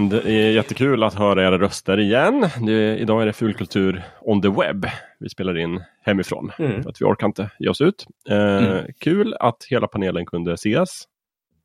Men 0.00 0.08
det 0.08 0.30
är 0.30 0.50
jättekul 0.50 1.02
att 1.02 1.14
höra 1.14 1.42
era 1.42 1.58
röster 1.58 2.00
igen. 2.00 2.48
Det, 2.66 2.98
idag 2.98 3.22
är 3.22 3.26
det 3.26 3.32
Fulkultur 3.32 4.02
on 4.20 4.42
the 4.42 4.48
web. 4.48 4.86
Vi 5.18 5.28
spelar 5.28 5.58
in 5.58 5.84
hemifrån 6.02 6.52
mm. 6.58 6.82
för 6.82 6.90
att 6.90 7.00
vi 7.00 7.04
orkar 7.04 7.26
inte 7.26 7.50
ge 7.58 7.68
oss 7.68 7.80
ut. 7.80 8.06
Eh, 8.28 8.66
mm. 8.66 8.84
Kul 9.00 9.34
att 9.40 9.64
hela 9.70 9.86
panelen 9.86 10.26
kunde 10.26 10.52
ses. 10.52 11.04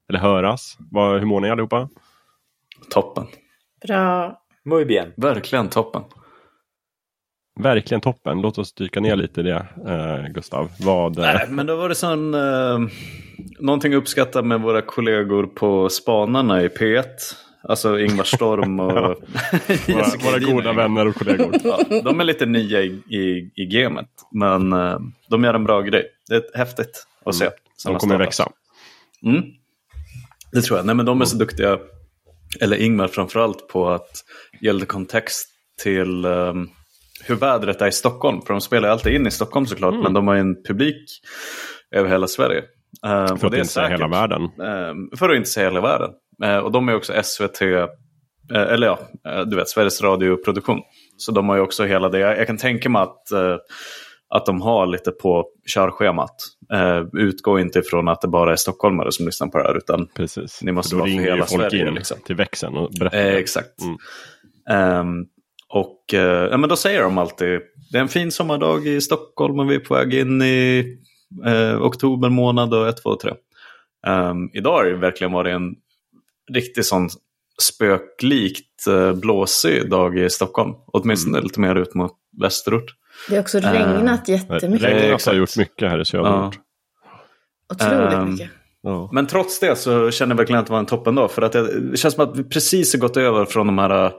Eller 0.10 0.20
höras. 0.20 0.78
Vad, 0.92 1.20
hur 1.20 1.26
mår 1.26 1.42
ni 1.42 1.50
allihopa? 1.50 1.90
Toppen. 2.90 3.26
Bra. 3.88 4.40
Muy 4.66 4.86
bien. 4.86 5.14
Verkligen 5.18 5.70
toppen. 5.70 6.02
Verkligen 7.60 8.02
toppen. 8.02 8.42
Låt 8.42 8.58
oss 8.58 8.74
dyka 8.74 9.00
ner 9.00 9.16
lite 9.16 9.42
i 9.42 9.44
det, 9.44 9.66
eh, 9.88 10.34
Gustav. 10.34 10.72
Vad, 10.80 11.20
eh... 11.20 11.26
Nej, 11.26 11.46
men 11.50 11.66
då 11.66 11.76
var 11.76 11.90
det 11.90 11.96
sån, 11.96 12.34
eh, 12.34 12.80
någonting 13.60 13.94
uppskattat 13.94 14.46
med 14.46 14.62
våra 14.62 14.82
kollegor 14.82 15.46
på 15.46 15.90
Spanarna 15.90 16.64
i 16.64 16.68
P1. 16.68 17.06
Alltså 17.68 18.00
Ingvar 18.00 18.24
Storm 18.24 18.80
och 18.80 18.92
våra, 19.88 20.06
våra 20.32 20.40
goda 20.40 20.74
vänner 20.74 21.08
och 21.08 21.16
kollegor. 21.16 21.52
Ja, 21.64 22.02
de 22.04 22.20
är 22.20 22.24
lite 22.24 22.46
nya 22.46 22.82
i, 22.82 23.02
i, 23.10 23.52
i 23.56 23.66
gamet. 23.66 24.10
Men 24.32 24.74
uh, 24.74 25.00
de 25.30 25.44
gör 25.44 25.54
en 25.54 25.64
bra 25.64 25.82
grej. 25.82 26.04
Det 26.30 26.36
är 26.36 26.58
häftigt 26.58 27.08
att 27.26 27.36
se. 27.36 27.46
Mm. 27.46 27.56
De 27.86 27.96
kommer 27.96 28.18
växa. 28.18 28.52
Mm. 29.26 29.44
Det 30.52 30.62
tror 30.62 30.80
jag. 30.80 30.86
Nej, 30.86 30.96
men 30.96 31.06
de 31.06 31.22
är 31.22 31.26
så 31.26 31.38
duktiga, 31.38 31.80
eller 32.62 32.78
Ingvar 32.78 33.08
framförallt, 33.08 33.68
på 33.68 33.90
att 33.90 34.24
ge 34.62 34.74
lite 34.74 34.86
kontext 34.86 35.50
till 35.84 36.26
um, 36.26 36.70
hur 37.24 37.36
vädret 37.36 37.82
är 37.82 37.88
i 37.88 37.92
Stockholm. 37.92 38.42
För 38.42 38.54
de 38.54 38.62
spelar 38.62 38.90
alltid 38.90 39.14
in 39.14 39.28
i 39.28 39.32
Stockholm 39.32 39.66
såklart, 39.66 39.92
mm. 39.92 40.04
men 40.04 40.14
de 40.14 40.28
har 40.28 40.36
en 40.36 40.64
publik 40.64 41.22
över 41.92 42.10
hela 42.10 42.28
Sverige. 42.28 42.64
Um, 43.04 43.38
för 43.38 43.48
att 43.48 43.54
inte 43.54 43.66
säga 43.66 43.88
hela 43.88 44.08
världen. 44.08 44.42
Um, 44.42 45.10
för 45.18 45.30
att 45.30 45.36
inte 45.36 45.50
säga 45.50 45.70
hela 45.70 45.82
världen. 45.82 46.10
Uh, 46.44 46.58
och 46.58 46.72
de 46.72 46.90
är 46.90 46.96
också 46.96 47.24
SVT, 47.24 47.62
eh, 47.62 47.88
eller 48.52 48.88
ja, 48.88 49.00
uh, 49.28 49.42
du 49.46 49.56
vet, 49.56 49.70
Sveriges 49.70 50.02
Radio-produktion. 50.02 50.82
Så 51.18 51.32
de 51.32 51.50
har 51.50 51.56
ju 51.56 51.62
också 51.62 51.86
hela 51.86 52.10
det. 52.10 52.20
Jag, 52.20 52.48
kan 52.48 52.58
tänka 52.58 52.90
mig 52.90 53.02
att, 53.02 53.32
att 54.30 54.46
de 54.46 54.62
har 54.62 54.88
lite 54.88 55.12
på 55.12 55.46
körschemat. 55.74 56.36
utgå 57.14 57.60
inte 57.60 57.80
ifrån 57.80 58.08
att 58.08 58.22
det 58.22 58.28
bara 58.28 58.52
är 58.52 58.56
stockholmare 58.56 59.12
som 59.12 59.26
lyssnar 59.26 59.48
på 59.48 59.58
det 59.58 59.64
här. 59.64 59.78
Utan 59.78 60.08
Precis. 60.16 60.60
ni 60.62 60.72
måste 60.72 60.96
vara 60.96 61.08
för 61.08 61.22
hela 61.22 61.46
folk 61.46 61.62
Sverige. 61.72 61.88
In 61.88 61.94
liksom. 61.94 62.18
till 62.26 62.36
växeln 62.36 62.78
och 62.78 62.92
berättar. 63.00 63.18
exakt. 63.18 63.82
Mm. 64.70 65.00
Um, 65.00 65.26
och 65.70 66.04
ja, 66.52 66.58
men 66.58 66.70
då 66.70 66.76
säger 66.76 67.02
de 67.02 67.18
alltid, 67.18 67.60
det 67.92 67.98
är 67.98 68.02
en 68.02 68.08
fin 68.08 68.32
sommardag 68.32 68.88
i 68.88 69.02
Stockholm 69.02 69.60
och 69.60 69.72
vi 69.72 69.76
är 69.76 69.80
på 69.80 69.94
väg 69.94 70.14
in 70.14 70.42
i 70.42 70.98
eh, 71.46 71.82
oktober 71.82 72.30
månad 72.30 72.74
och 72.74 72.88
1, 72.88 73.04
2, 73.04 73.16
3. 73.16 73.32
Um, 74.08 74.50
idag 74.54 74.72
har 74.72 74.86
det 74.86 74.96
verkligen 74.96 75.34
varit 75.34 75.56
en 75.56 75.76
riktigt 76.54 76.86
sån 76.86 77.10
spöklikt 77.62 78.88
eh, 78.88 79.14
blåsig 79.14 79.90
dag 79.90 80.18
i 80.18 80.30
Stockholm. 80.30 80.74
Åtminstone 80.88 81.38
mm. 81.38 81.44
lite 81.44 81.60
mer 81.60 81.76
ut 81.76 81.94
mot 81.94 82.12
västerort. 82.42 82.86
Det 83.30 83.36
har 83.36 83.42
också 83.42 83.60
regnat 83.60 84.30
uh, 84.30 84.36
jättemycket. 84.36 84.88
Regnat 84.88 85.26
har 85.26 85.34
gjort 85.34 85.58
mycket 85.58 85.90
här 85.90 86.02
i 86.02 86.06
söderort. 86.06 86.56
Ja. 86.56 87.76
Otroligt 87.76 88.14
um, 88.14 88.32
mycket. 88.32 88.50
Ja. 88.82 89.10
Men 89.14 89.28
trots 89.28 89.60
det 89.60 89.76
så 89.76 90.12
känner 90.12 90.32
jag 90.32 90.38
verkligen 90.38 90.60
att 90.60 90.66
det 90.66 90.72
var 90.72 90.80
en 90.80 90.86
toppendag. 90.86 91.32
För 91.32 91.42
att 91.42 91.52
det, 91.52 91.80
det 91.80 91.98
känns 91.98 92.14
som 92.14 92.24
att 92.24 92.38
vi 92.38 92.44
precis 92.44 92.94
har 92.94 93.00
gått 93.00 93.18
över 93.18 93.46
från 93.46 93.68
de 93.68 93.78
här 93.78 94.12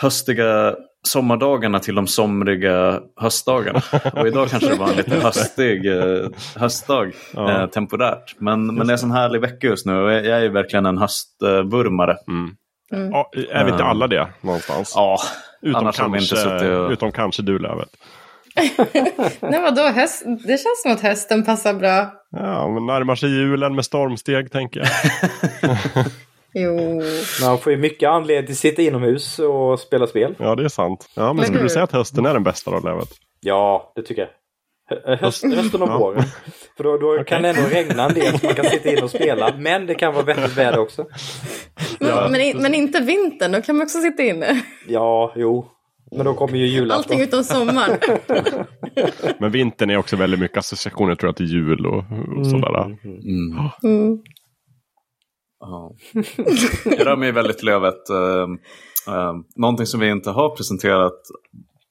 höstiga 0.00 0.74
sommardagarna 1.02 1.78
till 1.78 1.94
de 1.94 2.06
somriga 2.06 3.00
höstdagarna. 3.16 3.82
Och 4.12 4.26
idag 4.26 4.48
kanske 4.48 4.68
det 4.68 4.74
var 4.74 4.88
en 4.90 4.96
lite 4.96 5.16
höstig 5.16 5.86
eh, 5.86 6.28
höstdag 6.56 7.12
ja. 7.34 7.62
eh, 7.62 7.66
temporärt. 7.66 8.34
Men, 8.38 8.66
men 8.66 8.86
det 8.86 8.90
är 8.90 8.92
en 8.92 8.98
sån 8.98 9.10
härlig 9.10 9.40
vecka 9.40 9.66
just 9.66 9.86
nu 9.86 9.96
och 9.96 10.12
jag 10.12 10.44
är 10.44 10.48
verkligen 10.48 10.86
en 10.86 10.98
höstvurmare. 10.98 12.16
Mm. 12.28 12.50
Mm. 12.92 13.10
Ja, 13.10 13.30
är 13.50 13.64
vi 13.64 13.70
inte 13.70 13.84
alla 13.84 14.06
det 14.06 14.28
någonstans? 14.40 14.92
Ja, 14.94 15.18
utom, 15.62 15.92
kanske, 15.92 16.76
och... 16.76 16.90
utom 16.90 17.12
kanske 17.12 17.42
du 17.42 17.58
Lövet. 17.58 17.88
Nej 19.40 19.62
vadå, 19.62 19.82
höst, 19.82 20.22
det 20.24 20.48
känns 20.48 20.82
som 20.82 20.92
att 20.92 21.00
hösten 21.00 21.44
passar 21.44 21.74
bra. 21.74 22.12
Ja, 22.30 22.68
men 22.68 22.86
närmar 22.86 23.14
sig 23.14 23.30
julen 23.30 23.74
med 23.74 23.84
stormsteg 23.84 24.52
tänker 24.52 24.80
jag. 24.80 24.88
Jo. 26.54 27.02
Man 27.42 27.58
får 27.58 27.72
ju 27.72 27.78
mycket 27.78 28.08
anledning 28.08 28.52
att 28.52 28.58
sitta 28.58 28.82
inomhus 28.82 29.38
och 29.38 29.80
spela 29.80 30.06
spel. 30.06 30.34
Ja, 30.38 30.54
det 30.54 30.64
är 30.64 30.68
sant. 30.68 31.10
Ja, 31.14 31.22
men, 31.22 31.36
men 31.36 31.44
skulle 31.44 31.62
du 31.62 31.68
säga 31.68 31.84
att 31.84 31.92
hösten 31.92 32.26
är 32.26 32.34
den 32.34 32.42
bästa 32.42 32.70
då, 32.70 32.88
Levet? 32.88 33.08
Ja, 33.40 33.92
det 33.94 34.02
tycker 34.02 34.22
jag. 34.22 34.30
Höst, 35.16 35.44
hösten 35.44 35.82
och 35.82 36.00
våren. 36.00 36.22
För 36.76 36.84
då, 36.84 36.96
då 36.98 37.12
okay. 37.12 37.24
kan 37.24 37.42
det 37.42 37.48
ändå 37.48 37.62
regna 37.62 38.04
en 38.04 38.14
del 38.14 38.38
så 38.38 38.46
man 38.46 38.54
kan 38.54 38.64
sitta 38.64 38.92
in 38.92 39.02
och 39.02 39.10
spela. 39.10 39.54
Men 39.58 39.86
det 39.86 39.94
kan 39.94 40.14
vara 40.14 40.24
vettigt 40.24 40.56
väder 40.56 40.78
också. 40.78 41.06
Ja. 42.00 42.28
Men, 42.30 42.62
men, 42.62 42.74
inte 42.74 43.00
vintern, 43.00 43.52
då 43.52 43.62
kan 43.62 43.76
man 43.76 43.84
också 43.84 43.98
sitta 43.98 44.22
inne. 44.22 44.62
Ja, 44.88 45.32
jo. 45.36 45.66
Men 46.16 46.24
då 46.24 46.34
kommer 46.34 46.58
ju 46.58 46.66
julafton. 46.66 46.96
Allting 46.96 47.20
utom 47.20 47.44
sommaren. 47.44 47.98
men 49.38 49.50
vintern 49.50 49.90
är 49.90 49.96
också 49.96 50.16
väldigt 50.16 50.40
mycket 50.40 50.56
associationer 50.56 51.14
tror 51.14 51.28
jag 51.28 51.36
till 51.36 51.46
jul 51.46 51.86
och, 51.86 52.04
och 52.38 52.46
sådär. 52.46 52.84
Mm. 52.84 52.98
Mm. 53.04 53.68
Mm. 53.82 54.18
Ja. 55.60 55.94
Jag 56.84 57.06
rör 57.06 57.16
mig 57.16 57.32
väldigt 57.32 57.62
lövet. 57.62 58.10
Uh, 58.10 58.48
uh, 59.14 59.34
någonting 59.56 59.86
som 59.86 60.00
vi 60.00 60.08
inte 60.08 60.30
har 60.30 60.56
presenterat 60.56 61.20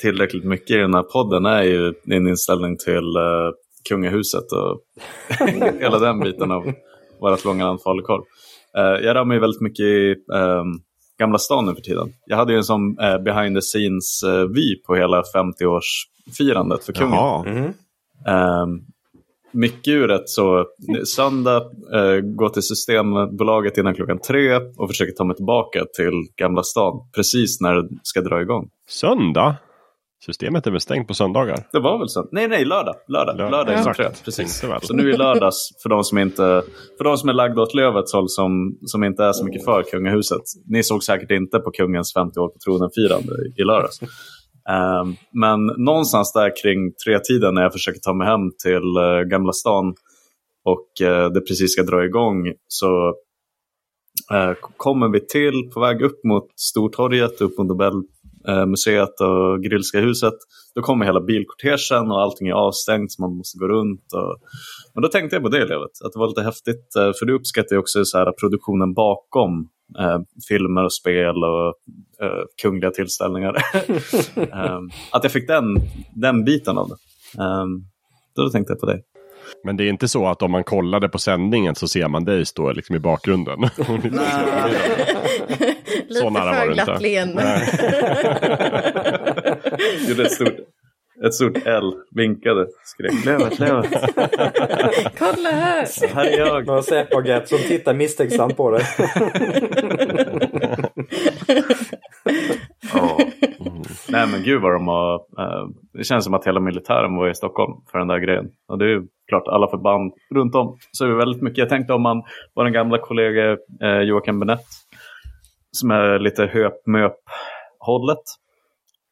tillräckligt 0.02 0.44
mycket 0.44 0.72
i 0.72 0.80
den 0.80 0.94
här 0.94 1.04
podden 1.04 1.46
är 1.46 1.64
ju 1.64 1.94
din 2.04 2.28
inställning 2.28 2.78
till 2.78 3.18
uh, 3.18 3.52
kungahuset 3.90 4.52
och 4.52 4.82
hela 5.80 6.00
den 6.00 6.20
biten 6.20 6.52
av 6.52 6.74
vårt 7.22 7.46
långa 7.46 7.66
land 7.66 7.82
falukorv. 7.82 8.22
Uh, 8.78 9.06
jag 9.06 9.16
rör 9.16 9.26
mig 9.26 9.40
väldigt 9.40 9.62
mycket 9.62 9.86
i 9.86 10.16
um, 10.34 10.82
Gamla 11.20 11.38
stan 11.38 11.66
nu 11.66 11.76
för 11.76 11.82
tiden. 11.82 12.14
Jag 12.26 12.38
hade 12.38 12.52
ju 12.52 12.58
en 12.58 12.64
sån 12.64 13.00
uh, 13.00 13.24
behind 13.24 13.56
the 13.56 13.62
scenes-vy 13.62 14.76
på 14.88 14.96
hela 14.96 15.22
50-årsfirandet 15.22 16.86
för 16.86 16.94
kungen. 16.94 17.46
Mm. 17.46 17.74
Mycket 19.52 19.92
ur 19.92 20.12
ett 20.12 20.30
så 20.30 20.66
söndag, 21.06 21.58
eh, 21.94 22.20
gå 22.22 22.50
till 22.50 22.64
Systembolaget 22.64 23.78
innan 23.78 23.96
klockan 23.96 24.20
tre 24.20 24.56
och 24.56 24.90
försöka 24.90 25.12
ta 25.18 25.24
mig 25.24 25.36
tillbaka 25.36 25.86
till 25.96 26.14
Gamla 26.36 26.64
stan 26.64 27.10
precis 27.16 27.62
när 27.62 27.76
det 27.76 27.88
ska 28.04 28.22
dra 28.22 28.42
igång. 28.42 28.70
Söndag? 28.90 29.56
Systemet 30.26 30.68
är 30.68 30.72
väl 30.72 30.80
stängt 30.80 31.08
på 31.08 31.14
söndagar? 31.14 31.58
Det 31.72 31.80
var 31.80 32.00
väl 32.00 32.10
så? 32.10 32.28
Nej, 32.32 32.48
nej, 32.48 32.66
lördag. 32.66 32.96
Lördag, 33.08 33.38
lördag, 33.38 33.52
lördag 33.52 33.84
ja. 33.86 33.94
tre, 33.94 34.10
precis. 34.26 34.66
Så 34.82 34.94
nu 34.94 35.10
i 35.10 35.18
lördags, 35.18 35.70
för 35.84 35.90
de 35.90 36.04
som, 36.04 36.18
inte, 36.18 36.64
för 36.98 37.04
de 37.04 37.18
som 37.18 37.30
är 37.30 37.34
lagda 37.34 37.62
åt 37.62 37.74
Lövets 37.74 38.14
håll 38.14 38.30
som, 38.30 38.78
som 38.86 39.04
inte 39.04 39.24
är 39.24 39.34
så 39.34 39.46
mycket 39.46 39.66
för 39.66 39.84
kungahuset. 39.84 40.42
Ni 40.66 40.84
såg 40.84 41.04
säkert 41.04 41.32
inte 41.32 41.60
på 41.60 41.72
kungens 41.72 42.14
50 42.14 42.40
år 42.40 42.48
på 42.48 42.58
tronen-firande 42.66 43.34
i 43.58 43.64
lördags. 43.64 44.00
Ehm, 44.70 45.16
men 45.32 45.66
någonstans 45.66 46.34
där 46.34 46.52
kring 46.62 46.92
tre-tiden 47.06 47.54
när 47.54 47.62
jag 47.62 47.74
försöker 47.74 48.00
ta 48.00 48.14
mig 48.14 48.28
hem 48.28 48.52
till 48.64 48.98
uh, 48.98 49.22
Gamla 49.22 49.54
stan 49.54 49.96
och 50.66 50.88
uh, 51.02 51.34
det 51.34 51.42
precis 51.42 51.72
ska 51.72 51.84
dra 51.84 52.06
igång 52.06 52.54
så 52.68 53.08
uh, 54.34 54.54
kommer 54.78 55.10
vi 55.10 55.28
till 55.28 55.70
på 55.74 55.80
väg 55.80 56.02
upp 56.02 56.24
mot 56.24 56.48
Stortorget, 56.60 57.42
upp 57.42 57.58
mot 57.58 57.68
Nobelmuseet 57.68 59.22
och 59.22 59.64
Grillska 59.64 60.00
huset. 60.00 60.34
Då 60.76 60.82
kommer 60.82 61.06
hela 61.06 61.22
bilkortegen 61.22 62.12
och 62.12 62.22
allting 62.22 62.48
är 62.48 62.54
avstängt 62.54 63.12
så 63.12 63.22
man 63.22 63.38
måste 63.38 63.58
gå 63.58 63.68
runt. 63.68 64.14
Och... 64.14 64.38
Men 64.94 65.02
då 65.02 65.08
tänkte 65.08 65.36
jag 65.36 65.44
på 65.44 65.50
det 65.50 65.66
Levet, 65.66 65.92
att 66.06 66.14
det 66.14 66.20
var 66.20 66.28
lite 66.28 66.42
häftigt 66.42 66.88
för 66.94 67.26
du 67.26 67.34
uppskattar 67.34 67.76
ju 67.76 67.80
också 67.80 68.06
så 68.06 68.18
här, 68.18 68.32
produktionen 68.32 68.94
bakom 68.94 69.70
eh, 70.00 70.20
filmer 70.48 70.84
och 70.84 70.94
spel 70.94 71.44
och 71.44 71.68
eh, 72.26 72.44
kungliga 72.62 72.92
tillställningar. 72.92 73.56
um, 74.36 74.90
att 75.12 75.24
jag 75.24 75.32
fick 75.32 75.48
den, 75.48 75.76
den 76.16 76.44
biten 76.44 76.78
av 76.78 76.90
det. 76.90 76.96
Um, 77.44 77.86
då 78.36 78.50
tänkte 78.50 78.74
jag 78.74 78.80
på 78.80 78.86
det. 78.86 79.02
Men 79.64 79.78
det 79.78 79.84
är 79.84 79.90
inte 79.90 80.08
så 80.08 80.28
att 80.28 80.42
om 80.42 80.52
man 80.52 80.64
kollade 80.64 81.10
på 81.10 81.20
sändningen 81.20 81.76
så 81.76 81.88
ser 81.88 82.08
man 82.08 82.26
dig 82.26 82.46
stå 82.46 82.72
liksom 82.72 82.96
i 82.96 83.00
bakgrunden? 83.00 83.60
så 86.10 86.30
nära 86.30 86.52
var 86.52 86.66
du 86.66 86.72
inte. 86.72 87.00
leende. 87.00 87.42
Gjorde 90.08 90.24
ett 90.24 90.32
stort 90.32 90.56
ett 91.26 91.34
stort 91.34 91.58
L, 91.66 91.94
vinkade, 92.12 92.68
skrek 92.84 93.26
Lövet, 93.26 93.60
Lövet. 93.60 93.92
Kolla 95.20 95.50
här! 95.50 96.14
Här 96.14 96.26
är 96.26 96.38
jag. 96.38 96.68
Några 96.68 96.82
Säpo-agent 96.82 97.48
som 97.48 97.58
tittar 97.58 97.94
misstänksamt 97.94 98.58
på 98.58 98.72
dig. 98.72 98.82
oh. 102.94 103.22
mm. 103.60 103.82
Nej 104.10 104.28
men 104.28 104.44
gud 104.44 104.62
vad 104.62 104.74
de 104.74 104.88
har... 104.88 105.16
Uh, 105.16 105.70
det 105.94 106.04
känns 106.04 106.26
som 106.26 106.34
att 106.34 106.48
hela 106.48 106.60
militären 106.60 107.16
var 107.16 107.30
i 107.30 107.36
Stockholm 107.36 107.74
för 107.92 108.00
den 108.00 108.08
där 108.08 108.20
grejen. 108.20 108.46
Och 108.68 108.78
det 108.78 108.86
är 108.86 108.90
ju 108.90 109.02
klart 109.28 109.48
alla 109.48 109.68
förband 109.70 110.14
runt 110.36 110.56
om. 110.56 110.78
Så 110.92 111.06
det 111.06 111.12
är 111.12 111.16
väldigt 111.16 111.42
mycket. 111.42 111.58
Jag 111.58 111.70
tänkte 111.70 111.94
om 111.94 112.02
man, 112.02 112.24
vår 112.56 112.70
gamla 112.70 112.98
kollega 112.98 113.58
uh, 113.84 114.02
Joakim 114.02 114.40
Benett 114.40 114.66
som 115.72 115.92
är 115.92 116.20
lite 116.20 116.46
höp-möp 116.46 117.16
hållet. 117.80 118.24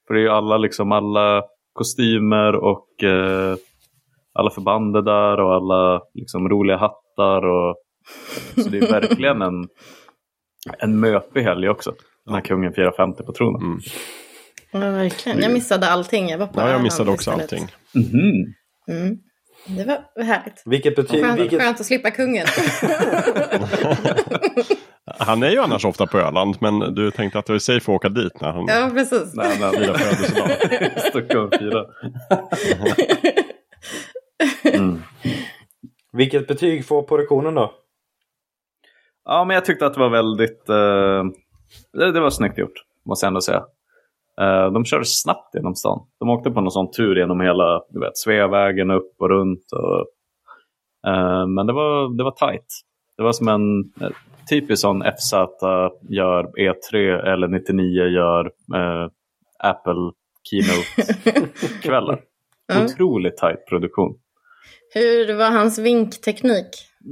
För 0.08 0.14
det 0.14 0.20
är 0.20 0.24
ju 0.24 0.30
alla, 0.30 0.58
liksom, 0.58 0.92
alla 0.92 1.44
kostymer 1.78 2.56
och 2.56 3.04
eh, 3.04 3.56
alla 4.34 4.50
förband 4.50 4.98
är 4.98 5.02
där 5.02 5.40
och 5.40 5.54
alla 5.54 6.02
liksom, 6.14 6.50
roliga 6.50 6.78
hattar. 6.78 7.46
Och, 7.46 7.76
så 8.64 8.70
det 8.70 8.78
är 8.78 8.92
verkligen 9.02 9.42
en, 9.42 9.68
en 10.80 11.00
möpig 11.00 11.42
helg 11.42 11.70
också. 11.70 11.94
När 12.30 12.42
kungen 12.42 12.74
firar 12.74 12.92
50 12.92 13.24
på 13.24 13.34
tronen. 13.34 13.62
Mm. 13.62 13.80
Ja, 14.72 14.80
verkligen. 14.80 15.42
Jag 15.42 15.54
missade 15.54 15.90
allting. 15.90 16.30
Jag 16.30 16.38
var 16.38 16.48
på 16.48 16.60
Ja, 16.62 16.70
jag 16.70 16.82
missade 16.84 17.12
också 17.12 17.32
allting. 17.32 17.68
Mm. 17.96 18.54
Mm. 18.88 19.18
Det 19.68 19.86
var 20.16 20.24
härligt. 20.24 20.64
Vilket 20.66 20.96
betyg... 20.96 21.24
Skönt, 21.24 21.40
vilket... 21.40 21.62
skönt 21.62 21.80
att 21.80 21.86
slippa 21.86 22.12
kungen. 22.12 22.48
Han 25.20 25.44
är 25.44 25.50
ju 25.50 25.60
annars 25.60 25.86
ofta 25.86 26.08
på 26.08 26.18
Öland, 26.18 26.56
men 26.60 26.80
du 26.80 27.12
tänkte 27.12 27.40
att 27.40 27.46
det 27.46 27.54
var 27.54 27.60
safe 27.60 27.78
att 27.78 27.90
åka 27.90 28.10
dit 28.10 28.42
när 28.42 28.52
han 28.52 28.66
ja, 28.68 28.90
precis. 28.94 29.34
Nej, 29.34 29.58
nej, 29.60 29.72
firar 29.72 29.94
födelsedag. 29.94 30.50
Stucka 31.10 31.42
och 31.42 31.54
fira. 31.56 31.86
Mm. 34.64 35.02
Vilket 36.14 36.48
betyg 36.48 36.86
får 36.86 37.04
produktionen 37.04 37.56
då? 37.56 37.74
Ja, 39.26 39.46
men 39.46 39.54
jag 39.54 39.66
tyckte 39.66 39.86
att 39.86 39.94
det 39.94 40.00
var 40.00 40.10
väldigt... 40.10 40.70
Eh, 40.70 41.24
det, 41.94 42.12
det 42.12 42.20
var 42.20 42.30
snyggt 42.30 42.58
gjort, 42.58 42.84
måste 43.06 43.26
jag 43.26 43.30
ändå 43.30 43.42
säga. 43.42 43.64
Eh, 44.42 44.72
de 44.72 44.86
körde 44.86 45.06
snabbt 45.06 45.56
genom 45.56 45.76
stan. 45.76 46.00
De 46.20 46.30
åkte 46.30 46.52
på 46.52 46.62
någon 46.62 46.72
sån 46.72 46.92
tur 46.92 47.16
genom 47.16 47.42
hela 47.42 47.82
du 47.90 48.00
vet, 48.00 48.18
Sveavägen 48.18 48.92
upp 48.92 49.16
och 49.20 49.30
runt. 49.30 49.66
Och, 49.72 50.00
eh, 51.12 51.48
men 51.48 51.68
det 51.68 51.74
var, 51.74 52.18
det 52.18 52.24
var 52.24 52.32
tight. 52.32 52.66
Det 53.18 53.24
var 53.24 53.32
som 53.32 53.48
en 53.48 53.80
eh, 54.02 54.16
typisk 54.50 54.82
sån 54.82 55.04
FZ 55.18 55.34
gör 56.10 56.44
E3 56.44 56.96
eller 57.34 57.48
99 57.48 58.06
gör 58.06 58.52
Apple 59.64 60.12
Keynote-kvällar. 60.50 62.20
Otroligt 62.84 63.38
tight 63.38 63.66
produktion. 63.70 64.16
Hur 64.94 65.38
var 65.38 65.52
hans 65.52 65.80
vinkteknik? 65.80 66.68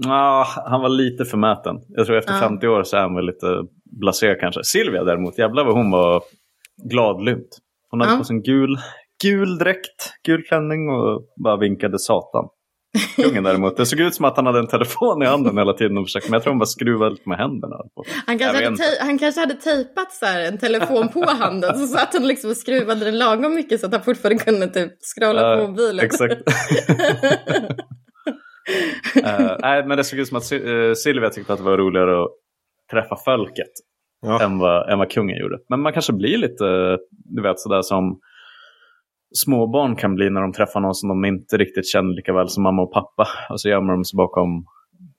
Ah, 0.07 0.44
han 0.44 0.81
var 0.81 0.89
lite 0.89 1.25
förmäten. 1.25 1.75
Jag 1.88 2.06
tror 2.06 2.18
efter 2.18 2.33
Ja. 2.33 2.39
50 2.39 2.68
år 2.68 2.83
så 2.83 2.98
är 2.98 3.01
han 3.01 3.16
väl 3.16 3.25
lite 3.25 3.63
blasé 4.00 4.36
kanske. 4.36 4.63
Silvia 4.63 5.04
däremot, 5.04 5.38
jävlar 5.38 5.66
vad 5.66 5.74
hon 5.75 5.92
var 5.92 6.24
gladlynt. 6.83 7.50
Hon 7.89 8.00
hade 8.01 8.13
Ja. 8.13 8.18
på 8.18 8.24
sig 8.24 8.36
en 8.36 8.42
gul, 8.44 8.77
gul 9.24 9.57
dräkt, 9.57 10.13
gul 10.25 10.44
klänning 10.44 10.89
och 10.89 11.22
bara 11.44 11.57
vinkade 11.57 12.00
satan. 12.00 12.45
Kungen 13.16 13.44
däremot, 13.44 13.77
det 13.77 13.86
såg 13.86 14.00
ut 14.00 14.16
som 14.16 14.25
att 14.25 14.36
han 14.38 14.45
hade 14.45 14.60
en 14.60 14.68
telefon 14.68 15.24
i 15.24 15.25
handen 15.25 15.57
hela 15.57 15.74
tiden 15.74 15.98
och 15.98 16.06
försökte, 16.06 16.30
men 16.30 16.33
jag 16.38 16.44
tror 16.44 16.51
han 16.54 16.60
bara 16.60 16.66
skruvade 16.66 17.12
lite 17.12 17.30
med 17.30 17.38
händerna. 17.38 17.75
Han 18.25 18.38
kanske, 18.39 18.57
hade 18.57 18.68
inte. 18.68 18.83
han 19.01 19.18
kanske 19.19 19.42
hade 19.42 19.54
tejpat 19.54 20.12
så 20.13 20.25
här, 20.25 20.48
en 20.48 20.57
telefon 20.57 21.07
på 21.10 21.25
handen 21.25 21.77
så 21.80 21.88
satt 21.88 22.13
han 22.13 22.27
liksom 22.27 22.50
och 22.50 22.57
skruvade 22.57 23.06
den 23.06 23.18
lagom 23.18 23.56
mycket 23.56 23.80
så 23.80 23.86
att 23.86 23.94
han 23.94 24.04
fortfarande 24.04 24.44
kunde 24.44 24.68
typ 24.68 24.92
scrolla 25.16 25.42
på 25.56 25.62
Ja, 25.62 25.68
mobilen. 25.68 26.06
Exakt. 26.06 26.42
Eh, 29.24 29.56
nej, 29.60 29.88
men 29.88 29.98
det 29.98 30.04
såg 30.04 30.19
ut 30.19 30.27
som 30.27 30.38
att 30.38 30.44
Sil- 30.50 30.88
eh, 30.89 30.94
Silvia 30.94 31.30
tyckte 31.30 31.54
att 31.54 31.60
det 31.60 31.66
var 31.66 31.77
roligare 31.77 32.24
att 32.24 32.30
träffa 32.92 33.16
folket 33.25 33.72
Ja. 34.25 34.44
än, 34.44 34.57
vad, 34.57 34.89
än 34.89 35.00
vad 35.00 35.12
kungen 35.12 35.38
gjorde. 35.38 35.57
Men 35.69 35.81
man 35.81 35.94
kanske 35.94 36.13
blir 36.13 36.38
lite, 36.38 36.98
du 37.12 37.42
vet 37.42 37.60
sådär 37.60 37.81
som 37.81 38.19
småbarn 39.36 39.95
kan 39.95 40.16
bli 40.16 40.30
när 40.30 40.42
de 40.42 40.54
träffar 40.54 40.80
någon 40.80 40.95
som 40.95 41.10
de 41.10 41.25
inte 41.25 41.57
riktigt 41.57 41.88
känner 41.88 42.16
lika 42.16 42.33
väl 42.33 42.50
som 42.50 42.63
mamma 42.63 42.81
och 42.81 42.94
pappa. 42.94 43.27
Och 43.50 43.62
så 43.62 43.69
gömmer 43.69 43.94
de 43.94 44.06
sig 44.06 44.18
bakom 44.18 44.66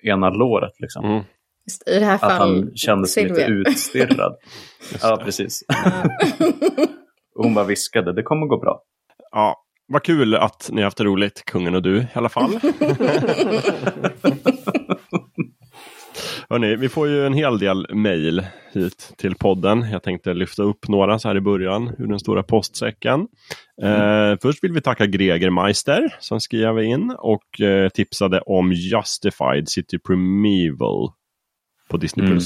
ena 0.03 0.31
låret. 0.31 0.73
Liksom. 0.81 1.05
Mm. 1.05 1.25
Just 1.67 1.88
I 1.88 1.99
det 1.99 2.05
här 2.05 2.14
Att 2.14 2.20
fallet 2.20 2.38
han 2.38 2.70
kände 2.75 3.08
sig 3.08 3.29
lite 3.29 3.44
utstirrad. 3.44 4.37
ja, 5.03 5.20
precis. 5.25 5.62
och 7.35 7.44
hon 7.44 7.55
bara 7.55 7.64
viskade, 7.64 8.12
det 8.12 8.23
kommer 8.23 8.47
gå 8.47 8.58
bra. 8.58 8.81
Ja, 9.32 9.56
vad 9.88 10.03
kul 10.03 10.35
att 10.35 10.69
ni 10.73 10.81
har 10.81 10.85
haft 10.85 11.00
roligt, 11.00 11.44
kungen 11.44 11.75
och 11.75 11.82
du 11.82 11.99
i 11.99 12.08
alla 12.12 12.29
fall. 12.29 12.50
Hörrni, 16.48 16.76
vi 16.76 16.88
får 16.88 17.08
ju 17.08 17.26
en 17.26 17.32
hel 17.32 17.58
del 17.58 17.87
mejl 17.94 18.46
hit 18.72 19.14
till 19.19 19.34
podden. 19.34 19.90
Jag 19.90 20.02
tänkte 20.02 20.34
lyfta 20.34 20.62
upp 20.62 20.88
några 20.88 21.19
så 21.19 21.28
här 21.28 21.37
i 21.37 21.40
början 21.40 21.94
ur 21.98 22.06
den 22.06 22.19
stora 22.19 22.43
postsäcken. 22.43 23.20
Eh, 23.82 24.34
först 24.43 24.64
vill 24.64 24.72
vi 24.72 24.81
tacka 24.81 25.06
Greger 25.06 25.50
Meister 25.50 26.16
som 26.20 26.40
skrev 26.40 26.78
in 26.78 27.14
och 27.19 27.60
eh, 27.60 27.88
tipsade 27.88 28.40
om 28.40 28.72
Justified 28.72 29.69
City 29.69 29.98
Primeval 29.98 31.12
på 31.88 31.96
Disney+. 31.96 32.26
Mm. 32.26 32.38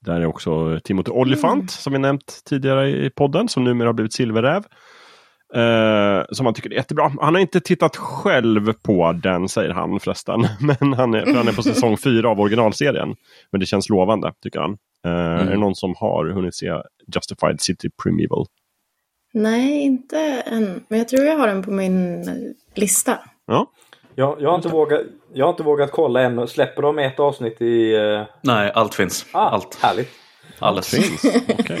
Där 0.00 0.20
är 0.20 0.26
också 0.26 0.80
Timothy 0.84 1.10
Olyphant 1.10 1.70
som 1.70 1.92
vi 1.92 1.98
nämnt 1.98 2.42
tidigare 2.44 3.06
i 3.06 3.10
podden 3.10 3.48
som 3.48 3.64
numera 3.64 3.88
har 3.88 3.94
blivit 3.94 4.12
silverräv. 4.12 4.64
Eh, 5.54 6.24
som 6.32 6.46
han 6.46 6.54
tycker 6.54 6.70
är 6.70 6.74
jättebra. 6.74 7.12
Han 7.20 7.34
har 7.34 7.40
inte 7.40 7.60
tittat 7.60 7.96
själv 7.96 8.72
på 8.72 9.12
den 9.12 9.48
säger 9.48 9.70
han 9.70 10.00
förresten. 10.00 10.40
Men 10.80 10.92
han 10.92 11.14
är, 11.14 11.24
för 11.24 11.32
han 11.34 11.48
är 11.48 11.52
på 11.52 11.62
säsong 11.62 11.96
fyra 11.96 12.30
av 12.30 12.40
originalserien. 12.40 13.16
Men 13.52 13.60
det 13.60 13.66
känns 13.66 13.88
lovande 13.88 14.32
tycker 14.42 14.60
han. 14.60 14.76
Eh, 15.04 15.10
Är 15.12 15.50
det 15.50 15.56
någon 15.58 15.74
som 15.74 15.94
har 15.98 16.30
hunnit 16.30 16.54
se 16.54 16.72
Justified 17.14 17.60
City 17.60 17.88
Primeval? 18.02 18.46
Nej, 19.34 19.80
inte 19.80 20.18
än. 20.46 20.84
Men 20.88 20.98
jag 20.98 21.08
tror 21.08 21.24
jag 21.24 21.38
har 21.38 21.46
den 21.46 21.62
på 21.62 21.70
min 21.70 22.28
lista. 22.74 23.18
Ja, 23.46 23.70
Jag, 24.14 24.36
jag, 24.40 24.48
har 24.48 24.56
inte 24.56 24.68
vågat, 24.68 25.00
jag 25.32 25.46
har 25.46 25.50
inte 25.50 25.62
vågat 25.62 25.90
kolla 25.92 26.20
än. 26.22 26.48
Släpper 26.48 26.82
de 26.82 26.98
ett 26.98 27.20
avsnitt 27.20 27.62
i... 27.62 27.96
Uh... 27.96 28.22
Nej, 28.40 28.72
allt 28.74 28.94
finns. 28.94 29.26
Ah, 29.32 29.48
allt. 29.48 29.78
Härligt. 29.82 30.10
Allt 30.58 30.86
finns. 30.86 31.24
Okej. 31.58 31.80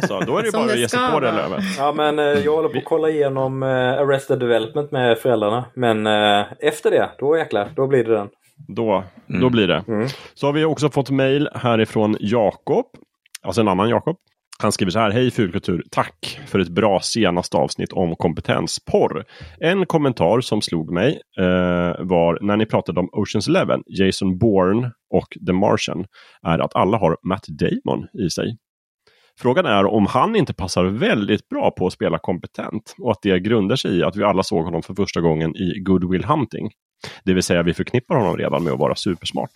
Då 0.00 0.06
så, 0.06 0.20
Då 0.20 0.38
är 0.38 0.42
det 0.42 0.50
Som 0.50 0.62
bara 0.62 0.72
att 0.72 0.78
ge 0.78 0.88
sig 0.88 1.10
på 1.12 1.20
det. 1.20 1.32
Lövet. 1.32 1.64
Ja 1.78 1.92
men 1.92 2.18
eh, 2.18 2.24
jag 2.24 2.56
håller 2.56 2.68
på 2.68 2.78
att 2.78 2.84
kolla 2.84 3.08
igenom 3.08 3.62
uh, 3.62 3.68
Arrested 3.68 4.38
Development 4.38 4.90
med 4.90 5.18
föräldrarna. 5.18 5.64
Men 5.74 6.06
eh, 6.06 6.46
efter 6.60 6.90
det, 6.90 7.10
då 7.18 7.38
jäklar, 7.38 7.68
då 7.76 7.86
blir 7.86 8.04
det 8.04 8.14
den. 8.14 8.28
Då, 8.68 9.04
då 9.26 9.50
blir 9.50 9.68
det. 9.68 10.08
Så 10.34 10.46
har 10.46 10.52
vi 10.52 10.64
också 10.64 10.90
fått 10.90 11.10
mejl 11.10 11.48
härifrån 11.54 12.16
Jakob. 12.20 12.86
Alltså 13.42 13.60
en 13.60 13.68
annan 13.68 13.88
Jakob. 13.88 14.16
Han 14.58 14.72
skriver 14.72 14.90
så 14.90 14.98
här. 14.98 15.10
Hej 15.10 15.30
Fulkultur. 15.30 15.82
Tack 15.90 16.40
för 16.46 16.58
ett 16.58 16.68
bra 16.68 17.00
senaste 17.00 17.56
avsnitt 17.56 17.92
om 17.92 18.16
kompetensporr. 18.16 19.24
En 19.60 19.86
kommentar 19.86 20.40
som 20.40 20.62
slog 20.62 20.92
mig 20.92 21.20
eh, 21.38 22.04
var 22.04 22.38
när 22.42 22.56
ni 22.56 22.66
pratade 22.66 23.00
om 23.00 23.08
Oceans 23.12 23.48
Eleven, 23.48 23.82
Jason 23.86 24.38
Bourne 24.38 24.90
och 25.14 25.28
The 25.46 25.52
Martian. 25.52 26.04
Är 26.42 26.58
att 26.58 26.76
alla 26.76 26.98
har 26.98 27.16
Matt 27.28 27.44
Damon 27.48 28.06
i 28.26 28.30
sig. 28.30 28.56
Frågan 29.40 29.66
är 29.66 29.86
om 29.86 30.06
han 30.06 30.36
inte 30.36 30.54
passar 30.54 30.84
väldigt 30.84 31.48
bra 31.48 31.70
på 31.70 31.86
att 31.86 31.92
spela 31.92 32.18
kompetent 32.18 32.94
och 32.98 33.10
att 33.10 33.22
det 33.22 33.40
grundar 33.40 33.76
sig 33.76 33.98
i 33.98 34.02
att 34.02 34.16
vi 34.16 34.24
alla 34.24 34.42
såg 34.42 34.64
honom 34.64 34.82
för 34.82 34.94
första 34.94 35.20
gången 35.20 35.56
i 35.56 35.80
Goodwill 35.80 36.24
Hunting. 36.24 36.70
Det 37.24 37.34
vill 37.34 37.42
säga 37.42 37.62
vi 37.62 37.74
förknippar 37.74 38.16
honom 38.16 38.36
redan 38.36 38.64
med 38.64 38.72
att 38.72 38.78
vara 38.78 38.94
supersmart. 38.94 39.50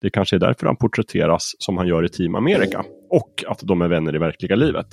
Det 0.00 0.10
kanske 0.10 0.36
är 0.36 0.40
därför 0.40 0.66
han 0.66 0.76
porträtteras 0.76 1.52
som 1.58 1.78
han 1.78 1.86
gör 1.86 2.04
i 2.04 2.08
Team 2.08 2.34
America 2.34 2.84
och 3.10 3.44
att 3.46 3.60
de 3.62 3.82
är 3.82 3.88
vänner 3.88 4.14
i 4.14 4.18
verkliga 4.18 4.56
livet. 4.56 4.86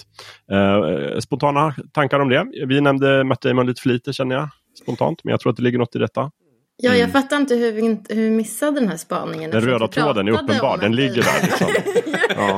Eh, 0.52 1.20
spontana 1.20 1.76
tankar 1.94 2.20
om 2.20 2.30
det? 2.30 2.46
Vi 2.68 2.82
nämnde 2.82 3.24
Matt 3.24 3.42
Damon 3.42 3.68
lite 3.68 3.82
för 3.82 3.90
lite 3.90 4.14
känner 4.14 4.36
jag 4.36 4.50
spontant, 4.84 5.24
men 5.24 5.32
jag 5.32 5.40
tror 5.40 5.50
att 5.52 5.58
det 5.58 5.64
ligger 5.64 5.78
något 5.80 5.96
i 5.96 6.00
detta. 6.00 6.32
Ja, 6.80 6.96
jag 6.96 7.12
fattar 7.12 7.38
inte 7.38 7.56
hur 7.56 7.72
vi, 7.72 7.82
inte, 7.82 8.14
hur 8.16 8.24
vi 8.24 8.30
missade 8.30 8.80
den 8.80 8.90
här 8.90 8.98
spaningen. 8.98 9.52
Den 9.52 9.62
röda 9.62 9.88
tråden 9.88 10.28
är 10.28 10.32
uppenbar, 10.32 10.78
den 10.78 10.96
ligger 10.96 11.16
där. 11.24 11.42
Liksom. 11.44 11.68
Ja, 12.40 12.58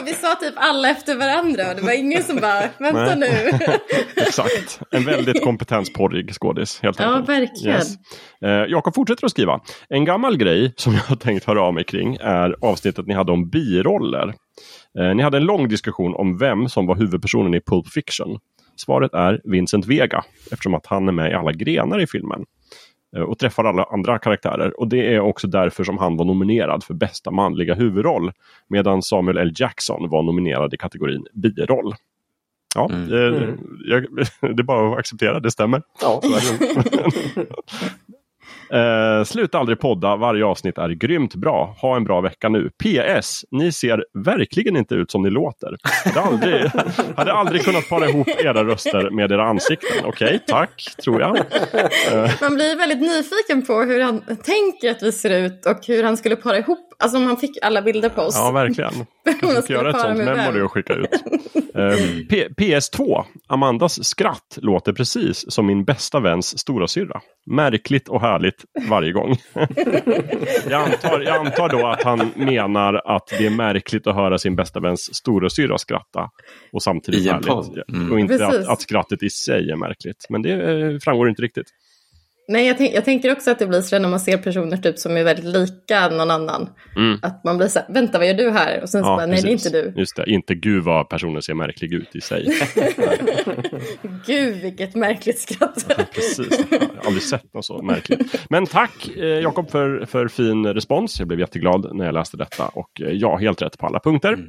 Och 0.00 0.06
vi 0.06 0.12
sa 0.14 0.34
typ 0.34 0.54
alla 0.56 0.90
efter 0.90 1.16
varandra 1.16 1.68
och 1.70 1.76
det 1.76 1.82
var 1.82 1.92
ingen 1.92 2.22
som 2.22 2.36
bara, 2.36 2.62
vänta 2.78 3.14
nu. 3.14 3.26
exakt. 4.16 4.80
En 4.90 5.04
väldigt 5.04 5.42
kompetensporrig 5.44 6.34
skådis. 6.34 6.80
Helt 6.82 7.00
Ja, 7.00 7.06
enkelt. 7.16 7.28
verkligen. 7.28 7.80
Eh, 8.44 8.70
Jakob 8.70 8.94
fortsätter 8.94 9.24
att 9.26 9.30
skriva. 9.30 9.60
En 9.88 10.04
gammal 10.04 10.36
grej 10.36 10.72
som 10.76 10.92
jag 10.94 11.00
har 11.00 11.16
tänkt 11.16 11.44
höra 11.44 11.62
av 11.62 11.74
mig 11.74 11.84
kring 11.84 12.16
är 12.20 12.56
avsnittet 12.60 13.06
ni 13.06 13.14
hade 13.14 13.32
om 13.32 13.48
biroller. 13.50 14.34
Eh, 14.98 15.14
ni 15.14 15.22
hade 15.22 15.36
en 15.36 15.44
lång 15.44 15.68
diskussion 15.68 16.14
om 16.14 16.38
vem 16.38 16.68
som 16.68 16.86
var 16.86 16.96
huvudpersonen 16.96 17.54
i 17.54 17.60
Pulp 17.60 17.88
Fiction. 17.88 18.38
Svaret 18.76 19.14
är 19.14 19.40
Vincent 19.44 19.86
Vega 19.86 20.24
eftersom 20.52 20.74
att 20.74 20.86
han 20.86 21.08
är 21.08 21.12
med 21.12 21.30
i 21.30 21.34
alla 21.34 21.52
grenar 21.52 22.02
i 22.02 22.06
filmen 22.06 22.44
och 23.16 23.38
träffar 23.38 23.64
alla 23.64 23.84
andra 23.84 24.18
karaktärer. 24.18 24.80
Och 24.80 24.88
det 24.88 25.14
är 25.14 25.20
också 25.20 25.46
därför 25.46 25.84
som 25.84 25.98
han 25.98 26.16
var 26.16 26.24
nominerad 26.24 26.84
för 26.84 26.94
bästa 26.94 27.30
manliga 27.30 27.74
huvudroll. 27.74 28.32
Medan 28.68 29.02
Samuel 29.02 29.38
L. 29.38 29.52
Jackson 29.56 30.08
var 30.08 30.22
nominerad 30.22 30.74
i 30.74 30.76
kategorin 30.76 31.26
biroll. 31.32 31.94
Ja, 32.74 32.90
eh, 32.92 33.48
jag, 33.84 34.06
det 34.40 34.62
är 34.62 34.62
bara 34.62 34.92
att 34.92 34.98
acceptera, 34.98 35.40
det 35.40 35.50
stämmer. 35.50 35.82
Ja. 36.02 36.22
Eh, 38.70 39.24
sluta 39.24 39.58
aldrig 39.58 39.78
podda, 39.80 40.16
varje 40.16 40.44
avsnitt 40.44 40.78
är 40.78 40.88
grymt 40.88 41.34
bra. 41.34 41.76
Ha 41.80 41.96
en 41.96 42.04
bra 42.04 42.20
vecka 42.20 42.48
nu. 42.48 42.70
PS, 42.84 43.44
ni 43.50 43.72
ser 43.72 44.04
verkligen 44.24 44.76
inte 44.76 44.94
ut 44.94 45.10
som 45.10 45.22
ni 45.22 45.30
låter. 45.30 45.76
Hade 46.04 46.20
aldrig, 46.20 46.70
hade 47.16 47.32
aldrig 47.32 47.62
kunnat 47.64 47.88
para 47.88 48.08
ihop 48.08 48.28
era 48.28 48.64
röster 48.64 49.10
med 49.10 49.32
era 49.32 49.44
ansikten. 49.44 50.04
Okej, 50.04 50.44
tack, 50.46 50.84
tror 51.04 51.20
jag. 51.20 51.36
Man 52.40 52.54
blir 52.54 52.78
väldigt 52.78 53.00
nyfiken 53.00 53.66
på 53.66 53.82
hur 53.82 54.00
han 54.00 54.20
tänker 54.20 54.90
att 54.90 55.02
vi 55.02 55.12
ser 55.12 55.42
ut 55.42 55.66
och 55.66 55.86
hur 55.86 56.04
han 56.04 56.16
skulle 56.16 56.36
para 56.36 56.58
ihop, 56.58 56.94
alltså 56.98 57.18
om 57.18 57.24
han 57.26 57.36
fick 57.36 57.58
alla 57.62 57.82
bilder 57.82 58.08
på 58.08 58.22
oss. 58.22 58.36
Ja, 58.36 58.50
verkligen. 58.50 58.92
Kanske 59.40 59.62
ska 59.62 59.72
göra 59.72 59.90
ett 59.90 60.00
sånt 60.00 60.18
memory 60.18 60.60
och 60.60 60.72
skicka 60.72 60.94
ut. 60.94 61.10
um, 61.74 61.94
PS2. 62.58 63.24
Amandas 63.46 64.04
skratt 64.04 64.58
låter 64.62 64.92
precis 64.92 65.52
som 65.52 65.66
min 65.66 65.84
bästa 65.84 66.20
väns 66.20 66.58
storasyrra. 66.58 67.20
Märkligt 67.50 68.08
och 68.08 68.20
härligt 68.20 68.57
varje 68.88 69.12
gång. 69.12 69.36
jag, 70.70 70.82
antar, 70.82 71.20
jag 71.20 71.46
antar 71.46 71.68
då 71.68 71.86
att 71.86 72.02
han 72.02 72.30
menar 72.36 73.02
att 73.04 73.26
det 73.38 73.46
är 73.46 73.50
märkligt 73.50 74.06
att 74.06 74.14
höra 74.14 74.38
sin 74.38 74.56
bästa 74.56 74.80
väns 74.80 75.14
storasyrra 75.14 75.78
skratta. 75.78 76.30
Och 76.72 76.82
samtidigt 76.82 77.32
härligt. 77.32 77.88
Mm. 77.88 78.12
Och 78.12 78.20
inte 78.20 78.46
att, 78.46 78.68
att, 78.68 78.80
skrattet 78.80 79.22
i 79.22 79.30
sig 79.30 79.70
är 79.70 79.76
märkligt. 79.76 80.26
Men 80.28 80.42
det 80.42 80.52
eh, 80.52 80.98
framgår 80.98 81.28
inte 81.28 81.42
riktigt. 81.42 81.66
Nej, 82.50 82.66
jag, 82.66 82.78
tänk, 82.78 82.94
jag, 82.94 83.04
tänker 83.04 83.32
också 83.32 83.50
att 83.50 83.58
det 83.58 83.66
blir 83.66 83.80
så 83.80 83.98
när 83.98 84.08
man 84.08 84.20
ser 84.20 84.38
personer 84.38 84.76
typ 84.76 84.98
som 84.98 85.16
är 85.16 85.24
väldigt 85.24 85.44
lika 85.44 86.08
någon 86.08 86.30
annan. 86.30 86.68
Mm. 86.96 87.18
Att 87.22 87.44
man 87.44 87.58
blir 87.58 87.68
så 87.68 87.78
här, 87.78 87.88
vänta 87.92 88.18
vad 88.18 88.26
gör 88.26 88.34
du 88.34 88.50
här? 88.50 88.82
Och 88.82 88.88
sen 88.88 89.02
så 89.02 89.08
ja, 89.08 89.16
bara, 89.16 89.26
nej 89.26 89.42
det 89.42 89.48
är 89.48 89.52
inte 89.52 89.70
du. 89.70 89.92
Just 89.96 90.16
det, 90.16 90.30
inte 90.30 90.54
gud 90.54 90.84
vad 90.84 91.08
personen 91.08 91.42
ser 91.42 91.54
märklig 91.54 91.92
ut 91.92 92.16
i 92.16 92.20
sig. 92.20 92.46
gud 94.26 94.56
vilket 94.56 94.94
märkligt 94.94 95.38
skratt. 95.38 95.84
ja, 95.88 96.04
precis, 96.14 96.60
jag 96.70 96.78
har 96.78 97.06
aldrig 97.06 97.22
sett 97.22 97.54
något 97.54 97.64
så 97.64 97.82
märkligt. 97.82 98.46
Men 98.50 98.66
tack 98.66 99.08
eh, 99.16 99.24
Jakob 99.24 99.70
för, 99.70 100.06
för 100.06 100.28
fin 100.28 100.66
respons. 100.66 101.18
Jag 101.18 101.28
blev 101.28 101.40
jätteglad 101.40 101.96
när 101.96 102.04
jag 102.04 102.14
läste 102.14 102.36
detta 102.36 102.68
och 102.68 103.00
eh, 103.00 103.12
ja, 103.12 103.36
helt 103.36 103.62
rätt 103.62 103.78
på 103.78 103.86
alla 103.86 104.00
punkter. 104.00 104.32
Mm. 104.32 104.46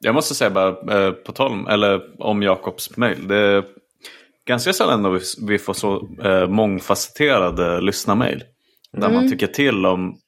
Jag 0.00 0.14
måste 0.14 0.34
säga 0.34 0.50
bara 0.50 0.68
eh, 0.68 1.12
på 1.12 1.32
tal 1.32 1.52
om, 1.52 1.66
eller 1.66 2.00
om 2.18 2.42
Jakobs 2.42 2.96
mejl 2.96 3.28
ganska 4.48 4.72
sällan 4.72 5.02
då 5.02 5.18
vi 5.46 5.58
får 5.58 5.72
så 5.74 6.08
eh, 6.24 6.48
mångfacetterade 6.48 7.80
lyssnarmail. 7.80 8.44
Där 8.92 9.08
mm. 9.08 9.14
man 9.14 9.30
tycker 9.30 9.46
till 9.46 9.86
om 9.86 10.18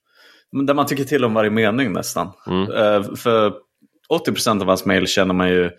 där 0.66 0.74
man 0.74 0.86
tycker 0.86 1.04
till 1.04 1.24
om 1.24 1.34
varje 1.34 1.50
mening 1.50 1.92
nästan. 1.92 2.28
Mm. 2.46 2.72
Eh, 2.72 3.14
för 3.14 3.54
80% 4.26 4.60
av 4.60 4.66
hans 4.66 4.84
mejl 4.84 5.06
känner 5.06 5.34
man 5.34 5.48
ju 5.48 5.70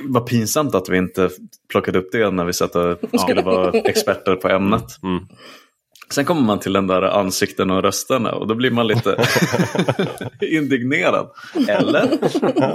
vad 0.00 0.26
pinsamt 0.26 0.74
att 0.74 0.88
vi 0.88 0.98
inte 0.98 1.30
plockade 1.68 1.98
upp 1.98 2.12
det 2.12 2.30
när 2.30 2.44
vi 2.44 2.52
satt 2.52 2.76
och 2.76 3.20
skulle 3.20 3.42
vara 3.42 3.70
experter 3.84 4.36
på 4.36 4.48
ämnet. 4.48 5.02
Mm. 5.02 5.24
Sen 6.10 6.24
kommer 6.24 6.42
man 6.42 6.58
till 6.58 6.72
den 6.72 6.86
där 6.86 7.02
ansikten 7.02 7.70
och 7.70 7.82
rösterna 7.82 8.32
och 8.32 8.46
då 8.46 8.54
blir 8.54 8.70
man 8.70 8.86
lite 8.86 9.16
indignerad. 10.40 11.28
Eller? 11.68 12.08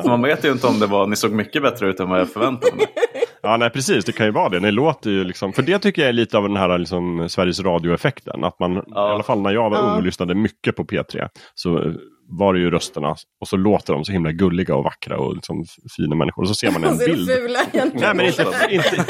Man 0.07 0.21
vet 0.21 0.45
ju 0.45 0.51
inte 0.51 0.67
om 0.67 0.79
det 0.79 0.88
var, 0.88 1.07
ni 1.07 1.15
såg 1.15 1.31
mycket 1.31 1.61
bättre 1.61 1.89
ut 1.89 2.00
än 2.00 2.09
vad 2.09 2.19
jag 2.19 2.29
förväntade 2.29 2.75
mig. 2.75 2.85
Ja, 3.43 3.57
nej 3.57 3.69
precis, 3.69 4.05
det 4.05 4.11
kan 4.11 4.25
ju 4.25 4.31
vara 4.31 4.50
det. 4.50 4.59
Ni 4.59 4.71
låter 4.71 5.09
ju 5.09 5.23
liksom, 5.23 5.53
för 5.53 5.61
det 5.61 5.79
tycker 5.79 6.01
jag 6.01 6.09
är 6.09 6.13
lite 6.13 6.38
av 6.38 6.43
den 6.43 6.57
här 6.57 6.77
liksom, 6.77 7.29
Sveriges 7.29 7.59
Radio-effekten. 7.59 8.43
Att 8.43 8.59
man, 8.59 8.83
ja. 8.88 9.09
i 9.09 9.13
alla 9.13 9.23
fall 9.23 9.41
när 9.41 9.51
jag 9.51 9.69
var 9.69 9.79
ung 9.79 9.95
och 9.95 10.03
lyssnade 10.03 10.35
mycket 10.35 10.75
på 10.75 10.83
P3, 10.83 11.29
så 11.55 11.93
var 12.31 12.53
det 12.53 12.59
ju 12.59 12.71
rösterna 12.71 13.15
och 13.41 13.47
så 13.47 13.57
låter 13.57 13.93
de 13.93 14.05
så 14.05 14.11
himla 14.11 14.31
gulliga 14.31 14.75
och 14.75 14.83
vackra 14.83 15.17
och 15.17 15.35
liksom 15.35 15.65
fina 15.97 16.15
människor. 16.15 16.41
Och 16.41 16.47
så 16.47 16.55
ser 16.55 16.71
man 16.71 16.83
en 16.83 16.97
bild. 16.97 17.29
Fula, 17.29 17.59
Nej, 17.73 18.15
men 18.15 18.25
inte, 18.25 18.45
inte, 18.69 19.05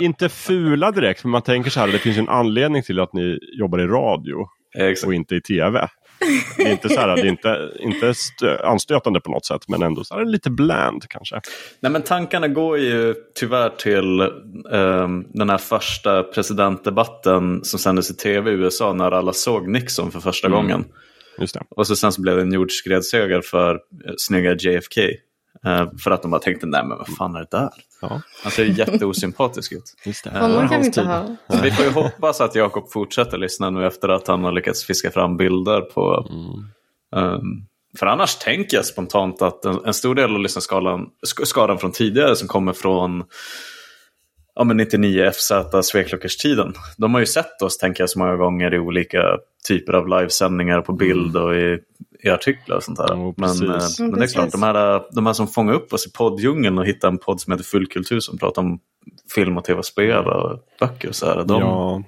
inte 0.00 0.28
fula 0.28 0.90
direkt, 0.90 1.24
men 1.24 1.30
man 1.30 1.42
tänker 1.42 1.70
så 1.70 1.80
här, 1.80 1.88
det 1.88 1.98
finns 1.98 2.18
en 2.18 2.28
anledning 2.28 2.82
till 2.82 3.00
att 3.00 3.12
ni 3.12 3.38
jobbar 3.58 3.78
i 3.78 3.86
radio 3.86 4.46
Exakt. 4.78 5.06
och 5.06 5.14
inte 5.14 5.34
i 5.34 5.40
tv. 5.40 5.88
Det 6.56 6.62
är 6.62 6.72
inte, 6.72 6.88
så 6.88 7.00
här, 7.00 7.16
det 7.16 7.22
är 7.22 7.26
inte, 7.26 7.70
inte 7.80 8.14
anstötande 8.64 9.20
på 9.20 9.30
något 9.30 9.46
sätt, 9.46 9.68
men 9.68 9.82
ändå 9.82 10.04
så 10.04 10.14
här, 10.14 10.24
lite 10.24 10.50
bland 10.50 11.08
kanske. 11.08 11.40
Nej, 11.80 11.92
men 11.92 12.02
tankarna 12.02 12.48
går 12.48 12.78
ju 12.78 13.14
tyvärr 13.34 13.70
till 13.70 14.20
um, 14.70 15.26
den 15.28 15.50
här 15.50 15.58
första 15.58 16.22
presidentdebatten 16.22 17.64
som 17.64 17.78
sändes 17.78 18.10
i 18.10 18.14
tv 18.14 18.50
i 18.50 18.54
USA 18.54 18.92
när 18.92 19.10
alla 19.10 19.32
såg 19.32 19.68
Nixon 19.68 20.10
för 20.10 20.20
första 20.20 20.46
mm. 20.46 20.56
gången. 20.56 20.84
Och 21.68 21.86
så 21.86 21.96
sen 21.96 22.12
så 22.12 22.20
blev 22.20 22.36
det 22.36 22.42
en 22.42 22.52
jordskredsseger 22.52 23.40
för 23.40 23.74
eh, 23.74 24.12
snygga 24.16 24.54
JFK. 24.54 25.00
Eh, 25.64 25.86
för 26.04 26.10
att 26.10 26.22
de 26.22 26.30
bara 26.30 26.40
tänkte, 26.40 26.66
nej 26.66 26.84
men 26.84 26.98
vad 26.98 27.16
fan 27.16 27.34
är 27.34 27.40
det 27.40 27.48
där? 27.50 27.70
Ja. 28.00 28.22
Han 28.42 28.52
ser 28.52 28.64
jätteosympatisk 28.64 29.72
ut. 29.72 29.94
Just 30.04 30.24
det. 30.24 30.38
Honom 30.38 30.68
kan 30.68 30.80
vi 30.80 30.86
inte 30.86 31.02
ha. 31.02 31.36
Så 31.48 31.62
vi 31.62 31.70
får 31.70 31.84
ju 31.84 31.90
hoppas 31.90 32.40
att 32.40 32.54
Jakob 32.54 32.92
fortsätter 32.92 33.38
lyssna 33.38 33.70
nu 33.70 33.86
efter 33.86 34.08
att 34.08 34.26
han 34.26 34.44
har 34.44 34.52
lyckats 34.52 34.84
fiska 34.84 35.10
fram 35.10 35.36
bilder 35.36 35.80
på... 35.80 36.26
Mm. 36.30 37.34
Um, 37.34 37.66
för 37.98 38.06
annars 38.06 38.36
tänker 38.36 38.76
jag 38.76 38.86
spontant 38.86 39.42
att 39.42 39.64
en, 39.64 39.84
en 39.84 39.94
stor 39.94 40.14
del 40.14 40.34
av 40.34 40.40
lyssnarskalan 40.40 41.06
skadan 41.44 41.78
från 41.78 41.92
tidigare 41.92 42.36
som 42.36 42.48
kommer 42.48 42.72
från 42.72 43.24
ja, 44.54 44.64
men 44.64 44.76
99 44.76 45.30
FZ 45.30 45.52
Sveklockerstiden. 45.82 46.74
De 46.96 47.14
har 47.14 47.20
ju 47.20 47.26
sett 47.26 47.62
oss, 47.62 47.78
tänker 47.78 48.02
jag, 48.02 48.10
så 48.10 48.18
många 48.18 48.36
gånger 48.36 48.74
i 48.74 48.78
olika 48.78 49.22
typer 49.68 49.92
av 49.92 50.08
livesändningar 50.08 50.80
på 50.80 50.92
bild 50.92 51.36
och 51.36 51.54
i, 51.54 51.78
i 52.22 52.30
artiklar 52.30 52.76
och 52.76 52.82
sånt 52.82 52.98
där. 52.98 53.14
Oh, 53.14 53.34
men, 53.36 53.50
eh, 53.50 53.82
men 53.98 54.10
det 54.10 54.24
är 54.24 54.32
klart, 54.32 54.52
de 54.52 54.62
här, 54.62 55.02
de 55.14 55.26
här 55.26 55.32
som 55.32 55.48
fångar 55.48 55.74
upp 55.74 55.92
oss 55.92 56.06
i 56.06 56.12
podddjungeln 56.12 56.78
och 56.78 56.86
hittar 56.86 57.08
en 57.08 57.18
podd 57.18 57.40
som 57.40 57.52
heter 57.52 57.64
Fullkultur 57.64 58.20
som 58.20 58.38
pratar 58.38 58.62
om 58.62 58.78
film 59.34 59.58
och 59.58 59.64
tv-spel 59.64 60.24
och 60.26 60.58
böcker 60.80 61.08
och 61.08 61.14
så 61.14 61.26
här. 61.26 61.44
De, 61.44 61.60
ja. 61.60 62.02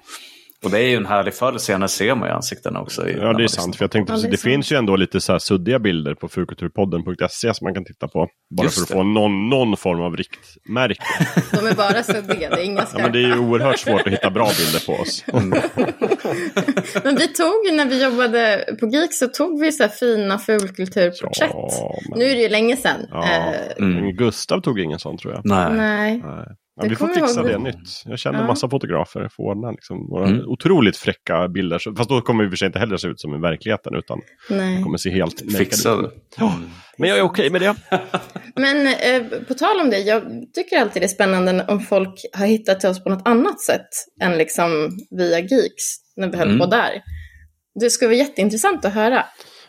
Och 0.64 0.70
det 0.70 0.78
är 0.78 0.88
ju 0.88 0.96
en 0.96 1.06
härlig 1.06 1.34
förr 1.34 1.58
senare 1.58 1.88
ser 1.88 2.14
man 2.14 2.28
ju 2.28 2.34
ansiktena 2.34 2.80
också. 2.80 3.08
I, 3.08 3.16
ja, 3.16 3.32
det 3.32 3.44
är 3.44 3.48
sant. 3.48 3.76
För 3.76 3.84
jag 3.84 3.90
tänkte, 3.90 4.12
ja, 4.12 4.18
det, 4.18 4.28
det 4.28 4.36
finns 4.36 4.72
ju 4.72 4.76
ändå 4.76 4.96
lite 4.96 5.20
så 5.20 5.32
här 5.32 5.38
suddiga 5.38 5.78
bilder 5.78 6.14
på 6.14 6.28
fulkulturpodden.se 6.28 7.54
som 7.54 7.64
man 7.64 7.74
kan 7.74 7.84
titta 7.84 8.08
på. 8.08 8.28
Bara 8.56 8.64
Just 8.64 8.76
för 8.76 8.82
att 8.82 8.88
det. 8.88 8.94
få 8.94 9.02
någon, 9.02 9.48
någon 9.48 9.76
form 9.76 10.00
av 10.00 10.16
riktmärke. 10.16 11.02
De 11.52 11.66
är 11.66 11.74
bara 11.74 12.02
suddiga, 12.02 12.50
det 12.50 12.60
är 12.60 12.64
inga 12.64 12.86
skarpa. 12.86 12.98
Ja, 12.98 13.02
men 13.02 13.12
det 13.12 13.18
är 13.18 13.36
ju 13.36 13.38
oerhört 13.38 13.78
svårt 13.78 14.06
att 14.06 14.12
hitta 14.12 14.30
bra 14.30 14.50
bilder 14.58 14.86
på 14.86 15.02
oss. 15.02 15.24
Mm. 15.32 15.48
men 17.04 17.16
vi 17.16 17.28
tog, 17.28 17.72
när 17.72 17.86
vi 17.86 18.02
jobbade 18.02 18.64
på 18.80 18.86
Geek 18.86 19.14
så 19.14 19.26
tog 19.26 19.60
vi 19.60 19.72
så 19.72 19.82
här 19.82 19.90
fina 19.90 20.38
fulkulturporträtt. 20.38 21.50
Ja, 21.52 21.94
men... 22.10 22.18
Nu 22.18 22.24
är 22.24 22.34
det 22.34 22.42
ju 22.42 22.48
länge 22.48 22.76
sedan. 22.76 23.06
Ja. 23.10 23.24
Eh... 23.24 23.84
Mm. 23.84 24.16
Gustav 24.16 24.60
tog 24.60 24.80
ingen 24.80 24.98
sån 24.98 25.18
tror 25.18 25.34
jag. 25.34 25.42
Nej. 25.44 26.22
Nej. 26.22 26.46
Ja, 26.82 26.88
vi 26.88 26.96
får 26.96 27.08
fixa 27.08 27.42
det 27.42 27.58
nytt. 27.58 28.02
Jag 28.04 28.18
känner 28.18 28.40
ja. 28.40 28.46
massa 28.46 28.68
fotografer 28.68 29.28
får 29.28 29.44
ordna 29.44 29.70
liksom, 29.70 30.06
några 30.10 30.26
mm. 30.26 30.46
otroligt 30.46 30.96
fräcka 30.96 31.48
bilder. 31.48 31.96
Fast 31.96 32.08
då 32.08 32.20
kommer 32.20 32.44
vi 32.44 32.50
för 32.50 32.56
sig 32.56 32.66
inte 32.66 32.78
heller 32.78 32.96
se 32.96 33.08
ut 33.08 33.20
som 33.20 33.34
i 33.34 33.38
verkligheten 33.38 33.94
utan 33.94 34.20
Nej. 34.50 34.76
det 34.76 34.82
kommer 34.82 34.98
se 34.98 35.10
helt 35.10 35.56
Fixad. 35.58 36.10
Ja. 36.38 36.54
Men 36.96 37.08
jag 37.08 37.18
är 37.18 37.22
okej 37.22 37.50
okay 37.50 37.50
med 37.50 37.60
det. 37.60 38.00
Men 38.60 38.86
eh, 38.86 39.40
på 39.48 39.54
tal 39.54 39.80
om 39.80 39.90
det, 39.90 39.98
jag 39.98 40.22
tycker 40.54 40.80
alltid 40.80 41.02
det 41.02 41.06
är 41.06 41.08
spännande 41.08 41.64
om 41.68 41.80
folk 41.80 42.14
har 42.32 42.46
hittat 42.46 42.80
till 42.80 42.88
oss 42.88 43.04
på 43.04 43.10
något 43.10 43.28
annat 43.28 43.60
sätt 43.60 43.88
än 44.22 44.38
liksom 44.38 44.90
via 45.10 45.38
Geeks 45.38 45.84
när 46.16 46.30
vi 46.30 46.36
höll 46.36 46.48
mm. 46.48 46.58
på 46.58 46.66
där. 46.66 47.02
Det 47.80 47.90
skulle 47.90 48.08
vara 48.08 48.18
jätteintressant 48.18 48.84
att 48.84 48.94
höra. 48.94 49.24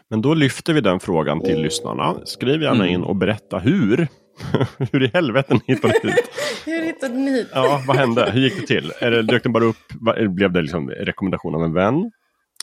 Men 0.09 0.21
då 0.21 0.33
lyfter 0.33 0.73
vi 0.73 0.81
den 0.81 0.99
frågan 0.99 1.41
till 1.41 1.51
mm. 1.51 1.63
lyssnarna. 1.63 2.15
Skriv 2.25 2.61
gärna 2.61 2.83
mm. 2.83 2.89
in 2.89 3.03
och 3.03 3.15
berätta 3.15 3.59
hur. 3.59 4.07
Hur 4.91 5.03
i 5.03 5.11
helvete 5.13 5.59
hittade 5.65 5.93
ni 6.03 6.11
hit? 6.11 6.29
Hur 6.65 6.81
hittade 6.81 7.13
ni 7.13 7.31
hit? 7.31 7.47
Ja, 7.53 7.83
vad 7.87 7.97
hände? 7.97 8.31
Hur 8.31 8.41
gick 8.41 8.61
det 8.61 8.67
till? 8.67 8.91
Det, 8.99 9.21
dök 9.21 9.43
den 9.43 9.53
bara 9.53 9.63
upp? 9.63 9.93
Blev 10.29 10.51
det 10.51 10.61
liksom 10.61 10.89
rekommendation 10.89 11.55
av 11.55 11.63
en 11.63 11.73
vän? 11.73 12.11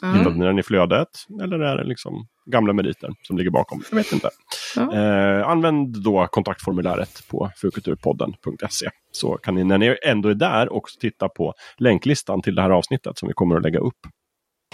Mm. 0.02 0.18
Hittade 0.18 0.36
ni 0.36 0.44
den 0.44 0.58
i 0.58 0.62
flödet? 0.62 1.08
Eller 1.42 1.58
är 1.58 1.76
det 1.76 1.84
liksom 1.84 2.26
gamla 2.46 2.72
meriter 2.72 3.10
som 3.22 3.38
ligger 3.38 3.50
bakom? 3.50 3.82
Jag 3.90 3.96
vet 3.96 4.12
inte. 4.12 4.30
Ja. 4.76 4.94
Eh, 4.94 5.48
använd 5.48 6.02
då 6.02 6.26
kontaktformuläret 6.26 7.28
på 7.30 7.50
fukulturpodden.se. 7.56 8.86
Så 9.12 9.36
kan 9.36 9.54
ni 9.54 9.64
när 9.64 9.78
ni 9.78 9.96
ändå 10.06 10.28
är 10.28 10.34
där 10.34 10.72
också 10.72 10.98
titta 11.00 11.28
på 11.28 11.54
länklistan 11.76 12.42
till 12.42 12.54
det 12.54 12.62
här 12.62 12.70
avsnittet 12.70 13.18
som 13.18 13.28
vi 13.28 13.34
kommer 13.34 13.56
att 13.56 13.62
lägga 13.62 13.78
upp 13.78 13.98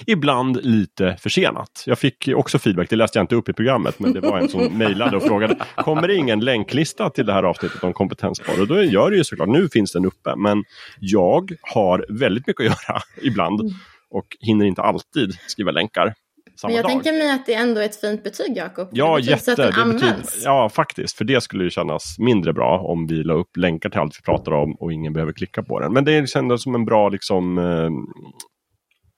ibland 0.07 0.65
lite 0.65 1.17
försenat. 1.21 1.85
Jag 1.87 1.99
fick 1.99 2.29
också 2.35 2.59
feedback, 2.59 2.91
det 2.91 2.97
läste 2.97 3.19
jag 3.19 3.23
inte 3.23 3.35
upp 3.35 3.49
i 3.49 3.53
programmet, 3.53 3.99
men 3.99 4.13
det 4.13 4.21
var 4.21 4.39
en 4.39 4.49
som 4.49 4.65
mejlade 4.79 5.17
och 5.17 5.23
frågade, 5.23 5.57
kommer 5.77 6.09
det 6.09 6.15
ingen 6.15 6.41
länklista 6.41 7.11
till 7.11 7.27
det 7.27 7.33
här 7.33 7.43
avsnittet 7.43 7.85
om 7.85 7.93
kompetensspar? 7.93 8.61
Och 8.61 8.67
då 8.67 8.83
gör 8.83 9.11
det 9.11 9.17
ju 9.17 9.25
såklart, 9.25 9.49
nu 9.49 9.69
finns 9.69 9.93
den 9.93 10.07
uppe, 10.07 10.37
men 10.37 10.65
jag 11.01 11.53
har 11.63 12.07
väldigt 12.09 12.47
mycket 12.47 12.61
att 12.61 12.89
göra 12.89 13.01
ibland 13.23 13.61
mm. 13.61 13.73
och 14.11 14.27
hinner 14.41 14.67
inte 14.67 14.83
alltid 14.83 15.39
skriva 15.47 15.71
länkar. 15.71 16.15
Men 16.63 16.75
jag 16.75 16.85
dag. 16.85 16.91
tänker 16.91 17.13
mig 17.13 17.31
att 17.31 17.47
det 17.47 17.55
ändå 17.55 17.81
är 17.81 17.85
ett 17.85 18.01
fint 18.01 18.25
betyg, 18.25 18.57
Jakob. 18.57 18.89
Ja, 18.93 19.19
jätte. 19.19 19.55
Det 19.55 19.93
betyder, 19.93 20.25
ja, 20.45 20.69
faktiskt. 20.69 21.17
För 21.17 21.25
det 21.25 21.41
skulle 21.41 21.65
ju 21.65 21.71
kännas 21.71 22.19
mindre 22.19 22.53
bra 22.53 22.79
om 22.79 23.07
vi 23.07 23.15
la 23.15 23.35
upp 23.35 23.57
länkar 23.57 23.91
till 23.91 24.01
allt 24.01 24.19
vi 24.19 24.23
pratar 24.23 24.53
om 24.53 24.75
och 24.75 24.93
ingen 24.93 25.13
behöver 25.13 25.33
klicka 25.33 25.63
på 25.63 25.81
den. 25.81 25.93
Men 25.93 26.05
det 26.05 26.31
kändes 26.31 26.63
som 26.63 26.75
en 26.75 26.85
bra 26.85 27.09
liksom, 27.09 27.59
eh, 27.59 27.91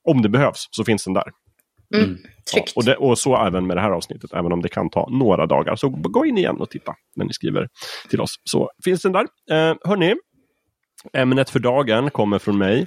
om 0.09 0.23
det 0.23 0.29
behövs 0.29 0.69
så 0.71 0.85
finns 0.85 1.05
den 1.05 1.15
där. 1.15 1.25
Mm, 1.95 2.05
mm. 2.05 2.21
ja, 2.55 2.63
och, 2.77 2.85
det, 2.85 2.97
och, 2.97 3.19
så 3.19 3.47
även 3.47 3.67
med 3.67 3.77
det 3.77 3.81
här 3.81 3.91
avsnittet, 3.91 4.33
även 4.33 4.53
om 4.53 4.63
det 4.63 4.69
kan 4.69 4.91
ta 4.91 5.09
några 5.11 5.47
dagar. 5.47 5.77
Så 5.77 5.89
gå 5.89 6.27
in 6.27 6.39
igen 6.39 6.57
och 6.57 6.71
titta 6.71 6.95
när 7.17 7.25
ni 7.25 7.33
skriver 7.33 7.69
till 8.11 8.21
oss. 8.21 8.35
Så 8.45 8.71
finns 8.85 9.03
den 9.03 9.13
där. 9.13 9.27
Eh, 9.51 9.77
hörni, 9.85 10.15
ämnet 11.13 11.51
för 11.51 11.61
dagen 11.61 12.11
kommer 12.11 12.39
från 12.39 12.59
mig. 12.59 12.87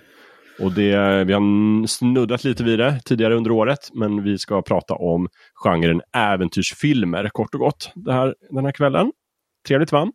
Och 0.59 0.71
det, 0.71 1.23
vi 1.23 1.33
har 1.33 1.87
snuddat 1.87 2.43
lite 2.43 2.63
vid 2.63 2.79
det 2.79 2.99
tidigare 3.05 3.35
under 3.35 3.51
året, 3.51 3.79
men 3.93 4.23
vi 4.23 4.37
ska 4.37 4.61
prata 4.61 4.93
om 4.93 5.27
genren 5.53 6.01
äventyrsfilmer 6.17 7.29
kort 7.29 7.53
och 7.53 7.59
gott 7.59 7.91
det 7.95 8.13
här, 8.13 8.35
den 8.49 8.65
här 8.65 8.71
kvällen. 8.71 9.11
Trevligt 9.67 9.91
va? 9.91 10.11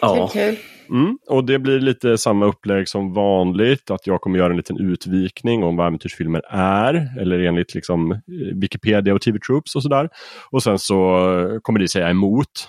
Ja. 0.00 0.30
Kul. 0.32 0.56
Mm, 0.90 1.18
och 1.28 1.44
det 1.44 1.58
blir 1.58 1.80
lite 1.80 2.18
samma 2.18 2.46
upplägg 2.46 2.88
som 2.88 3.12
vanligt. 3.12 3.90
Att 3.90 4.06
jag 4.06 4.20
kommer 4.20 4.38
göra 4.38 4.50
en 4.50 4.56
liten 4.56 4.78
utvikning 4.78 5.64
om 5.64 5.76
vad 5.76 5.86
äventyrsfilmer 5.86 6.42
är. 6.48 7.20
Eller 7.20 7.38
enligt 7.38 7.74
liksom, 7.74 8.12
eh, 8.12 8.18
Wikipedia 8.54 9.14
och 9.14 9.20
TV 9.20 9.38
Troops 9.38 9.76
och 9.76 9.82
sådär. 9.82 10.08
Och 10.50 10.62
sen 10.62 10.78
så 10.78 11.60
kommer 11.62 11.80
de 11.80 11.88
säga 11.88 12.10
emot. 12.10 12.68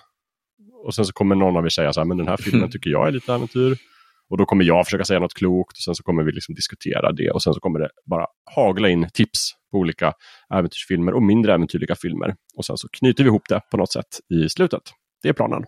Och 0.86 0.96
sen 0.96 1.06
så 1.06 1.14
kommer 1.14 1.36
någon 1.36 1.58
av 1.58 1.66
er 1.66 1.70
säga 1.70 1.94
så 1.94 2.00
här, 2.00 2.06
men 2.06 2.18
den 2.18 2.28
här 2.28 2.38
filmen 2.42 2.72
tycker 2.72 2.90
jag 2.90 3.08
är 3.08 3.12
lite 3.12 3.34
äventyr. 3.34 3.78
Och 4.30 4.38
då 4.38 4.46
kommer 4.46 4.66
jag 4.66 4.86
försöka 4.86 5.06
säga 5.06 5.20
något 5.20 5.34
klokt 5.34 5.78
och 5.78 5.84
sen 5.84 5.96
så 5.96 6.04
kommer 6.04 6.24
vi 6.24 6.32
liksom 6.32 6.56
diskutera 6.56 7.12
det 7.12 7.32
och 7.32 7.44
sen 7.44 7.54
så 7.54 7.60
kommer 7.60 7.80
det 7.80 7.90
bara 8.06 8.26
hagla 8.56 8.90
in 8.90 9.10
tips 9.14 9.52
på 9.72 9.78
olika 9.78 10.14
äventyrsfilmer 10.54 11.14
och 11.14 11.24
mindre 11.24 11.54
äventyrliga 11.54 11.96
filmer. 11.96 12.36
Och 12.58 12.66
sen 12.66 12.78
så 12.78 12.88
knyter 12.88 13.24
vi 13.24 13.28
ihop 13.28 13.50
det 13.50 13.62
på 13.72 13.78
något 13.78 13.92
sätt 13.92 14.20
i 14.34 14.50
slutet. 14.50 14.82
Det 15.24 15.30
är 15.30 15.34
planen. 15.34 15.64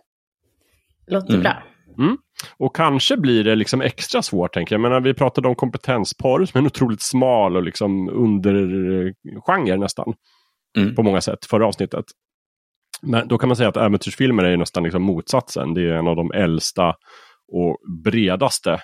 Låter 1.08 1.30
mm. 1.30 1.44
bra. 1.44 1.64
Mm. 1.98 2.18
Och 2.58 2.76
kanske 2.76 3.18
blir 3.18 3.44
det 3.44 3.56
liksom 3.56 3.82
extra 3.82 4.22
svårt, 4.22 4.54
tänker 4.54 4.76
jag. 4.76 4.82
menar, 4.82 5.02
vi 5.02 5.14
pratade 5.14 5.48
om 5.48 5.56
kompetensporr 5.56 6.46
som 6.46 6.58
är 6.58 6.62
en 6.62 6.68
otroligt 6.68 7.02
smal 7.02 7.58
och 7.58 7.64
liksom 7.64 8.10
undergenre 8.10 9.78
nästan. 9.78 10.14
Mm. 10.78 10.96
På 10.96 11.04
många 11.04 11.22
sätt, 11.22 11.46
förra 11.46 11.68
avsnittet. 11.68 12.06
Men 13.02 13.28
då 13.28 13.38
kan 13.38 13.50
man 13.50 13.56
säga 13.56 13.70
att 13.70 13.78
äventyrsfilmer 13.78 14.44
är 14.44 14.58
nästan 14.58 14.84
liksom 14.84 15.04
motsatsen. 15.04 15.74
Det 15.74 15.82
är 15.82 15.94
en 15.94 16.08
av 16.08 16.16
de 16.16 16.32
äldsta 16.32 16.96
och 17.54 17.78
bredaste 18.04 18.80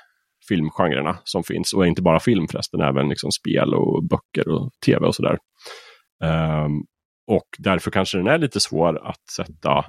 filmgenrerna 0.48 1.18
som 1.24 1.44
finns. 1.44 1.74
Och 1.74 1.88
inte 1.88 2.02
bara 2.02 2.20
film 2.20 2.48
förresten, 2.48 2.82
även 2.82 3.10
liksom 3.10 3.32
spel 3.32 3.74
och 3.74 4.04
böcker 4.04 4.50
och 4.50 4.72
tv 4.86 5.08
och 5.08 5.16
sådär. 5.16 5.38
Um, 6.24 6.84
och 7.28 7.48
därför 7.58 7.92
kanske 7.92 8.18
den 8.18 8.28
är 8.28 8.38
lite 8.38 8.60
svår 8.60 9.08
att 9.08 9.30
sätta 9.36 9.86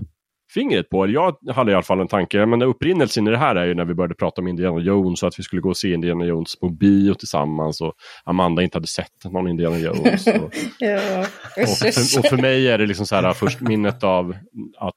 fingret 0.54 0.88
på. 0.88 1.08
Jag 1.08 1.36
hade 1.52 1.72
i 1.72 1.74
alla 1.74 1.82
fall 1.82 2.00
en 2.00 2.08
tanke, 2.08 2.46
men 2.46 2.62
upprinnelsen 2.62 3.28
i 3.28 3.30
det 3.30 3.36
här 3.36 3.56
är 3.56 3.66
ju 3.66 3.74
när 3.74 3.84
vi 3.84 3.94
började 3.94 4.14
prata 4.14 4.40
om 4.40 4.48
Indiana 4.48 4.80
Jones 4.80 5.22
och 5.22 5.28
att 5.28 5.38
vi 5.38 5.42
skulle 5.42 5.62
gå 5.62 5.68
och 5.68 5.76
se 5.76 5.92
Indiana 5.92 6.24
Jones 6.24 6.60
på 6.60 6.68
bio 6.68 7.14
tillsammans 7.14 7.80
och 7.80 7.92
Amanda 8.24 8.62
inte 8.62 8.76
hade 8.76 8.86
sett 8.86 9.24
någon 9.24 9.48
Indiana 9.48 9.78
Jones. 9.78 10.26
Och, 10.26 10.32
ja. 10.78 11.20
och, 11.56 11.78
för, 11.78 12.18
och, 12.18 12.26
för, 12.26 12.42
mig 12.42 12.68
är 12.68 12.78
det 12.78 12.86
liksom 12.86 13.06
så 13.06 13.16
här 13.16 13.32
först 13.32 13.60
minnet 13.60 14.04
av 14.04 14.34
att 14.78 14.96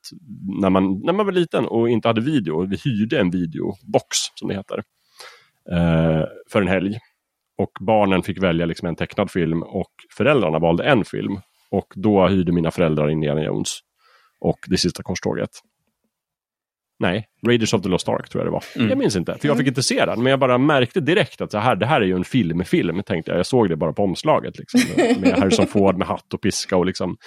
när 0.61 0.69
man, 0.69 1.01
när 1.03 1.13
man 1.13 1.25
var 1.25 1.33
liten 1.33 1.65
och 1.65 1.89
inte 1.89 2.07
hade 2.07 2.21
video, 2.21 2.65
vi 2.65 2.77
hyrde 2.85 3.19
en 3.19 3.31
videobox 3.31 4.17
som 4.35 4.47
det 4.47 4.55
heter, 4.55 4.77
eh, 5.71 6.23
för 6.51 6.61
en 6.61 6.67
helg. 6.67 6.97
Och 7.57 7.71
barnen 7.79 8.23
fick 8.23 8.43
välja 8.43 8.65
liksom 8.65 8.87
en 8.87 8.95
tecknad 8.95 9.31
film 9.31 9.63
och 9.63 9.91
föräldrarna 10.17 10.59
valde 10.59 10.83
en 10.83 11.05
film. 11.05 11.39
Och 11.71 11.93
då 11.95 12.27
hyrde 12.27 12.51
mina 12.51 12.71
föräldrar 12.71 13.09
Indiana 13.09 13.43
Jones 13.43 13.79
och 14.43 14.59
Det 14.67 14.77
sista 14.77 15.03
korståget. 15.03 15.49
Nej, 16.99 17.27
Raiders 17.47 17.73
of 17.73 17.81
the 17.81 17.89
Lost 17.89 18.09
Ark 18.09 18.29
tror 18.29 18.43
jag 18.43 18.47
det 18.47 18.51
var. 18.51 18.63
Mm. 18.75 18.89
Jag 18.89 18.97
minns 18.97 19.15
inte, 19.15 19.37
för 19.37 19.47
jag 19.47 19.57
fick 19.57 19.67
inte 19.67 19.83
se 19.83 20.05
den. 20.05 20.23
Men 20.23 20.29
jag 20.29 20.39
bara 20.39 20.57
märkte 20.57 20.99
direkt 20.99 21.41
att 21.41 21.51
det 21.51 21.59
här, 21.59 21.75
det 21.75 21.85
här 21.85 22.01
är 22.01 22.05
ju 22.05 22.15
en 22.15 22.23
filmfilm, 22.23 23.03
tänkte 23.03 23.31
jag. 23.31 23.39
Jag 23.39 23.45
såg 23.45 23.69
det 23.69 23.75
bara 23.75 23.93
på 23.93 24.03
omslaget. 24.03 24.57
Liksom, 24.57 24.81
med 25.21 25.39
Harrison 25.39 25.67
Ford 25.67 25.97
med 25.97 26.07
hatt 26.07 26.33
och 26.33 26.41
piska 26.41 26.77
och 26.77 26.85
liksom 26.85 27.17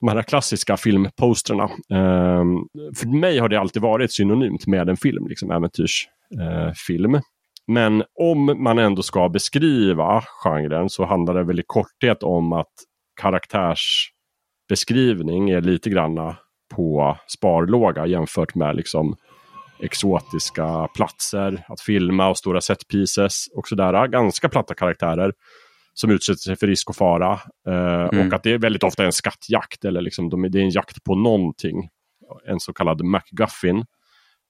de 0.00 0.08
här 0.08 0.22
klassiska 0.22 0.76
filmposterna. 0.76 1.64
Um, 1.64 2.68
för 2.96 3.20
mig 3.20 3.38
har 3.38 3.48
det 3.48 3.60
alltid 3.60 3.82
varit 3.82 4.12
synonymt 4.12 4.66
med 4.66 4.88
en 4.88 4.96
film, 4.96 5.26
liksom 5.28 5.50
äventyrsfilm. 5.50 7.14
Uh, 7.14 7.20
men 7.66 8.02
om 8.20 8.62
man 8.62 8.78
ändå 8.78 9.02
ska 9.02 9.28
beskriva 9.28 10.24
genren 10.44 10.90
så 10.90 11.04
handlar 11.04 11.34
det 11.34 11.44
väl 11.44 11.60
i 11.60 11.64
korthet 11.66 12.22
om 12.22 12.52
att 12.52 12.72
karaktärsbeskrivning 13.20 15.50
är 15.50 15.60
lite 15.60 15.90
granna 15.90 16.36
på 16.74 17.16
sparlåga 17.26 18.06
jämfört 18.06 18.54
med 18.54 18.76
liksom 18.76 19.16
exotiska 19.80 20.88
platser 20.94 21.64
att 21.68 21.80
filma 21.80 22.28
och 22.28 22.38
stora 22.38 22.60
set 22.60 22.88
pieces 22.88 23.46
och 23.54 23.68
sådär. 23.68 24.06
Ganska 24.06 24.48
platta 24.48 24.74
karaktärer 24.74 25.32
som 25.94 26.10
utsätter 26.10 26.38
sig 26.38 26.56
för 26.56 26.66
risk 26.66 26.90
och 26.90 26.96
fara. 26.96 27.32
Eh, 27.68 28.08
mm. 28.12 28.26
Och 28.26 28.34
att 28.34 28.42
det 28.42 28.52
är 28.52 28.58
väldigt 28.58 28.82
ofta 28.82 29.04
en 29.04 29.12
skattjakt 29.12 29.84
eller 29.84 30.00
liksom 30.00 30.30
de, 30.30 30.42
det 30.42 30.58
är 30.58 30.62
en 30.62 30.70
jakt 30.70 31.04
på 31.04 31.14
någonting. 31.14 31.88
En 32.48 32.60
så 32.60 32.72
kallad 32.72 33.04
MacGuffin. 33.04 33.84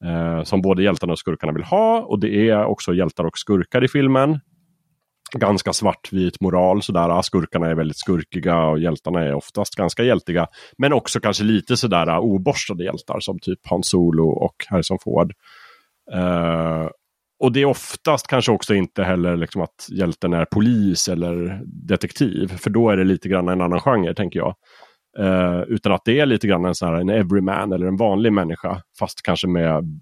Eh, 0.04 0.42
som 0.42 0.62
både 0.62 0.82
hjältarna 0.82 1.12
och 1.12 1.18
skurkarna 1.18 1.52
vill 1.52 1.64
ha 1.64 2.00
och 2.00 2.20
det 2.20 2.48
är 2.50 2.64
också 2.64 2.94
hjältar 2.94 3.24
och 3.24 3.38
skurkar 3.38 3.84
i 3.84 3.88
filmen 3.88 4.40
ganska 5.32 5.72
svartvit 5.72 6.40
moral. 6.40 6.82
Sådär. 6.82 7.22
Skurkarna 7.22 7.66
är 7.66 7.74
väldigt 7.74 7.98
skurkiga 7.98 8.64
och 8.64 8.78
hjältarna 8.78 9.24
är 9.24 9.34
oftast 9.34 9.74
ganska 9.74 10.02
hjältiga. 10.02 10.46
Men 10.78 10.92
också 10.92 11.20
kanske 11.20 11.44
lite 11.44 11.76
sådär 11.76 12.18
oborstade 12.18 12.84
hjältar 12.84 13.20
som 13.20 13.38
typ 13.38 13.58
Hans 13.68 13.88
Solo 13.88 14.28
och 14.28 14.54
Harrison 14.68 14.98
Ford. 15.04 15.32
Uh, 16.14 16.88
och 17.44 17.52
det 17.52 17.60
är 17.60 17.66
oftast 17.66 18.26
kanske 18.26 18.52
också 18.52 18.74
inte 18.74 19.04
heller 19.04 19.36
liksom 19.36 19.62
att 19.62 19.88
hjälten 19.90 20.32
är 20.32 20.44
polis 20.44 21.08
eller 21.08 21.60
detektiv. 21.64 22.48
För 22.48 22.70
då 22.70 22.90
är 22.90 22.96
det 22.96 23.04
lite 23.04 23.28
grann 23.28 23.48
en 23.48 23.60
annan 23.60 23.80
genre 23.80 24.14
tänker 24.14 24.38
jag. 24.38 24.54
Uh, 25.18 25.62
utan 25.68 25.92
att 25.92 26.04
det 26.04 26.20
är 26.20 26.26
lite 26.26 26.46
grann 26.46 26.64
en, 26.64 26.74
sån 26.74 26.88
här, 26.88 27.00
en 27.00 27.08
everyman 27.08 27.72
eller 27.72 27.86
en 27.86 27.96
vanlig 27.96 28.32
människa. 28.32 28.82
Fast 28.98 29.22
kanske 29.22 29.48
med 29.48 30.00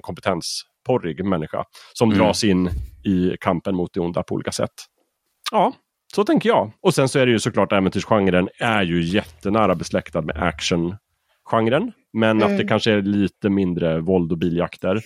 kompetens 0.00 0.62
porrig 0.86 1.24
människa 1.24 1.64
som 1.92 2.10
mm. 2.10 2.18
dras 2.18 2.44
in 2.44 2.70
i 3.04 3.36
kampen 3.40 3.74
mot 3.74 3.94
det 3.94 4.00
onda 4.00 4.22
på 4.22 4.34
olika 4.34 4.52
sätt. 4.52 4.74
Ja, 5.50 5.72
så 6.14 6.24
tänker 6.24 6.48
jag. 6.48 6.72
Och 6.80 6.94
sen 6.94 7.08
så 7.08 7.18
är 7.18 7.26
det 7.26 7.32
ju 7.32 7.38
såklart 7.38 7.72
äventyrsgenren 7.72 8.48
är 8.58 8.82
ju 8.82 9.02
jättenära 9.02 9.74
besläktad 9.74 10.20
med 10.20 10.42
actiongenren. 10.42 11.92
Men 12.12 12.30
mm. 12.30 12.42
att 12.42 12.48
det 12.48 12.54
mm. 12.54 12.68
kanske 12.68 12.92
är 12.92 13.02
lite 13.02 13.50
mindre 13.50 14.00
våld 14.00 14.32
och 14.32 14.38
biljakter. 14.38 15.00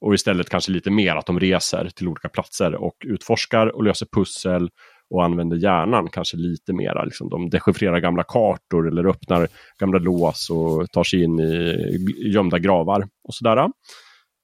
Och 0.00 0.14
istället 0.14 0.50
kanske 0.50 0.72
lite 0.72 0.90
mer 0.90 1.16
att 1.16 1.26
de 1.26 1.40
reser 1.40 1.88
till 1.94 2.08
olika 2.08 2.28
platser 2.28 2.74
och 2.74 2.96
utforskar 3.04 3.66
och 3.66 3.84
löser 3.84 4.06
pussel 4.12 4.70
och 5.12 5.24
använder 5.24 5.56
hjärnan 5.56 6.08
kanske 6.08 6.36
lite 6.36 6.72
mera. 6.72 7.04
Liksom 7.04 7.28
de 7.28 7.50
dechiffrerar 7.50 8.00
gamla 8.00 8.24
kartor 8.24 8.88
eller 8.88 9.06
öppnar 9.06 9.48
gamla 9.78 9.98
lås 9.98 10.50
och 10.50 10.90
tar 10.90 11.04
sig 11.04 11.22
in 11.22 11.40
i 11.40 12.30
gömda 12.34 12.58
gravar 12.58 13.08
och 13.28 13.34
sådär. 13.34 13.68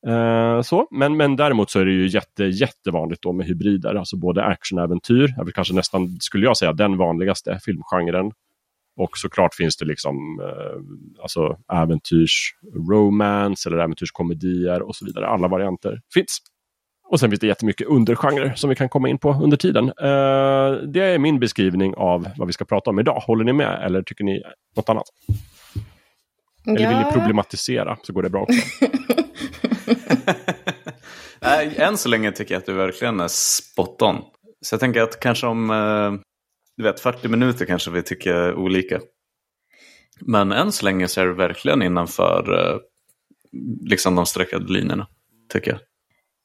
Eh, 0.07 0.63
så. 0.63 0.89
Men, 0.91 1.17
men 1.17 1.37
däremot 1.37 1.71
så 1.71 1.81
är 1.81 1.85
det 1.85 1.93
ju 1.93 2.07
jätte, 2.09 2.45
jättevanligt 2.45 3.23
då 3.23 3.33
med 3.33 3.47
hybrider, 3.47 3.95
alltså 3.95 4.17
både 4.17 4.45
actionäventyr, 4.45 5.35
jag 5.37 5.45
vill 5.45 5.55
kanske 5.55 5.75
nästan, 5.75 6.17
skulle 6.21 6.45
jag 6.47 6.57
säga, 6.57 6.73
den 6.73 6.97
vanligaste 6.97 7.61
filmgenren. 7.65 8.33
Och 9.01 9.19
såklart 9.19 9.55
finns 9.55 9.77
det 9.77 9.85
liksom 9.85 10.41
eh, 10.41 11.23
alltså 11.23 11.59
äventyrsromance 11.73 13.69
eller 13.69 13.79
äventyrskomedier 13.79 14.83
och 14.83 14.97
så 14.97 15.05
vidare. 15.05 15.27
Alla 15.27 15.49
varianter 15.49 16.01
finns. 16.15 16.39
Och 17.11 17.21
sen 17.21 17.31
finns 17.31 17.41
det 17.41 17.47
jättemycket 17.47 17.87
undergenrer 17.87 18.55
som 18.55 18.71
vi 18.71 18.77
kan 18.77 18.89
komma 18.89 19.09
in 19.09 19.19
på 19.19 19.33
under 19.43 19.57
tiden. 19.57 19.85
Uh, 19.85 20.73
det 20.93 21.01
är 21.01 21.19
min 21.19 21.41
beskrivning 21.41 21.95
av 21.95 22.29
vad 22.37 22.47
vi 22.47 22.53
ska 22.53 22.65
prata 22.65 22.91
om 22.91 22.99
idag. 22.99 23.23
Håller 23.27 23.45
ni 23.45 23.53
med 23.53 23.83
eller 23.85 24.03
tycker 24.03 24.25
ni 24.25 24.43
något 24.77 24.89
annat? 24.89 25.07
Eller 26.67 26.89
vill 26.89 26.99
ni 26.99 27.13
problematisera 27.13 27.99
så 28.03 28.13
går 28.13 28.23
det 28.23 28.31
bra 28.31 28.43
också. 28.43 28.87
Än 31.77 31.97
så 31.97 32.09
länge 32.09 32.33
tycker 32.33 32.55
jag 32.55 32.61
att 32.61 32.67
du 32.67 32.73
verkligen 32.73 33.21
är 33.21 33.29
spot 33.29 34.03
on. 34.03 34.17
Så 34.61 34.75
jag 34.75 34.81
tänker 34.81 35.03
att 35.03 35.21
kanske 35.21 35.47
om 35.47 35.71
eh, 35.71 36.13
du 36.77 36.83
vet, 36.83 37.01
40 37.01 37.29
minuter 37.29 37.65
kanske 37.65 37.91
vi 37.91 38.03
tycker 38.03 38.55
olika. 38.55 39.01
Men 40.21 40.53
än 40.53 40.73
så 40.73 40.85
länge 40.85 41.09
så 41.09 41.21
är 41.21 41.27
du 41.27 41.35
verkligen 41.35 41.83
innanför 41.83 42.59
eh, 42.59 42.79
liksom 43.89 44.15
de 44.15 44.27
streckade 44.27 44.73
linjerna, 44.73 45.07
tycker 45.53 45.71
jag. 45.71 45.81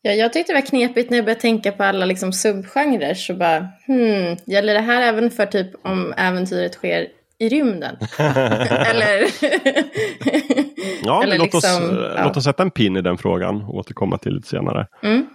Ja, 0.06 0.12
jag 0.12 0.34
tyckte 0.34 0.54
det 0.54 0.58
var 0.58 0.66
knepigt 0.66 1.10
när 1.10 1.18
jag 1.18 1.26
började 1.26 1.42
tänka 1.42 1.72
på 1.72 1.84
alla 1.84 2.06
liksom 2.06 2.34
subgenrer. 2.34 3.14
Så 3.14 3.34
bara, 3.34 3.68
hmm, 3.88 4.38
gäller 4.46 4.74
det 4.74 4.80
här 4.80 5.02
även 5.02 5.32
för 5.32 5.46
typ 5.46 5.86
om 5.86 6.14
äventyret 6.18 6.74
sker 6.74 7.08
i 7.40 7.50
rymden. 7.50 7.98
Eller... 8.18 9.28
ja, 11.04 11.24
Eller 11.24 11.38
låt, 11.38 11.54
liksom, 11.54 11.84
oss, 11.84 12.14
ja. 12.16 12.24
låt 12.24 12.38
oss 12.38 12.44
sätta 12.44 12.64
en 12.64 12.72
pin 12.72 12.98
i 12.98 13.02
den 13.02 13.18
frågan 13.18 13.62
och 13.62 13.76
återkomma 13.76 14.18
till 14.18 14.34
lite 14.34 14.48
senare. 14.48 14.88
Mm. 15.04 15.26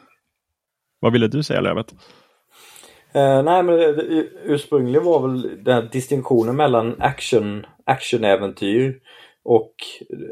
Vad 1.01 1.13
ville 1.13 1.29
du 1.29 1.43
säga 1.43 1.61
Lövet? 1.61 1.93
Uh, 3.17 3.43
nej 3.43 3.63
men 3.63 3.67
det, 3.67 4.27
ursprungligen 4.45 5.05
var 5.05 5.29
väl 5.29 5.65
den 5.65 5.75
här 5.75 5.89
distinktionen 5.93 6.57
mellan 6.57 6.97
action, 6.99 7.67
actionäventyr 7.87 9.01
och 9.49 9.75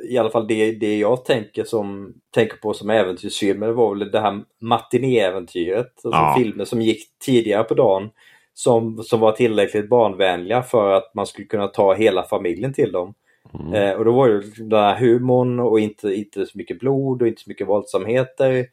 i 0.09 0.19
alla 0.19 0.31
fall 0.31 0.47
det, 0.47 0.73
det 0.73 0.99
jag 0.99 1.25
tänker, 1.25 1.65
som, 1.65 2.15
tänker 2.35 2.57
på 2.57 2.75
som 2.75 2.91
äventyrsfilmer 2.91 3.69
var 3.69 3.95
väl 3.95 4.11
det 4.11 4.21
här 4.21 4.43
matinéäventyret. 4.61 5.93
Alltså 6.05 6.21
ja. 6.21 6.35
filmer 6.39 6.65
som 6.65 6.83
gick 6.83 7.19
tidigare 7.19 7.65
på 7.65 7.75
dagen 7.75 8.11
som, 8.55 9.03
som 9.03 9.21
var 9.21 9.33
tillräckligt 9.33 9.89
barnvänliga 9.89 10.63
för 10.63 10.93
att 10.93 11.15
man 11.15 11.27
skulle 11.27 11.47
kunna 11.47 11.67
ta 11.67 11.95
hela 11.95 12.23
familjen 12.23 12.73
till 12.73 12.93
dem. 12.93 13.15
Mm. 13.61 13.73
Eh, 13.73 13.93
och 13.97 14.05
då 14.05 14.13
var 14.13 14.29
det 14.29 14.43
den 14.57 14.81
här 14.81 14.97
humorn 14.97 15.61
och 15.61 15.81
inte, 15.81 16.15
inte 16.15 16.47
så 16.47 16.59
mycket 16.59 16.79
blod 16.79 17.23
och 17.23 17.29
inte 17.29 17.43
så 17.43 17.51
mycket 17.51 17.69
våldsamheter. 17.69 18.67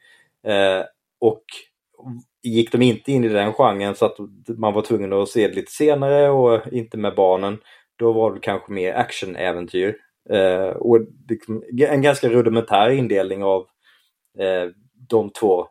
Eh, 0.47 0.83
och 1.19 1.43
gick 2.43 2.71
de 2.71 2.81
inte 2.81 3.11
in 3.11 3.23
i 3.23 3.29
den 3.29 3.53
genren 3.53 3.95
så 3.95 4.05
att 4.05 4.17
man 4.47 4.73
var 4.73 4.81
tvungen 4.81 5.13
att 5.13 5.29
se 5.29 5.47
det 5.47 5.55
lite 5.55 5.71
senare 5.71 6.29
och 6.29 6.73
inte 6.73 6.97
med 6.97 7.15
barnen, 7.15 7.57
då 7.95 8.13
var 8.13 8.33
det 8.33 8.39
kanske 8.39 8.71
mer 8.71 8.93
actionäventyr. 8.93 10.02
Eh, 10.29 10.75
och 10.75 10.99
en 11.89 12.01
ganska 12.01 12.29
rudimentär 12.29 12.89
indelning 12.89 13.43
av 13.43 13.61
eh, 14.39 14.69
de 15.09 15.29
två. 15.29 15.67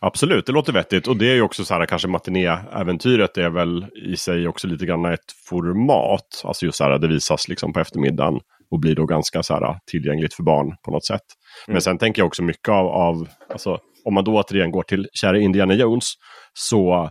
Absolut, 0.00 0.46
det 0.46 0.52
låter 0.52 0.72
vettigt. 0.72 1.08
Och 1.08 1.16
det 1.16 1.30
är 1.30 1.34
ju 1.34 1.42
också 1.42 1.64
så 1.64 1.74
här, 1.74 1.86
kanske 1.86 2.08
matinéäventyret 2.08 3.38
är 3.38 3.50
väl 3.50 3.86
i 3.94 4.16
sig 4.16 4.48
också 4.48 4.68
lite 4.68 4.86
grann 4.86 5.04
ett 5.04 5.32
format. 5.48 6.42
Alltså 6.44 6.66
just 6.66 6.78
så 6.78 6.84
här, 6.84 6.98
det 6.98 7.08
visas 7.08 7.48
liksom 7.48 7.72
på 7.72 7.80
eftermiddagen 7.80 8.40
och 8.70 8.80
blir 8.80 8.94
då 8.94 9.06
ganska 9.06 9.42
så 9.42 9.54
här, 9.54 9.78
tillgängligt 9.86 10.34
för 10.34 10.42
barn 10.42 10.76
på 10.84 10.90
något 10.90 11.06
sätt. 11.06 11.22
Mm. 11.66 11.72
Men 11.72 11.82
sen 11.82 11.98
tänker 11.98 12.22
jag 12.22 12.26
också 12.26 12.42
mycket 12.42 12.68
av, 12.68 12.86
av 12.86 13.28
alltså, 13.48 13.78
om 14.04 14.14
man 14.14 14.24
då 14.24 14.36
återigen 14.36 14.70
går 14.70 14.82
till 14.82 15.08
kära 15.12 15.38
Indiana 15.38 15.74
Jones, 15.74 16.12
så 16.52 17.10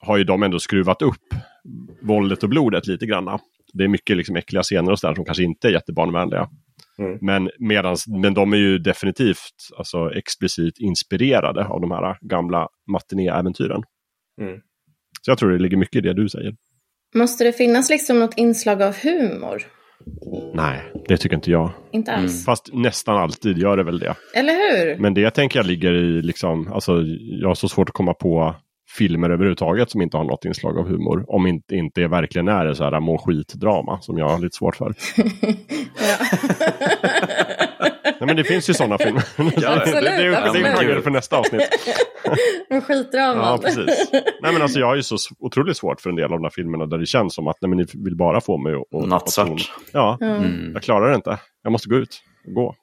har 0.00 0.16
ju 0.16 0.24
de 0.24 0.42
ändå 0.42 0.58
skruvat 0.58 1.02
upp 1.02 1.34
våldet 2.02 2.42
och 2.42 2.48
blodet 2.48 2.86
lite 2.86 3.06
grann. 3.06 3.38
Det 3.78 3.84
är 3.84 3.88
mycket 3.88 4.16
liksom 4.16 4.36
äckliga 4.36 4.62
scener 4.62 4.92
och 4.92 4.98
sådär 4.98 5.14
som 5.14 5.24
kanske 5.24 5.44
inte 5.44 5.68
är 5.68 5.72
jättebarnvänliga. 5.72 6.48
Mm. 6.98 7.18
Men, 7.20 7.50
medans, 7.58 8.06
men 8.08 8.34
de 8.34 8.52
är 8.52 8.56
ju 8.56 8.78
definitivt 8.78 9.54
alltså, 9.76 10.10
explicit 10.10 10.78
inspirerade 10.78 11.64
av 11.64 11.80
de 11.80 11.90
här 11.90 12.18
gamla 12.20 12.68
matinéäventyren. 12.92 13.82
Mm. 14.40 14.60
Så 15.22 15.30
jag 15.30 15.38
tror 15.38 15.50
det 15.50 15.58
ligger 15.58 15.76
mycket 15.76 15.96
i 15.96 16.00
det 16.00 16.14
du 16.14 16.28
säger. 16.28 16.54
Måste 17.14 17.44
det 17.44 17.52
finnas 17.52 17.90
liksom 17.90 18.18
något 18.18 18.38
inslag 18.38 18.82
av 18.82 18.96
humor? 19.02 19.62
Nej, 20.54 20.82
det 21.08 21.16
tycker 21.16 21.36
inte 21.36 21.50
jag. 21.50 21.70
Inte 21.92 22.12
alls. 22.12 22.32
Mm. 22.32 22.44
Fast 22.44 22.72
nästan 22.72 23.16
alltid 23.16 23.58
gör 23.58 23.76
det 23.76 23.82
väl 23.82 23.98
det. 23.98 24.14
Eller 24.34 24.52
hur? 24.52 24.98
Men 24.98 25.14
det 25.14 25.30
tänker 25.30 25.58
jag 25.58 25.66
ligger 25.66 25.92
i, 25.92 26.22
liksom, 26.22 26.72
alltså 26.72 27.02
jag 27.18 27.48
har 27.48 27.54
så 27.54 27.68
svårt 27.68 27.88
att 27.88 27.94
komma 27.94 28.14
på 28.14 28.54
filmer 28.88 29.30
överhuvudtaget 29.30 29.90
som 29.90 30.02
inte 30.02 30.16
har 30.16 30.24
något 30.24 30.44
inslag 30.44 30.78
av 30.78 30.88
humor. 30.88 31.24
Om 31.28 31.46
inte, 31.46 31.74
inte 31.74 32.02
är 32.02 32.08
verkligen 32.08 32.48
är 32.48 32.66
det 32.66 32.74
så 32.74 32.84
här 32.84 33.00
må 33.00 33.18
skit-drama 33.18 33.98
som 34.00 34.18
jag 34.18 34.28
har 34.28 34.38
lite 34.38 34.56
svårt 34.56 34.76
för. 34.76 34.94
Nej, 38.20 38.26
men 38.26 38.36
det 38.36 38.44
finns 38.44 38.70
ju 38.70 38.74
sådana 38.74 38.98
filmer. 38.98 39.24
Ja, 39.56 39.76
absolut, 39.76 40.04
det, 40.04 40.16
det, 40.16 40.52
det, 40.52 40.86
det 40.86 40.92
är 40.92 41.00
för 41.00 41.10
nästa 41.10 41.36
avsnitt. 41.36 41.62
Med 42.70 42.84
skitdrama. 42.84 43.42
Ja, 43.42 43.58
precis. 43.62 44.10
Nej, 44.42 44.52
men 44.52 44.62
alltså, 44.62 44.78
jag 44.78 44.86
har 44.86 44.96
ju 44.96 45.02
så 45.02 45.16
otroligt 45.38 45.76
svårt 45.76 46.00
för 46.00 46.10
en 46.10 46.16
del 46.16 46.24
av 46.24 46.30
de 46.30 46.42
här 46.42 46.50
filmerna 46.50 46.86
där 46.86 46.98
det 46.98 47.06
känns 47.06 47.34
som 47.34 47.48
att 47.48 47.56
nej, 47.60 47.68
men 47.68 47.78
ni 47.78 47.86
vill 47.94 48.16
bara 48.16 48.40
få 48.40 48.58
mig 48.58 48.74
att... 48.74 49.08
Nattsvart. 49.08 49.72
Ja, 49.92 50.18
mm. 50.20 50.70
jag 50.74 50.82
klarar 50.82 51.08
det 51.10 51.14
inte. 51.14 51.38
Jag 51.62 51.72
måste 51.72 51.88
gå 51.88 51.96
ut 51.96 52.22
och 52.46 52.54
gå. 52.54 52.74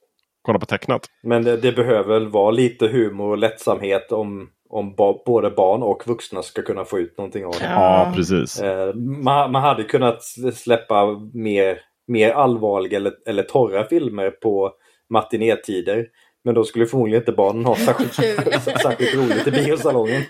Kolla 0.41 0.59
på 0.59 0.65
tecknat. 0.65 1.05
Men 1.23 1.43
det, 1.43 1.57
det 1.57 1.71
behöver 1.71 2.13
väl 2.19 2.27
vara 2.27 2.51
lite 2.51 2.87
humor 2.87 3.31
och 3.31 3.37
lättsamhet 3.37 4.11
om 4.11 4.49
om 4.73 4.95
ba 4.95 5.23
både 5.25 5.49
barn 5.49 5.83
och 5.83 6.03
vuxna 6.07 6.41
ska 6.41 6.61
kunna 6.61 6.85
få 6.85 6.99
ut 6.99 7.17
någonting 7.17 7.45
av 7.45 7.51
det. 7.51 7.65
Ja, 7.65 8.11
precis. 8.15 8.61
Eh, 8.61 8.95
man, 8.95 9.51
man, 9.51 9.61
hade 9.61 9.83
kunnat 9.83 10.23
släppa 10.53 11.05
mer, 11.33 11.79
mer 12.07 12.31
allvarliga 12.31 12.97
eller, 12.97 13.13
eller 13.25 13.43
torra 13.43 13.83
filmer 13.83 14.29
på 14.29 14.71
matinétider. 15.09 16.07
Men 16.45 16.55
då 16.55 16.63
skulle 16.63 16.85
förmodligen 16.85 17.21
inte 17.21 17.31
barnen 17.31 17.65
ha 17.65 17.75
särskilt, 17.75 18.13
särskilt 18.81 19.15
roligt 19.15 19.47
i 19.47 19.51
biosalongen. 19.51 20.21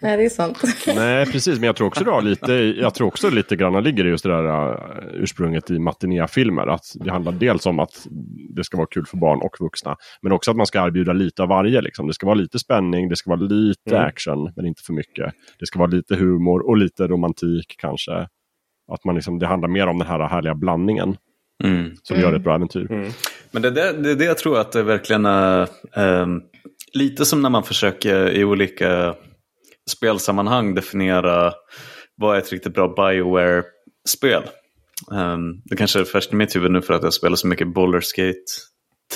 Nej, 0.00 0.16
det 0.16 0.24
är 0.24 0.28
sant. 0.28 0.62
Nej, 0.86 1.26
precis. 1.26 1.58
Men 1.58 1.66
jag 1.66 1.76
tror 1.76 1.86
också, 1.86 2.04
då, 2.04 2.20
lite, 2.20 2.52
jag 2.52 2.94
tror 2.94 3.06
också 3.06 3.30
lite 3.30 3.56
grann 3.56 3.84
ligger 3.84 4.06
i 4.06 4.08
just 4.08 4.24
det 4.24 4.30
där 4.30 4.70
uh, 4.70 4.78
ursprunget 5.12 5.70
i 5.70 5.78
matinéfilmer. 5.78 6.66
Att 6.66 6.84
det 6.94 7.10
handlar 7.10 7.32
dels 7.32 7.66
om 7.66 7.78
att 7.78 8.06
det 8.56 8.64
ska 8.64 8.76
vara 8.76 8.86
kul 8.90 9.06
för 9.06 9.16
barn 9.16 9.40
och 9.42 9.56
vuxna. 9.60 9.96
Men 10.22 10.32
också 10.32 10.50
att 10.50 10.56
man 10.56 10.66
ska 10.66 10.86
erbjuda 10.86 11.12
lite 11.12 11.42
av 11.42 11.48
varje. 11.48 11.80
Liksom. 11.80 12.06
Det 12.06 12.14
ska 12.14 12.26
vara 12.26 12.34
lite 12.34 12.58
spänning, 12.58 13.08
det 13.08 13.16
ska 13.16 13.30
vara 13.30 13.40
lite 13.40 13.96
mm. 13.96 14.06
action, 14.06 14.52
men 14.56 14.66
inte 14.66 14.82
för 14.82 14.92
mycket. 14.92 15.34
Det 15.58 15.66
ska 15.66 15.78
vara 15.78 15.90
lite 15.90 16.16
humor 16.16 16.68
och 16.68 16.76
lite 16.76 17.06
romantik 17.06 17.74
kanske. 17.78 18.12
Att 18.92 19.04
man 19.04 19.14
liksom, 19.14 19.38
det 19.38 19.46
handlar 19.46 19.68
mer 19.68 19.86
om 19.86 19.98
den 19.98 20.08
här 20.08 20.28
härliga 20.28 20.54
blandningen. 20.54 21.16
Mm. 21.62 21.96
Som 22.02 22.16
mm. 22.16 22.28
gör 22.28 22.36
ett 22.36 22.44
bra 22.44 22.54
äventyr. 22.54 22.92
Mm. 22.92 23.12
Men 23.50 23.62
det 23.62 23.68
är 23.68 23.72
det, 23.72 23.92
det 23.92 24.14
det 24.14 24.24
jag 24.24 24.38
tror 24.38 24.58
att 24.58 24.72
det 24.72 24.82
verkligen 24.82 25.26
är 25.26 25.60
eh, 25.96 26.26
lite 26.92 27.24
som 27.24 27.42
när 27.42 27.50
man 27.50 27.64
försöker 27.64 28.30
i 28.30 28.44
olika 28.44 29.14
spelsammanhang 29.90 30.74
definiera 30.74 31.52
vad 32.16 32.36
är 32.36 32.40
ett 32.40 32.52
riktigt 32.52 32.74
bra 32.74 32.88
Bioware-spel. 32.88 34.42
Um, 35.10 35.62
det 35.64 35.76
kanske 35.76 36.00
är 36.00 36.04
färskt 36.04 36.32
i 36.32 36.36
mitt 36.36 36.56
huvud 36.56 36.70
nu 36.70 36.82
för 36.82 36.94
att 36.94 37.02
jag 37.02 37.14
spelar 37.14 37.36
så 37.36 37.46
mycket 37.46 37.74
Boulderskate 37.74 38.44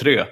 3. 0.01 0.25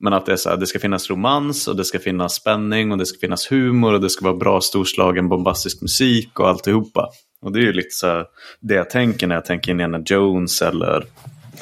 Men 0.00 0.12
att 0.12 0.26
det, 0.26 0.32
är 0.32 0.36
så 0.36 0.50
här, 0.50 0.56
det 0.56 0.66
ska 0.66 0.78
finnas 0.78 1.10
romans 1.10 1.68
och 1.68 1.76
det 1.76 1.84
ska 1.84 1.98
finnas 1.98 2.34
spänning 2.34 2.92
och 2.92 2.98
det 2.98 3.06
ska 3.06 3.18
finnas 3.18 3.52
humor 3.52 3.94
och 3.94 4.00
det 4.00 4.10
ska 4.10 4.24
vara 4.24 4.36
bra 4.36 4.60
storslagen 4.60 5.28
bombastisk 5.28 5.82
musik 5.82 6.40
och 6.40 6.48
alltihopa. 6.48 7.08
Och 7.42 7.52
det 7.52 7.58
är 7.58 7.62
ju 7.62 7.72
lite 7.72 7.90
så 7.90 8.06
här, 8.06 8.26
det 8.60 8.74
jag 8.74 8.90
tänker 8.90 9.26
när 9.26 9.34
jag 9.34 9.44
tänker 9.44 9.70
Indiana 9.70 10.02
Jones 10.06 10.62
eller 10.62 11.04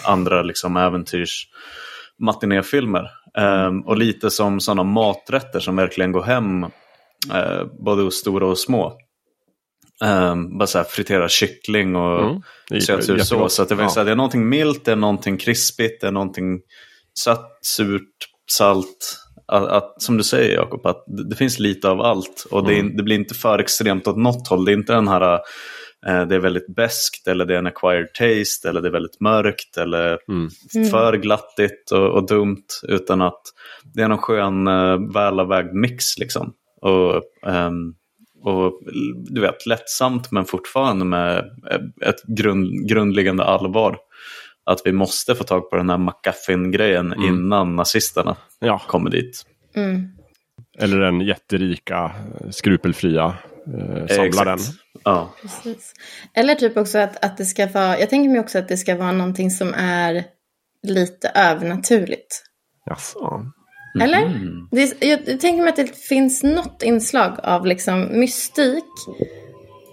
andra 0.05 0.43
liksom 0.43 0.77
äventyrs 0.77 1.49
matinéfilmer. 2.19 3.11
Um, 3.39 3.81
och 3.81 3.97
lite 3.97 4.31
som 4.31 4.61
sådana 4.61 4.83
maträtter 4.83 5.61
som 5.61 5.77
verkligen 5.77 6.13
går 6.13 6.23
hem 6.23 6.65
uh, 6.65 7.65
både 7.85 8.03
hos 8.03 8.15
stora 8.15 8.47
och 8.47 8.59
små. 8.59 8.99
Um, 10.05 10.59
bara 10.59 10.67
så 10.67 10.79
här 10.79 10.85
fritera 10.85 11.29
kyckling 11.29 11.97
och 11.97 12.21
mm. 12.21 12.81
sötsursås. 12.81 13.55
Så 13.55 13.63
att 13.63 13.69
det, 13.69 13.75
vill 13.75 13.85
ja. 13.85 13.91
säga, 13.91 14.05
det 14.05 14.11
är 14.11 14.17
någonting 14.17 14.49
milt, 14.49 14.85
det 14.85 14.93
är 14.93 14.97
någonting 14.97 15.37
krispigt, 15.37 16.01
det 16.01 16.07
är 16.07 16.13
någonting 16.13 16.61
sött, 17.19 17.59
surt, 17.63 18.29
salt. 18.51 19.23
Att, 19.49 19.69
att, 19.69 20.03
som 20.03 20.17
du 20.17 20.25
säger 20.25 20.55
Jakob, 20.55 20.87
att 20.87 21.05
det, 21.07 21.29
det, 21.29 21.37
finns 21.37 21.59
lite 21.59 21.89
av 21.89 22.01
allt. 22.01 22.47
Och 22.51 22.61
mm. 22.61 22.89
det, 22.89 22.97
det, 22.97 23.03
blir 23.03 23.17
inte 23.17 23.35
för 23.35 23.59
extremt 23.59 24.07
åt 24.07 24.17
något 24.17 24.49
håll. 24.49 24.65
Det 24.65 24.73
är 24.73 24.77
inte 24.77 24.93
den 24.93 25.09
här 25.09 25.41
det 26.07 26.35
är 26.35 26.39
väldigt 26.39 26.75
beskt 26.75 27.29
eller 27.29 27.45
det 27.45 27.55
är 27.55 27.59
en 27.59 27.67
acquired 27.67 28.15
taste 28.15 28.69
eller 28.69 28.81
det 28.81 28.89
är 28.89 28.93
väldigt 28.93 29.21
mörkt 29.21 29.77
eller 29.77 30.19
mm. 30.29 30.51
för 30.91 31.17
glattigt 31.17 31.91
och, 31.91 32.11
och, 32.11 32.27
dumt. 32.27 32.67
Utan 32.83 33.23
att 33.23 33.43
det 33.95 34.03
är 34.03 34.09
någon 34.09 34.19
skön 34.19 34.69
uh, 34.69 35.13
välavvägd 35.15 35.75
mix 35.75 36.19
liksom. 36.19 36.53
Och, 36.81 37.23
um, 37.43 37.95
och 38.43 38.81
du 39.27 39.41
vet, 39.41 39.67
lättsamt 39.67 40.33
men 40.33 40.45
fortfarande 40.45 41.05
med 41.05 41.45
ett 42.07 42.23
grund, 42.23 42.89
grundläggande 42.89 43.45
allvar. 43.45 43.99
Att 44.65 44.81
vi 44.85 44.93
måste 44.93 45.35
få 45.35 45.45
tag 45.45 45.71
på 45.71 45.77
den 45.77 45.91
här 45.91 45.99
McGuffin-grejen 45.99 47.13
mm. 47.13 47.25
innan 47.25 47.77
nazisterna 47.77 48.37
ja. 48.59 48.79
kommer 48.89 49.11
dit. 49.11 49.43
Mm. 49.77 50.09
Eller 50.79 51.01
den 51.01 51.21
jätterika, 51.21 52.13
skrupelfria 52.51 53.35
eh, 53.67 54.07
samlaren. 54.17 54.59
Ja. 55.05 55.35
Precis. 55.43 55.93
Eller 56.35 56.55
typ 56.55 56.77
också 56.77 56.99
att, 56.99 57.25
att 57.25 57.37
det 57.37 57.45
ska 57.45 57.67
vara, 57.67 57.99
jag 57.99 58.11
tänker 58.11 58.31
mig 58.31 58.41
också 58.41 58.59
att 58.59 58.69
det 58.69 58.77
ska 58.77 58.97
vara 58.97 59.13
någonting 59.13 59.51
som 59.51 59.75
är 59.75 60.25
lite 60.83 61.29
övernaturligt. 61.29 62.43
Jaså? 62.87 63.45
Mm. 63.97 64.09
Eller? 64.09 64.51
Det, 64.71 65.07
jag, 65.07 65.21
jag 65.29 65.41
tänker 65.41 65.63
mig 65.63 65.69
att 65.69 65.77
det 65.77 65.97
finns 65.97 66.43
något 66.43 66.83
inslag 66.83 67.37
av 67.43 67.67
liksom 67.67 68.21
mystik. 68.21 68.85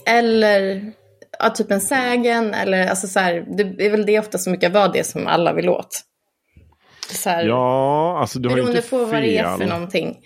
Eller 0.05 0.91
ja, 1.39 1.49
typ 1.49 1.71
en 1.71 1.81
sägen. 1.81 2.53
Eller 2.53 2.87
alltså 2.87 3.07
så 3.07 3.19
här, 3.19 3.45
det 3.57 3.85
är 3.85 3.89
väl 3.89 4.05
det 4.05 4.19
ofta 4.19 4.37
som 4.37 4.53
brukar 4.53 4.69
vara 4.69 4.87
det 4.87 5.03
som 5.03 5.27
alla 5.27 5.53
vill 5.53 5.69
åt. 5.69 6.01
Så 7.09 7.29
här, 7.29 7.45
ja, 7.45 8.19
alltså 8.19 8.39
du 8.39 8.49
har 8.49 8.57
inte 8.57 8.81
fel. 8.81 8.81
Beroende 8.89 9.07
på 9.07 9.11
vad 9.11 9.21
det 9.21 9.37
är 9.37 9.57
för 9.57 9.65
någonting. 9.65 10.17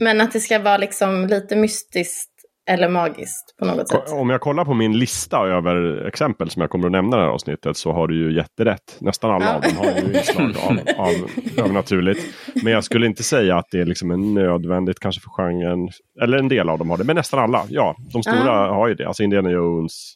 Men 0.00 0.20
att 0.20 0.32
det 0.32 0.40
ska 0.40 0.58
vara 0.58 0.76
liksom 0.76 1.26
lite 1.26 1.56
mystiskt 1.56 2.31
eller 2.70 2.88
magiskt 2.88 3.56
på 3.58 3.64
något 3.64 3.88
sätt. 3.88 4.12
Om 4.12 4.30
jag 4.30 4.40
kollar 4.40 4.64
på 4.64 4.74
min 4.74 4.98
lista 4.98 5.46
över 5.46 6.06
exempel 6.06 6.50
som 6.50 6.60
jag 6.60 6.70
kommer 6.70 6.86
att 6.86 6.92
nämna 6.92 7.16
i 7.16 7.20
det 7.20 7.26
här 7.26 7.32
avsnittet 7.32 7.76
så 7.76 7.92
har 7.92 8.08
du 8.08 8.16
ju 8.16 8.36
jätterätt. 8.36 8.96
Nästan 9.00 9.30
alla 9.30 9.44
ja. 9.44 9.54
av 9.54 9.62
dem 9.62 9.76
har 9.76 9.84
ju 9.84 10.18
inslag 10.18 10.54
av, 10.68 10.78
av 11.06 11.30
övernaturligt. 11.56 12.20
Men 12.62 12.72
jag 12.72 12.84
skulle 12.84 13.06
inte 13.06 13.22
säga 13.22 13.56
att 13.56 13.66
det 13.70 13.80
är 13.80 13.84
liksom 13.86 14.34
nödvändigt 14.34 15.00
kanske 15.00 15.20
för 15.20 15.30
genren. 15.30 15.88
Eller 16.22 16.38
en 16.38 16.48
del 16.48 16.68
av 16.68 16.78
dem 16.78 16.90
har 16.90 16.96
det, 16.96 17.04
men 17.04 17.16
nästan 17.16 17.40
alla. 17.40 17.64
Ja, 17.68 17.96
de 18.12 18.22
stora 18.22 18.46
ja. 18.46 18.74
har 18.74 18.88
ju 18.88 18.94
det. 18.94 19.06
Alltså 19.06 19.22
Indiana 19.22 19.50
Jones 19.50 20.14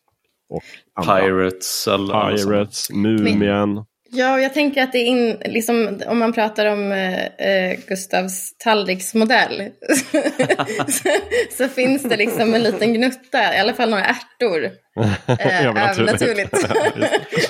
och 0.49 0.63
andra. 0.95 1.21
Pirates. 1.21 1.89
Eller 1.89 2.37
Pirates, 2.37 2.91
Mumien. 2.91 3.85
Ja, 4.11 4.41
jag 4.41 4.55
tänker 4.55 4.83
att 4.83 4.93
det 4.93 4.99
är 4.99 5.05
in, 5.05 5.37
liksom, 5.45 6.01
om 6.07 6.19
man 6.19 6.33
pratar 6.33 6.67
om 6.67 6.93
eh, 6.93 7.25
eh 7.25 7.79
Gustavs 7.87 8.59
tallriksmodell 8.59 9.71
så, 10.89 11.09
så, 11.57 11.69
finns 11.69 12.03
det 12.03 12.17
liksom 12.17 12.55
en 12.55 12.63
liten 12.63 12.95
gnutta, 12.95 13.55
i 13.55 13.59
alla 13.59 13.75
fall 13.75 13.91
några 13.91 14.05
ärtor. 14.05 14.71
Eh, 15.27 15.67
övernaturligt. 15.67 16.55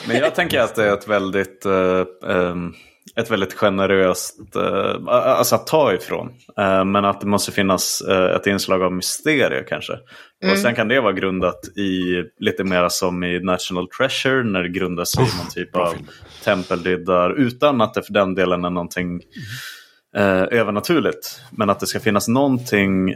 Men 0.09 0.16
jag 0.16 0.35
tänker 0.35 0.61
att 0.61 0.75
det 0.75 0.85
är 0.85 0.95
ett 0.95 1.09
väldigt 1.09 1.64
eh, 1.64 2.05
um 2.23 2.75
ett 3.16 3.31
väldigt 3.31 3.55
generöst, 3.55 4.38
uh, 4.57 5.09
alltså 5.09 5.55
att 5.55 5.66
ta 5.66 5.92
ifrån. 5.95 6.27
Uh, 6.61 6.85
men 6.85 7.05
att 7.05 7.21
det 7.21 7.27
måste 7.27 7.53
finnas 7.53 8.03
uh, 8.09 8.25
ett 8.25 8.47
inslag 8.47 8.83
av 8.83 8.92
mysterier 8.92 9.66
kanske. 9.69 9.92
Mm. 10.42 10.53
Och 10.53 10.59
sen 10.59 10.75
kan 10.75 10.88
det 10.88 11.01
vara 11.01 11.12
grundat 11.12 11.69
i 11.77 12.23
lite 12.38 12.64
mer 12.64 12.88
som 12.88 13.25
i 13.25 13.40
National 13.40 13.88
Treasure 13.88 14.45
när 14.45 14.62
det 14.62 14.69
grundas 14.69 15.14
i 15.16 15.21
någon 15.21 15.49
typ 15.55 15.77
av 15.77 15.95
tempelriddar 16.45 17.31
utan 17.31 17.81
att 17.81 17.95
det 17.95 18.03
för 18.03 18.12
den 18.12 18.35
delen 18.35 18.64
är 18.64 18.71
någonting 18.71 19.21
övernaturligt. 20.51 21.40
Men 21.51 21.71
att 21.71 21.81
det 21.81 21.87
ska 21.87 22.01
finnas 22.01 22.29
någonting 22.29 23.14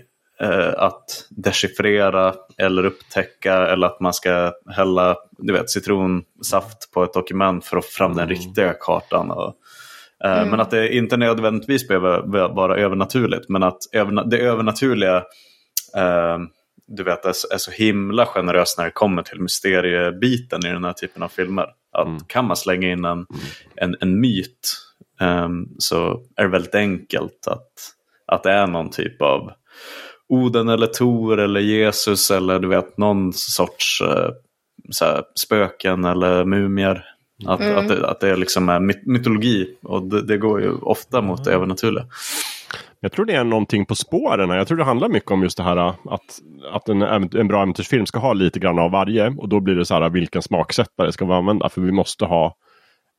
att 0.77 1.27
dechiffrera 1.31 2.35
eller 2.59 2.85
upptäcka 2.85 3.67
eller 3.67 3.87
att 3.87 4.01
man 4.01 4.13
ska 4.13 4.53
hälla 4.77 5.17
du 5.43 5.53
vet, 5.53 5.71
citronsaft 5.71 6.91
på 6.95 7.05
ett 7.05 7.13
dokument 7.13 7.65
för 7.65 7.77
att 7.77 7.85
få 7.85 7.91
fram 7.91 8.15
den 8.15 8.25
mm. 8.25 8.37
riktiga 8.37 8.75
kartan. 8.81 9.31
Och, 9.31 9.55
Mm. 10.25 10.51
Men 10.51 10.61
att 10.61 10.71
det 10.71 10.95
inte 10.95 11.17
nödvändigtvis 11.17 11.89
behöver 11.89 12.49
vara 12.55 12.77
övernaturligt. 12.77 13.49
Men 13.49 13.63
att 13.63 13.79
det 14.27 14.39
övernaturliga 14.39 15.17
eh, 15.97 16.39
du 16.97 17.03
vet, 17.05 17.25
är, 17.25 17.59
så 17.59 17.71
himla 17.71 18.27
generöst 18.27 18.79
när 18.79 18.85
det 18.85 18.91
kommer 18.91 19.23
till 19.23 19.41
mysteriebiten 19.41 20.67
i 20.67 20.69
den 20.69 20.85
här 20.85 20.93
typen 20.93 21.23
av 21.23 21.29
filmer. 21.29 21.67
Att 21.93 22.07
mm. 22.07 22.21
Kan 22.27 22.45
man 22.45 22.57
slänga 22.57 22.93
in 22.93 23.05
en, 23.05 23.13
mm. 23.13 23.27
en, 23.77 23.97
en 24.01 24.21
myt 24.21 24.77
um, 25.21 25.69
så 25.79 26.23
är 26.37 26.43
det 26.43 26.49
väldigt 26.49 26.75
enkelt 26.75 27.47
att, 27.47 27.73
att 28.27 28.43
det 28.43 28.53
är 28.53 28.67
någon 28.67 28.91
typ 28.91 29.23
av 29.23 29.53
Oden 30.29 30.69
eller 30.69 30.87
Tor 30.87 31.41
eller 31.41 31.61
Jesus 31.61 32.31
eller 32.31 32.59
du 32.59 32.69
vet 32.69 32.99
någon 32.99 33.33
sorts 33.33 34.03
uh, 34.03 34.31
så 34.91 35.23
spöken 35.35 36.05
eller 36.05 36.45
mumier. 36.45 37.05
Att, 37.47 37.61
mm. 37.61 37.79
att, 37.79 37.89
det, 37.89 38.09
att 38.09 38.21
det 38.21 38.37
liksom 38.37 38.69
är 38.69 38.81
mytologi 39.09 39.77
och 39.83 40.03
det, 40.03 40.23
det 40.23 40.39
går 40.39 40.61
ju 40.61 40.73
ofta 40.73 41.21
mot 41.21 41.45
det 41.45 41.53
övernaturliga. 41.53 42.07
Jag 43.01 43.13
tror 43.13 43.25
det 43.25 43.35
är 43.35 43.45
någonting 43.45 43.87
på 43.87 43.95
spåren. 43.95 44.51
Jag 44.51 44.69
tror 44.69 44.79
det 44.79 44.85
handlar 44.85 45.09
mycket 45.09 45.31
om 45.31 45.43
just 45.43 45.57
det 45.57 45.63
här 45.63 45.77
att, 45.77 46.41
att 46.73 46.89
en, 46.89 47.03
en 47.03 47.49
bra 47.49 47.63
äventyrsfilm 47.63 48.07
ska 48.07 48.19
ha 48.19 48.33
lite 48.33 48.59
grann 48.59 48.79
av 48.79 48.91
varje. 48.91 49.35
Och 49.39 49.49
då 49.49 49.61
blir 49.61 49.75
det 49.75 49.85
så 49.85 49.95
här 49.95 50.11
vilken 50.11 50.43
smaksättare 50.43 51.13
ska 51.13 51.25
vi 51.25 51.33
använda? 51.33 51.69
För 51.69 51.81
vi 51.81 51.93
måste 51.93 52.25
ha 52.25 52.57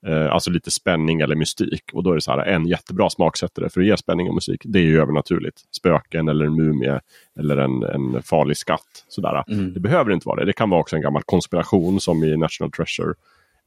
eh, 0.07 0.33
alltså 0.33 0.51
lite 0.51 0.71
spänning 0.71 1.21
eller 1.21 1.35
mystik. 1.35 1.83
Och 1.93 2.03
då 2.03 2.11
är 2.11 2.15
det 2.15 2.21
så 2.21 2.31
här 2.31 2.45
en 2.45 2.67
jättebra 2.67 3.09
smaksättare 3.09 3.69
för 3.69 3.81
att 3.81 3.87
ge 3.87 3.97
spänning 3.97 4.27
och 4.27 4.35
musik. 4.35 4.61
Det 4.63 4.79
är 4.79 4.83
ju 4.83 5.01
övernaturligt. 5.01 5.57
Spöken 5.71 6.27
eller 6.27 6.45
en 6.45 6.55
mumie 6.55 6.99
eller 7.39 7.57
en, 7.57 7.83
en 7.83 8.23
farlig 8.23 8.57
skatt. 8.57 9.05
Sådär. 9.07 9.43
Mm. 9.47 9.73
Det 9.73 9.79
behöver 9.79 10.11
inte 10.11 10.27
vara 10.27 10.39
det. 10.39 10.45
Det 10.45 10.53
kan 10.53 10.69
vara 10.69 10.81
också 10.81 10.95
en 10.95 11.01
gammal 11.01 11.23
konspiration 11.23 11.99
som 11.99 12.23
i 12.23 12.37
National 12.37 12.71
Treasure. 12.71 13.13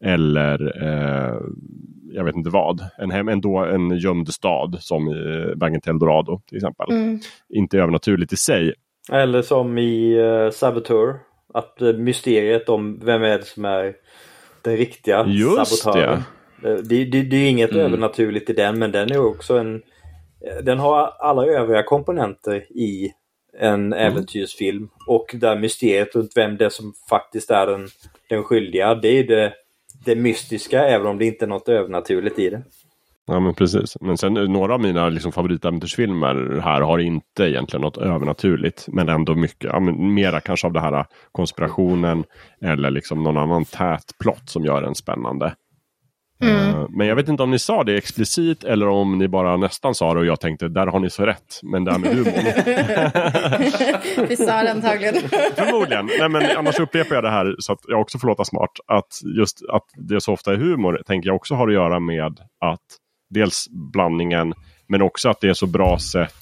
Eller 0.04 0.82
eh, 0.82 1.38
jag 2.14 2.24
vet 2.24 2.36
inte 2.36 2.50
vad. 2.50 2.84
En, 2.98 3.10
hem, 3.10 3.28
en, 3.28 3.40
då, 3.40 3.58
en 3.58 3.98
gömd 3.98 4.28
stad 4.28 4.76
som 4.80 5.08
i 5.08 5.54
Vägen 5.56 5.80
till 5.80 5.90
Eldorado 5.90 6.40
till 6.48 6.56
exempel. 6.56 6.90
Mm. 6.90 7.20
Inte 7.48 7.78
övernaturligt 7.78 8.32
i 8.32 8.36
sig. 8.36 8.74
Eller 9.12 9.42
som 9.42 9.78
i 9.78 10.20
uh, 10.20 10.50
Saboteur. 10.50 11.14
Att 11.54 11.76
uh, 11.82 11.96
mysteriet 11.96 12.68
om 12.68 13.00
vem 13.04 13.22
är 13.22 13.38
det 13.38 13.44
som 13.44 13.64
är 13.64 13.94
den 14.62 14.76
riktiga 14.76 15.24
Just 15.28 15.76
sabotören. 15.76 16.22
Det. 16.62 16.68
Uh, 16.68 16.78
det, 16.78 17.04
det, 17.04 17.22
det 17.22 17.36
är 17.36 17.50
inget 17.50 17.72
mm. 17.72 17.86
övernaturligt 17.86 18.50
i 18.50 18.52
den 18.52 18.78
men 18.78 18.92
den 18.92 19.12
är 19.12 19.26
också 19.26 19.58
en 19.58 19.82
Den 20.62 20.78
har 20.78 21.12
alla 21.18 21.46
övriga 21.46 21.82
komponenter 21.82 22.56
i 22.56 23.12
en 23.58 23.92
mm. 23.92 23.92
äventyrsfilm. 23.92 24.88
Och 25.06 25.34
där 25.34 25.56
mysteriet 25.56 26.14
runt 26.14 26.32
vem 26.36 26.56
det 26.56 26.64
är 26.64 26.68
som 26.68 26.92
faktiskt 27.10 27.50
är 27.50 27.66
den, 27.66 27.88
den 28.28 28.42
skyldiga. 28.42 28.94
Det 28.94 29.08
är 29.08 29.24
det 29.24 29.52
det 30.04 30.16
mystiska 30.16 30.84
även 30.84 31.06
om 31.06 31.18
det 31.18 31.24
inte 31.24 31.44
är 31.44 31.48
något 31.48 31.68
övernaturligt 31.68 32.38
i 32.38 32.50
det. 32.50 32.62
Ja 33.26 33.40
men 33.40 33.54
precis. 33.54 33.96
Men 34.00 34.18
sen 34.18 34.36
eh, 34.36 34.48
några 34.48 34.74
av 34.74 34.80
mina 34.80 35.08
liksom, 35.08 35.32
favoritäventyrsfilmer 35.32 36.60
här 36.64 36.80
har 36.80 36.98
inte 36.98 37.44
egentligen 37.44 37.80
något 37.80 37.96
övernaturligt. 37.96 38.88
Men 38.88 39.08
ändå 39.08 39.34
mycket, 39.34 39.70
ja, 39.72 39.80
men 39.80 40.14
mera 40.14 40.40
kanske 40.40 40.66
av 40.66 40.72
det 40.72 40.80
här 40.80 40.92
eh, 40.92 41.04
konspirationen. 41.32 42.24
Eller 42.60 42.90
liksom 42.90 43.22
någon 43.22 43.36
annan 43.36 43.64
tät 43.64 44.18
plott 44.22 44.50
som 44.50 44.64
gör 44.64 44.82
den 44.82 44.94
spännande. 44.94 45.54
Mm. 46.42 46.68
Eh, 46.68 46.86
men 46.88 47.06
jag 47.06 47.16
vet 47.16 47.28
inte 47.28 47.42
om 47.42 47.50
ni 47.50 47.58
sa 47.58 47.84
det 47.84 47.96
explicit 47.96 48.64
eller 48.64 48.88
om 48.88 49.18
ni 49.18 49.28
bara 49.28 49.56
nästan 49.56 49.94
sa 49.94 50.14
det 50.14 50.20
och 50.20 50.26
jag 50.26 50.40
tänkte 50.40 50.68
där 50.68 50.86
har 50.86 51.00
ni 51.00 51.10
så 51.10 51.26
rätt. 51.26 51.60
Men 51.62 51.84
det 51.84 51.92
här 51.92 51.98
med 51.98 52.10
humorn. 52.14 52.44
Vi 54.28 54.36
sa 54.36 54.62
det 54.62 54.70
antagligen. 54.70 55.14
Förmodligen. 55.56 56.10
Nej, 56.18 56.28
men 56.28 56.56
annars 56.56 56.80
upprepar 56.80 57.14
jag 57.14 57.24
det 57.24 57.30
här 57.30 57.54
så 57.58 57.72
att 57.72 57.80
jag 57.88 58.00
också 58.00 58.18
får 58.18 58.28
låta 58.28 58.44
smart. 58.44 58.70
Att 58.86 59.36
just 59.36 59.62
att 59.72 59.84
det 60.08 60.20
så 60.20 60.32
ofta 60.32 60.52
är 60.52 60.56
humor 60.56 61.02
tänker 61.06 61.28
jag 61.28 61.36
också 61.36 61.54
har 61.54 61.68
att 61.68 61.74
göra 61.74 62.00
med 62.00 62.40
att 62.60 62.80
dels 63.30 63.66
blandningen 63.92 64.54
men 64.88 65.02
också 65.02 65.28
att 65.28 65.40
det 65.40 65.48
är 65.48 65.54
så 65.54 65.66
bra 65.66 65.98
sätt 65.98 66.34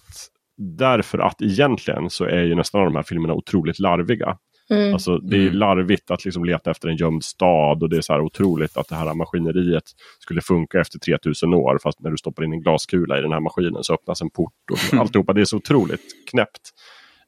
därför 0.56 1.18
att 1.18 1.42
egentligen 1.42 2.10
så 2.10 2.24
är 2.24 2.42
ju 2.42 2.54
nästan 2.54 2.84
de 2.84 2.96
här 2.96 3.02
filmerna 3.02 3.34
otroligt 3.34 3.78
larviga. 3.78 4.36
Mm. 4.72 4.92
Alltså, 4.92 5.18
det 5.18 5.36
är 5.36 5.40
mm. 5.40 5.54
larvigt 5.54 6.10
att 6.10 6.24
liksom 6.24 6.44
leta 6.44 6.70
efter 6.70 6.88
en 6.88 6.96
gömd 6.96 7.24
stad 7.24 7.82
och 7.82 7.88
det 7.88 7.96
är 7.96 8.00
så 8.00 8.12
här 8.12 8.20
otroligt 8.20 8.76
att 8.76 8.88
det 8.88 8.94
här 8.94 9.14
maskineriet 9.14 9.84
skulle 10.18 10.40
funka 10.40 10.80
efter 10.80 10.98
3000 10.98 11.54
år. 11.54 11.78
Fast 11.82 12.00
när 12.00 12.10
du 12.10 12.16
stoppar 12.16 12.44
in 12.44 12.52
en 12.52 12.62
glaskula 12.62 13.18
i 13.18 13.22
den 13.22 13.32
här 13.32 13.40
maskinen 13.40 13.84
så 13.84 13.94
öppnas 13.94 14.22
en 14.22 14.30
port. 14.30 14.52
Och 14.72 14.98
alltihopa, 15.00 15.32
det 15.32 15.40
är 15.40 15.44
så 15.44 15.56
otroligt 15.56 16.30
knäppt. 16.30 16.70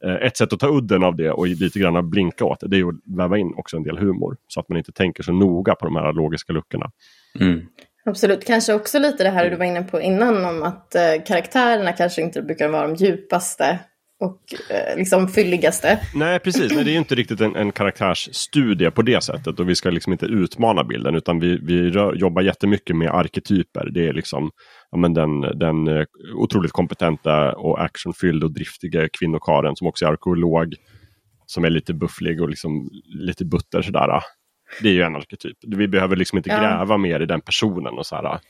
Eh, 0.05 0.15
ett 0.15 0.37
sätt 0.37 0.53
att 0.53 0.61
ta 0.61 0.69
udden 0.69 1.05
av 1.05 1.17
det 1.17 1.31
och 1.31 1.47
lite 1.47 1.79
grann 1.79 2.11
blinka 2.11 2.45
åt 2.45 2.61
det, 2.61 2.69
det 2.69 2.79
är 2.79 2.89
att 2.89 2.95
väva 3.19 3.39
in 3.39 3.55
också 3.57 3.77
en 3.77 3.83
del 3.83 3.99
humor. 3.99 4.37
Så 4.49 4.61
att 4.61 4.69
man 4.69 4.79
inte 4.79 4.93
tänker 4.93 5.23
så 5.23 5.33
noga 5.33 5.75
på 5.75 5.87
de 5.87 5.97
här 5.97 6.13
logiska 6.13 6.53
luckorna. 6.53 6.91
Mm. 7.41 7.67
Absolut, 8.05 8.45
kanske 8.47 8.75
också 8.75 8.99
lite 8.99 9.23
det 9.23 9.31
här 9.31 9.51
du 9.51 9.57
var 9.57 9.65
inne 9.65 9.83
på 9.83 10.01
innan 10.01 10.45
om 10.45 10.63
att 10.63 10.95
eh, 10.95 11.25
karaktärerna 11.27 11.93
kanske 11.93 12.23
inte 12.23 12.43
brukar 12.43 12.69
vara 12.69 12.87
de 12.87 12.95
djupaste 12.95 13.79
och 14.25 14.41
eh, 14.71 14.97
liksom 14.97 15.29
fylligaste. 15.29 16.01
Nej, 16.15 16.39
precis. 16.39 16.73
Nej, 16.73 16.85
det 16.85 16.91
är 16.91 16.93
ju 16.93 16.99
inte 16.99 17.15
riktigt 17.15 17.41
en, 17.41 17.57
en 17.57 17.73
karaktärsstudie 17.73 18.91
på 18.91 19.03
det 19.03 19.25
sättet. 19.25 19.61
Och 19.61 19.69
vi 19.69 19.75
ska 19.75 19.91
liksom 19.91 20.13
inte 20.13 20.27
utmana 20.27 20.85
bilden, 20.85 21.15
utan 21.15 21.41
vi, 21.41 21.59
vi 21.63 21.91
rör, 21.91 22.15
jobbar 22.15 22.43
jättemycket 22.43 22.97
med 22.97 23.11
arketyper. 23.11 23.89
Det 23.91 24.09
är 24.09 24.13
liksom 24.13 24.51
ja, 24.91 24.99
men 24.99 25.15
den, 25.15 25.41
den 25.41 25.89
eh, 25.89 26.05
otroligt 26.35 26.73
kompetenta 26.73 27.53
och 27.53 27.85
actionfyllda 27.85 28.47
och 28.47 28.53
driftiga 28.53 29.09
kvinnokaren 29.19 29.77
som 29.77 29.87
också 29.87 30.05
är 30.05 30.09
arkeolog. 30.09 30.75
Som 31.47 31.65
är 31.65 31.71
lite 31.71 31.95
bufflig 31.95 32.43
och 32.43 32.49
liksom 32.49 32.91
lite 33.07 33.45
butter 33.45 33.83
sådär. 33.83 34.21
Det 34.83 34.89
är 34.89 34.93
ju 34.93 35.03
en 35.03 35.17
arketyp. 35.17 35.57
Vi 35.67 35.89
behöver 35.89 36.17
liksom 36.17 36.39
inte 36.39 36.51
gräva 36.51 36.95
ja. 36.95 36.97
mer 36.97 37.21
i 37.21 37.27
den 37.27 37.41
personen 37.41 37.95
och 37.99 38.07
så 38.07 38.17
här, 38.17 38.41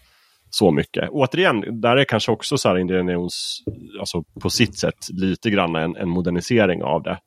så 0.55 0.71
mycket. 0.71 1.11
Återigen, 1.11 1.81
där 1.81 1.97
är 1.97 2.05
kanske 2.05 2.33
också 2.33 2.59
så 2.59 2.69
här 2.69 2.79
Indiana 2.79 3.12
Jones, 3.12 3.59
alltså 4.01 4.23
på 4.40 4.51
sitt 4.51 4.79
sätt, 4.79 5.09
lite 5.12 5.51
grann 5.51 5.77
en, 5.77 5.97
en 5.97 6.09
modernisering 6.09 6.83
av 6.83 7.03
det. 7.03 7.19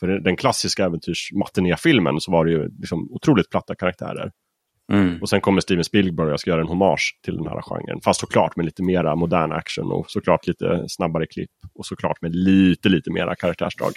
För 0.00 0.06
den 0.06 0.36
klassiska 0.36 0.84
äventyrsmatinéfilmen 0.84 2.20
så 2.20 2.32
var 2.32 2.44
det 2.44 2.50
ju 2.50 2.68
liksom 2.78 3.08
otroligt 3.10 3.50
platta 3.50 3.74
karaktärer. 3.74 4.30
Mm. 4.92 5.22
Och 5.22 5.28
sen 5.28 5.40
kommer 5.40 5.60
Steven 5.60 5.84
Spielberg 5.84 6.32
och 6.32 6.40
ska 6.40 6.50
göra 6.50 6.60
en 6.60 6.66
hommage 6.66 7.18
till 7.24 7.36
den 7.36 7.46
här 7.46 7.62
genren. 7.62 8.00
Fast 8.04 8.20
såklart 8.20 8.56
med 8.56 8.64
lite 8.64 8.82
mera 8.82 9.16
modern 9.16 9.52
action 9.52 9.92
och 9.92 10.10
såklart 10.10 10.46
lite 10.46 10.84
snabbare 10.88 11.26
klipp. 11.26 11.50
Och 11.74 11.86
såklart 11.86 12.22
med 12.22 12.34
lite, 12.34 12.88
lite 12.88 13.10
mera 13.10 13.34
karaktärsdrag. 13.34 13.92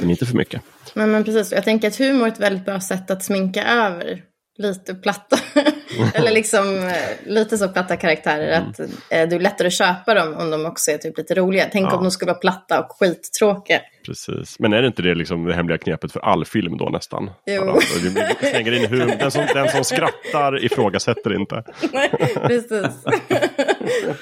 Men 0.00 0.10
inte 0.10 0.26
för 0.26 0.36
mycket. 0.36 0.62
Men, 0.94 1.10
men 1.10 1.24
precis, 1.24 1.52
jag 1.52 1.64
tänker 1.64 1.88
att 1.88 1.96
humor 1.96 2.26
är 2.26 2.32
ett 2.32 2.40
väldigt 2.40 2.64
bra 2.64 2.80
sätt 2.80 3.10
att 3.10 3.24
sminka 3.24 3.64
över 3.64 4.22
lite 4.62 4.94
platta. 4.94 5.36
Eller 6.14 6.30
liksom 6.30 6.78
eh, 6.78 7.32
lite 7.32 7.58
så 7.58 7.68
platta 7.68 7.96
karaktärer 7.96 8.56
mm. 8.56 8.70
att 8.70 8.80
eh, 8.80 8.86
det 9.08 9.16
är 9.36 9.40
lättare 9.40 9.66
att 9.66 9.74
köpa 9.74 10.14
dem 10.14 10.34
om 10.34 10.50
de 10.50 10.66
också 10.66 10.90
är 10.90 10.98
typ 10.98 11.18
lite 11.18 11.34
roliga. 11.34 11.68
Tänk 11.72 11.86
ja. 11.92 11.96
om 11.96 12.04
de 12.04 12.10
skulle 12.10 12.32
vara 12.32 12.40
platta 12.40 12.80
och 12.80 12.96
skittråkiga. 12.98 13.80
Precis, 14.06 14.58
men 14.58 14.72
är 14.72 14.82
det 14.82 14.86
inte 14.86 15.02
det 15.02 15.14
liksom 15.14 15.44
det 15.44 15.54
hemliga 15.54 15.78
knepet 15.78 16.12
för 16.12 16.20
all 16.20 16.44
film 16.44 16.76
då 16.76 16.84
nästan? 16.84 17.30
Jo. 17.46 17.80
Slänger 18.40 18.72
in 18.72 18.90
hum. 18.90 19.12
Den, 19.18 19.30
som, 19.30 19.46
den 19.54 19.68
som 19.68 19.84
skrattar 19.84 20.64
ifrågasätter 20.64 21.34
inte. 21.34 21.64
Nej, 21.92 22.10
precis. 22.34 22.70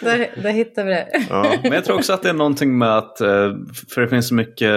där, 0.00 0.42
där 0.42 0.50
hittar 0.50 0.84
vi 0.84 0.90
det. 0.90 1.08
Ja. 1.30 1.54
Men 1.62 1.72
jag 1.72 1.84
tror 1.84 1.96
också 1.96 2.12
att 2.12 2.22
det 2.22 2.28
är 2.28 2.34
någonting 2.34 2.78
med 2.78 2.98
att, 2.98 3.20
eh, 3.20 3.52
för 3.94 4.00
det 4.00 4.08
finns 4.08 4.28
så 4.28 4.34
mycket 4.34 4.70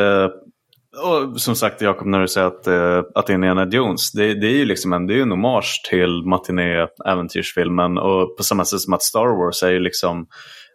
och 1.02 1.42
som 1.42 1.56
sagt 1.56 1.82
Jakob, 1.82 2.08
när 2.08 2.20
du 2.20 2.28
säger 2.28 2.48
att, 2.48 2.68
uh, 2.68 3.12
att 3.16 3.30
Indiana 3.30 3.66
Jones, 3.66 4.12
det, 4.12 4.34
det 4.34 4.48
är 4.48 4.56
ju 4.56 4.66
liksom 4.66 4.94
en, 4.94 5.08
det 5.08 5.14
är 5.14 5.22
en 5.22 5.32
hommage 5.32 5.82
till 5.90 6.24
matiné-äventyrsfilmen. 6.26 7.98
Och 7.98 8.38
på 8.38 8.44
samma 8.44 8.66
sätt 8.66 8.80
som 8.80 8.94
att 8.94 9.04
Star 9.04 9.46
Wars 9.46 9.64
är 9.64 9.72
ju 9.72 9.80
liksom 9.80 10.28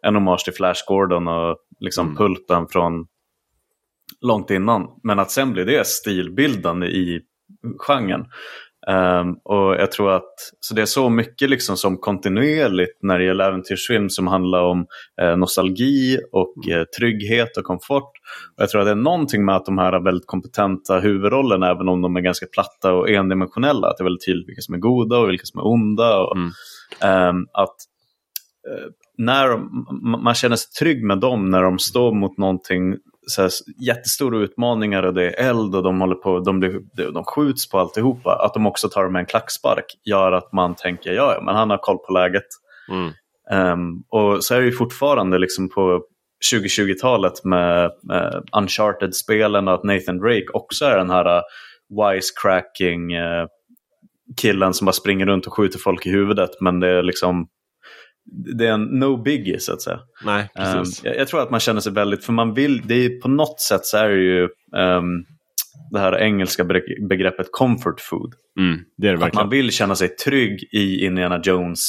en 0.03 0.15
hommage 0.15 0.45
till 0.45 0.53
Flash 0.53 0.81
Gordon 0.87 1.29
och 1.29 1.57
liksom 1.81 2.07
mm. 2.07 2.17
pulpen 2.17 2.67
från 2.69 3.07
långt 4.21 4.51
innan. 4.51 4.87
Men 5.03 5.19
att 5.19 5.31
sen 5.31 5.53
blir 5.53 5.65
det 5.65 5.87
stilbildande 5.87 6.87
i 6.87 7.21
genren. 7.79 8.27
Um, 8.89 9.39
och 9.45 9.75
jag 9.75 9.93
tror 9.93 10.13
att 10.13 10.35
så 10.61 10.75
det 10.75 10.83
är 10.83 10.87
så 10.87 11.09
mycket 11.09 11.51
liksom 11.51 11.77
som 11.77 11.97
kontinuerligt 11.99 12.99
när 13.03 13.19
det 13.19 13.25
gäller 13.25 13.49
äventyrsfilm 13.49 14.11
som 14.11 14.27
handlar 14.27 14.63
om 14.63 14.87
eh, 15.21 15.37
nostalgi 15.37 16.19
och 16.33 16.69
eh, 16.69 16.85
trygghet 16.85 17.57
och 17.57 17.65
komfort. 17.65 18.11
Och 18.57 18.63
jag 18.63 18.69
tror 18.69 18.81
att 18.81 18.87
det 18.87 18.91
är 18.91 18.95
någonting 18.95 19.45
med 19.45 19.57
att 19.57 19.65
de 19.65 19.79
här 19.79 20.05
väldigt 20.05 20.27
kompetenta 20.27 20.99
huvudrollerna, 20.99 21.71
även 21.71 21.89
om 21.89 22.03
de 22.03 22.17
är 22.17 22.21
ganska 22.21 22.47
platta 22.47 22.95
och 22.95 23.11
endimensionella, 23.11 23.89
att 23.89 23.97
det 23.99 24.03
är 24.03 24.05
väldigt 24.05 24.27
tydligt 24.27 24.49
vilka 24.49 24.63
som 24.63 24.75
är 24.75 24.79
goda 24.79 25.19
och 25.19 25.29
vilka 25.29 25.45
som 25.47 25.61
är 25.61 25.67
onda. 25.67 26.19
Och, 26.19 26.37
mm. 26.37 26.51
um, 27.29 27.47
att 27.53 27.77
uh, 28.69 28.91
när 29.19 29.49
de, 29.49 29.87
man 30.23 30.35
känner 30.35 30.57
sig 30.57 30.71
trygg 30.71 31.05
med 31.05 31.21
dem 31.21 31.51
när 31.51 31.63
de 31.63 31.79
står 31.79 32.15
mot 32.15 32.39
någonting 32.39 32.97
så 33.29 33.43
här, 33.43 33.51
jättestora 33.79 34.39
utmaningar 34.39 35.03
och 35.03 35.15
det 35.15 35.25
är 35.25 35.49
eld 35.49 35.75
och 35.75 35.83
de, 35.83 36.01
håller 36.01 36.15
på, 36.15 36.39
de, 36.41 36.61
blir, 36.61 36.81
de 37.13 37.25
skjuts 37.25 37.71
på 37.71 37.79
alltihopa. 37.79 38.45
Att 38.45 38.55
de 38.55 38.67
också 38.67 38.89
tar 38.89 39.09
med 39.09 39.21
en 39.21 39.27
klackspark 39.27 39.85
gör 40.05 40.33
att 40.33 40.53
man 40.53 40.75
tänker 40.75 41.13
ja, 41.13 41.41
men 41.43 41.55
han 41.55 41.71
har 41.71 41.79
koll 41.79 41.99
på 41.99 42.13
läget. 42.13 42.47
Mm. 42.91 43.13
Um, 43.73 44.05
och 44.09 44.45
så 44.45 44.55
är 44.55 44.61
det 44.61 44.67
ju 44.67 44.73
fortfarande 44.73 45.39
liksom 45.39 45.69
på 45.69 46.03
2020-talet 46.53 47.45
med, 47.45 47.91
med 48.03 48.45
Uncharted-spelen 48.53 49.69
och 49.69 49.75
att 49.75 49.85
Nathan 49.85 50.19
Drake 50.19 50.47
också 50.53 50.85
är 50.85 50.99
den 50.99 51.11
här 51.11 51.37
uh, 51.37 51.43
wisecracking 51.89 53.17
uh, 53.17 53.47
killen 54.37 54.75
som 54.75 54.85
bara 54.85 54.93
springer 54.93 55.27
runt 55.27 55.47
och 55.47 55.55
skjuter 55.55 55.79
folk 55.79 56.07
i 56.07 56.11
huvudet. 56.11 56.51
Men 56.61 56.81
det 56.81 56.89
är 56.89 57.03
liksom 57.03 57.49
det 58.57 58.67
är 58.67 58.73
en 58.73 58.85
no 58.85 59.23
biggie 59.23 59.61
så 59.61 59.73
att 59.73 59.83
säga. 59.83 60.01
Nej, 60.25 60.49
precis. 60.57 61.05
Um, 61.05 61.11
jag, 61.11 61.21
jag, 61.21 61.29
tror 61.29 61.43
att 61.43 61.51
man 61.51 61.61
känner 61.61 61.81
sig 61.81 61.93
väldigt, 61.93 62.25
för 62.25 62.33
man 62.33 62.55
vill, 62.55 62.83
det 62.87 62.95
är 62.95 63.21
på 63.21 63.29
något 63.29 63.61
sätt 63.61 63.85
så 63.85 63.97
är 63.97 64.09
det 64.09 64.23
ju 64.23 64.43
um, 64.77 65.25
det 65.91 65.99
här 65.99 66.19
engelska 66.19 66.65
begreppet 67.09 67.47
comfort 67.53 68.01
food. 68.01 68.35
Mm, 68.59 68.79
det 68.97 69.09
är 69.09 69.17
det 69.17 69.27
att 69.27 69.35
man 69.35 69.49
vill 69.49 69.71
känna 69.71 69.95
sig 69.95 70.09
trygg 70.09 70.69
i 70.73 71.05
Indiana 71.07 71.41
Jones 71.45 71.81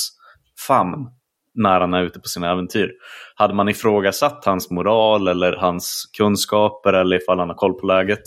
famn 0.67 1.07
när 1.55 1.81
han 1.81 1.93
är 1.93 2.03
ute 2.03 2.19
på 2.19 2.27
sina 2.27 2.51
äventyr. 2.51 2.91
Hade 3.35 3.53
man 3.53 3.69
ifrågasatt 3.69 4.45
hans 4.45 4.71
moral 4.71 5.27
eller 5.27 5.55
hans 5.55 6.11
kunskaper 6.17 6.93
eller 6.93 7.15
ifall 7.15 7.39
han 7.39 7.49
har 7.49 7.55
koll 7.55 7.73
på 7.73 7.85
läget, 7.85 8.21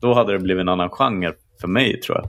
då 0.00 0.14
hade 0.14 0.32
det 0.32 0.38
blivit 0.38 0.60
en 0.60 0.68
annan 0.68 0.90
genre 0.90 1.32
för 1.60 1.68
mig 1.68 2.00
tror 2.00 2.18
jag. 2.18 2.28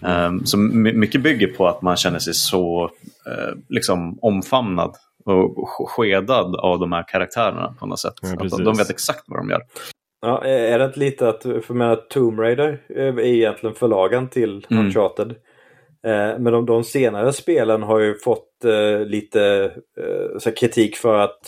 Um, 0.00 0.46
så 0.46 0.58
mycket 0.58 1.22
bygger 1.22 1.46
på 1.46 1.68
att 1.68 1.82
man 1.82 1.96
känner 1.96 2.18
sig 2.18 2.34
så 2.34 2.84
uh, 2.84 3.54
liksom 3.68 4.18
omfamnad 4.22 4.94
och 5.26 5.90
skedad 5.90 6.56
av 6.56 6.78
de 6.78 6.92
här 6.92 7.04
karaktärerna 7.08 7.74
på 7.80 7.86
något 7.86 8.00
sätt. 8.00 8.14
Ja, 8.22 8.28
att 8.32 8.64
de 8.64 8.76
vet 8.76 8.90
exakt 8.90 9.24
vad 9.26 9.38
de 9.38 9.50
gör. 9.50 9.62
Ja, 10.20 10.44
är 10.44 10.78
det 10.78 10.84
inte 10.84 10.98
lite 10.98 11.28
att, 11.28 11.42
för 11.42 11.74
menar, 11.74 11.96
Tomb 11.96 12.40
Raider 12.40 12.82
är 12.88 13.20
egentligen 13.20 13.74
förlagen 13.74 14.28
till 14.28 14.66
mm. 14.70 14.86
Uncharted. 14.86 15.30
Eh, 16.06 16.38
men 16.38 16.44
de, 16.44 16.66
de 16.66 16.84
senare 16.84 17.32
spelen 17.32 17.82
har 17.82 17.98
ju 17.98 18.18
fått 18.18 18.64
eh, 18.64 19.06
lite 19.06 19.72
eh, 20.46 20.52
kritik 20.52 20.96
för 20.96 21.18
att 21.18 21.40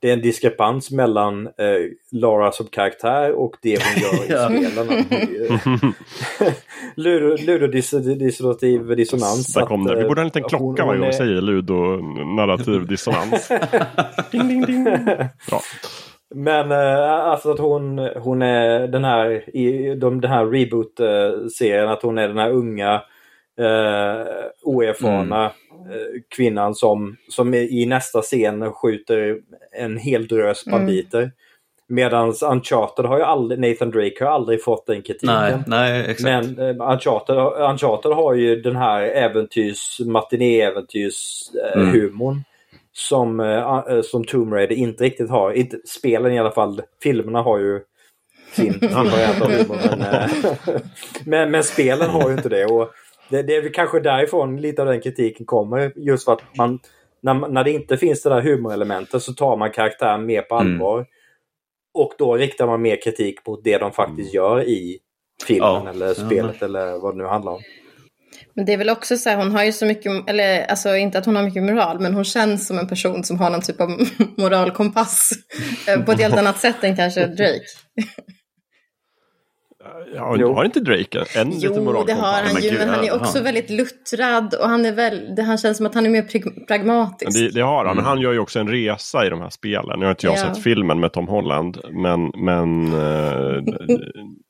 det 0.00 0.08
är 0.08 0.12
en 0.12 0.20
diskrepans 0.20 0.90
mellan 0.90 1.46
eh, 1.46 1.52
Lara 2.12 2.52
som 2.52 2.66
karaktär 2.66 3.32
och 3.32 3.56
det 3.62 3.78
hon 3.82 4.02
gör 4.02 4.24
i 4.24 4.26
spelen. 4.68 5.04
Ludodissociativ 7.46 8.96
dissonans. 8.96 9.54
Där 9.54 9.66
kom 9.66 9.84
det. 9.84 9.96
Vi 9.96 10.04
borde 10.04 10.20
ha 10.20 10.22
en 10.22 10.26
liten 10.26 10.42
klocka 10.42 10.84
varje 10.84 11.00
gång 11.00 11.08
vi 11.08 11.14
säger 11.14 11.40
ludonarrativ 11.40 12.86
dissonans. 12.86 13.48
ding, 14.30 14.48
ding, 14.48 14.66
ding. 14.66 14.84
Bra. 14.84 15.60
Men 16.34 16.72
äh, 16.72 17.10
alltså 17.10 17.50
att 17.50 17.58
hon, 17.58 17.98
hon 17.98 18.42
är 18.42 18.88
den 18.88 19.04
här 19.04 19.56
i 19.56 19.94
de, 19.94 20.20
den 20.20 20.30
här 20.30 20.46
reboot-serien, 20.46 21.88
att 21.88 22.02
hon 22.02 22.18
är 22.18 22.28
den 22.28 22.38
här 22.38 22.50
unga 22.50 23.02
äh, 23.58 24.26
oerfarna 24.62 25.52
mm. 25.70 25.90
äh, 25.90 26.20
kvinnan 26.36 26.74
som, 26.74 27.16
som 27.28 27.54
i 27.54 27.86
nästa 27.86 28.22
scen 28.22 28.72
skjuter 28.72 29.38
en 29.72 29.96
hel 29.96 30.26
drös 30.26 30.66
mm. 30.66 30.78
banditer. 30.78 31.18
Mm. 31.18 31.30
Medan 31.88 32.34
Uncharted 32.42 33.04
har 33.04 33.18
ju 33.18 33.24
aldrig, 33.24 33.60
Nathan 33.60 33.90
Drake 33.90 34.24
har 34.24 34.26
aldrig 34.26 34.64
fått 34.64 34.86
den 34.86 35.02
kritiken. 35.02 35.34
Nej, 35.34 35.58
nej 35.66 36.10
exakt. 36.10 36.22
Men 36.22 36.58
uh, 36.58 36.92
Uncharted, 36.92 37.36
Uncharted 37.70 38.12
har 38.12 38.34
ju 38.34 38.60
den 38.60 38.76
här 38.76 39.02
äventyrs, 39.02 40.00
matiné-äventyrs 40.00 41.50
uh, 41.76 41.90
mm. 41.90 42.42
som, 42.92 43.62
som 44.04 44.24
Tomb 44.24 44.52
Raider 44.52 44.76
inte 44.76 45.04
riktigt 45.04 45.30
har. 45.30 45.52
Inte, 45.52 45.78
spelen 45.84 46.32
i 46.32 46.38
alla 46.38 46.50
fall, 46.50 46.82
filmerna 47.02 47.42
har 47.42 47.58
ju 47.58 47.80
sin 48.52 48.78
variant 48.80 49.42
av 49.42 49.50
humor. 49.50 49.78
Men, 49.98 50.26
men, 51.26 51.50
men, 51.50 51.64
spelen 51.64 52.10
har 52.10 52.28
ju 52.28 52.36
inte 52.36 52.48
det. 52.48 52.64
Och 52.64 52.90
det, 53.28 53.42
det 53.42 53.56
är 53.56 53.62
väl 53.62 53.72
kanske 53.72 54.00
därifrån 54.00 54.60
lite 54.60 54.82
av 54.82 54.88
den 54.88 55.00
kritiken 55.00 55.46
kommer. 55.46 55.92
Just 55.96 56.24
för 56.24 56.32
att 56.32 56.42
man, 56.56 56.78
när, 57.22 57.34
när 57.34 57.64
det 57.64 57.70
inte 57.70 57.96
finns 57.96 58.22
det 58.22 58.30
där 58.30 58.40
humorelementet 58.40 59.22
så 59.22 59.32
tar 59.32 59.56
man 59.56 59.70
karaktären 59.70 60.26
mer 60.26 60.42
på 60.42 60.54
mm. 60.54 60.66
allvar. 60.66 60.96
Mm. 60.96 61.06
Och 61.94 62.12
då 62.18 62.36
riktar 62.36 62.66
man 62.66 62.82
mer 62.82 63.02
kritik 63.02 63.46
mot 63.46 63.64
det 63.64 63.78
de 63.78 63.92
faktiskt 63.92 64.34
mm. 64.34 64.44
gör 64.44 64.68
i 64.68 64.98
filmen 65.46 65.82
ja. 65.84 65.90
eller 65.90 66.14
spelet 66.14 66.56
ja. 66.60 66.66
eller 66.66 66.98
vad 66.98 67.14
det 67.14 67.18
nu 67.22 67.28
handlar 67.28 67.52
om. 67.52 67.60
Men 68.54 68.64
det 68.64 68.72
är 68.72 68.76
väl 68.76 68.90
också 68.90 69.16
så 69.16 69.28
här, 69.28 69.36
hon 69.36 69.50
har 69.50 69.64
ju 69.64 69.72
så 69.72 69.86
mycket, 69.86 70.12
eller 70.26 70.66
alltså 70.66 70.96
inte 70.96 71.18
att 71.18 71.26
hon 71.26 71.36
har 71.36 71.42
mycket 71.42 71.62
moral, 71.62 72.00
men 72.00 72.14
hon 72.14 72.24
känns 72.24 72.66
som 72.66 72.78
en 72.78 72.88
person 72.88 73.24
som 73.24 73.38
har 73.38 73.50
någon 73.50 73.62
typ 73.62 73.80
av 73.80 73.88
moralkompass. 74.36 75.30
Eh, 75.88 76.04
på 76.04 76.12
ett 76.12 76.20
helt 76.20 76.38
annat 76.38 76.58
sätt 76.58 76.84
än 76.84 76.96
kanske 76.96 77.26
Drake. 77.26 77.64
Ja, 80.14 80.36
jo. 80.38 80.54
har 80.54 80.64
inte 80.64 80.80
Drake 80.80 81.24
en 81.34 81.50
jo, 81.52 81.68
liten 81.68 81.84
moralkompass? 81.84 81.94
Jo, 81.94 82.04
det 82.04 82.12
har 82.12 82.42
han 82.42 82.62
ju, 82.62 82.78
men 82.78 82.88
han 82.88 83.04
är 83.04 83.14
också 83.14 83.42
väldigt 83.42 83.70
luttrad 83.70 84.54
och 84.54 84.68
han 84.68 84.86
är 84.86 84.92
väl, 84.92 85.34
det, 85.36 85.42
han 85.42 85.58
känns 85.58 85.76
som 85.76 85.86
att 85.86 85.94
han 85.94 86.06
är 86.06 86.10
mer 86.10 86.66
pragmatisk. 86.66 87.38
Det, 87.38 87.48
det, 87.48 87.60
har 87.60 87.76
han, 87.76 87.86
mm. 87.86 87.96
men 87.96 88.04
han 88.04 88.20
gör 88.20 88.32
ju 88.32 88.38
också 88.38 88.58
en 88.58 88.68
resa 88.68 89.26
i 89.26 89.30
de 89.30 89.40
här 89.40 89.50
spelen. 89.50 89.98
Nu 89.98 90.04
har 90.04 90.10
inte 90.10 90.26
jag 90.26 90.38
ja. 90.38 90.38
sett 90.38 90.62
filmen 90.62 91.00
med 91.00 91.12
Tom 91.12 91.28
Holland, 91.28 91.78
men, 91.90 92.30
men 92.44 92.92
eh, 92.92 93.62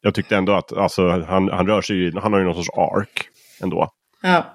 jag 0.01 0.15
tyckte 0.15 0.37
ändå 0.37 0.53
att 0.53 0.73
alltså, 0.73 1.09
han, 1.09 1.49
han 1.49 1.67
rör 1.67 1.83
sig 1.83 2.13
han 2.23 2.33
har 2.33 2.41
ju 2.41 2.45
någon 2.45 2.65
sorts 2.65 2.79
ark 2.79 3.29
ändå. 3.63 3.91
Ja, 4.23 4.55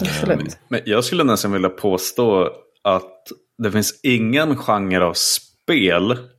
absolut. 0.00 0.40
Um, 0.40 0.48
men 0.68 0.80
jag 0.84 1.04
skulle 1.04 1.24
nästan 1.24 1.52
vilja 1.52 1.68
påstå 1.68 2.50
att 2.84 3.22
det 3.62 3.72
finns 3.72 4.00
ingen 4.02 4.56
genre 4.56 5.04
av 5.04 5.12
spel. 5.12 5.51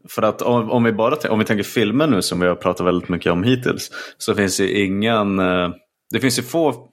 För 0.10 0.22
att 0.22 0.42
om, 0.42 0.72
om 0.72 0.84
vi 0.84 0.92
bara 0.92 1.30
om 1.30 1.40
vi 1.40 1.46
tänker 1.46 1.64
filmer 1.64 2.08
nu 2.08 2.22
som 2.22 2.40
vi 2.40 2.48
har 2.48 2.56
pratat 2.56 2.88
väldigt 2.88 3.10
mycket 3.10 3.32
om 3.32 3.44
hittills. 3.44 3.92
Så 4.18 4.36
finns 4.36 4.58
det 4.58 4.80
ingen, 4.80 5.40
eh, 5.40 5.70
det 6.12 6.20
finns 6.20 6.40
ju 6.40 6.44
få 6.44 6.88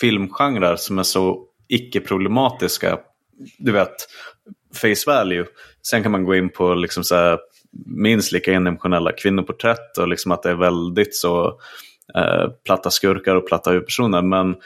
filmgenrer 0.00 0.76
som 0.76 0.98
är 0.98 1.02
så 1.02 1.44
icke-problematiska. 1.68 2.98
Du 3.58 3.72
vet, 3.72 3.94
face 4.74 5.10
value. 5.10 5.46
Sen 5.90 6.02
kan 6.02 6.12
man 6.12 6.24
gå 6.24 6.34
in 6.34 6.48
på 6.48 6.74
liksom 6.74 7.04
så 7.04 7.14
här, 7.14 7.38
minst 7.86 8.32
lika 8.32 8.52
endimensionella 8.52 9.12
kvinnoporträtt 9.12 9.98
och 9.98 10.08
liksom 10.08 10.32
att 10.32 10.42
det 10.42 10.50
är 10.50 10.54
väldigt 10.54 11.16
så 11.16 11.58
Eh, 12.14 12.50
platta 12.64 12.90
skurkar 12.90 13.34
och 13.34 13.48
platta 13.48 13.70
huvudpersoner. 13.70 14.22
Men 14.22 14.56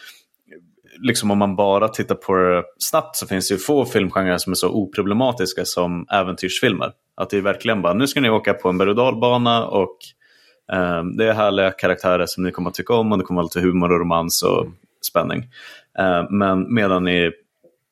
liksom 1.01 1.31
om 1.31 1.38
man 1.38 1.57
bara 1.57 1.88
tittar 1.88 2.14
på 2.14 2.37
det 2.37 2.64
snabbt 2.79 3.16
så 3.16 3.27
finns 3.27 3.48
det 3.48 3.55
ju 3.55 3.59
få 3.59 3.85
filmgenrer 3.85 4.38
som 4.38 4.51
är 4.51 4.55
så 4.55 4.68
oproblematiska 4.68 5.64
som 5.64 6.07
äventyrsfilmer. 6.11 6.92
Att 7.14 7.31
det 7.31 7.37
är 7.37 7.40
verkligen 7.40 7.83
bara, 7.83 7.94
nu 7.94 8.07
ska 8.07 8.20
ni 8.20 8.31
åka 8.31 8.55
på 8.55 8.68
en 8.68 8.79
berg 8.79 8.88
och 8.88 8.96
dalbana 8.96 9.66
och 9.66 9.96
eh, 10.72 11.05
det 11.05 11.29
är 11.29 11.33
härliga 11.33 11.70
karaktärer 11.70 12.27
som 12.27 12.44
ni 12.44 12.51
kommer 12.51 12.70
att 12.70 12.75
tycka 12.75 12.94
om 12.94 13.12
och 13.12 13.18
det 13.18 13.25
kommer 13.25 13.40
att 13.40 13.44
vara 13.44 13.61
lite 13.61 13.68
humor 13.68 13.92
och 13.92 14.01
romans 14.01 14.42
och 14.42 14.66
spänning. 15.07 15.48
Eh, 15.98 16.31
men 16.31 16.75
medan 16.75 17.09
i 17.09 17.33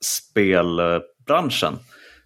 spelbranschen 0.01 1.79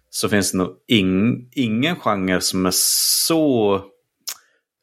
så 0.09 0.29
finns 0.29 0.51
det 0.51 0.57
nog 0.57 0.69
ing, 0.87 1.49
ingen 1.51 1.95
genre 1.95 2.41
som 2.41 2.65
är 2.65 2.73
så 2.73 3.81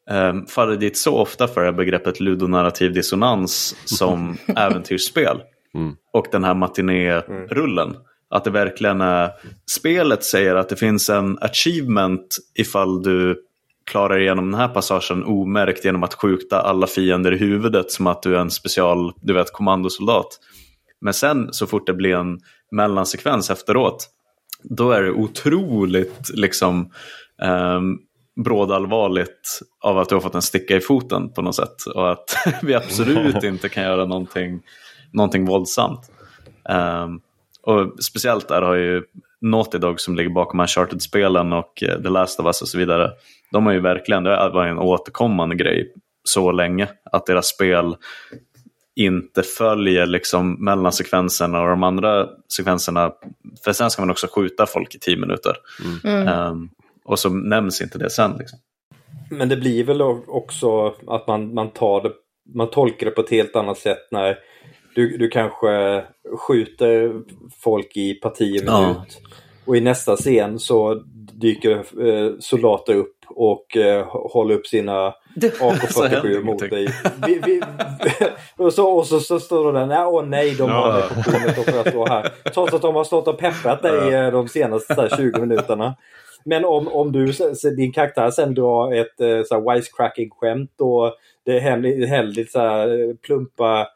um, 0.09 0.45
faller 0.45 0.75
dit 0.75 0.97
så 0.97 1.17
ofta 1.17 1.47
för 1.47 1.71
begreppet 1.71 2.19
ludonarrativ 2.19 2.93
dissonans 2.93 3.75
som 3.85 4.37
äventyrsspel. 4.55 5.41
Mm. 5.73 5.95
Och 6.11 6.27
den 6.31 6.43
här 6.43 6.53
matiné-rullen. 6.53 7.89
Mm. 7.89 8.01
Att 8.33 8.43
det 8.43 8.49
verkligen 8.49 9.01
är, 9.01 9.31
spelet 9.71 10.23
säger 10.23 10.55
att 10.55 10.69
det 10.69 10.75
finns 10.75 11.09
en 11.09 11.37
achievement 11.41 12.37
ifall 12.55 13.03
du 13.03 13.43
klarar 13.85 14.19
igenom 14.19 14.51
den 14.51 14.59
här 14.59 14.67
passagen 14.67 15.23
omärkt 15.23 15.85
genom 15.85 16.03
att 16.03 16.13
skjuta 16.13 16.61
alla 16.61 16.87
fiender 16.87 17.31
i 17.31 17.37
huvudet 17.37 17.91
som 17.91 18.07
att 18.07 18.23
du 18.23 18.35
är 18.35 18.39
en 18.39 18.51
special, 18.51 19.13
du 19.21 19.33
vet, 19.33 19.53
kommandosoldat. 19.53 20.27
Men 21.01 21.13
sen 21.13 21.53
så 21.53 21.67
fort 21.67 21.87
det 21.87 21.93
blir 21.93 22.15
en 22.15 22.39
mellansekvens 22.71 23.49
efteråt, 23.49 24.09
då 24.63 24.91
är 24.91 25.03
det 25.03 25.11
otroligt 25.11 26.29
liksom 26.33 26.91
um, 27.43 27.99
brådallvarligt 28.43 29.59
av 29.81 29.97
att 29.97 30.09
du 30.09 30.15
har 30.15 30.21
fått 30.21 30.35
en 30.35 30.41
sticka 30.41 30.75
i 30.75 30.81
foten 30.81 31.33
på 31.33 31.41
något 31.41 31.55
sätt. 31.55 31.85
Och 31.95 32.11
att 32.11 32.35
vi 32.61 32.73
absolut 32.73 33.43
inte 33.43 33.69
kan 33.69 33.83
göra 33.83 34.05
någonting, 34.05 34.61
någonting 35.11 35.45
våldsamt. 35.45 36.11
Um, 36.69 37.21
och 37.63 38.03
speciellt 38.03 38.47
där 38.47 38.61
har 38.61 38.75
ju 38.75 39.03
Naughty 39.41 39.77
Dog 39.77 39.99
som 39.99 40.15
ligger 40.15 40.29
bakom 40.29 40.59
Uncharted-spelen 40.59 41.53
och 41.53 41.83
eh, 41.83 42.01
The 42.01 42.09
Last 42.09 42.39
of 42.39 42.45
Us 42.45 42.61
och 42.61 42.67
så 42.67 42.77
vidare. 42.77 43.11
De 43.51 43.65
har 43.65 43.73
ju 43.73 43.79
verkligen, 43.79 44.23
det 44.23 44.49
var 44.53 44.65
en 44.65 44.79
återkommande 44.79 45.55
grej 45.55 45.93
så 46.23 46.51
länge, 46.51 46.87
att 47.03 47.25
deras 47.25 47.47
spel 47.47 47.95
inte 48.95 49.43
följer 49.43 50.05
liksom 50.05 50.65
mellansekvenserna 50.65 51.61
och 51.61 51.69
de 51.69 51.83
andra 51.83 52.27
sekvenserna. 52.57 53.11
För 53.63 53.73
sen 53.73 53.91
ska 53.91 54.01
man 54.01 54.09
också 54.09 54.27
skjuta 54.31 54.65
folk 54.65 54.95
i 54.95 54.99
tio 54.99 55.17
minuter. 55.17 55.55
Mm. 56.05 56.27
Um, 56.27 56.69
och 57.05 57.19
så 57.19 57.29
nämns 57.29 57.81
inte 57.81 57.97
det 57.97 58.09
sen. 58.09 58.35
Liksom. 58.39 58.59
Men 59.29 59.49
det 59.49 59.57
blir 59.57 59.83
väl 59.83 60.01
också 60.01 60.95
att 61.07 61.27
man, 61.27 61.53
man, 61.53 61.69
tar 61.69 62.01
det, 62.01 62.11
man 62.55 62.69
tolkar 62.69 63.05
det 63.05 63.11
på 63.11 63.21
ett 63.21 63.29
helt 63.29 63.55
annat 63.55 63.77
sätt 63.77 64.07
när 64.11 64.37
du, 64.95 65.17
du 65.17 65.29
kanske 65.29 66.03
skjuter 66.37 67.13
folk 67.59 67.97
i 67.97 68.13
parti 68.13 68.51
minut. 68.51 68.67
Ja. 68.67 69.05
Och 69.65 69.77
i 69.77 69.81
nästa 69.81 70.15
scen 70.15 70.59
så 70.59 71.03
dyker 71.33 71.71
eh, 72.07 72.31
soldater 72.39 72.95
upp 72.95 73.15
och 73.35 73.77
eh, 73.77 74.05
håller 74.09 74.55
upp 74.55 74.67
sina 74.67 75.13
AK47 75.35 76.43
mot 76.43 76.59
dig. 76.59 76.87
Vi, 77.27 77.41
vi, 77.45 77.61
och 78.63 78.73
så, 78.73 78.87
och 78.87 79.07
så, 79.07 79.19
så 79.19 79.39
står 79.39 79.73
det 79.73 79.79
där, 79.79 79.85
nej, 79.85 80.05
åh 80.05 80.25
nej, 80.25 80.55
de 80.55 80.69
har 80.69 80.93
det 80.93 81.07
på 81.07 81.31
kommit 81.31 81.57
och 81.57 81.73
jag 81.73 81.89
stå 81.89 82.05
här. 82.05 82.31
Trots 82.53 82.73
att 82.73 82.81
de 82.81 82.95
har 82.95 83.03
stått 83.03 83.27
och 83.27 83.37
peppat 83.37 83.81
dig 83.81 84.13
eh, 84.13 84.31
de 84.31 84.47
senaste 84.47 84.93
här, 84.93 85.09
20 85.17 85.39
minuterna. 85.39 85.95
Men 86.45 86.65
om, 86.65 86.87
om 86.87 87.11
du, 87.11 87.33
din 87.77 87.91
karaktär 87.91 88.31
sen 88.31 88.53
drar 88.53 88.93
ett 88.93 89.21
eh, 89.21 89.43
så 89.45 89.55
här 89.55 89.75
wisecracking-skämt 89.75 90.81
och 90.81 91.13
det 91.45 91.59
är 91.59 92.09
väldigt 92.09 92.51
så 92.51 92.59
här, 92.59 93.13
plumpa 93.21 93.87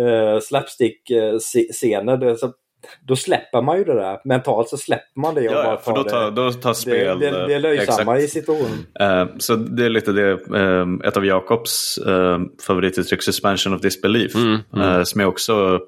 uh, 0.00 0.40
slapstick-scener. 0.40 2.34
Så 2.34 2.52
då 3.00 3.16
släpper 3.16 3.62
man 3.62 3.78
ju 3.78 3.84
det 3.84 3.94
där. 3.94 4.18
Mentalt 4.24 4.68
så 4.68 4.76
släpper 4.76 5.20
man 5.20 5.34
det. 5.34 5.48
Och 5.48 5.54
ja, 5.54 5.62
bara 5.62 5.76
för 5.76 5.94
då 5.94 6.04
tar, 6.04 6.30
då 6.30 6.52
tar 6.52 6.74
spel... 6.74 7.18
Det, 7.18 7.30
det, 7.30 7.46
det 7.46 7.54
är 7.54 7.60
löjsamma 7.60 8.18
i 8.18 8.28
situationen. 8.28 8.86
Uh, 9.00 9.36
så 9.38 9.56
det 9.56 9.84
är 9.84 9.88
lite 9.88 10.12
det, 10.12 10.32
uh, 10.32 10.86
ett 11.04 11.16
av 11.16 11.26
Jakobs 11.26 11.98
uh, 12.06 12.38
favorituttryck, 12.66 13.22
suspension 13.22 13.74
of 13.74 13.80
disbelief. 13.80 14.34
Mm, 14.34 14.58
mm. 14.74 15.04
som 15.04 15.20
jag 15.20 15.28
också 15.28 15.80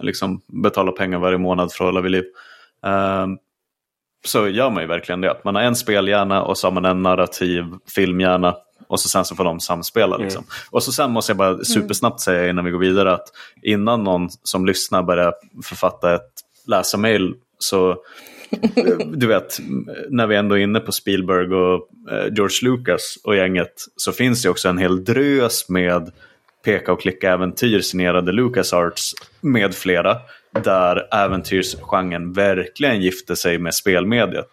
liksom 0.00 0.40
betalar 0.62 0.92
pengar 0.92 1.18
varje 1.18 1.38
månad 1.38 1.72
för 1.72 1.84
att 1.84 1.88
hålla 1.88 2.00
vid 2.00 2.10
liv. 2.10 2.24
så 4.24 4.48
gör 4.48 4.70
man 4.70 4.82
ju 4.82 4.86
verkligen 4.86 5.20
det. 5.20 5.40
Man 5.44 5.54
har 5.54 5.62
en 5.62 5.76
spelhjärna 5.76 6.42
och 6.42 6.58
så 6.58 6.66
har 6.66 6.72
man 6.72 6.84
en 6.84 7.02
narrativ 7.02 7.64
filmhjärna. 7.94 8.54
Och 8.86 9.00
så 9.00 9.08
sen 9.08 9.24
så 9.24 9.36
får 9.36 9.44
de 9.44 9.60
samspela. 9.60 10.16
Liksom. 10.16 10.40
Mm. 10.40 10.50
Och 10.70 10.82
så 10.82 10.92
sen 10.92 11.10
måste 11.10 11.30
jag 11.30 11.36
bara 11.36 11.64
supersnabbt 11.64 12.20
säga 12.20 12.50
innan 12.50 12.64
vi 12.64 12.70
går 12.70 12.78
vidare 12.78 13.12
att 13.12 13.28
innan 13.62 14.04
någon 14.04 14.28
som 14.42 14.66
lyssnar 14.66 15.02
börjar 15.02 15.34
författa 15.64 16.14
ett 16.14 16.32
läsarmail 16.66 17.34
så 17.58 17.96
du 19.06 19.26
vet, 19.26 19.58
när 20.08 20.26
vi 20.26 20.36
ändå 20.36 20.58
är 20.58 20.62
inne 20.62 20.80
på 20.80 20.92
Spielberg 20.92 21.54
och 21.54 21.88
eh, 22.10 22.34
George 22.34 22.70
Lucas 22.70 23.18
och 23.24 23.36
gänget 23.36 23.72
så 23.96 24.12
finns 24.12 24.42
det 24.42 24.48
också 24.48 24.68
en 24.68 24.78
hel 24.78 25.04
drös 25.04 25.68
med 25.68 26.10
peka 26.64 26.92
och 26.92 27.00
klicka-äventyr 27.00 27.80
signerade 27.80 28.32
LucasArts 28.32 29.14
med 29.40 29.74
flera 29.74 30.16
där 30.64 31.14
äventyrsgenren 31.14 32.32
verkligen 32.32 33.00
gifte 33.00 33.36
sig 33.36 33.58
med 33.58 33.74
spelmediet. 33.74 34.48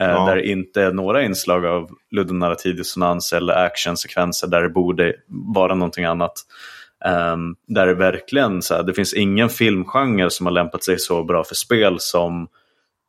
Eh, 0.00 0.06
ja. 0.06 0.26
Där 0.26 0.36
det 0.36 0.48
inte 0.48 0.82
är 0.82 0.92
några 0.92 1.22
inslag 1.22 1.66
av 1.66 1.90
ludonarrativ 2.10 2.76
dissonans 2.76 3.32
eller 3.32 3.54
actionsekvenser 3.54 4.48
där 4.48 4.62
det 4.62 4.68
borde 4.68 5.14
vara 5.54 5.74
någonting 5.74 6.04
annat. 6.04 6.32
Um, 7.04 7.56
där 7.66 7.86
det 7.86 7.94
verkligen 7.94 8.62
så 8.62 8.74
här, 8.74 8.82
det 8.82 8.94
finns 8.94 9.14
ingen 9.14 9.48
filmgenre 9.48 10.30
som 10.30 10.46
har 10.46 10.52
lämpat 10.52 10.84
sig 10.84 10.98
så 10.98 11.24
bra 11.24 11.44
för 11.44 11.54
spel 11.54 11.96
som 12.00 12.48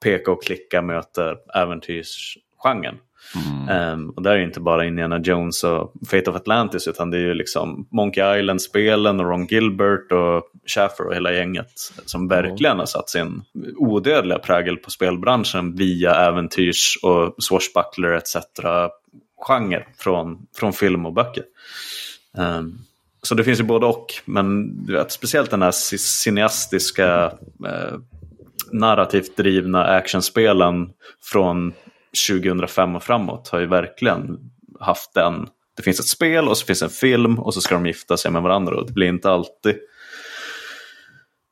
peka 0.03 0.31
och 0.31 0.43
klicka 0.43 0.81
möter 0.81 1.37
äventyrsgenren. 1.55 2.95
Mm. 3.35 3.93
Um, 3.93 4.09
och 4.09 4.21
där 4.21 4.31
är 4.31 4.39
inte 4.39 4.59
bara 4.59 4.85
Indiana 4.85 5.19
Jones 5.19 5.63
och 5.63 5.93
Fate 6.07 6.29
of 6.29 6.35
Atlantis 6.35 6.87
utan 6.87 7.09
det 7.09 7.17
är 7.17 7.21
ju 7.21 7.33
liksom 7.33 7.87
Monkey 7.91 8.39
Island-spelen 8.39 9.19
och 9.19 9.25
Ron 9.25 9.45
Gilbert 9.45 10.11
och 10.11 10.43
Schaffer 10.65 11.07
och 11.07 11.15
hela 11.15 11.33
gänget 11.33 11.71
som 12.05 12.27
verkligen 12.27 12.71
mm. 12.71 12.79
har 12.79 12.85
satt 12.85 13.09
sin 13.09 13.43
odödliga 13.77 14.39
prägel 14.39 14.77
på 14.77 14.91
spelbranschen 14.91 15.75
via 15.75 16.15
äventyrs 16.15 16.99
och 17.03 17.43
swashbuckler 17.43 18.11
etc. 18.11 18.37
genre 19.47 19.85
från, 19.97 20.45
från 20.55 20.73
film 20.73 21.05
och 21.05 21.13
böcker. 21.13 21.43
Um, 22.37 22.79
så 23.21 23.35
det 23.35 23.43
finns 23.43 23.59
ju 23.59 23.63
både 23.63 23.85
och, 23.85 24.05
men 24.25 24.77
du 24.85 24.93
vet, 24.93 25.11
speciellt 25.11 25.51
den 25.51 25.61
här 25.61 25.71
cineastiska 25.97 27.25
eh, 27.65 27.97
narrativt 28.71 29.37
drivna 29.37 29.85
actionspelen 29.85 30.89
från 31.23 31.73
2005 32.29 32.95
och 32.95 33.03
framåt 33.03 33.49
har 33.49 33.59
ju 33.59 33.65
verkligen 33.65 34.37
haft 34.79 35.13
den. 35.13 35.47
Det 35.77 35.83
finns 35.83 35.99
ett 35.99 36.07
spel 36.07 36.47
och 36.47 36.57
så 36.57 36.65
finns 36.65 36.81
en 36.81 36.89
film 36.89 37.39
och 37.39 37.53
så 37.53 37.61
ska 37.61 37.75
de 37.75 37.85
gifta 37.85 38.17
sig 38.17 38.31
med 38.31 38.41
varandra 38.41 38.75
och 38.75 38.87
det 38.87 38.93
blir 38.93 39.07
inte 39.07 39.31
alltid 39.31 39.75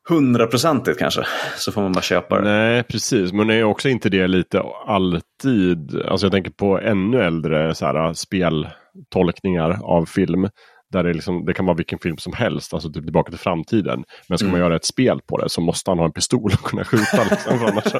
hundraprocentigt 0.08 0.98
kanske. 0.98 1.26
Så 1.56 1.72
får 1.72 1.82
man 1.82 1.92
bara 1.92 2.02
köpa 2.02 2.40
det. 2.40 2.50
Nej, 2.50 2.82
precis. 2.82 3.32
Men 3.32 3.50
är 3.50 3.64
också 3.64 3.88
inte 3.88 4.08
det 4.08 4.26
lite 4.26 4.62
alltid, 4.86 6.02
alltså 6.06 6.26
jag 6.26 6.32
tänker 6.32 6.50
på 6.50 6.80
ännu 6.80 7.22
äldre 7.22 7.74
så 7.74 7.86
här, 7.86 8.12
speltolkningar 8.12 9.78
av 9.82 10.06
film. 10.06 10.48
Där 10.92 11.02
det, 11.02 11.12
liksom, 11.12 11.44
det 11.44 11.54
kan 11.54 11.66
vara 11.66 11.76
vilken 11.76 11.98
film 11.98 12.18
som 12.18 12.32
helst, 12.32 12.74
alltså 12.74 12.92
typ 12.92 13.04
Tillbaka 13.04 13.30
till 13.30 13.38
framtiden. 13.38 14.04
Men 14.28 14.38
ska 14.38 14.44
mm. 14.44 14.52
man 14.52 14.60
göra 14.60 14.76
ett 14.76 14.84
spel 14.84 15.20
på 15.26 15.38
det 15.38 15.48
så 15.48 15.60
måste 15.60 15.90
han 15.90 15.98
ha 15.98 16.04
en 16.04 16.12
pistol 16.12 16.52
och 16.52 16.66
kunna 16.66 16.84
skjuta. 16.84 17.24
Liksom, 17.30 17.58
annars, 17.66 17.94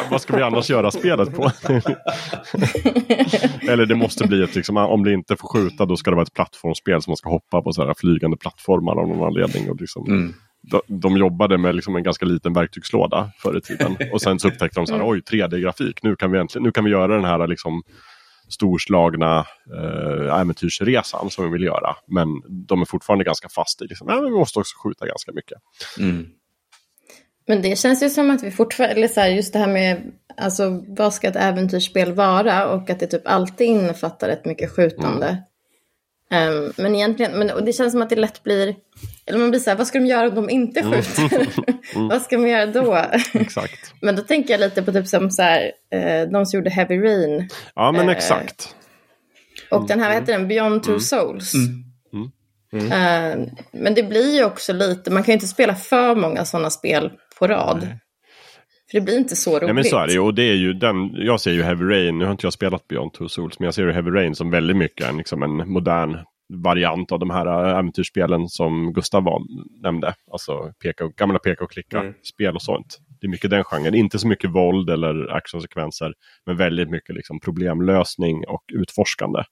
vad 0.10 0.22
ska 0.22 0.36
vi 0.36 0.42
annars 0.42 0.70
göra 0.70 0.90
spelet 0.90 1.36
på? 1.36 1.50
Eller 3.68 3.86
det 3.86 3.94
måste 3.94 4.26
bli 4.26 4.42
ett, 4.42 4.54
liksom, 4.54 4.76
om 4.76 5.04
det 5.04 5.12
inte 5.12 5.36
får 5.36 5.48
skjuta 5.48 5.86
då 5.86 5.96
ska 5.96 6.10
det 6.10 6.14
vara 6.14 6.22
ett 6.22 6.34
plattformsspel 6.34 7.02
som 7.02 7.10
man 7.10 7.16
ska 7.16 7.30
hoppa 7.30 7.62
på 7.62 7.72
så 7.72 7.86
här 7.86 7.94
flygande 7.94 8.36
plattformar 8.36 8.92
av 9.00 9.08
någon 9.08 9.26
anledning. 9.26 9.70
Och 9.70 9.80
liksom, 9.80 10.06
mm. 10.06 10.34
de, 10.70 10.80
de 10.86 11.16
jobbade 11.16 11.58
med 11.58 11.74
liksom 11.74 11.96
en 11.96 12.02
ganska 12.02 12.26
liten 12.26 12.52
verktygslåda 12.52 13.30
förr 13.42 13.58
i 13.58 13.60
tiden. 13.60 13.96
Och 14.12 14.20
sen 14.20 14.38
så 14.38 14.48
upptäckte 14.48 14.80
de 14.80 14.86
så 14.86 14.94
här, 14.96 15.08
oj 15.08 15.20
3D-grafik, 15.30 16.02
nu 16.02 16.16
kan 16.16 16.32
vi 16.32 16.38
äntligen, 16.38 16.62
nu 16.62 16.72
kan 16.72 16.84
vi 16.84 16.90
göra 16.90 17.14
den 17.14 17.24
här 17.24 17.46
liksom 17.46 17.82
storslagna 18.48 19.46
eh, 19.74 20.40
äventyrsresan 20.40 21.30
som 21.30 21.44
vi 21.44 21.50
vill 21.50 21.62
göra. 21.62 21.96
Men 22.06 22.28
de 22.48 22.80
är 22.80 22.84
fortfarande 22.84 23.24
ganska 23.24 23.48
fast 23.48 23.82
i 23.82 23.86
liksom, 23.86 24.08
ja, 24.10 24.20
vi 24.20 24.30
måste 24.30 24.58
också 24.58 24.76
skjuta 24.82 25.06
ganska 25.06 25.32
mycket. 25.32 25.58
Mm. 25.98 26.26
Men 27.46 27.62
det 27.62 27.78
känns 27.78 28.02
ju 28.02 28.10
som 28.10 28.30
att 28.30 28.42
vi 28.42 28.50
fortfarande, 28.50 28.94
eller 28.94 29.08
så 29.08 29.20
här, 29.20 29.28
just 29.28 29.52
det 29.52 29.58
här 29.58 29.72
med 29.72 30.12
alltså, 30.36 30.84
vad 30.88 31.14
ska 31.14 31.28
ett 31.28 31.36
äventyrsspel 31.36 32.12
vara 32.12 32.68
och 32.68 32.90
att 32.90 33.00
det 33.00 33.06
typ 33.06 33.26
alltid 33.26 33.66
innefattar 33.66 34.28
rätt 34.28 34.44
mycket 34.44 34.70
skjutande. 34.70 35.28
Mm. 35.28 35.42
Um, 36.30 36.72
men 36.76 36.94
egentligen, 36.94 37.38
men, 37.38 37.50
och 37.50 37.64
det 37.64 37.72
känns 37.72 37.92
som 37.92 38.02
att 38.02 38.10
det 38.10 38.16
lätt 38.16 38.42
blir, 38.42 38.76
eller 39.26 39.38
man 39.38 39.50
blir 39.50 39.60
så 39.60 39.70
här, 39.70 39.76
vad 39.76 39.86
ska 39.86 39.98
de 39.98 40.06
göra 40.06 40.28
om 40.28 40.34
de 40.34 40.50
inte 40.50 40.80
mm. 40.80 41.02
skjuter? 41.02 41.46
Mm. 41.94 42.08
vad 42.08 42.22
ska 42.22 42.38
man 42.38 42.48
göra 42.48 42.66
då? 42.66 43.06
exakt. 43.32 43.94
men 44.00 44.16
då 44.16 44.22
tänker 44.22 44.50
jag 44.50 44.60
lite 44.60 44.82
på 44.82 44.92
typ 44.92 45.06
som 45.06 45.30
så 45.30 45.42
här, 45.42 45.72
uh, 45.94 46.30
de 46.30 46.46
som 46.46 46.58
gjorde 46.58 46.70
Heavy 46.70 46.98
Rain. 46.98 47.48
Ja 47.74 47.92
men 47.92 48.08
uh, 48.08 48.16
exakt. 48.16 48.74
Och 49.70 49.86
den 49.86 50.00
här, 50.00 50.08
vad 50.08 50.16
heter 50.16 50.32
den, 50.32 50.48
Beyond 50.48 50.82
Two 50.82 50.88
mm. 50.88 51.00
Souls. 51.00 51.54
Uh, 52.74 53.46
men 53.72 53.94
det 53.94 54.02
blir 54.02 54.34
ju 54.34 54.44
också 54.44 54.72
lite, 54.72 55.10
man 55.10 55.22
kan 55.22 55.32
ju 55.32 55.34
inte 55.34 55.48
spela 55.48 55.74
för 55.74 56.14
många 56.14 56.44
sådana 56.44 56.70
spel 56.70 57.10
på 57.38 57.46
rad. 57.46 57.78
Nej. 57.82 57.98
För 58.90 58.98
det 58.98 59.04
blir 59.04 59.18
inte 59.18 59.36
så 59.36 59.50
roligt. 59.50 59.68
Ja 59.68 59.74
men 59.74 59.84
så 59.84 59.98
är 59.98 60.06
det 60.06 60.12
ju. 60.12 60.20
Och 60.20 60.34
det 60.34 60.42
är 60.42 60.54
ju 60.54 60.72
den, 60.72 61.10
jag 61.14 61.40
ser 61.40 61.52
ju 61.52 61.62
Heavy 61.62 61.84
Rain, 61.84 62.18
nu 62.18 62.24
har 62.24 62.32
inte 62.32 62.46
jag 62.46 62.52
spelat 62.52 62.88
Beyond 62.88 63.12
Two 63.12 63.28
Souls, 63.28 63.58
men 63.58 63.64
jag 63.64 63.74
ser 63.74 63.82
ju 63.82 63.92
Heavy 63.92 64.10
Rain 64.10 64.34
som 64.34 64.50
väldigt 64.50 64.76
mycket 64.76 65.06
en, 65.06 65.16
liksom 65.16 65.42
en 65.42 65.72
modern 65.72 66.16
variant 66.54 67.12
av 67.12 67.18
de 67.18 67.30
här 67.30 67.46
äh, 67.46 67.78
äventyrsspelen 67.78 68.48
som 68.48 68.92
Gustav 68.92 69.24
var, 69.24 69.42
nämnde. 69.82 70.14
Alltså 70.32 70.72
peka, 70.82 71.08
gamla 71.16 71.38
peka 71.38 71.64
och 71.64 71.70
klicka 71.70 71.98
mm. 71.98 72.14
spel 72.22 72.54
och 72.54 72.62
sånt. 72.62 72.98
Det 73.20 73.26
är 73.26 73.30
mycket 73.30 73.50
den 73.50 73.64
genren. 73.64 73.94
Inte 73.94 74.18
så 74.18 74.28
mycket 74.28 74.50
våld 74.50 74.90
eller 74.90 75.36
actionsekvenser. 75.36 76.12
Men 76.46 76.56
väldigt 76.56 76.90
mycket 76.90 77.14
liksom 77.14 77.40
problemlösning 77.40 78.46
och 78.48 78.62
utforskande. 78.72 79.42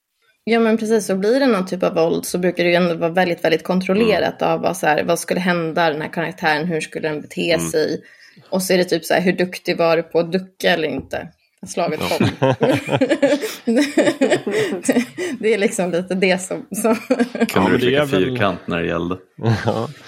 Ja 0.44 0.60
men 0.60 0.78
precis, 0.78 1.06
så 1.06 1.16
blir 1.16 1.40
det 1.40 1.46
någon 1.46 1.66
typ 1.66 1.82
av 1.82 1.94
våld 1.94 2.24
så 2.24 2.38
brukar 2.38 2.64
det 2.64 2.70
ju 2.70 2.76
ändå 2.76 2.94
vara 2.94 3.10
väldigt, 3.10 3.44
väldigt 3.44 3.64
kontrollerat 3.64 4.42
mm. 4.42 4.54
av 4.54 4.60
vad, 4.60 4.76
så 4.76 4.86
här, 4.86 5.04
vad 5.04 5.18
skulle 5.18 5.40
hända 5.40 5.90
den 5.90 6.02
här 6.02 6.12
karaktären, 6.12 6.66
hur 6.66 6.80
skulle 6.80 7.08
den 7.08 7.20
bete 7.20 7.52
mm. 7.52 7.66
sig. 7.66 8.02
Och 8.50 8.62
så 8.62 8.72
är 8.72 8.78
det 8.78 8.84
typ 8.84 9.04
så 9.04 9.14
här, 9.14 9.20
hur 9.20 9.32
duktig 9.32 9.76
var 9.76 9.96
du 9.96 10.02
på 10.02 10.18
att 10.18 10.32
ducka 10.32 10.70
eller 10.70 10.88
inte? 10.88 11.28
Slaget 11.66 12.00
kom. 12.00 12.08
det 15.38 15.54
är 15.54 15.58
liksom 15.58 15.90
lite 15.90 16.14
det 16.14 16.38
som... 16.38 16.66
som... 16.70 16.96
Kan 17.48 17.72
du 17.72 17.78
trycka 17.78 18.06
fyrkant 18.06 18.60
när 18.66 18.80
det 18.80 18.86
gällde? 18.86 19.16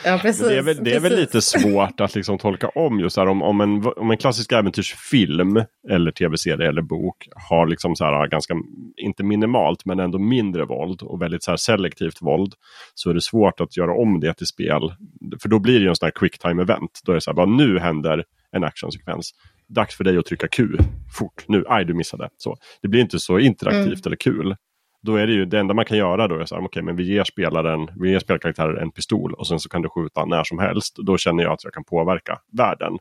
ja, 0.05 0.19
precis. 0.23 0.47
Det 0.47 0.59
är 0.59 0.63
väl, 0.63 0.85
det 0.85 0.95
är 0.95 1.01
väl 1.01 1.17
lite 1.17 1.43
svårt 1.43 2.01
att 2.01 2.15
liksom 2.15 2.39
tolka 2.39 2.69
om 2.69 3.01
just 3.01 3.17
här, 3.17 3.27
om, 3.27 3.43
om, 3.43 3.61
en, 3.61 3.87
om 3.97 4.11
en 4.11 4.17
klassisk 4.17 4.53
äventyrsfilm 4.53 5.65
eller 5.91 6.11
tv-serie 6.11 6.69
eller 6.69 6.83
bok 6.83 7.29
har 7.49 7.67
liksom 7.67 7.97
så 7.97 8.05
här 8.05 8.27
ganska, 8.27 8.55
inte 8.97 9.25
minimalt 9.25 9.85
men 9.85 10.01
ändå 10.01 10.19
mindre 10.19 10.65
våld 10.65 11.03
och 11.03 11.23
väldigt 11.23 11.43
så 11.43 11.51
här 11.51 11.57
selektivt 11.57 12.23
våld. 12.23 12.55
Så 12.95 13.11
är 13.11 13.15
det 13.15 13.23
svårt 13.23 13.61
att 13.61 13.77
göra 13.77 13.95
om 13.95 14.21
det 14.21 14.35
till 14.35 14.47
spel. 14.47 14.93
För 15.43 15.49
då 15.49 15.59
blir 15.59 15.75
det 15.75 15.83
ju 15.83 15.89
en 15.89 15.97
sån 15.97 16.07
här 16.07 16.13
quick 16.13 16.39
time 16.39 16.63
event. 16.63 17.01
Då 17.05 17.13
är 17.13 17.15
det 17.15 17.21
så 17.21 17.31
här, 17.31 17.37
bara 17.37 17.47
nu 17.47 17.79
händer 17.79 18.25
en 18.53 18.65
actionsekvens 18.65 19.33
dags 19.69 19.97
för 19.97 20.05
dig 20.05 20.19
att 20.19 20.27
trycka 20.27 20.49
Q 20.49 20.69
fort 21.19 21.45
nu. 21.49 21.65
Aj, 21.69 21.85
du 21.85 21.95
missade. 21.95 22.29
Så, 22.37 22.57
det 22.83 22.89
blir 22.89 23.01
inte 23.01 23.19
så 23.19 23.39
interaktivt 23.39 23.87
mm. 23.87 24.03
eller 24.07 24.17
kul. 24.17 24.57
Då 25.03 25.17
är 25.17 25.27
det 25.27 25.33
ju 25.33 25.45
det 25.45 25.59
enda 25.59 25.75
man 25.75 25.85
kan 25.85 25.97
göra 25.97 26.29
då 26.29 26.35
är 26.39 26.45
så 26.45 26.55
här, 26.55 26.63
okay, 26.63 26.83
men 26.83 26.97
vi 26.97 27.05
ger 27.05 27.25
spelaren, 27.25 27.89
vi 28.01 28.11
ger 28.11 28.19
spelkaraktären 28.19 28.79
en 28.83 28.91
pistol 28.91 29.35
och 29.35 29.47
sen 29.47 29.61
så 29.61 29.69
kan 29.69 29.83
du 29.83 29.89
skjuta 29.89 30.25
när 30.25 30.45
som 30.45 30.59
helst. 30.59 30.97
Då 30.97 31.19
känner 31.19 31.43
jag 31.43 31.53
att 31.53 31.65
jag 31.65 31.73
kan 31.73 31.85
påverka 31.85 32.39
världen. 32.53 32.99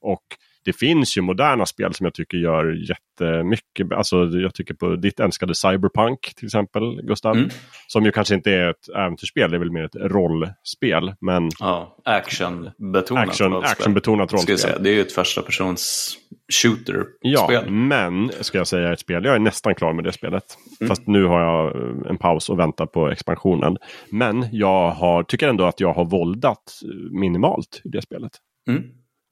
Och 0.00 0.22
det 0.64 0.72
finns 0.72 1.16
ju 1.16 1.20
moderna 1.20 1.66
spel 1.66 1.94
som 1.94 2.04
jag 2.04 2.14
tycker 2.14 2.38
gör 2.38 2.76
jättemycket. 2.88 3.92
Alltså 3.92 4.24
jag 4.24 4.54
tycker 4.54 4.74
på 4.74 4.96
ditt 4.96 5.20
älskade 5.20 5.54
Cyberpunk 5.54 6.34
till 6.36 6.46
exempel, 6.46 7.02
Gustav. 7.02 7.36
Mm. 7.36 7.48
Som 7.86 8.04
ju 8.04 8.12
kanske 8.12 8.34
inte 8.34 8.52
är 8.52 8.70
ett 8.70 8.88
äventyrsspel, 8.96 9.50
det 9.50 9.56
är 9.56 9.58
väl 9.58 9.72
mer 9.72 9.84
ett 9.84 9.96
rollspel. 9.96 11.14
Men 11.20 11.50
ja, 11.58 11.96
actionbetonat 12.04 13.28
action, 13.28 13.52
rollspel. 13.52 13.72
Actionbetonat 13.72 14.32
rollspel. 14.32 14.58
Säga. 14.58 14.78
Det 14.78 14.90
är 14.90 14.94
ju 14.94 15.00
ett 15.00 15.12
första 15.12 15.42
persons 15.42 16.16
shooter-spel. 16.52 17.06
Ja, 17.20 17.62
men 17.70 18.30
ska 18.40 18.58
jag 18.58 18.66
säga 18.66 18.92
ett 18.92 19.00
spel. 19.00 19.24
Jag 19.24 19.34
är 19.34 19.38
nästan 19.38 19.74
klar 19.74 19.92
med 19.92 20.04
det 20.04 20.12
spelet. 20.12 20.44
Mm. 20.80 20.88
Fast 20.88 21.06
nu 21.06 21.24
har 21.24 21.40
jag 21.40 21.76
en 22.10 22.18
paus 22.18 22.48
och 22.48 22.58
väntar 22.58 22.86
på 22.86 23.10
expansionen. 23.10 23.76
Men 24.10 24.46
jag 24.52 24.90
har, 24.90 25.22
tycker 25.22 25.48
ändå 25.48 25.64
att 25.64 25.80
jag 25.80 25.92
har 25.92 26.04
våldat 26.04 26.80
minimalt 27.10 27.80
i 27.84 27.88
det 27.88 28.02
spelet. 28.02 28.32
Mm. 28.68 28.82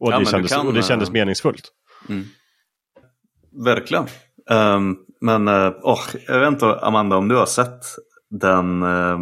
Och, 0.03 0.13
ja, 0.13 0.19
det, 0.19 0.27
kändes, 0.27 0.53
kan, 0.53 0.67
och 0.67 0.75
det 0.75 0.83
kändes 0.83 1.09
eh, 1.09 1.13
meningsfullt. 1.13 1.69
Mm. 2.09 2.25
Verkligen. 3.65 4.07
Um, 4.51 4.99
men 5.21 5.49
oh, 5.83 6.01
jag 6.27 6.41
vet 6.41 6.49
inte 6.49 6.67
Amanda 6.67 7.17
om 7.17 7.29
du 7.29 7.37
har 7.37 7.47
sett 7.47 7.81
den. 8.31 8.83
Uh, 8.83 9.21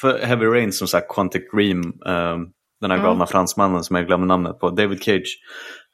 för 0.00 0.18
Heavy 0.18 0.46
Rain 0.46 0.72
som 0.72 0.88
sagt, 0.88 1.08
Quantic 1.08 1.42
Dream. 1.54 1.84
Uh, 1.84 2.38
Den 2.80 2.90
här 2.90 2.98
galna 2.98 3.14
mm. 3.14 3.26
fransmannen 3.26 3.84
som 3.84 3.96
jag 3.96 4.06
glömmer 4.06 4.26
namnet 4.26 4.58
på, 4.58 4.70
David 4.70 5.02
Cage. 5.02 5.38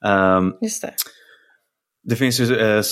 Um, 0.04 0.54
Just 0.62 0.82
det. 0.82 0.94
Det 2.08 2.16
finns 2.16 2.40
ju 2.40 2.46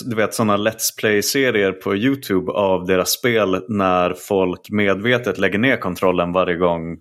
du 0.04 0.16
vet, 0.16 0.34
sådana 0.34 0.56
Let's 0.56 0.98
Play-serier 0.98 1.72
på 1.72 1.96
YouTube 1.96 2.52
av 2.52 2.86
deras 2.86 3.10
spel 3.10 3.64
när 3.68 4.14
folk 4.14 4.70
medvetet 4.70 5.38
lägger 5.38 5.58
ner 5.58 5.76
kontrollen 5.76 6.32
varje 6.32 6.56
gång 6.56 6.98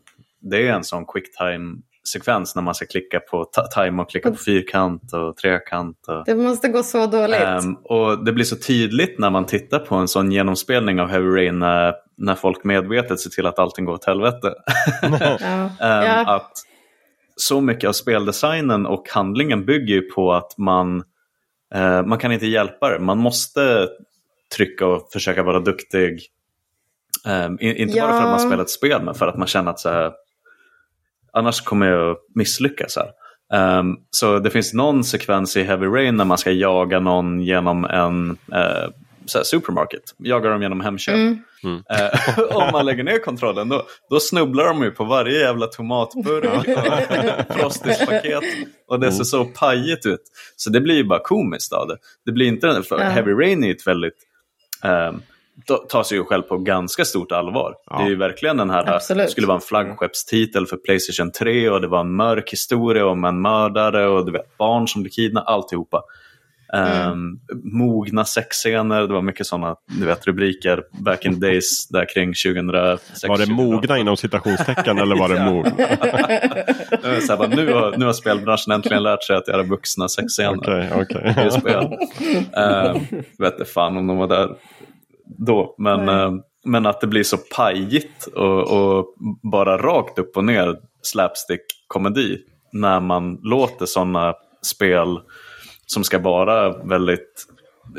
det 0.52 0.68
är 0.68 0.74
en 0.74 0.84
sån 0.84 1.06
quicktime 1.06 1.76
sekvens 2.08 2.56
när 2.56 2.62
man 2.62 2.76
ska 2.76 2.86
klicka 2.86 3.20
på 3.20 3.46
time 3.76 4.02
och 4.02 4.10
klicka 4.10 4.30
på 4.30 4.36
fyrkant 4.36 5.14
och 5.14 5.38
trekant. 5.38 5.98
Och, 6.08 6.26
det 6.26 6.36
måste 6.36 6.68
gå 6.68 6.84
så 6.84 7.08
dåligt. 7.08 7.64
Um, 7.64 7.76
och 7.84 8.26
det 8.26 8.34
blir 8.34 8.46
så 8.46 8.56
tydligt 8.56 9.20
när 9.20 9.30
man 9.30 9.46
tittar 9.46 9.80
på 9.80 9.96
en 9.96 10.08
sån 10.08 10.32
genomspelning 10.32 11.02
av 11.02 11.08
Heavy 11.08 11.28
Rain 11.28 11.60
när, 11.60 11.94
när 12.18 12.36
folk 12.36 12.64
medvetet 12.64 13.20
ser 13.20 13.30
till 13.30 13.46
att 13.46 13.60
allting 13.60 13.86
går 13.86 13.94
åt 13.94 14.06
helvete. 14.06 14.48
um, 15.04 15.18
ja. 15.80 16.36
Att 16.36 16.52
så 17.36 17.62
mycket 17.62 17.88
av 17.88 17.94
speldesignen 17.94 18.86
och 18.86 19.10
handlingen 19.10 19.66
bygger 19.66 19.96
ju 19.96 20.02
på 20.02 20.34
att 20.34 20.58
man, 20.58 21.04
uh, 21.76 22.06
man 22.06 22.18
kan 22.18 22.32
inte 22.32 22.48
hjälpa 22.48 22.90
det. 22.90 23.00
Man 23.00 23.18
måste 23.18 23.88
trycka 24.56 24.88
och 24.88 25.10
försöka 25.14 25.44
vara 25.44 25.60
duktig. 25.60 26.20
Um, 27.28 27.58
inte 27.62 27.98
ja. 27.98 28.08
bara 28.08 28.18
för 28.18 28.24
att 28.24 28.30
man 28.30 28.40
spelar 28.40 28.64
ett 28.64 28.70
spel 28.70 29.02
men 29.04 29.14
för 29.14 29.28
att 29.28 29.38
man 29.38 29.48
känner 29.48 29.72
att 29.72 29.80
så 29.80 29.90
här, 29.90 30.12
annars 31.34 31.62
kommer 31.62 31.86
jag 31.86 32.18
misslyckas 32.36 32.96
här. 32.96 33.10
Um, 33.54 33.98
så 34.10 34.40
det 34.40 34.50
finns 34.50 34.74
någon 34.74 35.04
sekvens 35.04 35.58
i 35.58 35.64
Heavy 35.64 35.86
Rain 35.86 36.18
när 36.18 36.26
man 36.26 36.38
ska 36.38 36.52
jaga 36.52 37.00
någon 37.00 37.42
genom 37.42 37.86
en 37.86 38.30
uh, 38.30 38.90
supermarket. 39.44 40.02
Jaga 40.18 40.50
dem 40.50 40.62
genom 40.62 40.82
Hemköp. 40.82 41.16
Mm. 41.16 41.40
Mm. 41.64 41.76
Uh, 41.76 42.56
om 42.58 42.72
man 42.72 42.86
lägger 42.86 43.04
ner 43.04 43.20
kontrollen 43.20 43.70
då, 43.70 43.84
då 44.10 44.20
snubblar 44.20 44.66
de 44.66 44.84
ju 44.84 44.92
på 44.92 45.04
varje 45.04 45.40
jävla 45.40 45.68
tomatburk 45.68 46.46
och 46.46 47.56
frostispaket. 47.60 48.44
Och 48.88 49.00
det 49.00 49.12
ser 49.12 49.16
mm. 49.16 49.26
så 49.26 49.46
pajigt 49.46 50.06
ut. 50.06 50.22
Så 50.56 50.70
det 50.70 50.82
blir 50.82 50.96
ju 50.96 51.04
bara 51.04 51.20
komiskt 51.24 51.74
av 51.74 51.88
det. 51.88 51.98
Det 52.26 52.32
blir 52.32 52.48
inte, 52.48 52.84
för 52.84 53.00
Heavy 53.00 53.32
Rain 53.32 53.64
är 53.64 53.72
ett 53.72 53.88
väldigt 53.88 54.18
um, 54.84 55.22
tar 55.90 56.04
sig 56.04 56.18
ju 56.18 56.24
själv 56.24 56.42
på 56.42 56.58
ganska 56.58 57.06
stort 57.06 57.32
allvar. 57.32 57.76
Ja. 57.90 57.98
Det 57.98 58.04
är 58.04 58.10
ju 58.10 58.16
verkligen 58.16 58.58
den 58.58 58.70
här, 58.70 58.96
Absolut. 58.96 59.32
skulle 59.32 59.48
vara 59.48 59.56
en 59.56 59.62
flaggskeppstitel 59.62 60.68
för 60.68 60.78
Playstation 60.78 61.32
3 61.32 61.70
och 61.70 61.82
det 61.82 61.88
var 61.88 62.00
en 62.00 62.16
mörk 62.16 62.52
historia 62.52 63.08
om 63.08 63.24
en 63.24 63.42
mördare 63.42 64.08
och 64.08 64.26
du 64.26 64.32
vet, 64.32 64.58
barn 64.58 64.88
som 64.88 65.02
blir 65.02 65.12
kidnappade, 65.12 65.56
alltihopa. 65.56 66.04
Mm. 66.74 67.12
Um, 67.12 67.40
mogna 67.64 68.26
sexscener, 68.26 69.02
det 69.02 69.14
var 69.14 69.22
mycket 69.22 69.48
sådana 69.48 69.76
du 70.00 70.06
vet, 70.06 70.28
rubriker 70.28 70.84
back 70.92 71.26
in 71.26 71.34
the 71.34 71.48
days 71.48 71.88
där 71.88 72.06
kring 72.14 72.34
2006. 72.34 73.24
Var 73.28 73.38
det 73.38 73.54
mogna 73.54 73.98
inom 73.98 74.18
citationstecken 74.18 74.98
eller 74.98 75.16
var 75.16 75.30
det 75.30 75.46
mogna? 75.52 75.72
så 77.22 77.48
nu, 77.48 77.74
har, 77.74 77.98
nu 77.98 78.06
har 78.06 78.14
spelbranschen 78.14 78.72
äntligen 78.74 79.04
lärt 79.04 79.24
sig 79.24 79.36
att 79.36 79.48
göra 79.48 79.64
vuxna 79.64 80.10
sexscener 80.10 80.58
okay, 80.58 81.02
okay. 81.02 81.52
spel. 81.52 81.84
Um, 81.84 83.24
vet 83.38 83.54
inte 83.54 83.66
fan 83.66 83.98
om 83.98 84.08
de 84.08 84.18
var 84.18 84.28
där 84.28 84.50
då. 85.26 85.76
Men, 85.78 86.10
eh, 86.10 86.32
men 86.66 86.86
att 86.86 87.02
det 87.02 87.08
blir 87.08 87.24
så 87.24 87.38
pajigt 87.38 88.28
och, 88.28 88.72
och 88.72 89.06
bara 89.52 89.78
rakt 89.78 90.20
upp 90.20 90.38
och 90.38 90.44
ner 90.44 90.78
slapstick-komedi 91.02 92.38
när 92.74 93.00
man 93.00 93.40
låter 93.44 93.86
sådana 93.86 94.34
spel 94.62 95.20
som 95.86 96.04
ska 96.04 96.20
vara 96.20 96.78
väldigt 96.84 97.48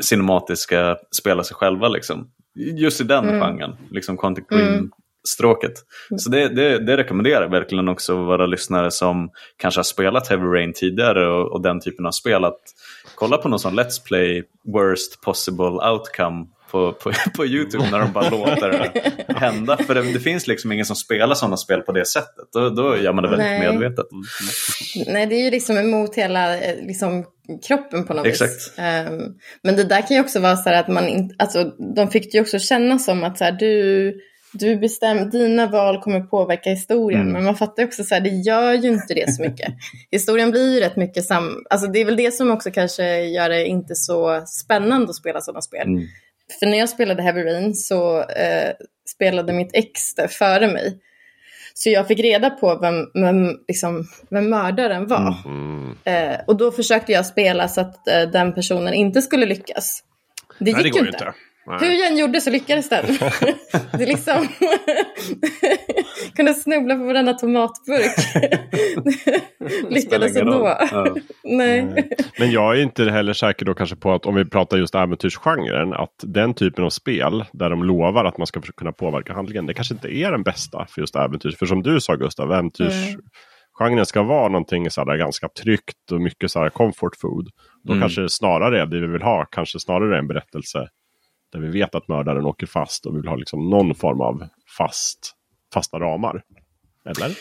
cinematiska 0.01 0.97
spela 1.11 1.43
sig 1.43 1.55
själva. 1.55 1.87
Liksom. 1.87 2.29
Just 2.55 3.01
i 3.01 3.03
den 3.03 3.29
mm. 3.29 3.39
genren, 3.39 3.75
liksom 3.91 4.17
Quantic 4.17 4.45
Dream-stråket. 4.47 5.73
Mm. 6.09 6.19
Så 6.19 6.29
det, 6.29 6.47
det, 6.47 6.79
det, 6.79 6.97
rekommenderar 6.97 7.41
jag 7.41 7.49
verkligen 7.49 7.89
också 7.89 8.15
våra 8.15 8.45
lyssnare 8.45 8.91
som 8.91 9.29
kanske 9.57 9.79
har 9.79 9.83
spelat 9.83 10.27
Heavy 10.27 10.45
Rain 10.45 10.73
tidigare 10.73 11.27
och, 11.27 11.51
och 11.51 11.61
den 11.61 11.79
typen 11.79 12.05
av 12.05 12.11
spel. 12.11 12.45
att 12.45 12.61
Kolla 13.15 13.37
på 13.37 13.49
någon 13.49 13.59
sån 13.59 13.79
Let's 13.79 14.05
Play 14.07 14.43
Worst 14.65 15.21
Possible 15.21 15.89
Outcome 15.91 16.45
på, 16.71 16.93
på, 16.93 17.11
på 17.35 17.45
YouTube 17.45 17.91
när 17.91 17.99
de 17.99 18.11
bara 18.11 18.29
låter 18.29 18.69
det 18.69 19.33
hända. 19.39 19.77
För 19.77 19.95
det, 19.95 20.01
det, 20.01 20.19
finns 20.19 20.47
liksom 20.47 20.71
ingen 20.71 20.85
som 20.85 20.95
spelar 20.95 21.35
sådana 21.35 21.57
spel 21.57 21.81
på 21.81 21.91
det 21.91 22.05
sättet. 22.05 22.47
Då, 22.53 22.69
då 22.69 22.97
gör 22.97 23.13
man 23.13 23.23
det 23.23 23.29
väldigt 23.29 23.47
Nej. 23.47 23.71
medvetet. 23.71 24.05
Nej, 25.07 25.25
det 25.25 25.35
är 25.35 25.43
ju 25.43 25.51
liksom 25.51 25.77
emot 25.77 26.15
hela 26.15 26.59
eh, 26.59 26.85
liksom, 26.87 27.25
kroppen 27.67 28.05
på 28.05 28.13
något 28.13 28.25
Exakt. 28.25 28.51
vis. 28.51 28.73
Um, 28.77 29.35
men 29.63 29.75
det 29.75 29.83
där 29.83 30.07
kan 30.07 30.17
ju 30.17 30.23
också 30.23 30.39
vara 30.39 30.55
så 30.55 30.69
här 30.69 30.79
att 30.79 30.87
man 30.87 31.07
inte, 31.07 31.35
alltså 31.39 31.63
de 31.95 32.11
fick 32.11 32.33
ju 32.33 32.41
också 32.41 32.59
känna 32.59 32.99
som 32.99 33.23
att 33.23 33.37
så 33.37 33.43
här, 33.43 33.51
du 33.51 34.13
du 34.59 34.77
bestämmer, 34.77 35.25
dina 35.25 35.67
val 35.67 36.01
kommer 36.01 36.19
påverka 36.19 36.69
historien. 36.69 37.21
Mm. 37.21 37.33
Men 37.33 37.43
man 37.43 37.55
fattar 37.55 37.83
också 37.83 38.03
så 38.03 38.15
här, 38.15 38.21
det 38.21 38.29
gör 38.29 38.73
ju 38.73 38.89
inte 38.89 39.13
det 39.13 39.33
så 39.33 39.41
mycket. 39.41 39.73
historien 40.11 40.51
blir 40.51 40.73
ju 40.73 40.79
rätt 40.79 40.95
mycket 40.95 41.25
sam... 41.25 41.63
Alltså 41.69 41.87
det 41.87 41.99
är 41.99 42.05
väl 42.05 42.15
det 42.15 42.33
som 42.33 42.51
också 42.51 42.71
kanske 42.71 43.23
gör 43.23 43.49
det 43.49 43.65
inte 43.65 43.95
så 43.95 44.43
spännande 44.45 45.09
att 45.09 45.15
spela 45.15 45.41
sådana 45.41 45.61
spel. 45.61 45.87
Mm. 45.87 46.07
För 46.59 46.65
när 46.65 46.77
jag 46.77 46.89
spelade 46.89 47.23
Heavy 47.23 47.43
Rain 47.43 47.75
så 47.75 48.21
eh, 48.21 48.73
spelade 49.09 49.53
mitt 49.53 49.69
ex 49.73 50.15
där 50.15 50.27
före 50.27 50.67
mig. 50.67 50.99
Så 51.73 51.89
jag 51.89 52.07
fick 52.07 52.19
reda 52.19 52.49
på 52.49 52.79
vem, 52.79 53.05
vem, 53.13 53.59
liksom, 53.67 54.07
vem 54.29 54.49
mördaren 54.49 55.07
var. 55.07 55.35
Mm. 55.45 55.97
Eh, 56.03 56.39
och 56.47 56.57
då 56.57 56.71
försökte 56.71 57.11
jag 57.11 57.25
spela 57.25 57.67
så 57.67 57.81
att 57.81 58.07
eh, 58.07 58.21
den 58.21 58.53
personen 58.53 58.93
inte 58.93 59.21
skulle 59.21 59.45
lyckas. 59.45 60.03
Det 60.59 60.65
gick 60.65 60.75
Nej, 60.75 60.83
det 60.83 60.99
ju 60.99 61.05
inte. 61.05 61.09
inte. 61.09 61.33
Nej. 61.67 61.77
Hur 61.79 61.91
jag 61.91 62.11
än 62.11 62.17
gjorde 62.17 62.41
så 62.41 62.49
lyckades 62.49 62.89
den. 62.89 63.05
det 63.91 64.05
liksom 64.05 64.47
kunde 66.35 66.53
snubbla 66.53 66.95
på 66.95 67.03
varenda 67.03 67.33
tomatburk. 67.33 68.15
lyckades 69.89 70.35
ändå. 70.35 70.77
Ja. 70.91 71.15
Nej. 71.43 72.09
Men 72.39 72.51
jag 72.51 72.77
är 72.77 72.81
inte 72.81 73.03
heller 73.03 73.33
säker 73.33 73.65
då 73.65 73.73
kanske 73.73 73.95
på 73.95 74.13
att 74.13 74.25
om 74.25 74.35
vi 74.35 74.45
pratar 74.45 74.77
just 74.77 74.95
äventyrsgenren. 74.95 75.93
Att 75.93 76.15
den 76.23 76.53
typen 76.53 76.85
av 76.85 76.89
spel 76.89 77.45
där 77.53 77.69
de 77.69 77.83
lovar 77.83 78.25
att 78.25 78.37
man 78.37 78.47
ska 78.47 78.61
kunna 78.61 78.91
påverka 78.91 79.33
handlingen. 79.33 79.65
Det 79.65 79.73
kanske 79.73 79.93
inte 79.93 80.15
är 80.15 80.31
den 80.31 80.43
bästa 80.43 80.85
för 80.89 81.01
just 81.01 81.15
äventyrs. 81.15 81.57
För 81.57 81.65
som 81.65 81.83
du 81.83 82.01
sa 82.01 82.15
Gustav, 82.15 82.51
äventyrs... 82.51 83.07
Mm 83.07 83.21
genren 83.79 84.05
ska 84.05 84.23
vara 84.23 84.47
någonting 84.47 84.91
så 84.91 85.05
här, 85.05 85.17
ganska 85.17 85.47
tryggt 85.63 86.11
och 86.11 86.21
mycket 86.21 86.51
så 86.51 86.59
här 86.59 86.69
comfort 86.69 87.15
food. 87.21 87.49
Då 87.83 87.93
mm. 87.93 88.01
kanske 88.01 88.29
snarare 88.29 88.85
det 88.85 88.99
vi 88.99 89.07
vill 89.07 89.21
ha, 89.21 89.45
kanske 89.51 89.79
snarare 89.79 90.19
en 90.19 90.27
berättelse 90.27 90.87
där 91.55 91.61
vi 91.61 91.79
vet 91.79 91.95
att 91.95 92.07
mördaren 92.07 92.45
åker 92.45 92.67
fast 92.67 93.05
och 93.05 93.15
vi 93.15 93.19
vill 93.19 93.27
ha 93.27 93.35
liksom 93.35 93.69
någon 93.69 93.95
form 93.95 94.21
av 94.21 94.47
fast, 94.77 95.31
fasta 95.73 95.99
ramar. 95.99 96.41
Eller? 97.05 97.37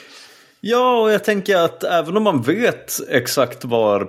Ja, 0.60 1.00
och 1.02 1.10
jag 1.10 1.24
tänker 1.24 1.56
att 1.56 1.84
även 1.84 2.16
om 2.16 2.22
man 2.22 2.42
vet 2.42 2.92
exakt 3.08 3.64
var 3.64 4.08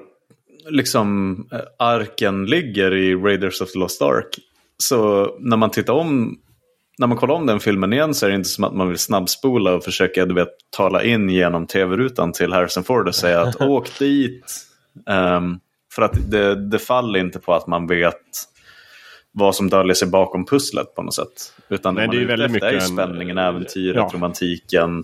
liksom 0.70 1.38
eh, 1.52 1.60
arken 1.80 2.46
ligger 2.46 2.96
i 2.96 3.16
Raiders 3.16 3.62
of 3.62 3.72
the 3.72 3.80
Lost 3.80 4.02
Ark. 4.02 4.30
Så 4.78 5.30
när 5.40 5.58
man 5.58 5.72
tittar 5.72 5.94
om, 5.94 6.40
när 6.98 7.08
man 7.08 7.18
kollar 7.18 7.36
om 7.36 7.46
den 7.46 7.60
filmen 7.60 7.94
igen 7.94 8.14
så 8.14 8.26
är 8.26 8.30
det 8.30 8.36
inte 8.36 8.50
som 8.50 8.64
att 8.64 8.74
man 8.74 8.90
vill 8.90 8.98
snabbspola 8.98 9.74
och 9.74 9.84
försöka 9.84 10.26
du 10.26 10.34
vet, 10.34 10.50
tala 10.78 11.04
in 11.04 11.30
genom 11.30 11.68
tv-rutan 11.68 12.32
till 12.32 12.54
Harrison 12.54 12.84
Ford 12.84 13.08
och 13.08 13.16
säga 13.16 13.42
att 13.42 13.56
åk 13.62 14.00
dit. 14.00 14.66
Um, 15.06 15.60
för 15.96 16.02
att 16.02 16.32
det, 16.32 16.70
det 16.70 16.80
faller 16.80 17.20
inte 17.20 17.40
på 17.40 17.54
att 17.54 17.68
man 17.68 17.88
vet 17.88 18.55
vad 19.38 19.56
som 19.56 19.70
döljer 19.70 19.94
sig 19.94 20.08
bakom 20.08 20.46
pusslet 20.46 20.96
på 20.96 21.04
något 21.04 21.14
sätt. 21.14 21.54
Utan 21.70 21.96
Nej, 21.96 22.08
det, 22.08 22.18
det 22.18 22.24
är 22.24 22.28
väldigt 22.28 22.52
mycket 22.52 22.74
är 22.74 22.80
spänningen, 22.80 23.38
äventyret, 23.38 23.96
ja. 23.96 24.10
romantiken, 24.14 25.04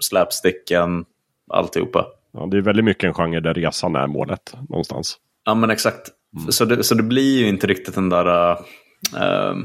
slapsticken, 0.00 1.04
alltihopa. 1.50 2.06
Ja, 2.32 2.48
det 2.50 2.56
är 2.56 2.60
väldigt 2.60 2.84
mycket 2.84 3.04
en 3.04 3.14
genre 3.14 3.40
där 3.40 3.54
resan 3.54 3.96
är 3.96 4.06
målet 4.06 4.54
någonstans. 4.68 5.16
Ja, 5.44 5.54
men 5.54 5.70
exakt. 5.70 6.08
Mm. 6.36 6.52
Så, 6.52 6.64
det, 6.64 6.82
så 6.82 6.94
det 6.94 7.02
blir 7.02 7.38
ju 7.38 7.48
inte 7.48 7.66
riktigt 7.66 7.94
den 7.94 8.08
där... 8.08 8.50
Uh, 8.50 9.56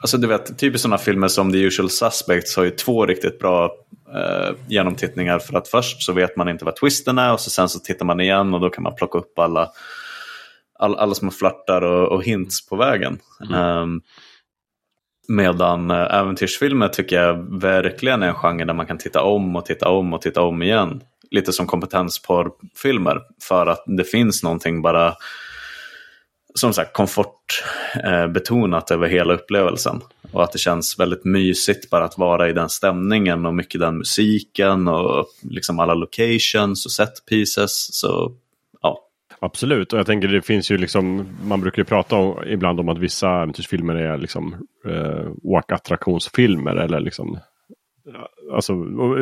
alltså 0.00 0.18
du 0.18 0.26
vet, 0.26 0.58
typiskt 0.58 0.82
sådana 0.82 0.98
filmer 0.98 1.28
som 1.28 1.52
The 1.52 1.58
Usual 1.58 1.90
Suspects 1.90 2.56
har 2.56 2.64
ju 2.64 2.70
två 2.70 3.06
riktigt 3.06 3.38
bra 3.38 3.64
uh, 4.14 4.56
genomtittningar. 4.68 5.38
För 5.38 5.56
att 5.58 5.68
först 5.68 6.02
så 6.02 6.12
vet 6.12 6.36
man 6.36 6.48
inte 6.48 6.64
vad 6.64 6.76
twisten 6.76 7.18
är 7.18 7.32
och 7.32 7.40
så 7.40 7.50
sen 7.50 7.68
så 7.68 7.78
tittar 7.78 8.06
man 8.06 8.20
igen 8.20 8.54
och 8.54 8.60
då 8.60 8.70
kan 8.70 8.82
man 8.82 8.94
plocka 8.94 9.18
upp 9.18 9.38
alla 9.38 9.70
all, 10.78 10.94
alla 10.94 11.14
små 11.14 11.30
flörtar 11.30 11.82
och, 11.82 12.12
och 12.12 12.24
hints 12.24 12.66
på 12.66 12.76
vägen. 12.76 13.18
Mm. 13.48 13.78
Um, 13.82 14.02
medan 15.28 15.90
äh, 15.90 16.14
äventyrsfilmer 16.14 16.88
tycker 16.88 17.22
jag 17.22 17.60
verkligen 17.60 18.22
är 18.22 18.28
en 18.28 18.34
genre 18.34 18.64
där 18.64 18.74
man 18.74 18.86
kan 18.86 18.98
titta 18.98 19.22
om 19.22 19.56
och 19.56 19.66
titta 19.66 19.88
om 19.88 20.14
och 20.14 20.22
titta 20.22 20.42
om 20.42 20.62
igen. 20.62 21.00
Lite 21.30 21.52
som 21.52 21.66
kompetensporrfilmer. 21.66 23.20
För 23.42 23.66
att 23.66 23.84
det 23.86 24.04
finns 24.04 24.42
någonting 24.42 24.82
bara 24.82 25.14
som 26.54 26.72
sagt 26.72 26.92
komfortbetonat 26.92 28.90
eh, 28.90 28.94
över 28.94 29.08
hela 29.08 29.34
upplevelsen. 29.34 30.00
Och 30.32 30.44
att 30.44 30.52
det 30.52 30.58
känns 30.58 30.98
väldigt 30.98 31.24
mysigt 31.24 31.90
bara 31.90 32.04
att 32.04 32.18
vara 32.18 32.48
i 32.48 32.52
den 32.52 32.68
stämningen 32.68 33.46
och 33.46 33.54
mycket 33.54 33.80
den 33.80 33.98
musiken 33.98 34.88
och 34.88 35.26
liksom 35.42 35.78
alla 35.78 35.94
locations 35.94 36.86
och 36.86 36.92
set 36.92 37.26
pieces. 37.28 37.94
Så 37.94 38.32
Absolut, 39.40 39.92
och 39.92 39.98
jag 39.98 40.06
tänker 40.06 40.28
det 40.28 40.42
finns 40.42 40.70
ju 40.70 40.78
liksom, 40.78 41.26
man 41.44 41.60
brukar 41.60 41.82
ju 41.82 41.84
prata 41.84 42.16
om, 42.16 42.44
ibland 42.46 42.80
om 42.80 42.88
att 42.88 42.98
vissa 42.98 43.30
äventyrsfilmer 43.30 43.94
är 43.94 44.18
liksom 44.18 44.56
eh, 44.86 45.30
åkattraktionsfilmer 45.42 46.76
eller 46.76 47.00
liksom 47.00 47.38
alltså, 48.52 48.74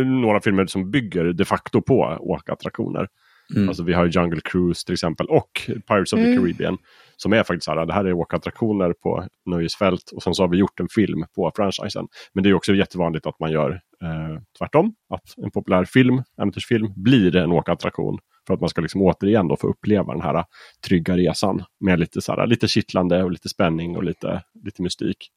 några 0.05 0.41
filmer 0.41 0.67
som 0.67 0.91
bygger 0.91 1.33
de 1.33 1.45
facto 1.45 1.83
på 1.83 2.17
åkattraktioner. 2.21 3.09
Mm. 3.57 3.69
Alltså 3.69 3.83
vi 3.83 3.93
har 3.93 4.07
Jungle 4.07 4.41
Cruise 4.45 4.87
till 4.87 4.93
exempel 4.93 5.27
och 5.27 5.51
Pirates 5.89 6.13
of 6.13 6.19
mm. 6.19 6.33
the 6.33 6.41
Caribbean. 6.41 6.79
Som 7.17 7.33
är 7.33 7.43
faktiskt 7.43 7.65
så 7.65 7.71
här, 7.71 7.87
det 7.87 7.93
här 7.93 8.05
är 8.05 8.13
åkattraktioner 8.13 8.93
på 8.93 9.27
nöjesfält 9.47 10.11
och 10.15 10.23
sen 10.23 10.35
så 10.35 10.43
har 10.43 10.49
vi 10.49 10.57
gjort 10.57 10.81
en 10.81 10.89
film 10.89 11.25
på 11.35 11.53
franchisen. 11.57 12.09
Men 12.33 12.45
det 12.45 12.51
är 12.51 12.55
också 12.55 12.75
jättevanligt 12.75 13.27
att 13.27 13.41
man 13.41 13.53
gör 13.53 13.71
eh, 14.03 14.41
tvärtom. 14.59 14.95
Att 15.15 15.45
en 15.45 15.51
populär 15.51 15.85
film, 15.85 16.23
äventyrsfilm, 16.39 16.93
blir 16.97 17.37
en 17.37 17.53
åkattraktion. 17.53 18.19
För 18.47 18.55
att 18.55 18.61
man 18.61 18.69
ska 18.69 18.81
liksom 18.81 19.03
återigen 19.03 19.49
då 19.49 19.57
få 19.57 19.69
uppleva 19.69 20.13
den 20.13 20.23
här 20.23 20.45
trygga 20.87 21.17
resan 21.17 21.65
med 21.81 22.01
lite, 22.01 22.21
så 22.21 22.33
här, 22.33 22.47
lite 22.47 22.69
kittlande 22.69 23.23
och 23.23 23.31
lite 23.31 23.49
spänning 23.49 23.97
och 23.97 24.05
lite, 24.05 24.43
lite 24.65 24.83
mystik. 24.83 25.31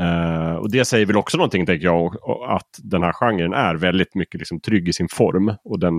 Uh, 0.00 0.54
och 0.54 0.70
det 0.70 0.84
säger 0.84 1.06
väl 1.06 1.16
också 1.16 1.36
någonting, 1.36 1.66
tänker 1.66 1.84
jag, 1.84 2.16
att 2.48 2.78
den 2.82 3.02
här 3.02 3.12
genren 3.12 3.52
är 3.52 3.74
väldigt 3.74 4.14
mycket 4.14 4.40
liksom 4.40 4.60
trygg 4.60 4.88
i 4.88 4.92
sin 4.92 5.08
form. 5.08 5.54
Och 5.64 5.78
den 5.78 5.94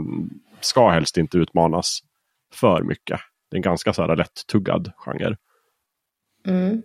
ska 0.62 0.90
helst 0.90 1.18
inte 1.18 1.38
utmanas 1.38 2.00
för 2.54 2.84
mycket. 2.84 3.20
Det 3.52 3.56
är 3.56 3.58
en 3.58 3.62
ganska 3.62 3.94
så 3.94 4.02
här 4.02 4.16
lätt-tuggad 4.16 4.92
genre. 4.98 5.36
Mm. 6.48 6.82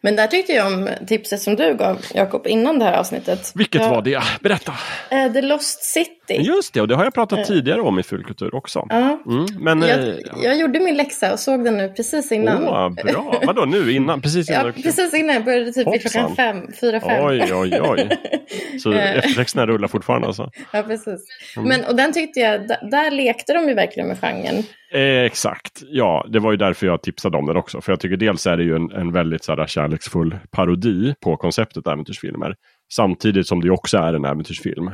Men 0.00 0.16
där 0.16 0.26
tyckte 0.26 0.52
jag 0.52 0.72
om 0.72 0.88
tipset 1.06 1.40
som 1.40 1.56
du 1.56 1.76
gav 1.76 2.00
Jakob 2.14 2.46
innan 2.46 2.78
det 2.78 2.84
här 2.84 2.98
avsnittet. 2.98 3.52
Vilket 3.54 3.82
jag, 3.82 3.90
var 3.90 4.02
det? 4.02 4.22
Berätta! 4.42 4.72
Uh, 5.12 5.32
The 5.32 5.42
Lost 5.42 5.82
City. 5.82 6.17
Just 6.34 6.74
det, 6.74 6.80
och 6.80 6.88
det 6.88 6.94
har 6.94 7.04
jag 7.04 7.14
pratat 7.14 7.38
uh, 7.38 7.44
tidigare 7.44 7.80
om 7.80 7.98
i 7.98 8.02
Fulkultur 8.02 8.54
också. 8.54 8.78
Uh, 8.92 9.16
mm, 9.26 9.46
men, 9.58 9.82
jag, 9.82 9.98
uh, 9.98 10.14
jag, 10.42 10.58
gjorde 10.58 10.80
min 10.80 10.96
läxa 10.96 11.32
och 11.32 11.38
såg 11.38 11.64
den 11.64 11.76
nu 11.76 11.88
precis 11.88 12.32
innan. 12.32 12.68
Åh, 12.68 12.88
bra! 12.88 13.40
Vadå 13.46 13.64
nu 13.64 13.92
innan? 13.92 14.20
Precis 14.20 14.50
innan? 14.50 14.66
ja, 14.66 14.72
precis 14.72 15.14
innan. 15.14 15.34
Jag 15.34 15.44
började 15.44 15.72
typ 15.72 15.94
vid 15.94 16.00
klockan 16.00 16.36
fem, 16.36 16.56
fyra, 16.80 17.00
fem. 17.00 17.26
Oj, 17.26 17.54
oj, 17.54 17.80
oj. 17.82 18.08
Så 18.82 18.92
eftertexterna 18.92 19.66
rullar 19.66 19.88
fortfarande 19.88 20.26
alltså? 20.26 20.50
Ja, 20.72 20.82
precis. 20.82 21.26
Mm. 21.56 21.68
Men, 21.68 21.84
och 21.84 21.96
den 21.96 22.12
tyckte 22.12 22.40
jag, 22.40 22.68
där 22.68 23.10
lekte 23.10 23.52
de 23.52 23.68
ju 23.68 23.74
verkligen 23.74 24.08
med 24.08 24.20
genren. 24.20 24.64
Eh, 24.92 25.22
exakt, 25.24 25.82
ja 25.88 26.26
det 26.28 26.38
var 26.38 26.50
ju 26.50 26.56
därför 26.56 26.86
jag 26.86 27.02
tipsade 27.02 27.36
om 27.36 27.46
den 27.46 27.56
också. 27.56 27.80
För 27.80 27.92
jag 27.92 28.00
tycker 28.00 28.16
dels 28.16 28.46
är 28.46 28.56
det 28.56 28.62
ju 28.62 28.76
en, 28.76 28.90
en 28.90 29.12
väldigt 29.12 29.44
så 29.44 29.56
här, 29.56 29.66
kärleksfull 29.66 30.36
parodi 30.50 31.14
på 31.20 31.36
konceptet 31.36 31.86
äventyrsfilmer. 31.86 32.54
Samtidigt 32.92 33.46
som 33.46 33.60
det 33.60 33.70
också 33.70 33.98
är 33.98 34.12
en 34.14 34.24
äventyrsfilm. 34.24 34.90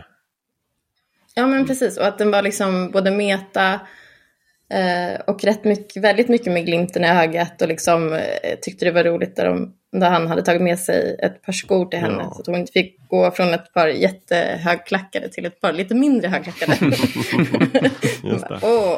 Ja 1.34 1.46
men 1.46 1.66
precis, 1.66 1.96
och 1.96 2.06
att 2.06 2.18
den 2.18 2.30
var 2.30 2.42
liksom 2.42 2.90
både 2.90 3.10
meta 3.10 3.80
och 5.26 5.44
rätt 5.44 5.64
mycket, 5.64 6.02
väldigt 6.02 6.28
mycket 6.28 6.52
med 6.52 6.66
glimten 6.66 7.04
i 7.04 7.08
ögat 7.08 7.62
och 7.62 7.68
liksom 7.68 8.12
eh, 8.12 8.20
tyckte 8.62 8.84
det 8.84 8.90
var 8.90 9.04
roligt 9.04 9.36
där, 9.36 9.44
de, 9.44 9.72
där 9.92 10.10
han 10.10 10.26
hade 10.26 10.42
tagit 10.42 10.62
med 10.62 10.78
sig 10.78 11.16
ett 11.22 11.42
par 11.42 11.52
skor 11.52 11.86
till 11.86 11.98
henne. 11.98 12.18
Ja. 12.18 12.30
Så 12.34 12.40
att 12.40 12.46
hon 12.46 12.56
inte 12.56 12.72
fick 12.72 13.08
gå 13.08 13.30
från 13.30 13.54
ett 13.54 13.72
par 13.72 13.88
jättehögklackade 13.88 15.28
till 15.28 15.46
ett 15.46 15.60
par 15.60 15.72
lite 15.72 15.94
mindre 15.94 16.28
högklackade. 16.28 16.72
Just 18.22 18.48
det. 18.48 18.54
oh. 18.62 18.96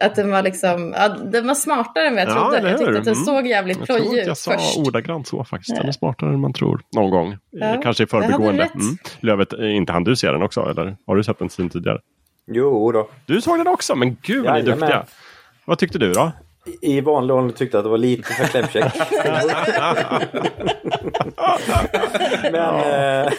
att 0.00 0.14
den 0.14 0.30
var 0.30 0.42
liksom, 0.42 0.94
ja, 0.96 1.08
den 1.08 1.46
var 1.46 1.54
smartare 1.54 2.06
än 2.06 2.14
vad 2.14 2.22
jag 2.22 2.30
ja, 2.30 2.50
trodde. 2.50 2.70
Jag 2.70 2.78
tyckte 2.78 2.98
att 2.98 3.04
den 3.04 3.14
mm. 3.14 3.24
såg 3.24 3.46
jävligt 3.46 3.84
plojig 3.84 4.18
ut 4.18 4.26
först. 4.26 4.46
Jag 4.46 4.60
sa 4.60 4.80
ordagrant 4.80 5.28
så 5.28 5.44
faktiskt. 5.44 5.76
Den 5.76 5.88
är 5.88 5.92
smartare 5.92 6.30
än 6.30 6.40
man 6.40 6.52
tror. 6.52 6.80
Någon 6.96 7.10
gång. 7.10 7.36
Ja, 7.50 7.80
Kanske 7.82 8.04
i 8.04 8.06
förbigående. 8.06 8.64
Mm. 8.74 8.96
Lövet, 9.20 9.52
eh, 9.52 9.76
inte 9.76 9.92
han 9.92 10.04
du 10.04 10.16
se 10.16 10.30
den 10.30 10.42
också? 10.42 10.60
Eller 10.60 10.96
har 11.06 11.16
du 11.16 11.24
sett 11.24 11.38
den 11.38 11.50
sin 11.50 11.70
tidigare? 11.70 11.98
Jo 12.54 12.92
då. 12.92 13.08
Du 13.26 13.40
såg 13.40 13.58
den 13.58 13.66
också? 13.66 13.94
Men 13.94 14.16
gud 14.22 14.44
vad 14.44 14.54
ni 14.54 14.60
är 14.60 14.64
duktiga. 14.64 15.04
Vad 15.64 15.78
tyckte 15.78 15.98
du 15.98 16.12
då? 16.12 16.32
I 16.80 17.00
vanlig 17.00 17.36
ordning 17.36 17.52
tyckte 17.52 17.76
jag 17.76 17.80
att 17.80 17.84
det 17.84 17.90
var 17.90 17.98
lite 17.98 18.32
för 18.32 18.44
klämkäckt. 18.44 18.96
men, 22.52 22.54
eh, 22.54 23.32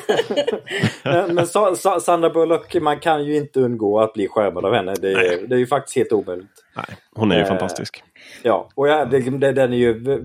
men, 1.04 1.36
men 1.36 1.48
Sa 1.48 1.76
Sa 1.76 2.00
Sandra 2.00 2.30
Bullock, 2.30 2.76
man 2.82 3.00
kan 3.00 3.26
ju 3.26 3.38
inte 3.38 3.60
undgå 3.60 4.00
att 4.00 4.14
bli 4.14 4.28
skärmad 4.28 4.66
av 4.66 4.74
henne. 4.74 4.94
Det, 5.02 5.12
är, 5.12 5.48
det 5.48 5.56
är 5.56 5.60
ju 5.60 5.68
faktiskt 5.68 5.98
helt 5.98 6.12
omöjligt. 6.12 6.64
Nej, 6.76 6.86
hon 7.16 7.32
är 7.32 7.36
ju 7.36 7.42
eh, 7.42 7.48
fantastisk. 7.48 8.04
Ja, 8.44 8.70
och 8.76 8.88
ja, 8.88 9.06
det, 9.06 9.20
det, 9.20 9.52
den 9.52 9.74
är 9.74 9.78
ju 9.78 10.22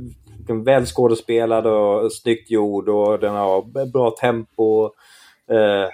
välskådespelad 0.65 1.67
och 1.67 2.13
snyggt 2.13 2.51
gjord 2.51 2.89
och 2.89 3.19
den 3.19 3.35
har 3.35 3.87
bra 3.93 4.11
tempo. 4.11 4.91
Eh, 5.51 5.89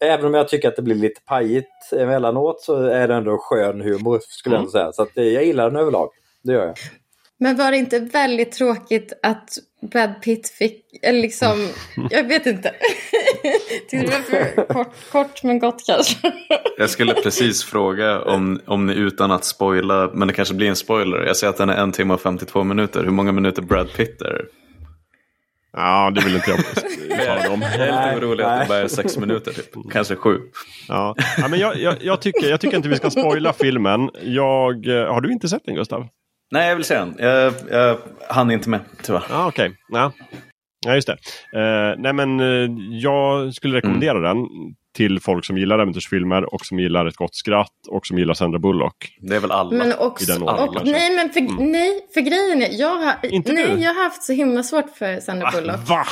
även 0.00 0.26
om 0.26 0.34
jag 0.34 0.48
tycker 0.48 0.68
att 0.68 0.76
det 0.76 0.82
blir 0.82 0.94
lite 0.94 1.20
pajigt 1.20 1.92
emellanåt 1.92 2.60
så 2.60 2.84
är 2.84 3.08
det 3.08 3.14
ändå 3.14 3.38
skön 3.38 3.80
humor 3.80 4.20
skulle 4.28 4.54
jag 4.54 4.60
mm. 4.60 4.70
säga. 4.70 4.92
Så 4.92 5.02
att, 5.02 5.18
eh, 5.18 5.24
jag 5.24 5.44
gillar 5.44 5.70
den 5.70 5.80
överlag. 5.80 6.08
Det 6.42 6.52
gör 6.52 6.66
jag. 6.66 6.76
Men 7.38 7.56
var 7.56 7.70
det 7.70 7.76
inte 7.76 7.98
väldigt 7.98 8.52
tråkigt 8.52 9.12
att 9.22 9.48
Brad 9.82 10.22
Pitt 10.22 10.48
fick, 10.48 10.84
eller 11.02 11.20
liksom, 11.20 11.68
jag 12.10 12.28
vet 12.28 12.46
inte. 12.46 12.74
det 13.90 13.96
var 13.96 14.20
för 14.20 14.66
kort, 14.74 14.94
kort 15.12 15.42
men 15.42 15.58
gott 15.58 15.82
kanske. 15.86 16.32
jag 16.78 16.90
skulle 16.90 17.14
precis 17.22 17.64
fråga 17.64 18.22
om, 18.22 18.60
om 18.66 18.86
ni 18.86 18.94
utan 18.94 19.30
att 19.30 19.44
spoila, 19.44 20.10
men 20.14 20.28
det 20.28 20.34
kanske 20.34 20.54
blir 20.54 20.68
en 20.68 20.76
spoiler. 20.76 21.26
Jag 21.26 21.36
ser 21.36 21.48
att 21.48 21.56
den 21.56 21.68
är 21.68 21.76
en 21.76 21.92
timme 21.92 22.14
och 22.14 22.20
52 22.20 22.64
minuter. 22.64 23.04
Hur 23.04 23.10
många 23.10 23.32
minuter 23.32 23.62
Brad 23.62 23.92
Pitt 23.96 24.22
är 24.22 24.44
Ja, 25.72 26.10
det 26.14 26.24
vill 26.24 26.34
inte 26.34 26.50
jag 26.50 26.58
uttala 27.20 27.54
om. 27.54 27.62
Jag 27.62 27.88
är 27.88 28.14
lite 28.14 28.26
orolig 28.26 28.44
att 28.44 28.60
det 28.60 28.68
bara 28.68 28.78
är 28.78 28.88
sex 28.88 29.18
minuter, 29.18 29.52
typ. 29.52 29.92
kanske 29.92 30.16
sju. 30.16 30.38
Ja. 30.88 31.14
ja 31.38 31.48
men 31.48 31.58
jag, 31.58 31.76
jag, 31.76 31.96
jag, 32.00 32.20
tycker, 32.20 32.50
jag 32.50 32.60
tycker 32.60 32.76
inte 32.76 32.88
vi 32.88 32.96
ska 32.96 33.10
spoila 33.10 33.52
filmen. 33.52 34.10
Jag, 34.22 34.86
eh, 34.86 35.12
har 35.12 35.20
du 35.20 35.32
inte 35.32 35.48
sett 35.48 35.64
den, 35.64 35.74
Gustav? 35.74 36.08
Nej, 36.50 36.68
jag 36.68 36.76
vill 36.76 36.84
se 36.84 36.94
den. 36.94 37.14
Jag, 37.18 37.54
jag 37.70 37.98
hann 38.28 38.50
inte 38.50 38.68
med, 38.68 38.80
tyvärr. 39.02 39.22
Ja, 39.30 39.46
Okej, 39.48 39.68
okay. 39.68 39.76
ja. 39.88 40.12
ja, 40.86 40.94
just 40.94 41.08
det. 41.08 41.16
Uh, 41.56 41.94
nej, 41.98 42.12
men 42.12 42.40
uh, 42.40 42.70
jag 42.90 43.54
skulle 43.54 43.76
rekommendera 43.76 44.18
mm. 44.18 44.22
den 44.22 44.46
till 44.94 45.20
folk 45.20 45.44
som 45.44 45.58
gillar 45.58 45.78
äventyrsfilmer 45.78 46.54
och 46.54 46.66
som 46.66 46.78
gillar 46.78 47.06
ett 47.06 47.16
gott 47.16 47.34
skratt 47.34 47.86
och 47.88 48.06
som 48.06 48.18
gillar 48.18 48.34
Sandra 48.34 48.58
Bullock. 48.58 49.18
Det 49.20 49.36
är 49.36 49.40
väl 49.40 49.50
alla 49.50 49.70
men 49.70 49.98
också, 49.98 50.24
i 50.24 50.26
den 50.26 50.42
ordningen, 50.42 50.76
och, 50.76 50.86
Nej, 50.86 51.16
men 51.16 51.30
för, 51.30 51.40
mm. 51.40 51.72
nej, 51.72 52.06
för 52.14 52.20
grejen 52.20 52.62
är, 52.62 52.80
jag 52.80 52.96
har, 52.96 53.14
Inte 53.22 53.52
nej, 53.52 53.66
du? 53.66 53.82
jag 53.82 53.94
har 53.94 54.04
haft 54.04 54.22
så 54.22 54.32
himla 54.32 54.62
svårt 54.62 54.96
för 54.98 55.20
Sandra 55.20 55.48
ah, 55.48 55.50
Bullock. 55.50 55.88
Va? 55.88 56.06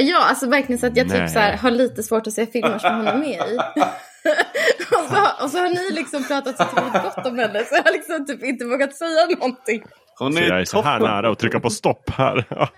Ja, 0.00 0.18
alltså 0.18 0.48
verkligen 0.48 0.78
så 0.78 0.86
att 0.86 0.96
jag 0.96 1.10
typ 1.10 1.30
så 1.30 1.38
här, 1.38 1.56
har 1.56 1.70
lite 1.70 2.02
svårt 2.02 2.26
att 2.26 2.32
se 2.32 2.46
filmer 2.46 2.78
som 2.78 2.96
hon 2.96 3.06
är 3.06 3.18
med 3.18 3.28
i. 3.28 3.56
och, 4.96 5.08
så, 5.08 5.44
och 5.44 5.50
så 5.50 5.58
har 5.58 5.68
ni 5.68 5.94
liksom 5.94 6.24
pratat 6.24 6.56
så 6.56 6.62
otroligt 6.62 7.02
gott 7.02 7.26
om 7.26 7.38
henne 7.38 7.64
så 7.64 7.74
jag 7.74 7.82
har 7.82 7.92
liksom 7.92 8.26
typ 8.26 8.44
inte 8.44 8.64
vågat 8.64 8.94
säga 8.94 9.26
någonting. 9.26 9.82
Hon 10.18 10.36
är 10.36 10.42
så 10.42 10.48
jag 10.48 10.60
är 10.60 10.64
så 10.64 10.82
här 10.82 11.00
nära 11.00 11.30
att 11.30 11.38
trycka 11.38 11.60
på 11.60 11.70
stopp 11.70 12.10
här. 12.10 12.44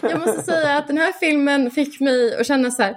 Men 0.00 0.10
jag 0.10 0.20
måste 0.20 0.42
säga 0.42 0.78
att 0.78 0.86
den 0.86 0.98
här 0.98 1.12
filmen 1.20 1.70
fick 1.70 2.00
mig 2.00 2.40
att 2.40 2.46
känna 2.46 2.70
så 2.70 2.82
här, 2.82 2.96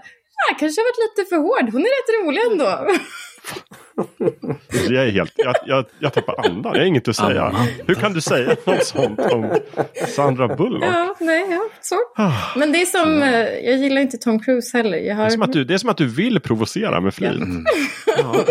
kanske 0.60 0.82
har 0.82 0.86
varit 0.90 1.04
lite 1.06 1.30
för 1.30 1.38
hård. 1.46 1.68
Hon 1.74 1.82
är 1.88 1.92
rätt 1.98 2.12
rolig 2.18 2.42
ändå. 2.52 2.70
Jag, 4.90 5.08
är 5.08 5.12
helt, 5.12 5.34
jag, 5.36 5.56
jag, 5.66 5.86
jag 6.00 6.14
tappar 6.14 6.46
andan, 6.46 6.74
jag 6.74 6.82
har 6.82 6.86
inget 6.86 7.08
att 7.08 7.16
säga. 7.16 7.56
Hur 7.88 7.96
kan 7.96 8.14
du 8.14 8.22
säga 8.22 8.56
något 8.66 8.86
sånt 8.86 9.20
om 9.20 9.60
Sandra 10.08 10.48
Bullock? 10.48 10.84
Ja, 10.84 11.16
nej, 11.20 11.46
ja, 11.50 11.62
så. 11.82 11.96
Ah. 12.16 12.32
Men 12.56 12.72
det 12.72 12.82
är 12.82 12.86
som, 12.86 13.24
eh, 13.24 13.30
jag 13.40 13.78
gillar 13.78 14.02
inte 14.02 14.18
Tom 14.18 14.40
Cruise 14.40 14.78
heller. 14.78 14.98
Jag 14.98 15.16
har... 15.16 15.24
det, 15.24 15.28
är 15.28 15.32
som 15.32 15.42
att 15.42 15.54
du, 15.54 15.64
det 15.64 15.74
är 15.74 15.78
som 15.78 15.90
att 15.90 15.98
du 15.98 16.08
vill 16.08 16.40
provocera 16.40 17.02
med 17.02 17.14
flit. 17.14 17.32
Mm. 17.32 17.66
Ja. 18.18 18.46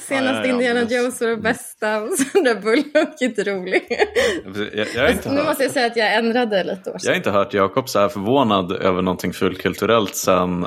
Senast 0.00 0.46
Indiana 0.46 0.82
Jones 0.82 1.20
var 1.20 1.28
det 1.28 1.36
bästa 1.36 2.02
och 2.02 2.10
Sandra 2.18 2.54
Bullock 2.54 3.20
är 3.20 3.24
inte 3.24 3.44
rolig. 3.44 3.82
Jag, 4.74 4.86
jag 4.94 5.10
inte 5.10 5.32
nu 5.32 5.42
måste 5.42 5.62
jag 5.62 5.72
säga 5.72 5.86
att 5.86 5.96
jag 5.96 6.14
ändrade 6.14 6.64
lite 6.64 6.90
år 6.90 6.96
Jag 7.02 7.10
har 7.10 7.16
inte 7.16 7.30
hört 7.30 7.54
Jakob 7.54 7.88
så 7.88 7.98
här 7.98 8.08
förvånad 8.08 8.72
över 8.72 9.02
någonting 9.02 9.32
fullkulturellt 9.32 10.16
sen 10.16 10.66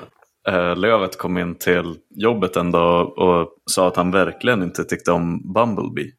Lövet 0.76 1.18
kom 1.18 1.38
in 1.38 1.56
till 1.56 1.96
jobbet 2.10 2.56
en 2.56 2.72
dag 2.72 3.18
och 3.18 3.50
sa 3.72 3.88
att 3.88 3.96
han 3.96 4.12
verkligen 4.12 4.64
inte 4.64 4.84
tyckte 4.84 5.12
om 5.12 5.54
Bumblebee. 5.54 6.12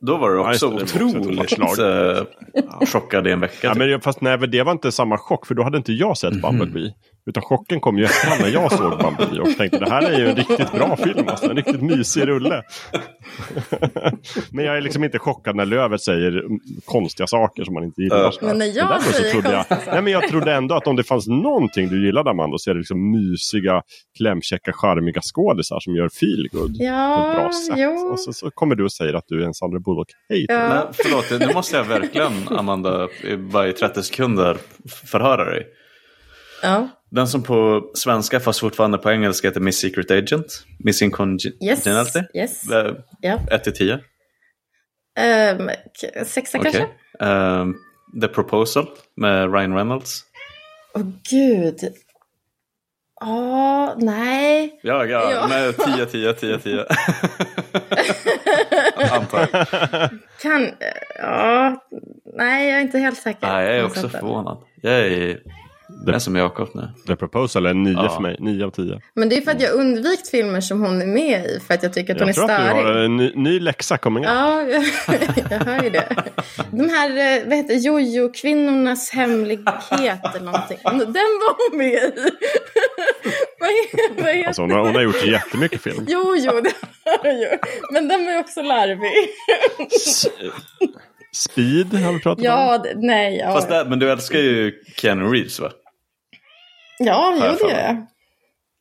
Då 0.00 0.16
var 0.16 0.30
du 0.30 0.38
också 0.38 0.66
ja, 0.66 0.82
otroligt 0.82 1.58
äh, 1.58 2.86
chockad 2.86 3.26
i 3.26 3.30
en 3.30 3.40
vecka. 3.40 3.66
Ja, 3.66 3.74
men 3.74 4.00
fast 4.00 4.20
nej, 4.20 4.38
det 4.38 4.62
var 4.62 4.72
inte 4.72 4.92
samma 4.92 5.18
chock 5.18 5.46
för 5.46 5.54
då 5.54 5.62
hade 5.62 5.76
inte 5.76 5.92
jag 5.92 6.18
sett 6.18 6.42
Bumblebee. 6.42 6.82
Mm. 6.82 6.94
Utan 7.26 7.42
chocken 7.42 7.80
kom 7.80 7.98
ju 7.98 8.04
efterhand 8.04 8.40
när 8.40 8.48
jag 8.48 8.72
såg 8.72 8.98
Bumblebee 8.98 9.40
och 9.40 9.56
tänkte 9.56 9.78
det 9.78 9.90
här 9.90 10.02
är 10.02 10.18
ju 10.18 10.28
en 10.28 10.36
riktigt 10.36 10.72
bra 10.72 10.96
film. 10.96 11.28
Alltså, 11.28 11.50
en 11.50 11.56
riktigt 11.56 11.82
mysig 11.82 12.26
rulle. 12.26 12.62
men 14.50 14.64
jag 14.64 14.76
är 14.76 14.80
liksom 14.80 15.04
inte 15.04 15.18
chockad 15.18 15.56
när 15.56 15.66
Lövet 15.66 16.02
säger 16.02 16.42
konstiga 16.84 17.26
saker 17.26 17.64
som 17.64 17.74
man 17.74 17.84
inte 17.84 18.02
gillar. 18.02 18.34
Men 18.42 18.58
när 18.58 18.66
jag 18.66 19.02
säger 19.02 19.42
så 19.42 19.48
jag, 19.48 19.64
nej, 19.86 20.02
men 20.02 20.12
Jag 20.12 20.28
trodde 20.28 20.52
ändå 20.52 20.74
att 20.74 20.86
om 20.86 20.96
det 20.96 21.04
fanns 21.04 21.26
någonting 21.26 21.88
du 21.88 22.06
gillade 22.06 22.30
Amanda 22.30 22.58
så 22.58 22.70
är 22.70 22.74
det 22.74 22.80
liksom 22.80 23.10
mysiga, 23.10 23.82
klämkäcka, 24.18 24.72
charmiga 24.72 25.20
skådisar 25.22 25.80
som 25.80 25.94
gör 25.96 26.08
feelgood 26.08 26.76
ja, 26.78 27.16
på 27.16 27.30
ett 27.30 27.36
bra 27.36 27.52
sätt. 27.52 27.78
Jo. 27.78 28.12
Och 28.12 28.20
så, 28.20 28.32
så, 28.32 28.50
kommer 28.50 28.74
du 28.74 28.84
och 28.84 28.92
säger 28.92 29.14
att 29.14 29.24
du 29.26 29.42
är 29.42 29.46
en 29.46 29.54
Sandra 29.54 29.78
Bullock-hater. 29.78 30.54
Ja. 30.54 30.90
förlåt, 30.92 31.40
nu 31.40 31.54
måste 31.54 31.76
jag 31.76 31.84
verkligen 31.84 32.32
Amanda, 32.50 33.08
bara 33.38 33.68
i 33.68 33.72
30 33.72 34.02
sekunder 34.02 34.56
förhöra 35.06 35.44
dig. 35.44 35.66
Ja. 36.62 36.88
Den 37.10 37.28
som 37.28 37.42
på 37.42 37.90
svenska 37.94 38.40
fast 38.40 38.60
fortfarande 38.60 38.98
på 38.98 39.10
engelska 39.10 39.48
heter 39.48 39.60
Miss 39.60 39.78
Secret 39.78 40.10
Agent. 40.10 40.64
Missing 40.78 41.10
Congeniality. 41.10 42.18
Yes. 42.18 42.34
yes. 42.34 42.70
Uh, 42.70 42.94
yeah. 43.22 43.40
1 43.50 43.64
till 43.64 43.72
10. 43.72 43.92
Um, 43.94 45.70
sexa 46.26 46.58
okay. 46.58 46.72
kanske? 46.72 46.88
Um, 47.26 47.76
The 48.20 48.28
Proposal 48.28 48.86
med 49.16 49.52
Ryan 49.54 49.74
Reynolds. 49.74 50.24
Åh 50.94 51.02
oh, 51.02 51.06
gud. 51.30 51.80
Ja, 53.20 53.94
nej. 53.98 54.80
Ja, 54.82 55.04
ja, 55.04 55.32
ja. 55.32 55.48
med 55.48 55.76
10, 55.76 56.06
10, 56.06 56.32
10, 56.32 56.58
10. 56.58 56.84
Antar 59.10 59.46
Kan, 60.42 60.70
ja, 61.18 61.76
nej 62.36 62.68
jag 62.68 62.78
är 62.78 62.82
inte 62.82 62.98
helt 62.98 63.18
säker. 63.18 63.46
Nej, 63.46 63.66
jag 63.66 63.76
är 63.76 63.84
också 63.84 64.08
förvånad. 64.08 64.58
Jag 64.82 64.92
är 64.92 65.40
det 65.88 66.14
är 66.14 66.18
som 66.18 66.36
Jakob 66.36 66.68
nu. 66.74 66.88
The 67.06 67.16
Proposal 67.16 67.66
är 67.66 67.74
nio 67.74 67.92
ja. 67.92 68.08
för 68.08 68.20
mig. 68.20 68.36
Nio 68.38 68.64
av 68.64 68.70
tio. 68.70 69.00
Men 69.14 69.28
det 69.28 69.36
är 69.36 69.40
för 69.40 69.50
att 69.50 69.60
jag 69.60 69.74
undvikit 69.74 70.28
filmer 70.28 70.60
som 70.60 70.80
hon 70.80 71.02
är 71.02 71.06
med 71.06 71.46
i. 71.46 71.60
För 71.66 71.74
att 71.74 71.82
jag 71.82 71.92
tycker 71.92 72.14
att 72.14 72.20
hon 72.20 72.28
jag 72.28 72.38
är 72.38 72.46
störig. 72.46 72.66
Jag 72.66 72.70
tror 72.70 72.80
att 72.80 72.86
du 72.86 72.92
har 72.92 73.04
en 73.04 73.16
ny, 73.16 73.32
ny 73.34 73.60
läxa 73.60 73.98
coming 73.98 74.24
up. 74.24 74.30
Ja, 74.30 74.62
jag, 74.62 74.84
jag 75.50 75.58
hör 75.58 75.82
ju 75.82 75.90
det. 75.90 76.24
De 76.70 76.88
här, 76.88 77.10
eh, 77.10 77.48
vad 77.48 77.56
heter 77.56 77.74
Jojo-kvinnornas 77.74 79.10
hemlighet 79.10 80.34
eller 80.34 80.44
någonting. 80.44 80.78
Den 80.84 81.04
var 81.14 81.70
hon 81.70 81.78
med 81.78 81.92
i. 81.92 82.12
vad, 83.60 83.70
vad 84.24 84.34
heter 84.34 84.48
alltså, 84.48 84.62
hon, 84.62 84.70
har, 84.70 84.80
hon 84.80 84.94
har 84.94 85.02
gjort 85.02 85.26
jättemycket 85.26 85.82
film. 85.82 86.04
Jo, 86.08 86.34
jo, 86.36 86.60
det 86.60 86.72
har 87.04 87.32
hon 87.32 87.40
ju. 87.40 87.48
Men 87.92 88.08
den 88.08 88.24
var 88.24 88.32
ju 88.32 88.38
också 88.38 88.62
larvig. 88.62 89.12
Speed 91.32 91.94
har 91.94 92.12
vi 92.12 92.20
pratat 92.20 92.44
ja, 92.44 92.76
om. 92.76 92.82
Det, 92.82 92.94
nej, 92.96 93.36
ja. 93.36 93.52
Fast 93.52 93.68
där, 93.68 93.84
men 93.84 93.98
du 93.98 94.10
älskar 94.10 94.38
ju 94.38 94.72
Keanu 94.96 95.32
Reeves 95.32 95.60
va? 95.60 95.70
Ja, 96.98 97.34
jo 97.36 97.66
det 97.66 97.72
gör 97.72 97.80
jag. 97.80 98.06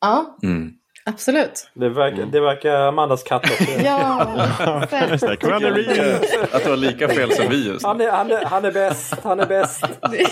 Ja, 0.02 0.38
mm. 0.44 0.72
absolut. 1.06 1.70
Det 1.74 1.90
verkar, 1.90 2.26
det 2.26 2.40
verkar 2.40 2.76
Amandas 2.76 3.24
katt 3.24 3.44
också. 3.44 3.72
ja, 3.84 4.88
Keanu 5.42 5.72
Reeves. 5.72 6.38
Att 6.52 6.64
du 6.64 6.70
har 6.70 6.78
lika 6.78 7.08
fel 7.08 7.32
som 7.32 7.50
vi 7.50 7.68
just 7.68 7.86
han 7.86 8.02
är, 8.02 8.12
han, 8.12 8.32
är, 8.32 8.46
han 8.46 8.66
är 8.66 8.72
bäst, 8.72 9.16
han 9.24 9.40
är 9.40 9.46
bäst. 9.46 9.82
det, 10.12 10.28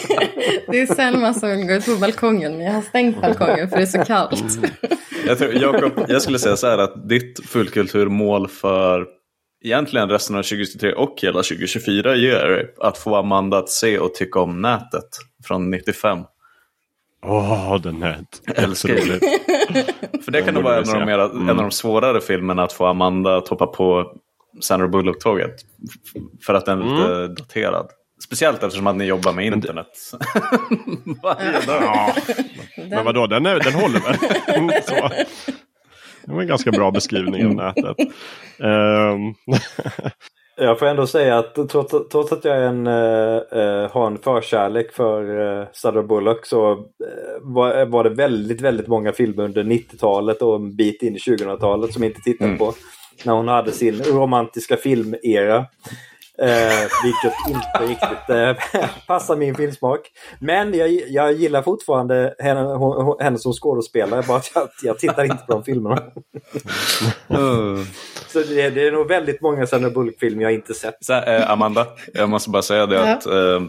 det 0.68 0.82
är 0.82 0.96
Selma 0.96 1.34
som 1.34 1.68
går 1.68 1.78
ut 1.78 1.86
på 1.86 1.96
balkongen, 1.96 2.58
men 2.58 2.66
jag 2.66 2.74
har 2.74 2.82
stängt 2.82 3.22
balkongen 3.22 3.70
för 3.70 3.78
det 3.78 3.84
är 3.84 3.86
så 3.86 4.06
kallt. 4.06 4.60
Jag, 5.28 5.38
tror, 5.38 5.54
Jacob, 5.54 6.06
jag 6.08 6.22
skulle 6.22 6.40
säga 6.40 6.58
så 6.58 6.68
här 6.68 6.78
att 6.78 7.10
ditt 7.10 7.50
fullkulturmål 7.50 8.48
för 8.48 9.06
egentligen 9.64 10.10
resten 10.10 10.36
av 10.36 10.44
2023 10.44 10.94
och 10.94 11.16
hela 11.22 11.44
2024 11.44 12.16
ger 12.16 12.70
att 12.80 12.98
få 12.98 13.16
Amanda 13.16 13.58
att 13.58 13.70
se 13.70 14.00
och 14.00 14.14
tycka 14.14 14.40
om 14.40 14.62
nätet 14.62 15.10
från 15.48 15.70
95. 15.70 16.20
Åh, 17.26 17.74
oh, 17.74 17.82
den 17.82 18.00
nät. 18.00 18.42
Älskar 18.56 18.94
det. 18.94 19.20
För 20.24 20.32
det 20.32 20.42
kan 20.42 20.54
nog 20.54 20.64
vara 20.64 20.78
en 20.78 20.90
av, 20.90 21.00
de 21.00 21.06
mera, 21.06 21.26
mm. 21.26 21.50
en 21.50 21.50
av 21.50 21.56
de 21.56 21.72
svårare 21.72 22.22
filmerna 22.22 22.64
att 22.64 22.74
få 22.74 22.86
Amanda 22.86 23.38
att 23.38 23.48
hoppa 23.48 23.68
på 23.68 24.14
Sandra 24.62 24.88
Bullock-tåget. 24.88 25.56
För 26.46 26.54
att 26.54 26.66
den 26.66 26.82
är 26.82 26.84
lite 26.84 27.16
mm. 27.16 27.36
daterad. 27.36 27.90
Speciellt 28.24 28.64
eftersom 28.64 28.88
att 28.88 28.96
ni 28.96 29.06
jobbar 29.06 29.34
med 29.34 29.46
internet 29.46 29.88
varje 31.24 31.52
dag. 31.52 31.84
Ja. 31.84 32.14
Men 32.90 33.06
vadå, 33.06 33.28
den, 33.28 33.46
är, 33.46 33.60
den 33.60 33.74
håller 33.74 34.00
väl? 34.00 35.26
Det 36.26 36.34
var 36.34 36.42
en 36.42 36.48
ganska 36.48 36.72
bra 36.72 36.92
beskrivning 36.92 37.46
av 37.46 37.56
nätet. 37.56 37.98
Um. 38.60 39.36
jag 40.58 40.80
får 40.80 40.86
ändå 40.86 41.08
säga 41.08 41.38
att 41.38 41.70
trots, 41.70 42.10
trots 42.12 42.32
att 42.32 42.46
jag 42.46 42.66
en, 42.66 42.88
uh, 42.88 43.92
har 43.92 44.08
en 44.08 44.18
förkärlek 44.18 44.94
för 44.94 45.40
uh, 45.40 45.68
Sandra 45.74 46.04
Bullock 46.04 46.46
så 46.46 46.72
uh, 46.72 46.78
var, 47.42 47.86
var 47.86 48.04
det 48.04 48.10
väldigt, 48.10 48.62
väldigt 48.62 48.88
många 48.88 49.12
filmer 49.12 49.44
under 49.44 49.64
90-talet 49.64 50.42
och 50.42 50.56
en 50.56 50.76
bit 50.76 51.04
in 51.04 51.16
i 51.16 51.20
2000-talet 51.20 51.94
som 51.94 52.04
jag 52.04 52.10
inte 52.10 52.22
tittade 52.22 52.48
mm. 52.48 52.58
på. 52.58 52.74
När 53.26 53.34
hon 53.34 53.48
hade 53.48 53.72
sin 53.72 54.04
romantiska 54.04 54.78
filmera. 54.78 55.66
Eh, 56.42 56.90
vilket 57.04 57.34
inte 57.48 57.94
riktigt 57.94 58.30
eh, 58.30 58.88
passar 59.08 59.36
min 59.36 59.56
filmsmak. 59.56 60.00
Men 60.40 60.74
jag, 60.74 60.90
jag 61.08 61.34
gillar 61.34 61.62
fortfarande 61.62 62.36
henne, 62.40 62.62
hon, 62.62 63.16
henne 63.20 63.38
som 63.38 63.54
skådespelare, 63.54 64.24
bara 64.28 64.38
att 64.38 64.52
jag, 64.56 64.70
jag 64.84 65.00
tittar 65.00 65.24
inte 65.24 65.44
på 65.48 65.54
de 65.54 65.64
filmerna. 65.64 66.02
mm. 67.30 67.86
Så 68.28 68.40
det, 68.40 68.70
det, 68.70 68.88
är 68.88 68.92
nog 68.92 69.08
väldigt 69.08 69.42
många 69.42 69.68
Sandra 69.68 69.90
Bullock-filmer 69.90 70.44
jag 70.44 70.54
inte 70.54 70.74
sett. 70.74 71.06
Så, 71.06 71.14
eh, 71.14 71.52
Amanda, 71.52 71.88
jag 72.14 72.30
måste 72.30 72.50
bara 72.50 72.62
säga 72.62 72.86
det 72.86 73.14
att 73.14 73.26
eh, 73.26 73.62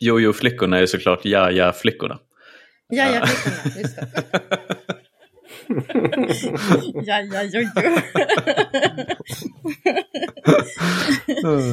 Jojo-flickorna 0.00 0.78
är 0.78 0.86
såklart 0.86 1.24
Ja-Ja-flickorna. 1.24 2.18
Ja-Ja-flickorna, 2.88 3.80
just 3.80 3.96
det. 3.96 4.22
ja, 7.06 7.20
ja, 7.32 7.42
jo, 7.42 7.60
jo. 7.60 7.90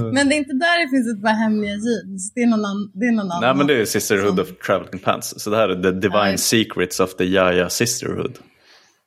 men 0.13 0.29
det 0.29 0.35
är 0.35 0.37
inte 0.37 0.53
där 0.53 0.85
det 0.85 0.89
finns 0.89 1.17
ett 1.17 1.21
par 1.21 1.33
hemliga 1.33 1.71
jeans. 1.71 2.33
Det 2.35 2.41
är 2.41 2.47
någon, 2.47 2.65
an, 2.65 2.91
det 2.93 3.05
är 3.05 3.11
någon 3.11 3.31
annan. 3.31 3.41
Nej, 3.41 3.55
men 3.55 3.67
det 3.67 3.81
är 3.81 3.85
Sisterhood 3.85 4.39
of 4.39 4.47
Traveling 4.65 4.99
Pants. 4.99 5.33
Så 5.37 5.49
det 5.49 5.57
här 5.57 5.69
är 5.69 5.83
The 5.83 5.91
Divine 5.91 6.23
Nej. 6.23 6.37
Secrets 6.37 6.99
of 6.99 7.15
the 7.15 7.23
Yaya 7.23 7.69
Sisterhood. 7.69 8.37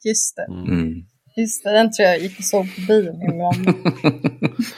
Just 0.05 0.37
det. 0.37 0.47
Mm. 0.53 0.95
Just 1.37 1.65
det, 1.65 1.71
den 1.71 1.93
tror 1.93 2.09
jag 2.09 2.19
gick 2.19 2.39
och 2.39 2.45
såg 2.45 2.75
på 2.75 2.81
bio 2.81 3.13
med 3.19 3.37
mamma. 3.37 3.75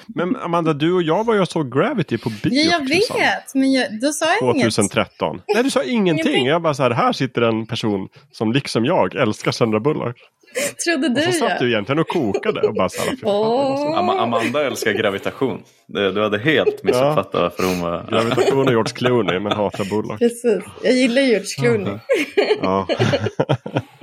men 0.15 0.37
Amanda, 0.37 0.73
du 0.73 0.93
och 0.93 1.03
jag 1.03 1.25
var 1.25 1.35
ju 1.35 1.41
och 1.41 1.49
såg 1.49 1.73
Gravity 1.73 2.19
på 2.19 2.31
bio. 2.43 2.53
Ja, 2.53 2.73
jag 2.73 2.89
vet, 2.89 3.55
men 3.55 3.73
jag, 3.73 4.01
då 4.01 4.13
sa 4.13 4.27
jag 4.41 4.55
2013. 4.55 5.35
inget. 5.35 5.45
Nej, 5.55 5.63
du 5.63 5.71
sa 5.71 5.83
ingenting. 5.83 6.47
Jag 6.47 6.63
bara 6.63 6.75
så 6.75 6.83
här, 6.83 6.91
här 6.91 7.13
sitter 7.13 7.43
en 7.43 7.67
person 7.67 8.09
som 8.33 8.53
liksom 8.53 8.85
jag 8.85 9.15
älskar 9.15 9.53
Sandra 9.53 9.81
Bullock. 9.81 10.17
Trodde 10.85 11.09
du 11.09 11.27
och 11.27 11.35
så 11.35 11.39
satt 11.39 11.51
ja. 11.51 11.59
du 11.61 11.73
egentligen 11.73 11.99
och 11.99 12.09
kokade 12.09 12.61
och 12.61 12.75
bara 12.75 12.89
så 12.89 13.03
här, 13.03 13.17
oh. 13.23 13.99
Am 13.99 14.09
Amanda 14.09 14.67
älskar 14.67 14.93
gravitation. 14.93 15.63
Du 15.87 16.23
hade 16.23 16.39
helt 16.39 16.83
missuppfattat 16.83 17.31
ja. 17.33 17.41
varför 17.41 17.63
hon 17.63 17.81
var... 17.81 18.07
Gravitation 18.11 18.67
och 18.67 18.73
George 18.73 18.95
Clooney 18.95 19.39
men 19.39 19.53
hatar 19.53 19.85
Bullock. 19.85 20.19
Precis, 20.19 20.63
jag 20.83 20.93
gillar 20.93 21.23
George 21.23 21.47
Clooney. 21.59 21.99
ja. 22.63 22.87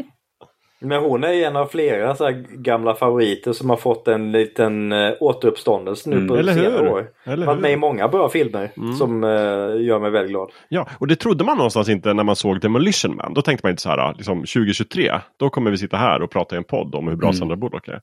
Men 0.88 1.04
hon 1.04 1.24
är 1.24 1.34
en 1.34 1.56
av 1.56 1.66
flera 1.66 2.16
så 2.16 2.44
gamla 2.50 2.96
favoriter 2.96 3.54
som 3.54 3.70
har 3.70 3.78
fått 3.78 4.08
en 4.08 4.32
liten 4.32 4.92
uh, 4.92 5.14
återuppståndelse 5.20 6.10
nu 6.10 6.16
mm. 6.16 6.28
på 6.28 6.36
senare 6.36 6.90
år. 6.90 7.08
Eller 7.24 7.46
Varit 7.46 7.62
med 7.62 7.72
i 7.72 7.76
många 7.76 8.08
bra 8.08 8.30
filmer 8.30 8.72
mm. 8.78 8.94
som 8.94 9.24
uh, 9.24 9.84
gör 9.84 10.00
mig 10.00 10.12
väldigt 10.12 10.32
glad. 10.32 10.52
Ja, 10.70 10.88
och 11.00 11.08
det 11.08 11.16
trodde 11.16 11.44
man 11.44 11.58
någonstans 11.58 11.90
inte 11.90 12.14
när 12.14 12.24
man 12.24 12.36
såg 12.36 12.62
Demolition 12.62 13.16
Man. 13.16 13.34
Då 13.34 13.42
tänkte 13.42 13.66
man 13.66 13.70
inte 13.70 13.82
så 13.82 13.90
här, 13.90 14.14
liksom 14.18 14.40
2023, 14.40 15.12
då 15.40 15.50
kommer 15.50 15.72
vi 15.72 15.78
sitta 15.78 15.98
här 15.98 16.22
och 16.22 16.32
prata 16.32 16.56
i 16.56 16.58
en 16.58 16.64
podd 16.64 16.96
om 16.96 17.08
hur 17.08 17.16
bra 17.16 17.28
mm. 17.28 17.38
Sandra 17.38 17.56
Bullock 17.56 17.88
är. 17.88 18.02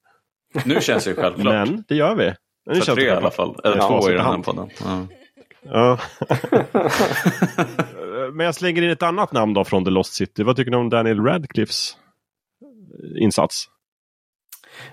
Nu 0.64 0.80
känns 0.80 1.04
det 1.04 1.10
ju 1.10 1.16
självklart. 1.16 1.54
Men 1.54 1.84
det 1.88 1.94
gör 1.94 2.14
vi. 2.14 2.34
Nu 2.66 2.80
För 2.80 2.94
tre 2.94 3.04
i 3.04 3.10
alla 3.10 3.30
fall, 3.30 3.56
eller 3.64 3.76
ja, 3.76 3.88
två 3.88 4.10
i 4.10 4.12
den 4.12 4.24
här 4.24 4.38
podden. 4.38 4.68
Ja. 4.84 5.06
Ja. 5.62 5.98
Men 8.32 8.46
jag 8.46 8.54
slänger 8.54 8.82
in 8.82 8.90
ett 8.90 9.02
annat 9.02 9.32
namn 9.32 9.54
då 9.54 9.64
från 9.64 9.84
The 9.84 9.90
Lost 9.90 10.14
City. 10.14 10.42
Vad 10.42 10.56
tycker 10.56 10.70
ni 10.70 10.76
om 10.76 10.90
Daniel 10.90 11.24
Radcliffes 11.24 11.96
insats? 13.16 13.68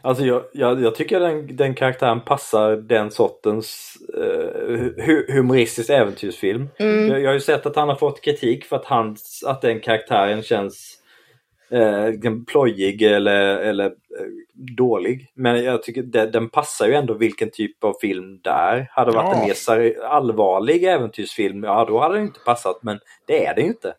Alltså 0.02 0.26
jag, 0.26 0.44
jag, 0.54 0.82
jag 0.82 0.96
tycker 0.96 1.20
den, 1.20 1.56
den 1.56 1.76
karaktären 1.76 2.22
passar 2.22 2.76
den 2.76 3.12
sortens 3.12 3.98
uh, 4.18 5.34
humoristisk 5.36 5.90
äventyrsfilm. 5.90 6.70
Mm. 6.80 7.08
Jag, 7.08 7.22
jag 7.22 7.30
har 7.30 7.34
ju 7.34 7.40
sett 7.40 7.66
att 7.66 7.76
han 7.76 7.90
har 7.90 7.96
fått 7.96 8.22
kritik 8.22 8.66
för 8.66 8.76
att, 8.76 8.86
hans, 8.86 9.44
att 9.48 9.62
den 9.62 9.80
karaktären 9.80 10.44
känns 10.44 10.99
eh, 11.72 12.32
plojig 12.48 13.02
eller, 13.02 13.58
eller 13.58 13.86
eh, 13.86 13.92
dålig. 14.78 15.32
Men 15.36 15.64
jag 15.64 15.84
tycker 15.84 16.04
det, 16.04 16.26
den 16.26 16.50
passar 16.50 16.88
ju 16.88 16.94
ändå 16.94 17.14
vilken 17.14 17.52
typ 17.52 17.84
av 17.84 17.94
film 18.02 18.40
det 18.44 18.50
är. 18.50 18.88
Hade 18.92 19.12
det 19.12 19.18
varit 19.18 19.36
ja. 19.36 19.42
en 19.42 19.82
mer 19.82 20.04
allvarlig 20.04 20.84
äventyrsfilm, 20.84 21.64
ja 21.64 21.86
då 21.86 22.00
hade 22.00 22.16
den 22.16 22.24
inte 22.24 22.40
passat. 22.40 22.80
Men 22.84 23.00
det 23.28 23.46
är 23.46 23.56
det 23.56 23.62
ju 23.62 23.68
inte. 23.68 23.94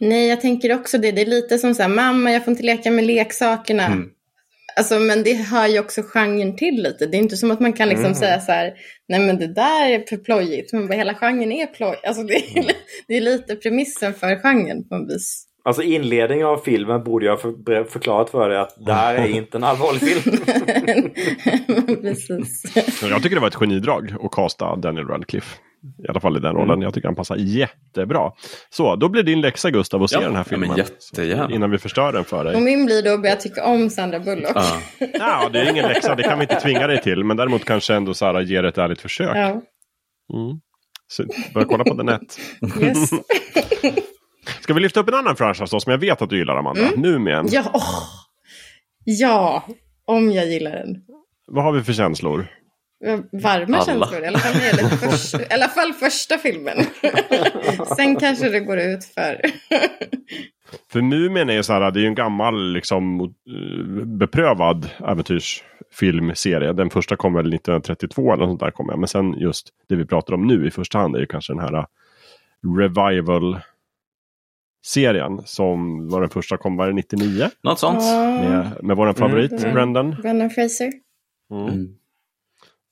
Nej, 0.00 0.28
jag 0.28 0.40
tänker 0.40 0.74
också 0.74 0.98
det. 0.98 1.12
Det 1.12 1.22
är 1.22 1.26
lite 1.26 1.58
som 1.58 1.74
så 1.74 1.82
här, 1.82 1.88
mamma 1.88 2.32
jag 2.32 2.44
får 2.44 2.50
inte 2.50 2.62
leka 2.62 2.90
med 2.90 3.04
leksakerna. 3.04 3.86
Mm. 3.86 4.10
Alltså, 4.76 4.98
men 4.98 5.22
det 5.22 5.34
hör 5.34 5.66
ju 5.66 5.78
också 5.80 6.02
genren 6.02 6.56
till 6.56 6.82
lite. 6.82 7.06
Det 7.06 7.16
är 7.16 7.18
inte 7.18 7.36
som 7.36 7.50
att 7.50 7.60
man 7.60 7.72
kan 7.72 7.88
liksom 7.88 8.04
mm. 8.04 8.14
säga 8.14 8.40
så 8.40 8.52
här, 8.52 8.72
nej 9.08 9.20
men 9.20 9.38
det 9.38 9.54
där 9.54 9.90
är 9.90 10.04
för 10.08 10.16
plojigt. 10.16 10.72
Men 10.72 10.92
hela 10.92 11.14
genren 11.14 11.52
är 11.52 11.66
ploj. 11.66 12.00
Alltså 12.06 12.22
det 12.22 12.34
är, 12.34 12.58
mm. 12.58 12.74
det 13.08 13.16
är 13.16 13.20
lite 13.20 13.56
premissen 13.56 14.14
för 14.14 14.36
genren 14.42 14.88
på 14.88 14.94
en 14.94 15.08
vis. 15.08 15.46
Alltså 15.64 15.82
inledningen 15.82 16.46
av 16.46 16.56
filmen 16.56 17.04
borde 17.04 17.26
jag 17.26 17.40
för, 17.40 17.84
förklarat 17.84 18.30
för 18.30 18.48
dig 18.48 18.58
att 18.58 18.76
det 18.86 18.92
här 18.92 19.14
är 19.14 19.26
inte 19.28 19.58
en 19.58 19.64
allvarlig 19.64 20.00
film. 20.00 20.36
Precis. 22.02 22.76
Jag 23.02 23.22
tycker 23.22 23.36
det 23.36 23.40
var 23.40 23.48
ett 23.48 23.54
genidrag 23.54 24.14
att 24.22 24.30
casta 24.30 24.76
Daniel 24.76 25.06
Radcliffe. 25.06 25.58
I 26.04 26.08
alla 26.08 26.20
fall 26.20 26.36
i 26.36 26.40
den 26.40 26.54
rollen. 26.54 26.70
Mm. 26.70 26.82
Jag 26.82 26.94
tycker 26.94 27.08
han 27.08 27.14
passar 27.14 27.36
jättebra. 27.36 28.32
Så, 28.70 28.96
då 28.96 29.08
blir 29.08 29.22
din 29.22 29.40
läxa 29.40 29.70
Gustav 29.70 30.02
att 30.02 30.10
se 30.10 30.16
ja, 30.16 30.20
den 30.20 30.36
här 30.36 30.44
filmen. 30.44 30.84
Ja. 31.16 31.50
Innan 31.50 31.70
vi 31.70 31.78
förstör 31.78 32.12
den 32.12 32.24
för 32.24 32.44
dig. 32.44 32.56
Och 32.56 32.62
min 32.62 32.86
blir 32.86 33.02
då 33.02 33.14
att 33.14 33.22
börja 33.22 33.36
tycka 33.36 33.64
om 33.64 33.90
Sandra 33.90 34.20
Bullock. 34.20 34.52
Ja. 34.54 34.78
ja, 34.98 35.48
det 35.52 35.60
är 35.60 35.70
ingen 35.70 35.88
läxa. 35.88 36.14
Det 36.14 36.22
kan 36.22 36.38
vi 36.38 36.44
inte 36.44 36.60
tvinga 36.60 36.86
dig 36.86 37.02
till. 37.02 37.24
Men 37.24 37.36
däremot 37.36 37.64
kanske 37.64 37.94
ändå 37.94 38.14
Sara 38.14 38.42
ger 38.42 38.64
ett 38.64 38.78
ärligt 38.78 39.00
försök. 39.00 39.36
Ja. 39.36 39.48
Mm. 40.34 40.60
Så, 41.06 41.24
börja 41.54 41.66
kolla 41.66 41.84
på 41.84 41.96
The 41.96 42.02
Net. 42.02 42.38
Yes. 42.80 43.10
Ska 44.60 44.74
vi 44.74 44.80
lyfta 44.80 45.00
upp 45.00 45.08
en 45.08 45.14
annan 45.14 45.36
franchise 45.36 45.74
då, 45.74 45.80
som 45.80 45.90
jag 45.90 45.98
vet 45.98 46.22
att 46.22 46.30
du 46.30 46.38
gillar 46.38 46.56
Amanda? 46.56 46.80
Mm. 46.80 47.00
Numien. 47.00 47.46
Ja, 47.50 47.62
oh. 47.74 48.02
ja, 49.04 49.66
om 50.04 50.32
jag 50.32 50.46
gillar 50.46 50.70
den. 50.70 50.96
Vad 51.46 51.64
har 51.64 51.72
vi 51.72 51.82
för 51.82 51.92
känslor? 51.92 52.46
varma 53.32 53.76
Alla. 53.76 53.84
känslor. 53.84 54.24
I 54.24 54.26
alla, 54.26 54.38
fall 54.38 54.52
för, 55.18 55.40
I 55.40 55.54
alla 55.54 55.68
fall 55.68 55.92
första 55.92 56.38
filmen. 56.38 56.76
Sen 57.96 58.16
kanske 58.16 58.48
det 58.48 58.60
går 58.60 58.78
ut 58.78 59.04
för... 59.04 59.40
för 60.92 61.00
Mumien 61.00 61.50
är 61.50 61.54
ju 61.54 61.62
så 61.62 61.72
här, 61.72 61.90
det 61.90 62.00
är 62.00 62.02
ju 62.02 62.06
en 62.06 62.14
gammal 62.14 62.72
liksom 62.72 63.34
beprövad 64.04 64.90
äventyrsfilmserie. 65.08 66.72
Den 66.72 66.90
första 66.90 67.16
kom 67.16 67.34
väl 67.34 67.54
1932 67.54 68.32
eller 68.32 68.46
sånt 68.46 68.60
där 68.60 68.70
kom 68.70 68.88
jag. 68.88 68.98
Men 68.98 69.08
sen 69.08 69.32
just 69.38 69.68
det 69.88 69.96
vi 69.96 70.06
pratar 70.06 70.34
om 70.34 70.46
nu 70.46 70.66
i 70.66 70.70
första 70.70 70.98
hand 70.98 71.16
är 71.16 71.20
ju 71.20 71.26
kanske 71.26 71.52
den 71.52 71.60
här 71.62 71.86
revival 72.78 73.60
serien 74.84 75.42
som 75.44 76.08
var 76.08 76.20
den 76.20 76.30
första 76.30 76.56
kom, 76.56 76.76
var 76.76 76.86
det 76.86 76.92
99? 76.92 77.50
Något 77.62 77.78
sånt. 77.78 78.02
Med, 78.02 78.70
med 78.82 78.96
vår 78.96 79.12
favorit 79.12 79.52
mm. 79.52 79.74
Brendan. 79.74 80.16
Brendan 80.22 80.50
Fraser. 80.50 80.92
Mm. 81.52 81.68
Mm. 81.68 81.88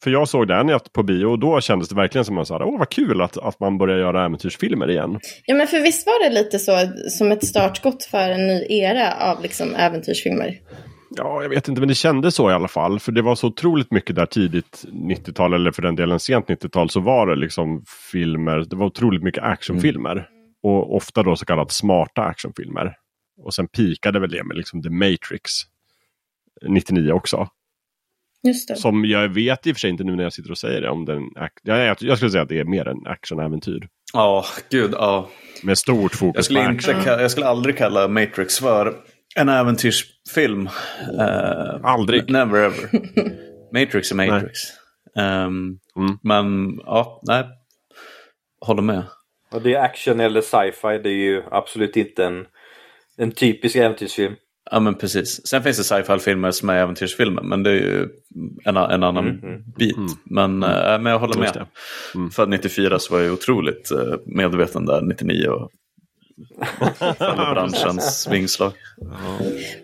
För 0.02 0.10
jag 0.10 0.28
såg 0.28 0.48
den 0.48 0.78
på 0.92 1.02
bio 1.02 1.26
och 1.26 1.38
då 1.38 1.60
kändes 1.60 1.88
det 1.88 1.94
verkligen 1.94 2.24
som 2.24 2.38
att 2.38 2.50
åh 2.50 2.78
vad 2.78 2.88
kul 2.88 3.20
att, 3.20 3.36
att 3.36 3.60
man 3.60 3.78
börjar 3.78 3.98
göra 3.98 4.24
äventyrsfilmer 4.24 4.90
igen. 4.90 5.20
Ja 5.46 5.54
men 5.54 5.66
för 5.66 5.80
visst 5.80 6.06
var 6.06 6.28
det 6.28 6.34
lite 6.34 6.58
så 6.58 6.72
som 7.08 7.32
ett 7.32 7.46
startskott 7.46 8.04
för 8.04 8.30
en 8.30 8.46
ny 8.46 8.66
era 8.68 9.14
av 9.14 9.42
liksom 9.42 9.74
äventyrsfilmer? 9.74 10.58
Ja, 11.16 11.42
jag 11.42 11.48
vet 11.48 11.68
inte, 11.68 11.80
men 11.80 11.88
det 11.88 11.94
kändes 11.94 12.34
så 12.34 12.50
i 12.50 12.54
alla 12.54 12.68
fall. 12.68 13.00
För 13.00 13.12
det 13.12 13.22
var 13.22 13.34
så 13.34 13.46
otroligt 13.46 13.90
mycket 13.90 14.16
där 14.16 14.26
tidigt 14.26 14.84
90-tal, 14.92 15.54
eller 15.54 15.72
för 15.72 15.82
den 15.82 15.96
delen 15.96 16.20
sent 16.20 16.46
90-tal, 16.46 16.90
så 16.90 17.00
var 17.00 17.26
det 17.26 17.36
liksom 17.36 17.84
filmer, 18.12 18.64
det 18.70 18.76
var 18.76 18.86
otroligt 18.86 19.22
mycket 19.22 19.42
actionfilmer. 19.42 20.28
Och 20.62 20.96
ofta 20.96 21.22
då 21.22 21.36
så 21.36 21.44
kallat 21.44 21.72
smarta 21.72 22.22
actionfilmer. 22.22 22.96
Och 23.42 23.54
sen 23.54 23.68
pikade 23.68 24.20
väl 24.20 24.30
det 24.30 24.44
med 24.44 24.56
liksom 24.56 24.82
The 24.82 24.90
Matrix 24.90 25.50
99 26.68 27.12
också. 27.12 27.48
Just 28.42 28.68
det. 28.68 28.76
Som 28.76 29.04
jag 29.04 29.28
vet 29.28 29.66
i 29.66 29.72
och 29.72 29.76
för 29.76 29.80
sig 29.80 29.90
inte 29.90 30.04
nu 30.04 30.16
när 30.16 30.22
jag 30.22 30.32
sitter 30.32 30.50
och 30.50 30.58
säger 30.58 30.80
det. 30.80 30.90
Om 30.90 31.04
den, 31.04 31.22
jag, 31.62 31.96
jag 32.00 32.16
skulle 32.16 32.30
säga 32.30 32.42
att 32.42 32.48
det 32.48 32.58
är 32.58 32.64
mer 32.64 32.88
en 32.88 33.06
actionäventyr. 33.06 33.88
Ja, 34.12 34.38
oh, 34.38 34.62
gud. 34.70 34.90
Ja. 34.92 35.28
Med 35.62 35.78
stort 35.78 36.14
fokus 36.14 36.36
jag 36.36 36.44
skulle, 36.44 36.70
inte, 36.70 37.04
jag 37.06 37.30
skulle 37.30 37.46
aldrig 37.46 37.78
kalla 37.78 38.08
Matrix 38.08 38.58
för 38.58 38.96
en 39.36 39.48
äventyrsfilm. 39.48 40.66
Uh, 41.18 41.80
aldrig. 41.82 42.30
Never 42.30 42.58
ever. 42.58 42.90
Matrix 43.80 44.10
är 44.12 44.16
Matrix. 44.16 44.58
Um, 45.16 45.78
mm. 45.96 46.18
Men 46.22 46.78
ja, 46.84 47.22
nej. 47.26 47.44
Håller 48.60 48.82
med. 48.82 49.04
Och 49.54 49.62
det 49.62 49.74
är 49.74 49.82
action 49.82 50.20
eller 50.20 50.40
sci-fi. 50.40 50.98
Det 51.02 51.08
är 51.08 51.22
ju 51.24 51.42
absolut 51.50 51.96
inte 51.96 52.24
en, 52.24 52.46
en 53.16 53.32
typisk 53.32 53.76
äventyrsfilm. 53.76 54.34
Ja 54.70 54.80
men 54.80 54.94
precis. 54.94 55.46
Sen 55.46 55.62
finns 55.62 55.76
det 55.76 55.84
sci-fi-filmer 55.84 56.50
som 56.50 56.68
är 56.68 56.74
äventyrsfilmer 56.74 57.42
men 57.42 57.62
det 57.62 57.70
är 57.70 57.74
ju 57.74 58.08
en, 58.64 58.76
en 58.76 59.02
annan 59.02 59.28
mm, 59.28 59.42
mm, 59.42 59.62
bit. 59.78 59.96
Mm, 59.96 60.10
men, 60.24 60.62
äh, 60.62 61.00
men 61.00 61.12
jag 61.12 61.18
håller 61.18 61.38
med. 61.38 61.66
Mm. 62.14 62.30
Född 62.30 62.48
94 62.48 62.98
så 62.98 63.14
var 63.14 63.20
jag 63.20 63.32
otroligt 63.32 63.92
uh, 63.92 64.14
medveten 64.26 64.86
där 64.86 65.00
99 65.00 65.48
och 65.48 65.70
branschens 67.54 68.28
vingslag. 68.30 68.72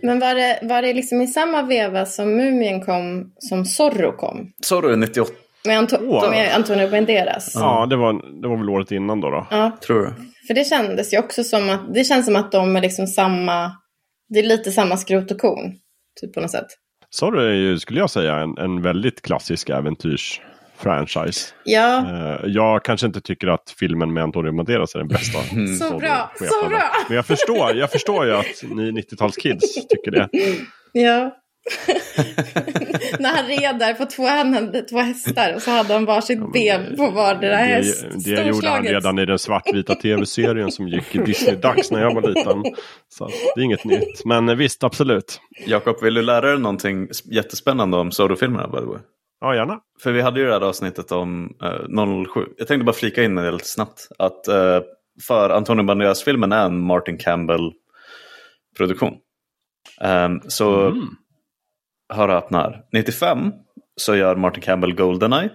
Men 0.03 0.21
var 0.21 0.35
det, 0.35 0.59
var 0.62 0.83
det 0.83 0.95
liksom 0.95 1.21
i 1.21 1.27
samma 1.27 1.62
veva 1.62 2.07
som 2.07 2.37
Mumien 2.37 2.85
kom 2.85 3.33
som 3.39 3.64
Zorro 3.64 4.12
kom? 4.12 4.53
Zorro 4.62 4.89
är 4.89 4.97
98. 4.97 5.33
Med, 5.67 5.79
Anto 5.79 5.97
oh. 5.97 6.31
med 6.31 6.55
Antonio 6.55 6.91
Banderas? 6.91 7.53
Ja, 7.55 7.87
det 7.87 7.97
var, 7.97 8.41
det 8.43 8.49
var 8.49 8.57
väl 8.57 8.71
året 8.71 8.93
innan 8.93 9.21
då. 9.21 9.31
då. 9.31 9.47
Ja. 9.51 9.79
Tror 9.87 10.01
du? 10.01 10.12
För 10.47 10.55
det 10.55 10.64
kändes 10.64 11.14
ju 11.14 11.19
också 11.19 11.45
som 11.45 11.71
att, 11.71 11.95
det 11.95 12.05
känns 12.05 12.27
som 12.27 12.37
att 12.37 12.53
de 12.53 12.77
är 12.77 12.81
liksom 12.81 13.07
samma 13.07 13.73
det 14.29 14.39
är 14.39 14.43
lite 14.43 14.73
samma 14.73 14.97
skrot 14.97 15.31
och 15.31 15.41
korn. 15.41 15.73
Typ 16.21 16.35
på 16.35 16.41
något 16.41 16.51
sätt. 16.51 16.67
Zorro 17.11 17.41
är 17.41 17.55
ju, 17.55 17.79
skulle 17.79 18.01
jag 18.01 18.11
säga, 18.11 18.37
en, 18.37 18.59
en 18.59 18.83
väldigt 18.83 19.23
klassisk 19.23 19.69
äventyrsfranchise. 19.69 21.55
Ja. 21.64 22.05
Uh, 22.07 22.51
jag 22.51 22.85
kanske 22.85 23.07
inte 23.07 23.21
tycker 23.21 23.47
att 23.47 23.75
filmen 23.79 24.12
med 24.12 24.23
Antonio 24.23 24.53
Banderas 24.53 24.95
är 24.95 24.99
den 24.99 25.09
bästa. 25.09 25.39
så 25.79 25.99
bra, 25.99 26.33
så 26.39 26.69
bra! 26.69 26.83
Men 27.09 27.17
jag 27.17 27.27
förstår, 27.27 27.75
jag 27.75 27.91
förstår 27.91 28.27
ju 28.27 28.33
att 28.33 28.62
ni 28.62 28.91
90-talskids 28.91 29.61
tycker 29.89 30.11
det. 30.11 30.29
Ja. 30.93 31.37
När 33.19 33.37
han 33.37 33.47
red 33.47 33.79
där 33.79 33.95
på 33.95 34.05
två, 34.05 34.25
två 34.91 34.99
hästar 34.99 35.55
och 35.55 35.62
så 35.62 35.71
hade 35.71 35.95
han 35.95 36.05
varsitt 36.05 36.39
ja, 36.39 36.51
ben 36.53 36.97
på 36.97 37.11
vardera 37.11 37.57
häst. 37.57 38.07
Det, 38.25 38.37
det 38.37 38.49
gjorde 38.49 38.69
han 38.69 38.83
redan 38.83 39.19
i 39.19 39.27
den 39.27 39.39
svartvita 39.39 39.95
tv-serien 39.95 40.73
som 40.73 40.89
gick 40.89 41.14
i 41.14 41.19
Disney-dags 41.19 41.91
när 41.91 42.01
jag 42.01 42.14
var 42.14 42.23
liten. 42.23 42.64
Så 43.09 43.29
det 43.55 43.61
är 43.61 43.64
inget 43.64 43.85
nytt. 43.85 44.25
Men 44.25 44.59
visst, 44.59 44.85
absolut. 44.85 45.41
Jakob, 45.67 46.03
vill 46.03 46.14
du 46.14 46.23
lära 46.23 46.51
dig 46.51 46.59
någonting 46.59 47.09
jättespännande 47.25 47.97
om 47.97 48.11
Zorro-filmerna? 48.12 49.01
Ja, 49.41 49.55
gärna. 49.55 49.79
För 50.03 50.12
vi 50.12 50.21
hade 50.21 50.41
ju 50.41 50.47
det 50.47 50.53
här 50.53 50.61
avsnittet 50.61 51.12
om 51.12 51.57
uh, 51.62 51.69
eh, 51.69 52.25
007. 52.35 52.41
Jag 52.59 52.69
tänkte 52.69 52.85
bara 52.85 52.93
flika 52.93 53.25
in 53.25 53.35
det 53.35 53.51
lite 53.51 53.69
snabbt. 53.69 54.09
Att 54.19 54.49
uh, 54.49 54.81
för 55.27 55.51
Antonio 55.51 55.85
Banderas-filmen 55.85 56.53
är 56.53 56.67
en 56.67 56.81
Martin 56.81 57.19
Campbell-produktion. 57.19 59.14
Um, 60.01 60.41
så 60.49 60.87
mm 60.87 61.09
hör 62.15 62.29
och 62.29 62.35
öppnar. 62.35 62.85
95 62.93 63.53
så 63.97 64.17
gör 64.17 64.37
Martin 64.37 64.63
Campbell 64.63 64.95
Goldeneye, 64.95 65.51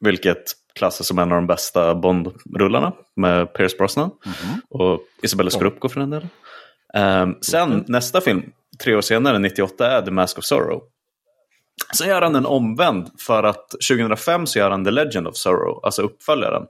vilket 0.00 0.52
klassas 0.74 1.06
som 1.06 1.18
en 1.18 1.32
av 1.32 1.36
de 1.36 1.46
bästa 1.46 1.94
Bond-rullarna 1.94 2.92
med 3.16 3.54
Pierce 3.54 3.76
Brosnan 3.78 4.10
mm. 4.24 4.60
och 4.68 5.00
Isabella 5.22 5.50
Scorupco 5.50 5.88
för 5.88 6.00
den 6.00 6.10
delen. 6.10 6.28
Um, 6.94 7.38
sen 7.40 7.72
mm. 7.72 7.84
nästa 7.88 8.20
film, 8.20 8.42
tre 8.84 8.94
år 8.94 9.00
senare, 9.00 9.38
98, 9.38 9.90
är 9.90 10.02
The 10.02 10.10
Mask 10.10 10.38
of 10.38 10.44
Sorrow. 10.44 10.82
Sen 11.94 12.08
gör 12.08 12.22
han 12.22 12.34
en 12.34 12.46
omvänd 12.46 13.10
för 13.18 13.42
att 13.42 13.70
2005 13.90 14.46
så 14.46 14.58
gör 14.58 14.70
han 14.70 14.84
The 14.84 14.90
Legend 14.90 15.28
of 15.28 15.36
Sorrow, 15.36 15.80
alltså 15.82 16.02
uppföljaren 16.02 16.62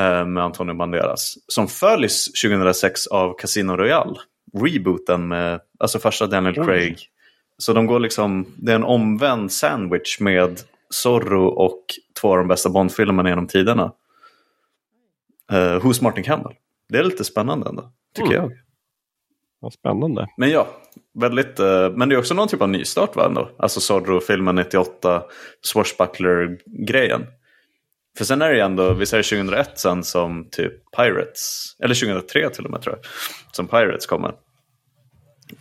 uh, 0.00 0.26
med 0.26 0.44
Antonio 0.44 0.74
Banderas. 0.74 1.34
Som 1.48 1.68
följs 1.68 2.24
2006 2.42 3.06
av 3.06 3.34
Casino 3.38 3.76
Royale, 3.76 4.16
rebooten 4.58 5.28
med 5.28 5.60
alltså 5.78 5.98
första 5.98 6.26
Daniel 6.26 6.54
Craig 6.54 7.10
så 7.58 7.72
de 7.72 7.86
går 7.86 8.00
liksom, 8.00 8.46
det 8.56 8.72
är 8.72 8.76
en 8.76 8.84
omvänd 8.84 9.52
sandwich 9.52 10.20
med 10.20 10.60
Zorro 10.90 11.46
och 11.46 11.84
två 12.20 12.30
av 12.30 12.38
de 12.38 12.48
bästa 12.48 12.70
Bond-filmerna 12.70 13.28
genom 13.28 13.46
tiderna. 13.46 13.92
Uh, 15.52 15.82
hos 15.82 16.00
Martin 16.00 16.24
Campbell. 16.24 16.54
Det 16.88 16.98
är 16.98 17.04
lite 17.04 17.24
spännande 17.24 17.68
ändå, 17.68 17.92
tycker 18.16 18.34
mm. 18.34 18.42
jag. 18.42 18.52
Vad 19.60 19.72
spännande. 19.72 20.26
Men 20.36 20.50
ja, 20.50 20.68
väldigt, 21.14 21.60
uh, 21.60 21.90
men 21.90 22.08
det 22.08 22.14
är 22.14 22.18
också 22.18 22.34
någon 22.34 22.48
typ 22.48 22.62
av 22.62 22.68
nystart 22.68 23.16
va 23.16 23.26
ändå? 23.26 23.50
Alltså 23.58 23.80
Zorro-filmen 23.80 24.54
98, 24.54 25.22
Swashbuckler-grejen. 25.60 27.26
För 28.18 28.24
sen 28.24 28.42
är 28.42 28.48
det 28.48 28.54
ju 28.54 28.60
ändå, 28.60 28.94
vi 28.94 29.06
säger 29.06 29.22
2001 29.22 29.78
sen 29.78 30.04
som 30.04 30.48
typ 30.50 30.72
Pirates, 30.96 31.76
eller 31.78 31.94
2003 31.94 32.50
till 32.50 32.64
och 32.64 32.70
med 32.70 32.82
tror 32.82 32.96
jag, 32.96 33.04
som 33.52 33.68
Pirates 33.68 34.06
kommer. 34.06 34.32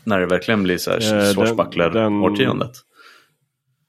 När 0.03 0.19
det 0.19 0.25
verkligen 0.25 0.63
blir 0.63 0.77
så 0.77 0.91
här 0.91 0.97
eh, 0.97 1.33
Swashbuckler-årtiondet. 1.33 2.71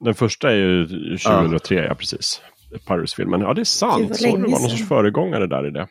Den 0.01 0.14
första 0.14 0.51
är 0.51 0.57
ju 0.57 0.86
2003, 1.16 1.74
ja, 1.74 1.82
ja 1.82 1.94
precis. 1.94 2.42
Pirates-filmen. 2.88 3.40
Ja, 3.40 3.55
det 3.55 3.61
är 3.61 3.64
sant. 3.64 4.16
Så 4.16 4.24
det 4.24 4.30
var 4.30 4.38
någon 4.38 4.70
sorts 4.70 4.88
föregångare 4.88 5.47
där 5.47 5.66
i 5.66 5.70
det. 5.70 5.86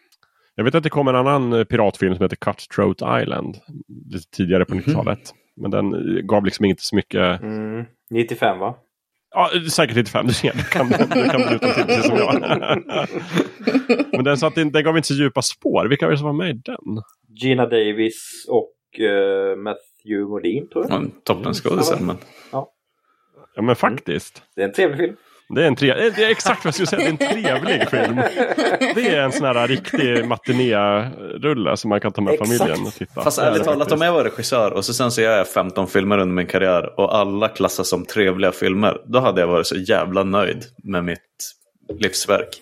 Jag 0.56 0.64
vet 0.64 0.76
att 0.76 0.84
det 0.84 0.90
kom 0.90 1.08
en 1.08 1.16
annan 1.16 1.54
eh, 1.54 1.64
piratfilm 1.64 2.16
som 2.16 2.24
heter 2.24 2.36
Cutthroat 2.36 3.22
Island. 3.22 3.58
Lite 4.12 4.30
tidigare 4.32 4.66
på 4.66 4.76
90-talet. 4.76 5.20
Mm. 5.32 5.62
Men 5.62 5.72
den 5.72 5.94
eh, 5.94 6.22
gav 6.22 6.46
liksom 6.46 6.66
inte 6.66 6.84
så 6.84 6.96
mycket... 6.96 7.42
Mm. 7.42 7.86
95 8.10 8.60
va? 8.60 8.76
Ja, 9.36 9.50
säkert 9.72 9.96
95. 9.96 10.28
Du 10.28 10.34
ser, 10.34 10.54
du 10.54 10.64
kan, 10.64 10.90
du 10.90 11.30
kan 11.30 11.54
utan 11.54 11.74
till 11.74 11.84
precis 11.86 12.06
som 12.06 12.18
jag. 12.18 12.42
Men 14.12 14.24
den, 14.24 14.38
så 14.38 14.48
att 14.48 14.56
den, 14.56 14.72
den 14.72 14.84
gav 14.84 14.98
inte 14.98 15.08
så 15.08 15.14
djupa 15.14 15.42
spår. 15.42 15.88
Vilka 15.90 16.06
var 16.06 16.12
det 16.12 16.18
som 16.18 16.26
var 16.26 16.34
med 16.34 16.50
i 16.50 16.62
den? 16.66 17.04
Gina 17.28 17.66
Davis 17.66 18.46
och 18.50 18.74
uh, 19.00 19.56
Matthew 19.58 19.95
Modin 20.28 20.68
tror 20.70 20.86
jag. 20.90 21.04
Ja, 21.04 21.08
Toppenskådisen. 21.24 22.06
Men... 22.06 22.18
Ja. 22.52 22.70
ja 23.56 23.62
men 23.62 23.76
faktiskt. 23.76 24.42
Det 24.56 24.62
är 24.62 24.66
en 24.66 24.74
trevlig 24.74 24.98
film. 24.98 25.16
Det 25.50 25.64
är, 25.64 25.68
en 25.68 25.76
tre... 25.76 25.94
det 25.94 26.24
är 26.24 26.30
exakt 26.30 26.66
vad 26.66 26.68
jag 26.68 26.74
skulle 26.74 26.88
säga, 26.88 27.00
det 27.00 27.26
är 27.26 27.30
en 27.30 27.44
trevlig 27.44 27.90
film. 27.90 28.16
Det 28.96 29.08
är 29.08 29.22
en 29.22 29.32
sån 29.32 29.46
här 29.46 29.68
riktig 29.68 30.28
matiné-rulle 30.28 31.78
som 31.78 31.90
man 31.90 32.02
kan 32.02 32.12
ta 32.12 32.22
med 32.22 32.34
exakt. 32.34 32.58
familjen 32.58 32.88
och 32.88 32.94
titta. 32.94 33.22
Fast 33.22 33.40
ärligt 33.40 33.64
talat, 33.64 33.92
om 33.92 34.02
jag 34.02 34.14
var 34.14 34.24
regissör 34.24 34.74
och 34.74 34.86
så 34.86 34.94
sen 34.94 35.12
så 35.12 35.22
gör 35.22 35.38
jag 35.38 35.48
15 35.48 35.88
filmer 35.88 36.18
under 36.18 36.36
min 36.36 36.48
karriär 36.48 37.00
och 37.00 37.16
alla 37.16 37.48
klassas 37.48 37.90
som 37.90 38.06
trevliga 38.06 38.52
filmer. 38.52 39.02
Då 39.06 39.20
hade 39.20 39.42
jag 39.42 39.48
varit 39.48 39.68
så 39.68 39.76
jävla 39.76 40.24
nöjd 40.24 40.64
med 40.84 41.04
mitt 41.04 41.54
livsverk. 42.00 42.62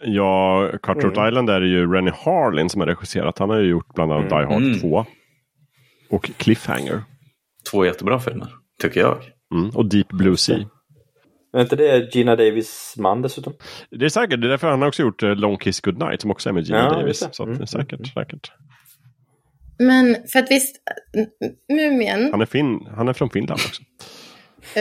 Ja, 0.00 0.68
Cutthroat 0.82 1.16
mm. 1.16 1.28
Island 1.28 1.50
är 1.50 1.60
det 1.60 1.66
ju 1.66 1.92
Rennie 1.92 2.12
Harlin 2.24 2.68
som 2.68 2.80
har 2.80 2.86
regisserat. 2.86 3.38
Han 3.38 3.50
har 3.50 3.58
ju 3.58 3.68
gjort 3.68 3.94
bland 3.94 4.12
annat 4.12 4.32
mm. 4.32 4.38
Die 4.38 4.54
Hard 4.54 4.62
mm. 4.62 4.80
2. 4.80 5.06
Och 6.10 6.30
Cliffhanger. 6.36 7.02
Två 7.70 7.84
jättebra 7.84 8.20
filmer, 8.20 8.48
tycker 8.82 9.00
jag. 9.00 9.18
Mm. 9.54 9.70
Och 9.70 9.88
Deep 9.88 10.08
Blue 10.08 10.36
Sea. 10.36 10.68
Är 11.52 11.60
inte 11.60 11.76
det 11.76 12.14
Gina 12.14 12.36
Davis 12.36 12.94
man 12.98 13.22
dessutom? 13.22 13.52
Det 13.90 14.04
är 14.04 14.08
säkert, 14.08 14.40
det 14.40 14.46
är 14.46 14.50
därför 14.50 14.70
han 14.70 14.80
har 14.80 14.88
också 14.88 15.02
gjort 15.02 15.22
eh, 15.22 15.36
Long 15.36 15.58
Kiss 15.58 15.80
Goodnight 15.80 16.20
som 16.20 16.30
också 16.30 16.48
är 16.48 16.52
med 16.52 16.64
Gina 16.64 16.78
ja, 16.78 16.90
Davis. 16.90 17.28
Så 17.32 17.44
mm. 17.44 17.66
säkert, 17.66 18.12
säkert. 18.14 18.52
Men 19.78 20.16
för 20.32 20.38
att 20.38 20.50
visst, 20.50 20.76
Mumien. 21.68 22.28
Han 22.30 22.40
är, 22.40 22.46
fin, 22.46 22.88
han 22.96 23.08
är 23.08 23.12
från 23.12 23.30
Finland 23.30 23.60
också. 23.66 23.82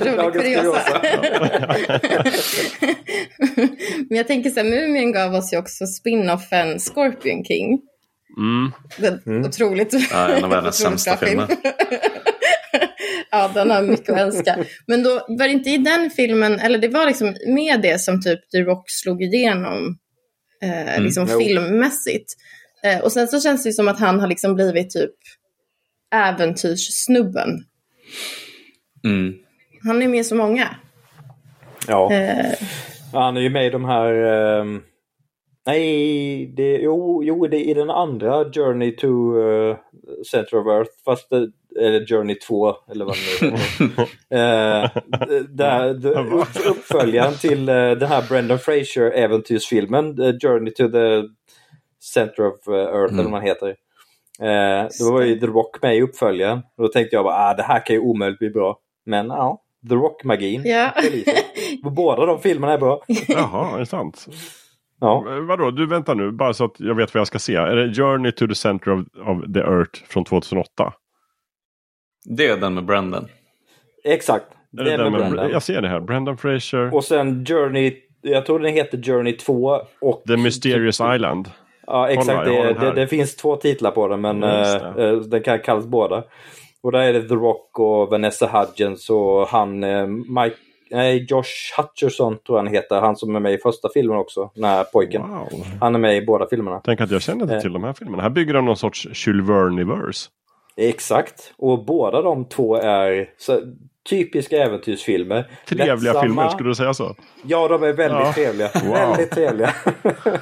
Rolig 0.00 0.32
kuriosa. 0.32 1.02
Men 4.08 4.16
jag 4.18 4.26
tänker 4.26 4.50
så 4.50 4.60
här, 4.60 4.70
Mumien 4.70 5.12
gav 5.12 5.34
oss 5.34 5.52
ju 5.52 5.58
också 5.58 5.86
spin-offen 5.86 6.78
Scorpion 6.78 7.44
King. 7.44 7.80
Mm. 8.36 8.72
mm. 9.26 9.44
Otroligt. 9.44 9.92
Ja, 10.10 10.28
en 10.28 10.44
av 10.44 10.50
världens 10.50 10.76
sämsta 10.82 11.16
filmer. 11.16 11.48
ja, 13.30 13.50
den 13.54 13.70
har 13.70 13.82
mycket 13.82 14.08
att 14.08 14.18
älska. 14.18 14.64
Men 14.86 15.02
då 15.02 15.10
var 15.28 15.46
det 15.48 15.52
inte 15.52 15.70
i 15.70 15.78
den 15.78 16.10
filmen, 16.10 16.60
eller 16.60 16.78
det 16.78 16.88
var 16.88 17.06
liksom 17.06 17.34
med 17.46 17.82
det 17.82 18.00
som 18.00 18.22
typ 18.22 18.50
The 18.50 18.58
Rock 18.58 18.84
slog 18.86 19.22
igenom 19.22 19.98
eh, 20.62 20.94
mm, 20.94 21.04
liksom 21.04 21.28
jo. 21.30 21.40
filmmässigt. 21.40 22.32
Eh, 22.84 23.00
och 23.00 23.12
sen 23.12 23.28
så 23.28 23.40
känns 23.40 23.64
det 23.64 23.72
som 23.72 23.88
att 23.88 24.00
han 24.00 24.20
har 24.20 24.26
liksom 24.28 24.54
blivit 24.54 24.90
typ 24.90 25.14
äventyrssnubben. 26.14 27.48
Mm. 29.04 29.34
Han 29.84 30.02
är 30.02 30.08
med 30.08 30.26
så 30.26 30.34
många. 30.34 30.76
Ja. 31.88 32.12
Eh. 32.12 32.52
Han 33.12 33.36
är 33.36 33.40
ju 33.40 33.50
med 33.50 33.66
i 33.66 33.70
de 33.70 33.84
här... 33.84 34.12
Eh, 34.12 34.64
nej, 35.66 36.46
det, 36.56 36.76
jo, 36.76 37.24
jo, 37.24 37.46
det 37.46 37.56
är 37.56 37.70
i 37.70 37.74
den 37.74 37.90
andra 37.90 38.44
Journey 38.44 38.96
to 38.96 39.06
uh, 39.06 39.76
Center 40.30 40.56
of 40.56 40.66
Earth. 40.66 40.90
Fast 41.04 41.30
det, 41.30 41.50
eller 41.80 42.06
Journey 42.06 42.34
2 42.34 42.74
eller 42.90 43.04
vad 43.04 43.14
det 43.16 43.46
är. 44.30 44.84
eh, 44.84 44.90
där, 45.48 46.06
uppföljaren 46.70 47.34
till 47.34 47.68
uh, 47.68 47.90
den 47.90 48.08
här 48.08 48.28
Brendan 48.28 48.58
Fraser 48.58 49.10
äventyrsfilmen 49.10 50.20
uh, 50.20 50.38
Journey 50.42 50.72
to 50.72 50.88
the 50.88 51.22
Center 52.02 52.46
of 52.46 52.68
Earth 52.68 53.12
mm. 53.12 53.14
eller 53.14 53.22
vad 53.22 53.30
man 53.30 53.42
heter. 53.42 53.76
Eh, 54.40 54.88
då 55.00 55.12
var 55.12 55.22
ju 55.22 55.40
The 55.40 55.46
Rock 55.46 55.82
med 55.82 55.96
i 55.96 56.02
uppföljaren. 56.02 56.62
Då 56.76 56.88
tänkte 56.88 57.16
jag 57.16 57.24
bara, 57.24 57.34
ah, 57.34 57.54
det 57.54 57.62
här 57.62 57.86
kan 57.86 57.96
ju 57.96 58.00
omöjligt 58.00 58.38
bli 58.38 58.50
bra. 58.50 58.78
Men 59.06 59.26
ja, 59.26 59.62
The 59.88 59.94
Rock-magin. 59.94 60.62
Ja. 60.64 60.92
Båda 61.82 62.26
de 62.26 62.40
filmerna 62.40 62.72
är 62.72 62.78
bra. 62.78 63.02
Jaha, 63.28 63.74
är 63.74 63.78
det 63.78 63.86
sant? 63.86 64.26
Ja. 65.00 65.24
Vadå, 65.48 65.70
du 65.70 65.86
väntar 65.86 66.14
nu, 66.14 66.30
bara 66.30 66.54
så 66.54 66.64
att 66.64 66.74
jag 66.78 66.94
vet 66.94 67.14
vad 67.14 67.20
jag 67.20 67.26
ska 67.26 67.38
se. 67.38 67.54
Är 67.54 67.76
det 67.76 67.94
Journey 67.94 68.32
to 68.32 68.46
the 68.46 68.54
Center 68.54 68.92
of, 68.92 69.00
of 69.00 69.52
the 69.54 69.60
Earth 69.60 70.04
från 70.08 70.24
2008? 70.24 70.92
Det 72.24 72.46
är 72.46 72.56
den 72.56 72.74
med 72.74 72.84
Brendan. 72.84 73.28
Exakt. 74.04 74.46
Det 74.70 74.92
är 74.92 74.98
den 74.98 75.12
med 75.12 75.20
Brendan. 75.20 75.50
Jag 75.50 75.62
ser 75.62 75.82
det 75.82 75.88
här, 75.88 76.00
Brendan 76.00 76.36
Fraser. 76.36 76.94
Och 76.94 77.04
sen 77.04 77.46
Journey, 77.46 77.96
jag 78.22 78.46
tror 78.46 78.58
den 78.58 78.74
heter 78.74 79.02
Journey 79.02 79.32
2 79.32 79.80
och... 80.00 80.22
The 80.28 80.36
Mysterious 80.36 81.00
Island. 81.14 81.50
Ja, 81.86 82.08
exakt. 82.08 82.44
Det, 82.44 82.72
det, 82.72 82.92
det, 82.92 83.06
finns 83.06 83.36
två 83.36 83.56
titlar 83.56 83.90
på 83.90 84.08
den, 84.08 84.20
men 84.20 84.44
uh, 84.44 85.20
den 85.20 85.42
kan 85.42 85.58
kallas 85.58 85.86
båda. 85.86 86.24
Och 86.82 86.92
där 86.92 87.00
är 87.00 87.12
det 87.12 87.28
The 87.28 87.34
Rock 87.34 87.78
och 87.78 88.10
Vanessa 88.10 88.46
Hudgens 88.46 89.10
och 89.10 89.48
han 89.48 89.80
Mike 90.10 90.56
Nej, 90.90 91.26
Josh 91.28 91.44
Hutcherson 91.76 92.38
tror 92.46 92.58
jag 92.58 92.64
han 92.64 92.74
heter. 92.74 93.00
Han 93.00 93.16
som 93.16 93.36
är 93.36 93.40
med 93.40 93.52
i 93.52 93.58
första 93.58 93.88
filmen 93.94 94.16
också. 94.16 94.50
Den 94.54 94.64
här 94.64 94.84
pojken. 94.84 95.22
Wow. 95.22 95.66
Han 95.80 95.94
är 95.94 95.98
med 95.98 96.16
i 96.16 96.26
båda 96.26 96.46
filmerna. 96.48 96.80
Tänk 96.84 97.00
att 97.00 97.10
jag 97.10 97.22
känner 97.22 97.42
inte 97.42 97.60
till 97.60 97.72
de 97.72 97.84
här 97.84 97.92
filmerna. 97.92 98.22
Här 98.22 98.30
bygger 98.30 98.54
de 98.54 98.64
någon 98.64 98.76
sorts 98.76 99.26
Jules 99.26 99.48
Verne-verse. 99.48 100.28
Exakt. 100.76 101.52
Och 101.56 101.84
båda 101.84 102.22
de 102.22 102.44
två 102.44 102.76
är 102.76 103.30
så, 103.38 103.60
typiska 104.08 104.56
äventyrsfilmer. 104.56 105.50
Trevliga 105.68 105.94
Lättsamma. 105.94 106.22
filmer, 106.22 106.48
skulle 106.48 106.70
du 106.70 106.74
säga 106.74 106.94
så? 106.94 107.14
Ja, 107.42 107.68
de 107.68 107.82
är 107.82 107.92
väldigt 107.92 108.26
ja. 108.26 108.32
trevliga. 108.32 108.70
Wow. 108.84 108.92
Väldigt 108.92 109.30
trevliga. 109.30 109.74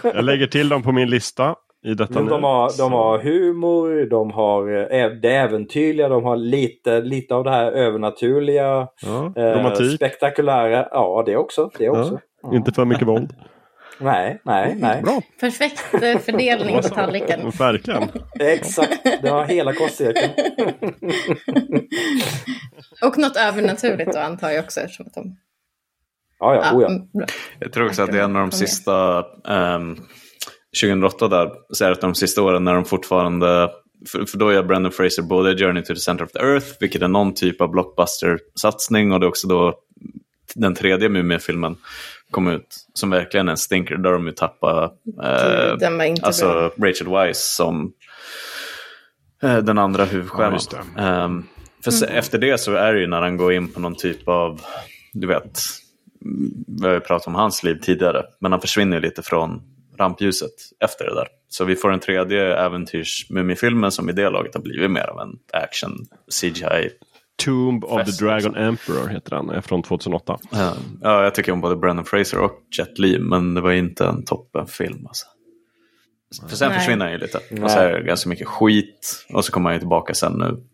jag 0.02 0.24
lägger 0.24 0.46
till 0.46 0.68
dem 0.68 0.82
på 0.82 0.92
min 0.92 1.10
lista. 1.10 1.54
I 1.84 1.94
detta 1.94 2.22
de, 2.22 2.44
har, 2.44 2.78
de 2.78 2.92
har 2.92 3.18
humor, 3.18 4.06
de 4.10 4.30
har 4.30 4.92
eh, 4.94 5.10
det 5.10 5.36
äventyrliga, 5.36 6.08
de 6.08 6.24
har 6.24 6.36
lite, 6.36 7.00
lite 7.00 7.34
av 7.34 7.44
det 7.44 7.50
här 7.50 7.72
övernaturliga. 7.72 8.88
Ja, 9.02 9.32
eh, 9.36 9.74
spektakulära. 9.74 10.88
Ja, 10.90 11.22
det 11.26 11.36
också. 11.36 11.70
Det 11.78 11.88
också. 11.88 12.20
Ja, 12.42 12.54
inte 12.54 12.72
för 12.72 12.84
mycket 12.84 13.08
våld. 13.08 13.32
Nej, 13.98 14.40
nej, 14.44 14.76
nej. 14.78 15.02
Bra. 15.02 15.20
Perfekt 15.40 15.94
eh, 16.02 16.18
fördelning 16.18 16.76
på 16.76 16.88
tallriken. 16.94 17.50
Verkligen. 17.50 18.02
Exakt, 18.40 19.22
det 19.22 19.28
har 19.28 19.44
hela 19.44 19.72
kostcirkeln. 19.72 20.32
Och 23.02 23.18
något 23.18 23.36
övernaturligt 23.36 24.12
då 24.12 24.18
antar 24.18 24.50
jag 24.50 24.64
också 24.64 24.80
eftersom 24.80 25.06
att 25.06 25.14
de... 25.14 25.36
Ja, 26.38 26.54
ja, 26.54 26.76
oh, 26.76 26.82
ja. 26.82 26.88
Mm, 26.88 27.06
jag 27.58 27.72
tror 27.72 27.86
också 27.86 28.02
att 28.02 28.12
det 28.12 28.18
är 28.18 28.24
en 28.24 28.36
av 28.36 28.42
de 28.42 28.52
sista, 28.52 29.24
um, 29.44 29.96
2008 30.82 31.28
där, 31.28 31.50
så 31.70 31.84
är 31.84 31.88
det 31.88 32.00
de 32.00 32.14
sista 32.14 32.42
åren 32.42 32.64
när 32.64 32.74
de 32.74 32.84
fortfarande 32.84 33.70
för, 34.06 34.24
för, 34.24 34.38
då 34.38 34.52
gör 34.52 34.62
Brendan 34.62 34.92
Fraser 34.92 35.22
både 35.22 35.58
Journey 35.58 35.82
to 35.82 35.94
the 35.94 36.00
Center 36.00 36.24
of 36.24 36.32
the 36.32 36.38
Earth, 36.38 36.66
vilket 36.80 37.02
är 37.02 37.08
någon 37.08 37.34
typ 37.34 37.60
av 37.60 37.70
blockbuster-satsning, 37.70 39.12
och 39.12 39.20
det 39.20 39.26
är 39.26 39.28
också 39.28 39.48
då 39.48 39.74
den 40.54 40.74
tredje 40.74 41.08
Mumien-filmen 41.08 41.76
kom 42.30 42.48
ut, 42.48 42.86
som 42.94 43.10
verkligen 43.10 43.48
är 43.48 43.52
en 43.52 43.56
stinker, 43.56 43.96
där 43.96 44.12
de 44.12 44.26
ju 44.26 44.32
tappade 44.32 44.90
eh, 45.22 46.14
alltså 46.22 46.46
bra. 46.76 46.88
Rachel 46.88 47.08
Weisz 47.08 47.54
som 47.56 47.92
eh, 49.42 49.58
den 49.58 49.78
andra 49.78 50.04
huvudstjärnan. 50.04 50.60
Ja, 50.96 51.24
um, 51.24 51.46
för 51.84 52.04
mm. 52.04 52.18
efter 52.18 52.38
det 52.38 52.60
så 52.60 52.74
är 52.74 52.94
det 52.94 53.00
ju 53.00 53.06
när 53.06 53.22
han 53.22 53.36
går 53.36 53.52
in 53.52 53.68
på 53.68 53.80
någon 53.80 53.94
typ 53.94 54.28
av, 54.28 54.60
du 55.12 55.26
vet, 55.26 55.60
vi 56.66 56.86
har 56.86 56.94
ju 56.94 57.00
pratat 57.00 57.26
om 57.26 57.34
hans 57.34 57.62
liv 57.62 57.78
tidigare, 57.82 58.22
men 58.40 58.52
han 58.52 58.60
försvinner 58.60 59.00
lite 59.00 59.22
från 59.22 59.62
rampljuset 59.98 60.50
efter 60.80 61.04
det 61.04 61.14
där. 61.14 61.28
Så 61.48 61.64
vi 61.64 61.76
får 61.76 61.92
en 61.92 62.00
tredje 62.00 62.56
äventyrs-mumifilmen 62.56 63.90
som 63.90 64.08
i 64.10 64.12
det 64.12 64.30
laget 64.30 64.54
har 64.54 64.62
blivit 64.62 64.90
mer 64.90 65.10
av 65.10 65.20
en 65.20 65.38
action 65.52 66.06
CGI 66.40 66.90
Tomb 67.36 67.84
of 67.84 68.04
the 68.04 68.24
Dragon 68.24 68.56
Emperor 68.56 69.08
heter 69.08 69.30
den, 69.30 69.50
är 69.50 69.60
från 69.60 69.82
2008. 69.82 70.38
Ja, 70.50 70.74
ja, 71.02 71.22
jag 71.22 71.34
tycker 71.34 71.52
om 71.52 71.60
både 71.60 71.76
Brendan 71.76 72.04
Fraser 72.04 72.38
och 72.38 72.60
Jet 72.78 72.98
Li, 72.98 73.18
men 73.18 73.54
det 73.54 73.60
var 73.60 73.72
inte 73.72 74.06
en 74.06 74.24
toppenfilm. 74.24 75.06
Alltså. 75.06 75.26
För 76.48 76.56
sen 76.56 76.68
Nej. 76.68 76.78
försvinner 76.78 77.04
han 77.04 77.12
ju 77.12 77.18
lite. 77.18 77.38
Och 77.62 77.70
så 77.70 77.78
är 77.78 77.92
det 77.92 78.02
ganska 78.02 78.28
mycket 78.28 78.48
skit. 78.48 79.26
Och 79.28 79.44
så 79.44 79.52
kommer 79.52 79.70
han 79.70 79.74
ju 79.74 79.78
tillbaka 79.78 80.14
sen 80.14 80.32
nu, 80.32 80.64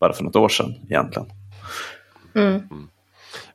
bara 0.00 0.12
för 0.12 0.24
något 0.24 0.36
år 0.36 0.48
sedan 0.48 0.74
egentligen. 0.84 1.28
Mm. 2.34 2.62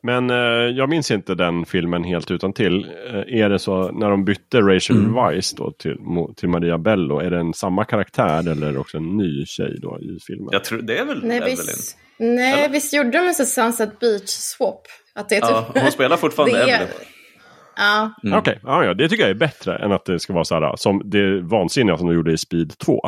Men 0.06 0.30
eh, 0.30 0.38
jag 0.78 0.90
minns 0.90 1.12
inte 1.12 1.36
den 1.36 1.66
filmen 1.66 2.04
helt 2.04 2.32
utan 2.32 2.54
till. 2.54 2.84
Eh, 2.84 3.42
är 3.42 3.50
det 3.50 3.60
så 3.60 3.92
när 3.92 4.10
de 4.10 4.26
bytte 4.26 4.62
Rachel 4.62 4.98
mm. 4.98 5.14
Weisz 5.14 5.54
då 5.54 5.72
till, 5.72 5.98
till 6.38 6.50
Maria 6.50 6.78
Bello, 6.78 7.20
är 7.20 7.32
det 7.32 7.40
en 7.40 7.54
samma 7.54 7.86
karaktär 7.86 8.52
eller 8.52 8.78
också 8.78 8.98
en 8.98 9.18
ny 9.18 9.46
tjej 9.46 9.78
då 9.82 10.00
i 10.02 10.20
filmen? 10.28 10.50
Jag 10.52 10.64
tror 10.64 10.82
det 10.82 10.98
är 10.98 11.06
väl 11.06 11.24
Nej, 11.24 11.38
Evelyn. 11.38 11.56
Visst, 11.56 11.98
nej, 12.20 12.54
eller? 12.54 12.70
visst 12.74 12.94
gjorde 12.94 13.12
de 13.12 13.18
en 13.18 13.34
Sunset 13.34 14.00
Beach 14.00 14.30
swap? 14.30 14.82
Att 15.16 15.30
det 15.30 15.36
är 15.36 15.42
typ, 15.42 15.50
ja, 15.76 15.82
hon 15.82 15.92
spelar 15.92 16.18
fortfarande 16.18 16.58
Evelyn. 16.64 16.88
Ja. 17.78 18.14
Mm. 18.24 18.40
Okej, 18.40 18.52
okay. 18.52 18.72
ja, 18.72 18.86
ja, 18.86 18.94
det 18.94 19.10
tycker 19.10 19.24
jag 19.24 19.30
är 19.30 19.36
bättre 19.36 19.78
än 19.78 19.92
att 19.92 20.06
det 20.06 20.20
ska 20.20 20.34
vara 20.34 20.46
så 20.46 20.56
här 20.56 20.76
som 20.76 21.02
det 21.06 21.42
vansinniga 21.42 21.98
som 21.98 22.08
de 22.08 22.16
gjorde 22.16 22.34
i 22.34 22.38
Speed 22.38 22.78
2. 22.78 23.02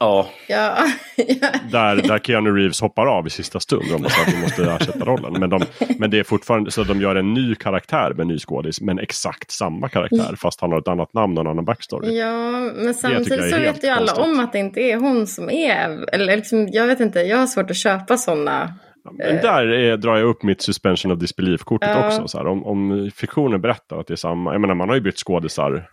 Ja. 0.00 0.28
ja. 0.46 0.76
där, 1.70 1.96
där 1.96 2.18
Keanu 2.18 2.50
Reeves 2.50 2.80
hoppar 2.80 3.06
av 3.06 3.26
i 3.26 3.30
sista 3.30 3.60
stund. 3.60 3.84
De 3.90 4.04
att 4.04 4.12
de 4.26 4.40
måste 4.40 4.64
ersätta 4.64 5.04
rollen. 5.04 5.32
Men, 5.40 5.50
de, 5.50 5.62
men 5.98 6.10
det 6.10 6.18
är 6.18 6.24
fortfarande 6.24 6.70
så 6.70 6.80
att 6.80 6.88
de 6.88 7.00
gör 7.00 7.16
en 7.16 7.34
ny 7.34 7.54
karaktär 7.54 8.12
med 8.16 8.26
ny 8.26 8.38
skådis. 8.38 8.80
Men 8.80 8.98
exakt 8.98 9.50
samma 9.50 9.88
karaktär 9.88 10.36
fast 10.36 10.60
han 10.60 10.72
har 10.72 10.78
ett 10.78 10.88
annat 10.88 11.14
namn 11.14 11.38
och 11.38 11.44
en 11.44 11.50
annan 11.50 11.64
backstory. 11.64 12.18
Ja, 12.18 12.50
men 12.74 12.94
samtidigt 12.94 13.50
så 13.50 13.58
vet 13.58 13.84
ju 13.84 13.88
alla 13.88 14.06
konstigt. 14.06 14.24
om 14.24 14.40
att 14.40 14.52
det 14.52 14.58
inte 14.58 14.80
är 14.80 14.96
hon 14.96 15.26
som 15.26 15.50
är. 15.50 16.14
Eller 16.14 16.36
liksom, 16.36 16.68
jag 16.68 16.86
vet 16.86 17.00
inte, 17.00 17.20
jag 17.20 17.38
har 17.38 17.46
svårt 17.46 17.70
att 17.70 17.76
köpa 17.76 18.16
sådana. 18.16 18.74
Men 19.12 19.36
där 19.36 19.66
är, 19.66 19.96
drar 19.96 20.16
jag 20.16 20.28
upp 20.28 20.42
mitt 20.42 20.62
suspension 20.62 21.12
of 21.12 21.18
disbelief-kortet 21.18 21.96
uh. 21.96 22.06
också. 22.06 22.28
Så 22.28 22.38
här, 22.38 22.46
om, 22.46 22.66
om 22.66 23.10
fiktionen 23.14 23.60
berättar 23.60 24.00
att 24.00 24.06
det 24.06 24.14
är 24.14 24.16
samma. 24.16 24.52
Jag 24.52 24.60
menar 24.60 24.74
man 24.74 24.88
har 24.88 24.96
ju 24.96 25.02
bytt 25.02 25.18
skådisar 25.18 25.88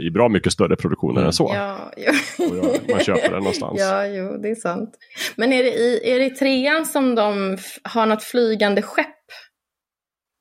i 0.00 0.10
bra 0.10 0.28
mycket 0.28 0.52
större 0.52 0.76
produktioner 0.76 1.24
än 1.24 1.32
så. 1.32 1.50
Ja, 1.54 1.92
ja. 1.96 2.12
man 2.90 3.00
köper 3.00 3.30
den 3.30 3.38
någonstans. 3.38 3.80
Ja, 3.80 4.06
jo, 4.06 4.38
det 4.42 4.48
är 4.48 4.54
sant. 4.54 4.90
Men 5.36 5.52
är 5.52 5.64
det 5.64 5.70
i, 5.70 6.00
är 6.04 6.18
det 6.18 6.24
i 6.24 6.30
trean 6.30 6.86
som 6.86 7.14
de 7.14 7.58
har 7.82 8.06
något 8.06 8.22
flygande 8.22 8.82
skepp? 8.82 9.06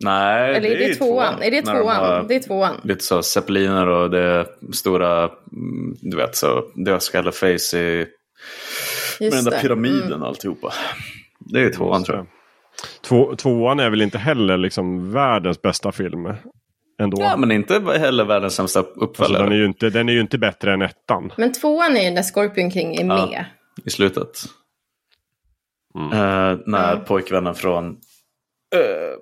Nej, 0.04 0.56
Eller 0.56 0.70
är 0.70 0.78
det, 0.78 0.88
det 0.88 0.96
tvåan? 0.96 1.34
tvåan? 1.34 1.44
Är 1.44 1.52
det 1.52 1.62
tvåan? 1.62 2.20
De 2.22 2.28
det 2.28 2.36
är 2.36 2.40
tvåan. 2.40 2.82
Lite 2.84 3.04
så 3.04 3.24
zeppeliner 3.24 3.88
och 3.88 4.10
det 4.10 4.48
stora, 4.74 5.24
mm, 5.24 5.96
du 6.02 6.18
vet 6.18 6.36
så 6.36 6.72
dödskalleface 6.76 7.78
i 7.78 8.08
med 9.20 9.32
den 9.32 9.44
där 9.44 9.60
pyramiden 9.62 10.14
mm. 10.14 10.24
alltihopa. 10.24 10.74
Det 11.40 11.60
är 11.60 11.70
tvåan 11.70 12.04
tror 12.04 12.18
jag. 12.18 12.28
Två, 13.02 13.36
tvåan 13.36 13.80
är 13.80 13.90
väl 13.90 14.02
inte 14.02 14.18
heller 14.18 14.58
liksom 14.58 15.12
världens 15.12 15.62
bästa 15.62 15.92
film 15.92 16.28
ändå. 17.02 17.22
Ja, 17.22 17.38
men 17.38 17.52
inte 17.52 17.74
heller 17.80 18.26
världens 18.26 18.56
sämsta 18.56 18.80
uppföljare. 18.80 19.44
Alltså, 19.44 19.44
den, 19.44 19.52
är 19.52 19.58
ju 19.58 19.66
inte, 19.66 19.90
den 19.90 20.10
är 20.10 20.14
ju 20.14 20.22
inte 20.22 20.38
bättre 20.38 20.74
än 20.74 20.82
ettan. 20.82 21.34
Men 21.38 21.54
tvåan 21.54 21.98
är 21.98 22.04
ju 22.04 22.12
när 22.12 22.24
Scorpion 22.24 22.72
King 22.72 22.96
är 22.96 23.04
med. 23.04 23.30
Ja, 23.32 23.44
I 23.86 23.90
slutet. 23.90 24.44
Mm. 25.96 26.12
Uh, 26.12 26.60
när 26.66 26.94
mm. 26.94 27.06
pojkvännen 27.06 27.56
från 27.56 27.90
uh, 27.90 29.18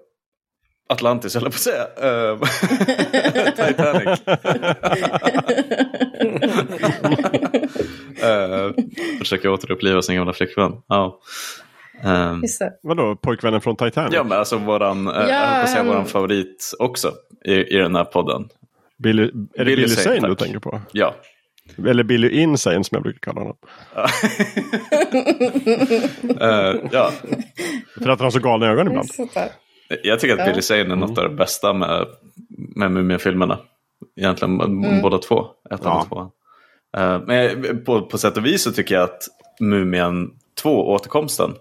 Atlantis, 0.90 1.36
eller 1.36 1.50
på 1.50 1.56
att 1.56 1.60
säga. 1.60 1.84
Uh, 1.84 2.40
Titanic. 3.68 4.22
uh, 8.24 8.86
försöker 9.20 9.50
återuppliva 9.50 10.02
sin 10.02 10.16
gamla 10.16 10.34
flickvän. 10.34 10.72
Ja. 10.88 11.20
Um, 12.04 12.43
Vadå, 12.84 13.16
pojkvännen 13.16 13.62
från 13.62 13.76
Titanic? 13.76 14.14
Ja, 14.14 14.24
men 14.24 14.38
alltså 14.38 14.58
våran, 14.58 15.06
ja, 15.06 15.30
jag 15.30 15.62
på 15.62 15.68
säga 15.68 15.84
våran 15.84 16.06
favorit 16.06 16.72
också 16.80 17.14
i, 17.46 17.54
i 17.54 17.78
den 17.78 17.96
här 17.96 18.06
podden. 18.06 18.50
Billy, 18.98 19.24
är 19.24 19.30
det 19.30 19.66
Billy, 19.66 19.76
Billy 19.76 19.88
Zane 19.88 20.28
du 20.28 20.36
tänker 20.36 20.60
på? 20.60 20.82
Ja. 20.91 21.16
Eller 21.88 22.04
Billy 22.04 22.30
Insane 22.30 22.84
som 22.84 22.96
jag 22.96 23.04
brukar 23.04 23.20
kalla 23.20 23.41
honom. 23.41 23.58
uh, 26.24 26.89
ja. 26.91 27.12
För 27.93 28.10
att 28.10 28.20
han 28.20 28.26
har 28.26 28.32
så 28.32 28.39
galna 28.39 28.68
ögon 28.68 28.88
ibland. 28.88 29.10
Jag 30.04 30.20
tycker 30.20 30.38
att 30.38 30.50
Billy 30.50 30.62
Zane 30.62 30.82
är 30.82 30.96
något 30.96 31.18
av 31.18 31.30
det 31.30 31.36
bästa 31.36 31.74
med, 31.74 32.08
med 32.76 32.91
Mumien-filmerna. 32.91 33.60
Egentligen 34.16 34.62
mm. 34.62 35.02
båda 35.02 35.18
två. 35.18 35.46
Ettan 35.72 35.80
ja. 35.84 36.06
tvåan. 36.10 36.30
Uh, 36.98 37.26
men 37.28 37.84
på, 37.84 38.02
på 38.02 38.18
sätt 38.18 38.38
och 38.38 38.46
vis 38.46 38.64
så 38.64 38.72
tycker 38.72 38.96
jag 38.96 39.04
att 39.04 39.22
Mumien 39.60 40.32
2, 40.62 40.89
återkomsten. 40.89 41.54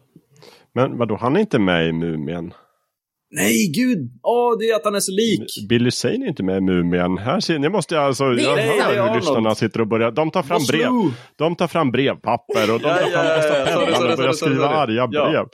Men 0.74 0.98
vadå, 0.98 1.16
han 1.20 1.36
är 1.36 1.40
inte 1.40 1.58
med 1.58 1.88
i 1.88 1.92
Mumien? 1.92 2.52
Nej, 3.30 3.72
gud! 3.76 3.98
Åh, 4.22 4.52
oh, 4.52 4.58
det 4.58 4.64
är 4.64 4.76
att 4.76 4.84
han 4.84 4.94
är 4.94 5.00
så 5.00 5.12
lik! 5.12 5.68
Billy 5.68 5.90
Zane 5.90 6.24
är 6.24 6.28
inte 6.28 6.42
med 6.42 6.56
i 6.56 6.60
Mumien. 6.60 7.18
Här 7.18 7.40
ser 7.40 7.58
ni, 7.58 7.68
måste 7.68 7.94
jag 7.94 8.04
alltså... 8.04 8.24
Jag 8.24 8.56
hör 8.56 9.08
hur 9.08 9.16
lyssnarna 9.16 9.54
sitter 9.54 9.80
och 9.80 9.88
börjar... 9.88 10.10
De 10.10 10.30
tar 10.30 10.42
fram 10.42 10.60
brev. 10.68 10.90
De 11.38 11.56
tar 11.56 11.66
fram 11.66 11.90
brevpapper 11.90 12.74
och 12.74 12.80
de 12.80 12.88
tar 12.88 13.10
fram 13.10 13.26
bästa 13.26 13.64
pennan 13.64 14.10
och 14.10 14.16
börjar 14.16 14.32
skriva 14.32 14.68
arga 14.68 15.06
brev. 15.06 15.44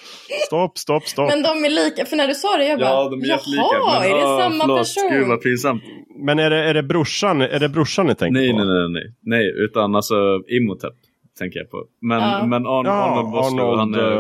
Stopp, 0.47 0.79
stopp, 0.79 1.09
stopp. 1.09 1.29
Men 1.29 1.43
de 1.43 1.65
är 1.65 1.71
lika, 1.71 2.05
för 2.05 2.17
när 2.17 2.29
du 2.29 2.35
sa 2.35 2.57
det 2.57 2.65
jag 2.65 2.79
bara... 2.79 2.89
Ja, 2.89 3.09
de 3.09 3.23
är 3.23 3.27
jättelika. 3.27 3.63
Jaha, 3.63 4.07
är 4.07 4.15
det 4.15 4.43
samma 4.43 4.65
förlåt, 4.65 4.79
person? 4.79 5.11
Gud 5.11 5.29
vad 5.29 5.43
pinsamt. 5.43 5.83
Men 6.27 6.39
är 6.39 6.51
det, 6.51 6.65
är 6.65 6.75
det 6.75 6.83
brorsan, 6.83 7.41
är 7.41 7.61
det 7.61 7.69
brorsan 7.69 8.07
ni 8.07 8.15
tänker 8.15 8.41
nej, 8.41 8.51
på? 8.51 8.59
Nej, 8.59 8.67
nej, 8.67 8.89
nej. 8.89 9.15
Nej, 9.23 9.65
utan 9.65 9.95
alltså 9.95 10.15
Imhotep 10.49 10.95
tänker 11.41 11.59
jag 11.59 11.71
på. 11.71 11.85
Men, 12.01 12.21
ja. 12.21 12.47
men 12.47 12.67
Arn, 12.67 12.87
ja, 12.87 12.93
Arnold 12.93 13.33
Vosloo, 13.33 13.73
Arnold, 13.73 13.79
han 13.79 13.95
är... 13.95 14.13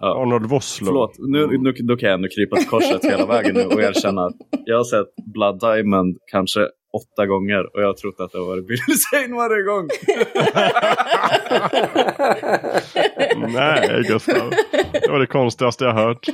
Ja. 0.00 0.22
Arnold 0.22 0.46
Vosloo. 0.46 0.86
Förlåt, 0.86 1.16
nu, 1.18 1.58
nu, 1.58 1.72
då 1.72 1.96
kan 1.96 2.08
jag 2.08 2.14
ändå 2.14 2.28
krypa 2.36 2.56
till 2.56 2.68
korset 2.68 3.04
hela 3.04 3.26
vägen 3.26 3.54
nu 3.54 3.64
och 3.64 3.80
erkänna 3.82 4.22
att 4.26 4.36
jag 4.64 4.76
har 4.76 4.84
sett 4.84 5.10
Blood 5.34 5.60
Diamond 5.60 6.16
kanske 6.30 6.60
åtta 6.94 7.26
gånger 7.26 7.76
och 7.76 7.82
jag 7.82 7.86
har 7.86 7.94
trott 7.94 8.20
att 8.20 8.32
det 8.32 8.38
har 8.38 8.46
varit 8.46 8.66
Billy 8.66 8.96
Zane 9.10 9.34
varje 9.34 9.62
gång. 9.62 9.88
Nej, 13.52 14.02
Gustav. 14.08 14.50
Det 14.92 15.10
var 15.10 15.18
det 15.18 15.26
konstigaste 15.26 15.84
jag 15.84 15.94
hört. 15.94 16.26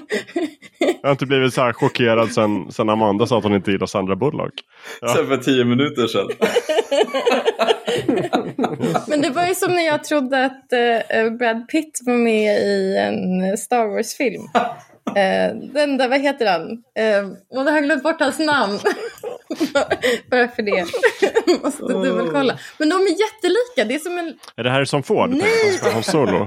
Jag 0.79 1.09
har 1.09 1.11
inte 1.11 1.27
blivit 1.27 1.55
så 1.55 1.61
här 1.61 1.73
chockerad 1.73 2.33
sen, 2.33 2.73
sen 2.73 2.89
Amanda 2.89 3.27
sa 3.27 3.39
att 3.39 3.45
hon 3.45 3.55
inte 3.55 3.71
gillar 3.71 3.87
Sandra 3.87 4.17
Bullock. 4.17 4.53
Ja. 5.01 5.09
Sen 5.09 5.27
för 5.27 5.37
tio 5.37 5.65
minuter 5.65 6.07
sedan. 6.07 6.29
Men 9.09 9.21
det 9.21 9.31
var 9.31 9.47
ju 9.47 9.55
som 9.55 9.73
när 9.73 9.87
jag 9.87 10.05
trodde 10.05 10.45
att 10.45 10.73
uh, 10.73 11.31
Brad 11.39 11.69
Pitt 11.69 12.01
var 12.07 12.15
med 12.15 12.63
i 12.63 12.97
en 12.97 13.57
Star 13.59 13.87
Wars-film. 13.87 14.43
Uh, 15.09 15.71
den 15.73 15.97
där, 15.97 16.09
vad 16.09 16.21
heter 16.21 16.47
han? 16.47 16.63
Uh, 16.71 17.31
och 17.59 17.65
då 17.65 17.71
har 17.71 17.77
jag 17.77 17.85
glömt 17.85 18.03
bort 18.03 18.21
hans 18.21 18.39
namn. 18.39 18.79
Bara 20.30 20.48
för 20.48 20.62
det. 20.62 20.86
Måste 21.62 21.82
oh. 21.82 22.03
dubbelkolla. 22.03 22.59
Men 22.78 22.88
de 22.88 22.94
är 22.94 23.20
jättelika. 23.20 23.84
Det 23.88 23.94
är 23.94 23.98
som 23.98 24.18
en... 24.18 24.38
Är 24.57 24.64
det 24.64 24.70
här 24.70 24.84
som 24.84 25.03
Ford? 25.03 25.30
Nej! 25.30 25.80
Han 25.92 26.03
solo? 26.03 26.46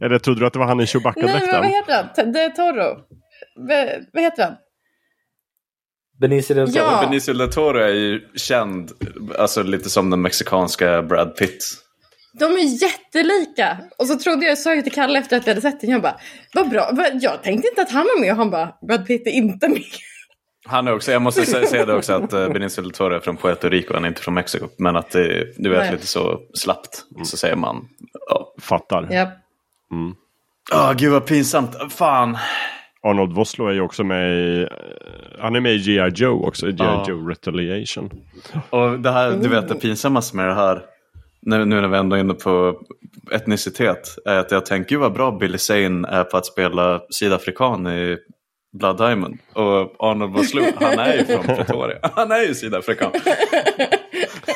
Eller 0.00 0.18
trodde 0.18 0.40
du 0.40 0.46
att 0.46 0.52
det 0.52 0.58
var 0.58 0.66
han 0.66 0.80
i 0.80 0.86
Chewbacca-dräkten? 0.86 1.40
Nej, 1.40 1.48
men 1.52 1.60
vad 1.60 1.70
heter 1.70 1.94
han? 2.16 2.32
Det 2.32 2.40
är 2.40 2.50
Toro. 2.50 3.00
vad 4.12 4.22
heter 4.22 4.42
han? 4.42 4.54
Benicio 6.20 6.54
del 6.54 6.72
Toro. 6.72 6.82
Ja. 6.82 7.06
Benicio 7.06 7.34
del 7.34 7.52
Toro 7.52 7.78
är 7.78 7.94
ju 7.94 8.20
känd, 8.34 8.90
alltså 9.38 9.62
lite 9.62 9.90
som 9.90 10.10
den 10.10 10.22
mexikanska 10.22 11.02
Brad 11.02 11.36
Pitt. 11.36 11.64
De 12.38 12.44
är 12.44 12.82
jättelika! 12.82 13.78
Och 13.98 14.06
så 14.06 14.18
trodde 14.18 14.46
jag, 14.46 14.58
sa 14.58 14.74
jag 14.74 14.84
till 14.84 14.92
Kalle 14.92 15.18
efter 15.18 15.36
att 15.36 15.46
vi 15.46 15.50
hade 15.50 15.60
sett 15.60 15.80
den, 15.80 15.90
jag 15.90 16.02
bara, 16.02 16.20
vad 16.54 16.70
bra, 16.70 16.90
jag 17.20 17.42
tänkte 17.42 17.68
inte 17.68 17.82
att 17.82 17.90
han 17.90 18.06
var 18.06 18.20
med 18.20 18.30
och 18.30 18.36
han 18.36 18.50
bara, 18.50 18.74
Brad 18.88 19.06
Pitt 19.06 19.26
är 19.26 19.30
inte 19.30 19.68
med. 19.68 19.82
Han 20.66 20.88
är 20.88 20.94
också, 20.94 21.12
jag 21.12 21.22
måste 21.22 21.46
säga 21.46 21.86
det 21.86 21.94
också 21.94 22.12
att 22.12 22.34
uh, 22.34 22.48
Benicio 22.48 22.82
del 22.82 22.90
Toro 22.90 23.14
är 23.14 23.20
från 23.20 23.36
Puerto 23.36 23.68
Rico, 23.68 23.94
han 23.94 24.04
är 24.04 24.08
inte 24.08 24.20
från 24.20 24.34
Mexiko. 24.34 24.68
Men 24.78 24.96
att 24.96 25.10
det, 25.10 25.46
du 25.56 25.70
vet, 25.70 25.78
Nej. 25.78 25.92
lite 25.92 26.06
så 26.06 26.40
slappt, 26.54 27.04
så 27.24 27.36
säger 27.36 27.56
man. 27.56 27.88
Ja. 28.28 28.54
Fattar. 28.60 29.08
Ja. 29.10 29.30
Mm. 29.92 30.14
Åh, 30.72 30.92
gud 30.92 31.12
vad 31.12 31.26
pinsamt. 31.26 31.92
Fan. 31.92 32.38
Arnold 33.02 33.32
Vosloo 33.32 33.68
är 33.68 33.72
ju 33.72 33.80
också 33.80 34.04
med 34.04 34.38
i... 34.38 34.68
Han 35.38 35.56
är 35.56 35.60
med 35.60 35.72
i 35.74 35.78
G.I. 35.78 36.08
Joe 36.14 36.46
också, 36.46 36.66
G.I. 36.66 36.76
Ja. 36.78 37.04
Joe 37.08 37.28
Retaliation. 37.28 38.10
Och 38.70 39.00
det 39.00 39.10
här, 39.10 39.30
du 39.30 39.48
vet 39.48 39.68
det 39.68 39.74
pinsammaste 39.74 40.36
med 40.36 40.48
det 40.48 40.54
här, 40.54 40.82
nu, 41.42 41.64
nu 41.64 41.80
när 41.80 41.88
vi 41.88 41.98
ändå 41.98 42.16
är 42.16 42.20
inne 42.20 42.34
på 42.34 42.80
etnicitet, 43.32 44.18
är 44.24 44.38
att 44.38 44.50
jag 44.50 44.66
tänker 44.66 44.94
ju 44.94 45.00
vad 45.00 45.12
bra 45.12 45.30
Billy 45.30 45.58
Zane 45.58 46.08
är 46.08 46.24
på 46.24 46.36
att 46.36 46.46
spela 46.46 47.00
sydafrikan 47.10 47.86
i 47.86 48.16
Blood 48.74 48.98
Diamond. 48.98 49.38
Och 49.52 49.94
Arnold 49.98 50.32
Vosloo, 50.32 50.64
han 50.76 50.98
är 50.98 51.14
ju 51.14 51.24
från 51.26 51.42
Pretoria. 51.42 51.98
Han 52.02 52.32
är 52.32 52.42
ju 52.42 52.54
sydafrikan. 52.54 53.10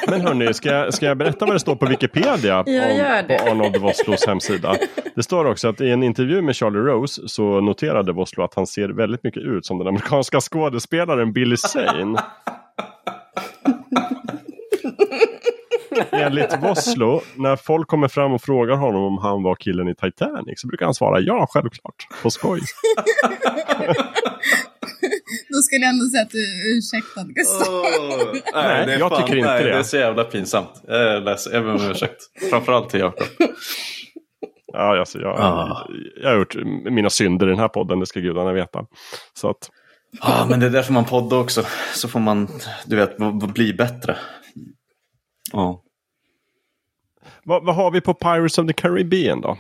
Men 0.09 0.21
hörni, 0.21 0.55
ska 0.55 0.69
jag, 0.69 0.95
ska 0.95 1.07
jag 1.07 1.17
berätta 1.17 1.47
vad 1.47 1.55
det 1.55 1.61
står 1.61 1.77
på 1.77 1.87
Wikipedia 1.87 2.59
om, 2.59 2.65
på 2.65 2.71
Arnold 3.51 3.77
Vosloos 3.77 4.27
hemsida? 4.27 4.77
Det 5.15 5.23
står 5.23 5.45
också 5.45 5.69
att 5.69 5.81
i 5.81 5.91
en 5.91 6.03
intervju 6.03 6.43
med 6.43 6.57
Charlie 6.57 6.79
Rose 6.79 7.29
så 7.29 7.61
noterade 7.61 8.13
Vosloo 8.13 8.45
att 8.45 8.55
han 8.55 8.67
ser 8.67 8.89
väldigt 8.89 9.25
mycket 9.25 9.43
ut 9.43 9.67
som 9.67 9.79
den 9.79 9.89
amerikanska 9.89 10.41
skådespelaren 10.41 11.33
Billy 11.33 11.57
Zane. 11.57 12.23
Enligt 16.11 16.63
Vosloo, 16.63 17.21
när 17.37 17.57
folk 17.57 17.89
kommer 17.89 18.09
fram 18.09 18.33
och 18.33 18.43
frågar 18.43 18.77
honom 18.77 19.03
om 19.03 19.19
han 19.19 19.43
var 19.43 19.55
killen 19.55 19.89
i 19.89 19.95
Titanic 19.95 20.61
så 20.61 20.67
brukar 20.67 20.87
han 20.87 20.95
svara 20.95 21.21
ja, 21.21 21.47
självklart, 21.51 22.07
på 22.23 22.31
skoj. 22.31 22.61
Då 25.49 25.63
skulle 25.63 25.85
jag 25.85 25.91
ändå 25.91 26.05
säga 26.05 26.23
att 26.23 26.31
du 26.31 26.39
är 26.45 26.77
ursäktad 26.77 27.25
Gustav. 27.25 27.75
Oh, 27.75 28.33
nej, 28.55 28.87
nej 28.87 28.99
jag 28.99 29.11
fan, 29.11 29.23
tycker 29.23 29.37
inte 29.37 29.51
nej, 29.51 29.65
det. 29.65 29.71
Det 29.71 29.79
är 29.79 29.83
så 29.83 29.97
jävla 29.97 30.25
pinsamt. 30.25 30.83
Jag, 30.87 31.23
läser, 31.23 31.53
jag 31.55 31.65
ber 31.65 31.75
om 31.75 31.91
ursäkt. 31.91 32.23
Framförallt 32.51 32.91
till 32.91 33.01
Jakob. 33.01 33.27
Ja, 34.73 34.99
alltså, 34.99 35.19
jag, 35.19 35.41
ah. 35.41 35.89
jag 36.23 36.31
har 36.31 36.39
gjort 36.39 36.57
mina 36.91 37.11
synder 37.11 37.47
i 37.47 37.51
den 37.51 37.59
här 37.59 37.69
podden, 37.69 38.01
det 38.01 38.07
ska 38.07 38.21
gudarna 38.21 38.53
veta. 38.53 38.85
Så 39.35 39.51
att... 39.51 39.71
Ja, 40.21 40.47
men 40.51 40.61
det 40.61 40.67
är 40.67 40.71
därför 40.71 40.93
man 40.93 41.05
poddar 41.05 41.39
också. 41.39 41.63
Så 41.95 42.09
får 42.09 42.21
man, 42.21 42.49
du 42.87 42.97
vet, 42.97 43.17
bli 43.55 43.73
bättre. 43.73 44.17
Ja. 45.53 45.83
Vad, 47.49 47.65
vad, 47.65 47.75
har 47.75 47.91
vi 47.91 48.01
på 48.01 48.15
Pirates 48.15 48.59
of 48.59 48.67
the 48.67 48.73
Caribbean 48.73 49.41
då? 49.41 49.59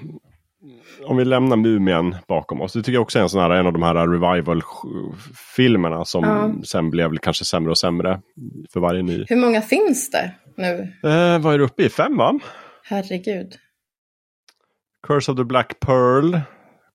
Om 1.07 1.16
vi 1.16 1.24
lämnar 1.24 1.57
Mumien 1.57 2.16
bakom 2.28 2.61
oss. 2.61 2.72
Det 2.72 2.82
tycker 2.82 2.93
jag 2.93 3.03
också 3.03 3.18
är 3.18 3.22
en, 3.22 3.28
sån 3.28 3.41
här, 3.41 3.51
en 3.51 3.66
av 3.66 3.72
de 3.72 3.82
här 3.82 3.95
revival-filmerna 3.95 6.05
som 6.05 6.24
ja. 6.24 6.53
sen 6.66 6.91
blev 6.91 7.16
kanske 7.16 7.45
sämre 7.45 7.70
och 7.70 7.78
sämre 7.78 8.20
för 8.73 8.81
varje 8.81 9.02
ny. 9.02 9.24
Hur 9.28 9.36
många 9.36 9.62
finns 9.62 10.10
det 10.10 10.32
nu? 10.56 10.93
Eh, 11.10 11.39
vad 11.39 11.55
är 11.55 11.59
du 11.59 11.65
uppe 11.65 11.82
i? 11.82 11.89
Fem 11.89 12.16
va? 12.16 12.39
Herregud. 12.85 13.56
Curse 15.06 15.32
of 15.32 15.39
the 15.39 15.44
Black 15.44 15.81
Pearl 15.81 16.36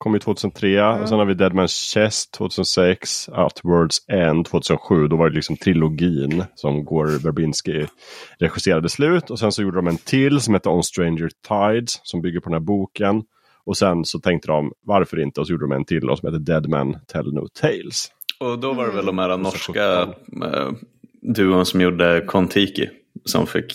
kom 0.03 0.13
ju 0.13 0.19
2003. 0.19 0.79
Mm. 0.79 1.01
Och 1.01 1.09
sen 1.09 1.19
har 1.19 1.25
vi 1.25 1.33
Dead 1.33 1.53
Man's 1.53 1.93
Chest 1.93 2.31
2006. 2.31 3.29
At 3.29 3.61
World's 3.63 4.11
End 4.11 4.45
2007. 4.45 5.07
Då 5.07 5.15
var 5.15 5.29
det 5.29 5.35
liksom 5.35 5.57
trilogin 5.57 6.43
som 6.55 6.85
Gore 6.85 7.17
Verbinski 7.17 7.87
regisserade 8.39 8.89
slut. 8.89 9.29
Och 9.29 9.39
sen 9.39 9.51
så 9.51 9.61
gjorde 9.61 9.77
de 9.77 9.87
en 9.87 9.97
till 9.97 10.41
som 10.41 10.53
heter 10.53 10.69
On 10.69 10.83
Stranger 10.83 11.29
Tides. 11.47 11.99
Som 12.03 12.21
bygger 12.21 12.39
på 12.39 12.49
den 12.49 12.53
här 12.53 12.59
boken. 12.59 13.23
Och 13.65 13.77
sen 13.77 14.05
så 14.05 14.19
tänkte 14.19 14.47
de 14.47 14.71
varför 14.85 15.19
inte 15.19 15.41
och 15.41 15.47
så 15.47 15.53
gjorde 15.53 15.63
de 15.63 15.71
en 15.71 15.85
till 15.85 16.01
då, 16.01 16.15
som 16.15 16.27
heter 16.27 16.45
Dead 16.45 16.69
Man 16.69 16.97
Tell 17.07 17.33
No 17.33 17.47
Tales. 17.61 18.07
Och 18.39 18.59
då 18.59 18.73
var 18.73 18.85
det 18.85 18.91
väl 18.91 19.05
de 19.05 19.17
här 19.17 19.37
norska 19.37 20.01
äh, 20.01 20.71
duon 21.35 21.65
som 21.65 21.81
gjorde 21.81 22.23
Kontiki 22.27 22.89
som 23.25 23.47
fick 23.47 23.73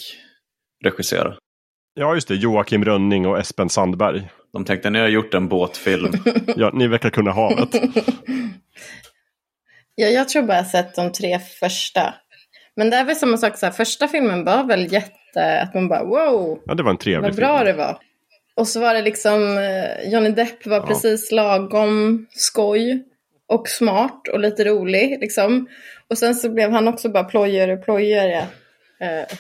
regissera. 0.85 1.35
Ja 1.95 2.15
just 2.15 2.29
det, 2.29 2.35
Joakim 2.35 2.85
Rönning 2.85 3.27
och 3.27 3.39
Espen 3.39 3.69
Sandberg. 3.69 4.29
De 4.53 4.65
tänkte 4.65 4.91
ni 4.91 4.99
har 4.99 5.09
gjort 5.09 5.35
en 5.35 5.49
båtfilm. 5.49 6.12
ja, 6.57 6.70
ni 6.75 6.87
verkar 6.87 7.11
kunna 7.11 7.33
havet. 7.33 7.69
ja, 9.95 10.07
jag 10.07 10.29
tror 10.29 10.43
bara 10.43 10.57
jag 10.57 10.66
sett 10.66 10.95
de 10.95 11.12
tre 11.12 11.39
första. 11.39 12.15
Men 12.77 12.91
det 12.91 12.97
är 12.97 13.05
väl 13.05 13.16
samma 13.16 13.37
sak, 13.37 13.59
så 13.59 13.66
här, 13.66 13.73
första 13.73 14.09
filmen 14.09 14.45
var 14.45 14.65
väl 14.65 14.93
jätte, 14.93 15.61
att 15.61 15.75
man 15.75 15.89
bara 15.89 16.05
wow. 16.05 16.62
Ja, 16.66 16.75
det 16.75 16.83
var 16.83 16.91
en 16.91 16.99
trevlig 16.99 17.31
vad 17.31 17.37
bra 17.37 17.65
det 17.65 17.73
var. 17.73 17.99
Och 18.57 18.69
så 18.69 18.81
var 18.81 18.95
det 18.95 19.03
liksom, 19.03 19.59
eh, 19.59 20.12
Johnny 20.12 20.31
Depp 20.31 20.66
var 20.66 20.77
ja. 20.77 20.87
precis 20.87 21.33
lagom 21.33 22.27
skoj 22.31 23.05
och 23.49 23.69
smart 23.69 24.29
och 24.33 24.41
lite 24.41 24.65
rolig 24.65 25.19
liksom. 25.20 25.69
Och 26.11 26.19
sen 26.19 26.35
så 26.35 26.51
blev 26.51 26.70
han 26.70 26.89
också 26.89 27.09
bara 27.09 27.25
plojigare 27.25 27.73
och 27.73 27.85
plojigare. 27.85 28.39
Eh, 29.01 29.37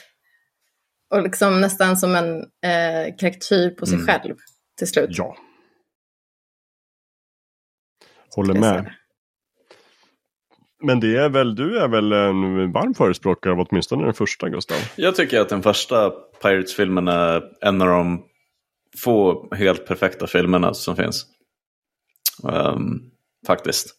och 1.10 1.22
liksom 1.22 1.60
nästan 1.60 1.96
som 1.96 2.14
en 2.14 2.36
eh, 2.40 3.16
karaktär 3.18 3.70
på 3.70 3.86
sig 3.86 3.94
mm. 3.94 4.06
själv 4.06 4.34
till 4.78 4.88
slut. 4.88 5.10
Ja. 5.12 5.36
Håller 8.36 8.54
med. 8.54 8.94
Men 10.82 11.00
det 11.00 11.16
är 11.16 11.28
väl, 11.28 11.54
du 11.54 11.78
är 11.78 11.88
väl 11.88 12.12
en 12.12 12.72
varm 12.72 12.94
förespråkare 12.94 13.52
av 13.52 13.66
åtminstone 13.70 14.04
den 14.04 14.14
första 14.14 14.48
Gustav? 14.48 14.76
Jag 14.96 15.16
tycker 15.16 15.40
att 15.40 15.48
den 15.48 15.62
första 15.62 16.10
Pirates-filmen 16.42 17.08
är 17.08 17.42
en 17.60 17.82
av 17.82 17.88
de 17.88 18.24
få 19.02 19.48
helt 19.54 19.86
perfekta 19.86 20.26
filmerna 20.26 20.74
som 20.74 20.96
finns. 20.96 21.26
Um, 22.42 23.10
faktiskt. 23.46 23.94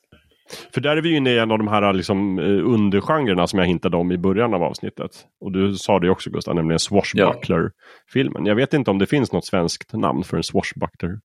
För 0.73 0.81
där 0.81 0.97
är 0.97 1.01
vi 1.01 1.15
inne 1.15 1.31
i 1.31 1.37
en 1.37 1.51
av 1.51 1.57
de 1.57 1.67
här 1.67 1.93
liksom, 1.93 2.39
eh, 2.39 2.45
undergenrerna 2.45 3.47
som 3.47 3.59
jag 3.59 3.65
hintade 3.65 3.97
om 3.97 4.11
i 4.11 4.17
början 4.17 4.53
av 4.53 4.63
avsnittet. 4.63 5.11
Och 5.41 5.51
du 5.51 5.75
sa 5.75 5.99
det 5.99 6.09
också 6.09 6.29
Gustav, 6.29 6.55
nämligen 6.55 6.79
Swashbuckler-filmen. 6.79 8.45
Jag 8.45 8.55
vet 8.55 8.73
inte 8.73 8.91
om 8.91 8.99
det 8.99 9.07
finns 9.07 9.31
något 9.31 9.45
svenskt 9.45 9.93
namn 9.93 10.23
för 10.23 10.37
en 10.37 10.43
Swashbuckler. 10.43 11.19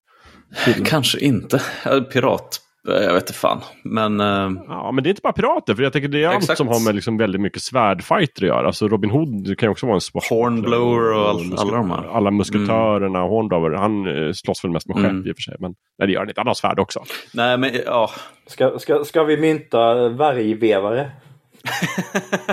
-film. 0.55 0.84
Kanske 0.84 1.20
inte. 1.20 1.62
Äh, 1.86 2.01
pirat 2.01 2.60
jag 2.85 3.15
vet 3.15 3.23
inte 3.23 3.32
fan. 3.32 3.61
Men, 3.85 4.20
uh... 4.20 4.52
Ja, 4.69 4.93
men 4.93 5.05
det 5.05 5.09
är 5.09 5.11
inte 5.11 5.23
bara 5.23 5.32
pirater. 5.32 5.74
För 5.74 5.82
jag 5.82 5.93
tänker 5.93 6.09
det 6.09 6.24
är 6.24 6.28
Exakt. 6.28 6.51
allt 6.51 6.56
som 6.56 6.69
har 6.69 6.85
med 6.85 6.94
liksom 6.94 7.16
väldigt 7.16 7.40
mycket 7.40 7.62
svärdfighter 7.62 8.43
att 8.43 8.48
göra. 8.48 8.66
Alltså 8.66 8.89
Robin 8.89 9.11
Hood 9.11 9.59
kan 9.59 9.66
ju 9.66 9.70
också 9.70 9.86
vara 9.86 9.94
en 9.94 10.01
swashbuckler. 10.01 10.44
Hornblower 10.44 11.12
och, 11.12 11.28
all, 11.28 11.59
alla 11.59 11.77
de 11.77 11.90
här. 11.90 12.16
Alla 12.16 12.31
musketörerna, 12.31 13.19
mm. 13.19 13.31
Hornblower. 13.31 13.70
Han 13.70 14.06
uh, 14.06 14.32
slåss 14.32 14.65
väl 14.65 14.73
mest 14.73 14.89
med 14.89 14.97
skepp 14.97 15.11
mm. 15.11 15.27
i 15.28 15.32
och 15.32 15.36
för 15.36 15.43
sig. 15.43 15.56
Men 15.59 15.74
nej, 15.98 16.06
det 16.06 16.12
gör 16.12 16.20
han 16.20 16.28
inte. 16.28 16.40
Han 16.40 16.47
har 16.47 16.55
svärd 16.55 16.78
också. 16.78 17.02
Nej, 17.35 17.59
men 17.59 17.70
ja. 17.86 18.11
Ska, 18.47 18.78
ska, 18.78 19.05
ska 19.05 19.24
vi 19.24 19.36
mynta 19.36 20.09
värjvevare? 20.09 21.11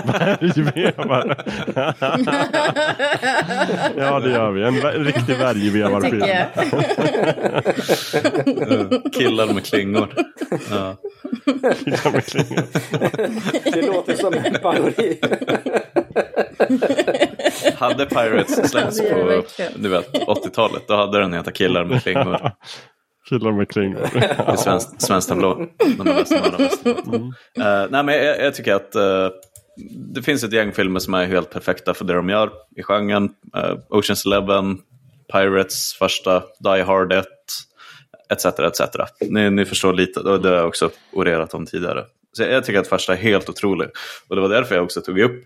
Värjvevare. 0.04 1.36
ja, 3.96 4.20
det 4.20 4.30
gör 4.30 4.50
vi. 4.50 4.62
En, 4.62 5.04
riktig 5.04 5.36
värjvevarfilm. 5.36 6.26
Killar 9.12 9.54
med 9.54 9.64
klingor. 9.64 10.08
Ja. 10.70 10.96
Killar 11.84 12.12
med 12.12 12.26
klingor. 12.26 12.64
det 13.72 13.82
låter 13.86 14.14
som 14.14 14.34
en 14.34 14.54
parodi. 14.62 15.20
hade 17.74 18.06
Pirates 18.06 18.70
släppts 18.70 19.00
på 19.00 19.42
du 19.76 19.88
vet, 19.88 20.12
80-talet 20.12 20.88
då 20.88 20.96
hade 20.96 21.18
den 21.20 21.32
hetat 21.32 21.54
Killar 21.54 21.84
med 21.84 22.02
klingor. 22.02 22.50
Killar 23.32 23.52
med 23.52 23.68
klingor. 23.68 24.00
Är 24.46 24.56
svensk, 24.56 24.88
svensk 24.98 25.28
tablå. 25.28 25.54
Mm. 25.54 26.08
Uh, 26.08 27.90
nej, 27.90 28.04
men 28.04 28.08
jag, 28.08 28.40
jag 28.40 28.54
tycker 28.54 28.74
att 28.74 28.96
uh, 28.96 29.28
det 30.14 30.22
finns 30.22 30.44
ett 30.44 30.52
gäng 30.52 30.72
filmer 30.72 31.00
som 31.00 31.14
är 31.14 31.26
helt 31.26 31.50
perfekta 31.50 31.94
för 31.94 32.04
det 32.04 32.14
de 32.14 32.28
gör 32.28 32.50
i 32.76 32.82
genren. 32.82 33.24
Uh, 33.56 33.78
Oceans 33.88 34.26
Eleven, 34.26 34.78
Pirates, 35.32 35.94
första, 35.94 36.42
Die 36.60 36.82
Hard 36.82 37.12
1, 37.12 37.26
etc. 38.30 38.44
etc. 38.44 38.80
Ni, 39.20 39.50
ni 39.50 39.64
förstår 39.64 39.92
lite, 39.92 40.20
och 40.20 40.42
det 40.42 40.48
har 40.48 40.56
jag 40.56 40.68
också 40.68 40.90
orerat 41.12 41.54
om 41.54 41.66
tidigare. 41.66 42.04
Så 42.32 42.42
jag 42.42 42.64
tycker 42.64 42.80
att 42.80 42.88
första 42.88 43.12
är 43.12 43.16
helt 43.16 43.48
otrolig. 43.48 43.88
Och 44.28 44.36
det 44.36 44.42
var 44.42 44.48
därför 44.48 44.74
jag 44.74 44.84
också 44.84 45.00
tog 45.00 45.20
upp 45.20 45.44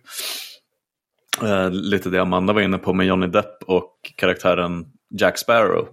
uh, 1.42 1.70
lite 1.70 2.10
det 2.10 2.18
Amanda 2.18 2.52
var 2.52 2.60
inne 2.60 2.78
på 2.78 2.92
med 2.92 3.06
Johnny 3.06 3.26
Depp 3.26 3.62
och 3.66 3.92
karaktären 4.16 4.86
Jack 5.20 5.38
Sparrow. 5.38 5.88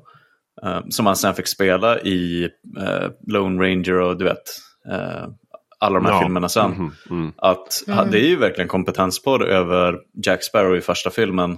Uh, 0.66 0.80
som 0.90 1.06
han 1.06 1.16
sen 1.16 1.34
fick 1.34 1.48
spela 1.48 2.00
i 2.00 2.50
uh, 2.78 3.10
Lone 3.28 3.64
Ranger 3.64 4.00
och 4.00 4.18
du 4.18 4.24
vet, 4.24 4.44
uh, 4.92 5.28
alla 5.80 5.96
de 6.00 6.06
här 6.06 6.14
ja. 6.14 6.22
filmerna 6.22 6.50
sen. 6.50 6.74
Mm 6.74 6.90
-hmm. 6.90 7.12
mm. 7.12 7.34
Att 7.38 7.84
mm. 7.88 8.12
det 8.12 8.18
är 8.18 8.28
ju 8.28 8.36
verkligen 8.36 8.68
kompetenspodd 8.68 9.42
över 9.42 10.00
Jack 10.26 10.44
Sparrow 10.44 10.78
i 10.78 10.82
första 10.82 11.10
filmen. 11.10 11.58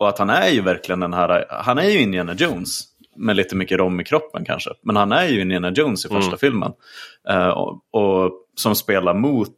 Och 0.00 0.08
att 0.08 0.18
han 0.18 0.30
är 0.30 0.48
ju 0.48 0.60
verkligen 0.60 1.00
den 1.00 1.12
här, 1.12 1.46
han 1.48 1.78
är 1.78 1.90
ju 1.90 1.98
Indiana 1.98 2.34
Jones. 2.34 2.84
Med 3.16 3.36
lite 3.36 3.56
mycket 3.56 3.78
rom 3.78 4.00
i 4.00 4.04
kroppen 4.04 4.44
kanske. 4.44 4.70
Men 4.82 4.96
han 4.96 5.12
är 5.12 5.28
ju 5.28 5.40
Indiana 5.40 5.70
Jones 5.70 6.04
i 6.04 6.08
första 6.08 6.28
mm. 6.28 6.38
filmen. 6.38 6.72
Och, 7.54 7.80
och, 7.90 8.32
som 8.54 8.74
spelar 8.74 9.14
mot 9.14 9.56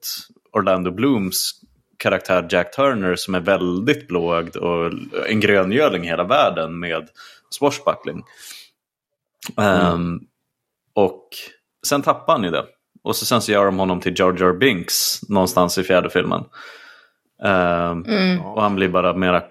Orlando 0.52 0.90
Blooms 0.90 1.60
karaktär 1.96 2.46
Jack 2.50 2.76
Turner 2.76 3.16
som 3.16 3.34
är 3.34 3.40
väldigt 3.40 4.08
blåögd 4.08 4.56
och 4.56 4.92
en 5.28 5.40
gröngöling 5.40 6.04
i 6.04 6.06
hela 6.06 6.24
världen 6.24 6.78
med 6.78 7.08
swashbuckling. 7.50 8.22
Mm. 9.56 9.92
Um, 9.94 10.20
och 10.94 11.28
sen 11.86 12.02
tappar 12.02 12.32
han 12.32 12.44
ju 12.44 12.50
det. 12.50 12.64
Och 13.02 13.16
så 13.16 13.26
sen 13.26 13.42
så 13.42 13.52
gör 13.52 13.64
de 13.64 13.78
honom 13.78 14.00
till 14.00 14.14
Jar 14.18 14.36
Jar 14.40 14.52
Binks 14.52 15.28
någonstans 15.28 15.78
i 15.78 15.82
fjärde 15.82 16.10
filmen. 16.10 16.44
Um, 17.42 18.04
mm. 18.04 18.40
Och 18.40 18.62
han 18.62 18.74
blir 18.74 18.88
bara 18.88 19.16
mera 19.16 19.42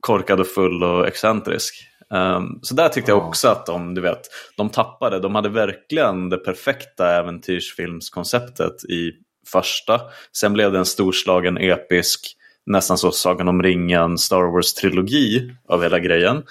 korkad 0.00 0.40
och 0.40 0.46
full 0.46 0.82
och 0.82 1.06
excentrisk. 1.06 1.74
Um, 2.10 2.58
så 2.62 2.74
där 2.74 2.88
tyckte 2.88 3.10
jag 3.10 3.26
också 3.26 3.48
att 3.48 3.66
de, 3.66 3.94
du 3.94 4.00
vet, 4.00 4.20
de 4.56 4.68
tappade. 4.68 5.20
De 5.20 5.34
hade 5.34 5.48
verkligen 5.48 6.28
det 6.28 6.38
perfekta 6.38 7.10
äventyrsfilmskonceptet 7.10 8.84
i 8.84 9.12
första. 9.52 10.00
Sen 10.36 10.52
blev 10.52 10.72
det 10.72 10.78
en 10.78 10.84
storslagen 10.84 11.58
episk 11.58 12.36
nästan 12.66 12.98
så 12.98 13.12
Sagan 13.12 13.48
om 13.48 13.62
ringen, 13.62 14.18
Star 14.18 14.42
Wars-trilogi 14.42 15.54
av 15.68 15.82
hela 15.82 15.98
grejen. 15.98 16.42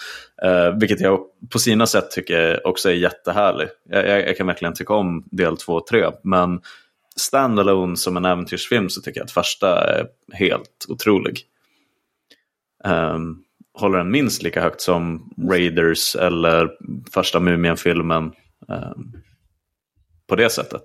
Eh, 0.44 0.80
vilket 0.80 1.00
jag 1.00 1.20
på 1.50 1.60
sina 1.60 1.88
sätt 1.88 2.12
tycker 2.12 2.68
också 2.68 2.90
är 2.90 2.94
jättehärlig. 2.94 3.68
Jag, 3.90 4.08
jag, 4.08 4.28
jag 4.28 4.38
kan 4.38 4.48
verkligen 4.48 4.74
tycka 4.74 4.94
om 4.94 5.24
del 5.32 5.58
2 5.58 5.74
och 5.74 5.88
3. 5.88 6.12
Men 6.24 6.62
standalone 7.16 7.98
som 7.98 8.18
en 8.18 8.26
äventyrsfilm 8.26 8.90
så 8.90 9.02
tycker 9.02 9.20
jag 9.20 9.26
att 9.26 9.32
första 9.32 9.84
är 9.84 10.08
helt 10.34 10.86
otrolig. 10.88 11.40
Eh, 12.86 13.20
håller 13.74 13.98
den 13.98 14.12
minst 14.12 14.44
lika 14.44 14.62
högt 14.62 14.82
som 14.82 15.34
Raiders 15.50 16.16
eller 16.16 16.70
första 17.14 17.40
Mumien-filmen. 17.40 18.32
eh, 18.70 18.92
på 20.28 20.36
det 20.36 20.50
sättet. 20.50 20.84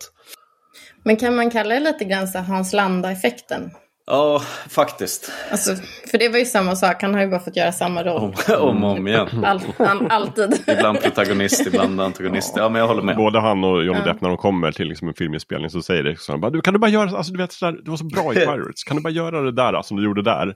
Men 1.03 1.17
kan 1.17 1.37
man 1.37 1.51
kalla 1.51 1.75
det 1.75 1.81
lite 1.81 2.05
grann 2.05 2.29
så 2.29 2.39
Hans 2.39 2.73
Landa-effekten? 2.73 3.71
Ja, 4.07 4.43
faktiskt. 4.69 5.33
Alltså, 5.51 5.75
för 6.11 6.19
det 6.19 6.29
var 6.29 6.39
ju 6.39 6.45
samma 6.45 6.77
sak, 6.77 7.03
han 7.03 7.15
har 7.15 7.21
ju 7.21 7.29
bara 7.29 7.41
fått 7.41 7.57
göra 7.57 7.73
samma 7.73 8.05
roll. 8.05 8.23
Om, 8.23 8.35
om 8.61 8.85
och 8.85 8.91
om 8.91 9.09
igen. 9.09 9.45
All, 9.45 9.61
all, 9.77 10.07
alltid. 10.11 10.63
ibland 10.67 11.01
protagonist, 11.03 11.67
ibland 11.67 12.01
antagonist. 12.01 12.55
Ja, 12.57 12.69
men 12.69 12.81
jag 12.81 12.89
håller 12.89 13.03
med. 13.03 13.17
Både 13.17 13.41
han 13.41 13.65
och 13.65 13.85
Johnny 13.85 13.99
ja. 13.99 14.13
Depp 14.13 14.21
när 14.21 14.29
de 14.29 14.39
kommer 14.39 14.73
till 14.73 14.89
liksom 14.89 15.09
en 15.09 15.15
filminspelning 15.15 15.71
så 15.71 15.83
säger 15.83 16.03
det 16.03 16.21
så 16.21 16.39
bara, 16.39 16.51
du, 16.51 16.61
kan 16.61 16.73
du 16.73 16.79
bara 16.79 16.91
göra, 16.91 17.17
alltså 17.17 17.33
du 17.33 17.39
vet, 17.39 17.53
sådär, 17.53 17.79
du 17.83 17.91
var 17.91 17.99
så 17.99 18.05
bra 18.05 18.33
i 18.33 18.37
Pirates, 18.47 18.85
kan 18.85 18.97
du 18.97 19.03
bara 19.03 19.13
göra 19.13 19.41
det 19.41 19.53
där 19.53 19.83
som 19.83 19.97
du 19.97 20.05
gjorde 20.05 20.23
där? 20.23 20.55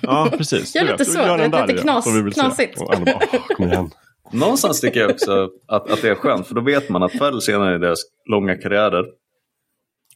Ja, 0.00 0.28
precis. 0.38 0.74
Gör 0.74 0.84
lite 0.84 1.04
så, 1.04 1.18
gör 1.18 1.38
det 1.38 1.44
är 1.44 1.66
lite 1.66 1.82
knas, 1.82 2.04
knasigt. 2.34 2.80
Och 2.80 2.86
bara, 2.86 3.20
kom 3.56 3.68
igen. 3.68 3.90
Någonstans 4.32 4.80
tycker 4.80 5.00
jag 5.00 5.10
också 5.10 5.48
att, 5.68 5.90
att 5.90 6.02
det 6.02 6.08
är 6.08 6.14
skönt, 6.14 6.46
för 6.46 6.54
då 6.54 6.60
vet 6.60 6.88
man 6.88 7.02
att 7.02 7.12
förr 7.12 7.28
eller 7.28 7.40
senare 7.40 7.74
i 7.74 7.78
deras 7.78 7.98
långa 8.30 8.54
karriärer 8.56 9.04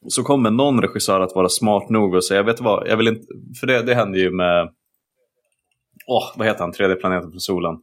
så 0.08 0.22
kommer 0.22 0.50
någon 0.50 0.82
regissör 0.82 1.20
att 1.20 1.34
vara 1.34 1.48
smart 1.48 1.90
nog 1.90 2.14
och 2.14 2.24
säga, 2.24 2.42
vet 2.42 2.56
du 2.56 2.64
vad, 2.64 2.88
jag 2.88 2.96
vill 2.96 3.08
inte, 3.08 3.26
för 3.60 3.66
det, 3.66 3.82
det 3.82 3.94
hände 3.94 4.18
ju 4.18 4.30
med, 4.30 4.68
åh, 6.06 6.18
oh, 6.18 6.38
vad 6.38 6.46
heter 6.46 6.60
han, 6.60 6.72
tredje 6.72 6.96
planeten 6.96 7.32
på 7.32 7.38
solen, 7.38 7.74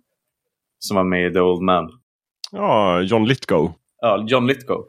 som 0.80 0.98
var 0.98 1.04
med 1.04 1.32
i 1.32 1.34
The 1.34 1.40
Old 1.40 1.62
Man. 1.62 1.90
Ja, 2.52 3.02
John 3.02 3.26
Lithgow. 3.26 3.72
Ja, 4.02 4.26
John 4.28 4.48
Lithgow. 4.48 4.86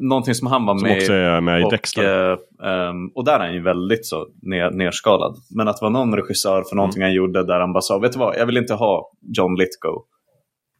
Någonting 0.00 0.34
som 0.34 0.46
han 0.46 0.66
var 0.66 0.78
som 0.78 0.88
med 0.88 0.96
också 0.96 1.12
är 1.12 1.40
med 1.40 1.60
i 1.60 1.64
och, 1.64 1.70
Dexter. 1.70 2.32
Um, 2.32 3.12
och 3.14 3.24
där 3.24 3.34
är 3.34 3.38
han 3.38 3.54
ju 3.54 3.62
väldigt 3.62 4.06
så 4.06 4.28
ner, 4.42 4.70
nerskalad. 4.70 5.36
Men 5.56 5.68
att 5.68 5.80
vara 5.80 5.90
någon 5.90 6.16
regissör 6.16 6.62
för 6.62 6.76
någonting 6.76 7.02
mm. 7.02 7.06
han 7.06 7.14
gjorde 7.14 7.46
där 7.46 7.60
han 7.60 7.72
bara 7.72 7.80
sa, 7.80 7.98
vet 7.98 8.12
du 8.12 8.18
vad, 8.18 8.36
jag 8.36 8.46
vill 8.46 8.56
inte 8.56 8.74
ha 8.74 9.12
John 9.36 9.54
Lithgow. 9.54 9.94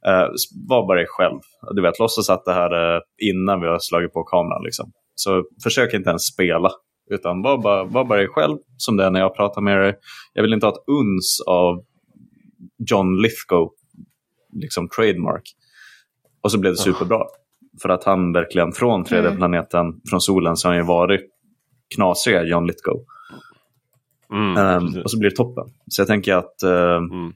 Uh, 0.09 0.28
var 0.69 0.86
bara 0.86 0.98
dig 0.98 1.07
själv. 1.09 1.40
Du 1.74 1.82
vet, 1.82 1.98
låtsas 1.98 2.31
att 2.31 2.44
det 2.44 2.52
här 2.52 2.70
är 2.70 3.02
innan 3.31 3.61
vi 3.61 3.66
har 3.66 3.78
slagit 3.78 4.12
på 4.12 4.23
kameran. 4.23 4.62
Liksom. 4.65 4.93
Så 5.22 5.44
försök 5.62 5.94
inte 5.94 6.10
ens 6.10 6.26
spela. 6.26 6.70
Utan 7.10 7.42
var 7.42 7.59
bara, 7.59 7.84
var 7.84 8.05
bara 8.05 8.18
dig 8.18 8.28
själv 8.28 8.59
som 8.76 8.97
det 8.97 9.05
är 9.05 9.10
när 9.10 9.20
jag 9.20 9.36
pratar 9.36 9.60
med 9.60 9.78
dig. 9.78 9.94
Jag 10.32 10.42
vill 10.42 10.52
inte 10.52 10.66
ha 10.66 10.72
ett 10.72 10.84
uns 10.86 11.42
av 11.47 11.84
John 12.90 13.22
Lithgow, 13.22 13.70
liksom 14.52 14.88
trademark. 14.88 15.42
Och 16.40 16.52
så 16.52 16.59
blev 16.59 16.72
det 16.72 16.78
superbra. 16.78 17.22
För 17.82 17.88
att 17.88 18.05
han 18.05 18.32
verkligen 18.32 18.72
från 18.72 19.05
tredje 19.05 19.26
mm. 19.26 19.38
planeten, 19.38 20.01
från 20.10 20.20
solen, 20.20 20.56
så 20.56 20.68
har 20.68 20.74
han 20.74 20.82
ju 20.82 20.86
varit 20.86 21.30
knasiga 21.94 22.42
John 22.42 22.66
Lithgow. 22.66 23.05
Mm, 24.32 24.76
um, 24.76 25.02
och 25.02 25.10
så 25.10 25.18
blir 25.18 25.30
det 25.30 25.36
toppen. 25.36 25.64
Så 25.88 26.01
jag 26.01 26.09
tänker 26.09 26.34
att, 26.34 26.55
uh, 26.64 26.97
mm. 26.97 27.32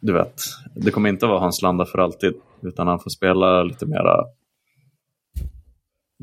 du 0.00 0.12
vet, 0.12 0.42
det 0.76 0.90
kommer 0.90 1.08
inte 1.08 1.26
vara 1.26 1.38
Hans 1.38 1.62
Landa 1.62 1.84
för 1.84 1.98
alltid. 1.98 2.34
Utan 2.62 2.86
han 2.86 3.00
får 3.00 3.10
spela 3.10 3.62
lite 3.62 3.86
mera 3.86 4.24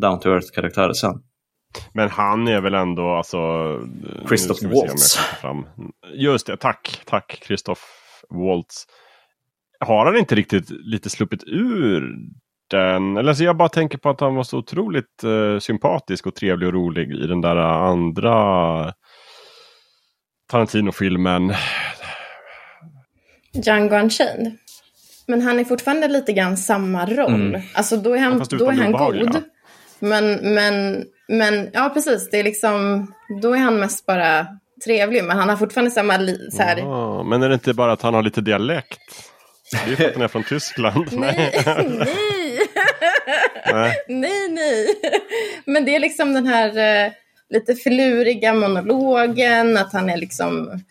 down 0.01 0.19
to 0.19 0.29
earth-karaktärer 0.29 0.93
sen. 0.93 1.13
Men 1.93 2.09
han 2.09 2.47
är 2.47 2.61
väl 2.61 2.73
ändå 2.73 3.09
alltså... 3.09 3.37
Christoph 4.27 4.65
Waltz. 4.65 5.19
Just 6.13 6.47
det, 6.47 6.57
tack. 6.57 7.01
Tack 7.05 7.43
Christoph 7.45 7.81
Waltz. 8.29 8.85
Har 9.79 10.05
han 10.05 10.17
inte 10.17 10.35
riktigt 10.35 10.69
lite 10.69 11.09
sluppit 11.09 11.43
ur 11.47 12.15
den? 12.69 13.17
Eller 13.17 13.33
så 13.33 13.43
jag 13.43 13.57
bara 13.57 13.69
tänker 13.69 13.97
på 13.97 14.09
att 14.09 14.19
han 14.19 14.35
var 14.35 14.43
så 14.43 14.57
otroligt 14.57 15.23
uh, 15.23 15.59
sympatisk 15.59 16.27
och 16.27 16.35
trevlig 16.35 16.67
och 16.67 16.73
rolig 16.73 17.11
i 17.11 17.27
den 17.27 17.41
där 17.41 17.55
andra 17.55 18.93
Tarantino-filmen. 20.51 21.53
Django 23.53 23.95
Unchained. 23.95 24.57
Men 25.27 25.41
han 25.41 25.59
är 25.59 25.63
fortfarande 25.63 26.07
lite 26.07 26.33
grann 26.33 26.57
samma 26.57 27.05
roll. 27.05 27.33
Mm. 27.33 27.61
Alltså 27.73 27.97
då 27.97 28.13
är 28.13 28.19
han, 28.19 28.45
ja, 28.51 28.57
då 28.57 28.65
är 28.69 28.73
han 28.73 28.91
god. 28.91 29.43
Men, 29.99 30.53
men, 30.53 31.05
men 31.27 31.69
ja, 31.73 31.91
precis. 31.93 32.29
Det 32.29 32.39
är 32.39 32.43
liksom, 32.43 33.07
då 33.41 33.53
är 33.53 33.59
han 33.59 33.79
mest 33.79 34.05
bara 34.05 34.47
trevlig. 34.85 35.23
Men 35.23 35.37
han 35.37 35.49
har 35.49 35.57
fortfarande 35.57 35.91
samma... 35.91 36.17
Så 36.51 36.61
här... 36.61 36.77
Ja, 36.77 37.23
men 37.23 37.43
är 37.43 37.49
det 37.49 37.53
inte 37.53 37.73
bara 37.73 37.91
att 37.91 38.01
han 38.01 38.13
har 38.13 38.23
lite 38.23 38.41
dialekt? 38.41 38.99
Det 39.71 39.91
är 39.91 39.95
för 39.95 40.07
att 40.07 40.13
den 40.13 40.21
är 40.21 40.27
från 40.27 40.43
Tyskland. 40.43 41.07
nej. 41.11 41.63
nej. 43.65 43.93
nej, 44.07 44.49
nej. 44.49 44.87
Men 45.65 45.85
det 45.85 45.95
är 45.95 45.99
liksom 45.99 46.33
den 46.33 46.47
här 46.47 47.05
uh, 47.07 47.11
lite 47.49 47.75
förluriga 47.75 48.53
monologen, 48.53 49.77
att 49.77 49.93
han 49.93 50.09
är 50.09 50.17
liksom... 50.17 50.81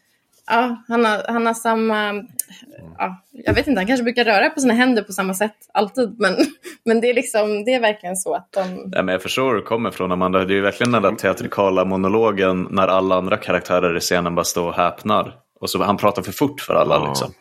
Ja, 0.46 0.84
han 0.88 1.04
har, 1.04 1.24
han 1.28 1.46
har 1.46 1.54
samma... 1.54 2.24
Ja, 2.98 3.22
jag 3.32 3.54
vet 3.54 3.66
inte, 3.66 3.80
han 3.80 3.86
kanske 3.86 4.04
brukar 4.04 4.24
röra 4.24 4.50
på 4.50 4.60
sina 4.60 4.74
händer 4.74 5.02
på 5.02 5.12
samma 5.12 5.34
sätt 5.34 5.56
alltid. 5.74 6.16
Men, 6.18 6.36
men 6.84 7.00
det, 7.00 7.10
är 7.10 7.14
liksom, 7.14 7.64
det 7.64 7.74
är 7.74 7.80
verkligen 7.80 8.16
så 8.16 8.34
att 8.34 8.52
de... 8.52 8.90
Ja, 8.92 9.02
men 9.02 9.12
jag 9.12 9.22
förstår 9.22 9.44
var 9.44 9.54
du 9.54 9.62
kommer 9.62 9.90
ifrån, 9.90 10.12
Amanda. 10.12 10.44
Det 10.44 10.52
är 10.52 10.56
ju 10.56 10.60
verkligen 10.60 10.92
den 10.92 11.02
där 11.02 11.12
teatrikala 11.12 11.84
monologen 11.84 12.68
när 12.70 12.88
alla 12.88 13.16
andra 13.16 13.36
karaktärer 13.36 13.96
i 13.96 14.00
scenen 14.00 14.34
bara 14.34 14.44
står 14.44 14.68
och 14.68 14.74
häpnar. 14.74 15.34
Och 15.60 15.70
så 15.70 15.82
han 15.82 15.96
pratar 15.96 16.22
för 16.22 16.32
fort 16.32 16.60
för 16.60 16.74
alla, 16.74 16.94
ja. 16.94 17.08
liksom. 17.08 17.32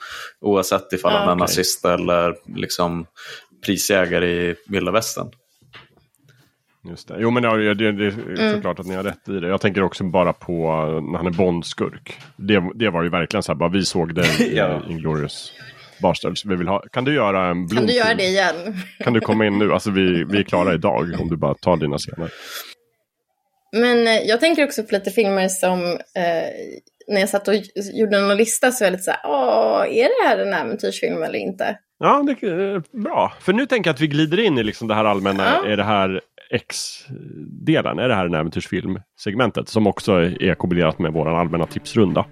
oavsett 0.42 0.94
ifall 0.94 1.12
han 1.12 1.22
är 1.22 1.28
okay. 1.28 1.40
nazist 1.40 1.86
eller 1.86 2.36
liksom, 2.56 3.06
prisjägare 3.66 4.28
i 4.28 4.56
vilda 4.68 4.92
västern. 4.92 5.28
Just 6.90 7.08
det. 7.08 7.16
Jo 7.20 7.32
men 7.32 7.44
det, 7.44 7.74
det, 7.74 7.92
det 7.92 8.06
är 8.06 8.40
mm. 8.40 8.56
såklart 8.56 8.80
att 8.80 8.86
ni 8.86 8.96
har 8.96 9.04
rätt 9.04 9.30
i 9.30 9.40
det. 9.40 9.48
Jag 9.48 9.62
tänker 9.62 9.84
också 9.84 10.04
bara 10.04 10.34
på 10.34 10.76
när 11.12 11.18
han 11.18 11.28
är 11.28 11.32
Bondskurk. 11.32 12.20
Det, 12.36 12.64
det 12.76 12.90
var 12.90 13.04
ju 13.04 13.10
verkligen 13.10 13.44
så 13.44 13.52
här, 13.52 13.58
bara 13.58 13.70
vi 13.70 13.86
såg 13.86 14.16
det 14.16 14.40
i 14.40 14.58
ja. 14.58 14.82
Inglourious 14.90 15.54
Basterds. 16.02 16.46
Vi 16.46 16.56
vill 16.56 16.68
ha, 16.68 16.84
kan 16.92 17.04
du 17.04 17.16
göra 17.16 17.48
en 17.48 17.68
blom 17.68 17.78
Kan 17.78 17.88
du 17.88 17.94
göra 17.94 18.14
det 18.14 18.24
igen? 18.24 18.56
kan 19.00 19.14
du 19.14 19.20
komma 19.20 19.46
in 19.46 19.58
nu? 19.58 19.74
Alltså 19.74 19.92
vi, 19.92 20.24
vi 20.24 20.40
är 20.40 20.44
klara 20.44 20.74
idag 20.74 21.16
om 21.20 21.30
du 21.30 21.38
bara 21.38 21.54
tar 21.54 21.78
dina 21.78 21.98
scener. 21.98 22.30
Men 23.72 24.08
eh, 24.08 24.14
jag 24.14 24.40
tänker 24.40 24.64
också 24.64 24.84
på 24.84 24.90
lite 24.92 25.12
filmer 25.12 25.48
som 25.48 25.84
eh, 25.84 26.50
när 27.08 27.20
jag 27.20 27.30
satt 27.30 27.48
och 27.48 27.56
gjorde 27.94 28.18
en 28.18 28.38
lista 28.38 28.72
så 28.72 28.84
var 28.84 28.88
jag 28.88 28.92
lite 28.92 29.04
så 29.04 29.12
här, 29.12 29.20
åh, 29.24 29.98
är 29.98 30.04
det 30.04 30.28
här 30.28 30.38
en 30.38 30.54
äventyrsfilm 30.54 31.24
eller 31.24 31.40
inte? 31.40 31.78
Ja, 32.00 32.24
det 32.26 32.48
är 32.48 33.02
bra. 33.04 33.34
För 33.42 33.54
nu 33.54 33.66
tänker 33.66 33.90
jag 33.90 33.94
att 33.94 34.02
vi 34.02 34.08
glider 34.08 34.40
in 34.40 34.58
i 34.58 34.64
liksom 34.64 34.88
det 34.88 34.96
här 34.96 35.06
allmänna, 35.06 35.44
ja. 35.44 35.72
är 35.72 35.78
det 35.78 35.84
här 35.84 36.22
X-delen, 36.50 38.00
är 38.00 38.08
det 38.08 38.16
här 38.16 38.26
en 38.26 38.34
äventyrsfilm-segmentet 38.34 39.70
som 39.70 39.88
också 39.88 40.14
är 40.22 40.56
kombinerat 40.56 41.00
med 41.00 41.14
vår 41.14 41.40
allmänna 41.40 41.66
tipsrunda. 41.66 42.26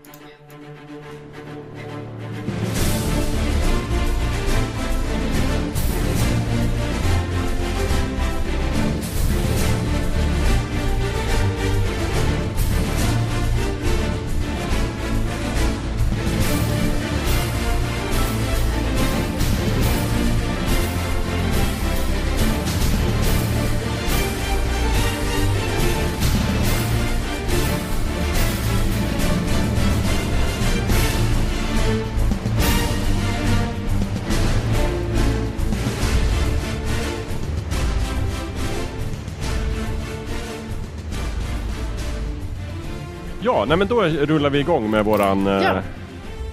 Nej 43.65 43.77
men 43.77 43.87
då 43.87 44.01
rullar 44.03 44.49
vi 44.49 44.59
igång 44.59 44.91
med 44.91 45.05
våran 45.05 45.47
eh, 45.47 45.53
ja. 45.53 45.81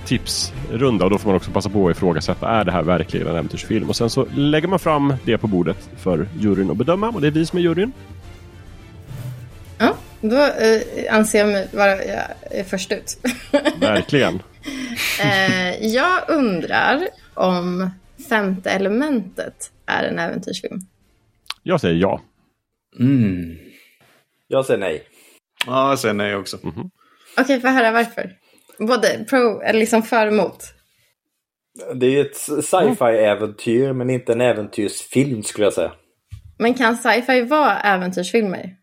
tipsrunda 0.05 1.05
och 1.05 1.11
då 1.11 1.19
får 1.19 1.29
man 1.29 1.37
också 1.37 1.51
passa 1.51 1.69
på 1.69 1.89
att 1.89 1.97
ifrågasätta, 1.97 2.49
är 2.49 2.65
det 2.65 2.73
här 2.73 2.83
verkligen 2.83 3.27
en 3.27 3.37
äventyrsfilm? 3.37 3.89
Och 3.89 3.97
sen 3.97 4.11
så 4.11 4.27
lägger 4.35 4.69
man 4.69 4.79
fram 4.79 5.15
det 5.25 5.39
på 5.39 5.47
bordet 5.47 5.91
för 5.97 6.29
juryn 6.39 6.71
att 6.71 6.77
bedöma 6.77 7.09
och 7.09 7.21
det 7.21 7.27
är 7.27 7.31
vi 7.31 7.47
som 7.47 7.59
är 7.59 7.63
juryn. 7.63 7.93
Ja, 9.79 9.97
då 10.21 10.37
eh, 10.37 11.15
anser 11.15 11.39
jag 11.39 11.49
mig 11.49 11.69
vara 11.73 12.05
jag 12.05 12.23
är 12.51 12.65
först 12.65 12.93
ut. 12.93 13.19
Verkligen. 13.81 14.43
eh, 15.23 15.87
jag 15.87 16.21
undrar 16.29 17.09
om 17.35 17.91
Femte 18.29 18.71
elementet 18.71 19.71
är 19.87 20.05
en 20.05 20.19
äventyrsfilm. 20.19 20.81
Jag 21.63 21.81
säger 21.81 21.97
ja. 21.97 22.21
Mm. 22.99 23.59
Jag 24.49 24.67
säger 24.67 24.81
nej. 24.81 25.03
Ja, 25.67 25.89
jag 25.89 25.99
säger 25.99 26.15
nej 26.15 26.37
också. 26.37 26.59
Mm 26.63 26.75
-hmm. 26.75 26.91
Okej, 27.33 27.45
okay, 27.45 27.61
får 27.61 27.69
höra 27.69 27.93
varför. 27.93 28.31
Både 28.79 29.25
pro, 29.31 29.61
eller 29.61 29.81
liksom 29.81 30.03
för 30.03 30.27
och 30.27 30.33
emot. 30.33 30.65
Det 31.95 32.07
är 32.07 32.21
ett 32.21 32.37
sci-fi-äventyr 32.37 33.93
men 33.93 34.11
inte 34.11 34.33
en 34.33 34.41
äventyrsfilm 34.41 35.43
skulle 35.43 35.67
jag 35.67 35.73
säga. 35.73 35.93
Men 36.59 36.75
kan 36.75 36.97
sci-fi 36.97 37.43
vara 37.43 37.81
äventyrsfilmer? 37.81 38.77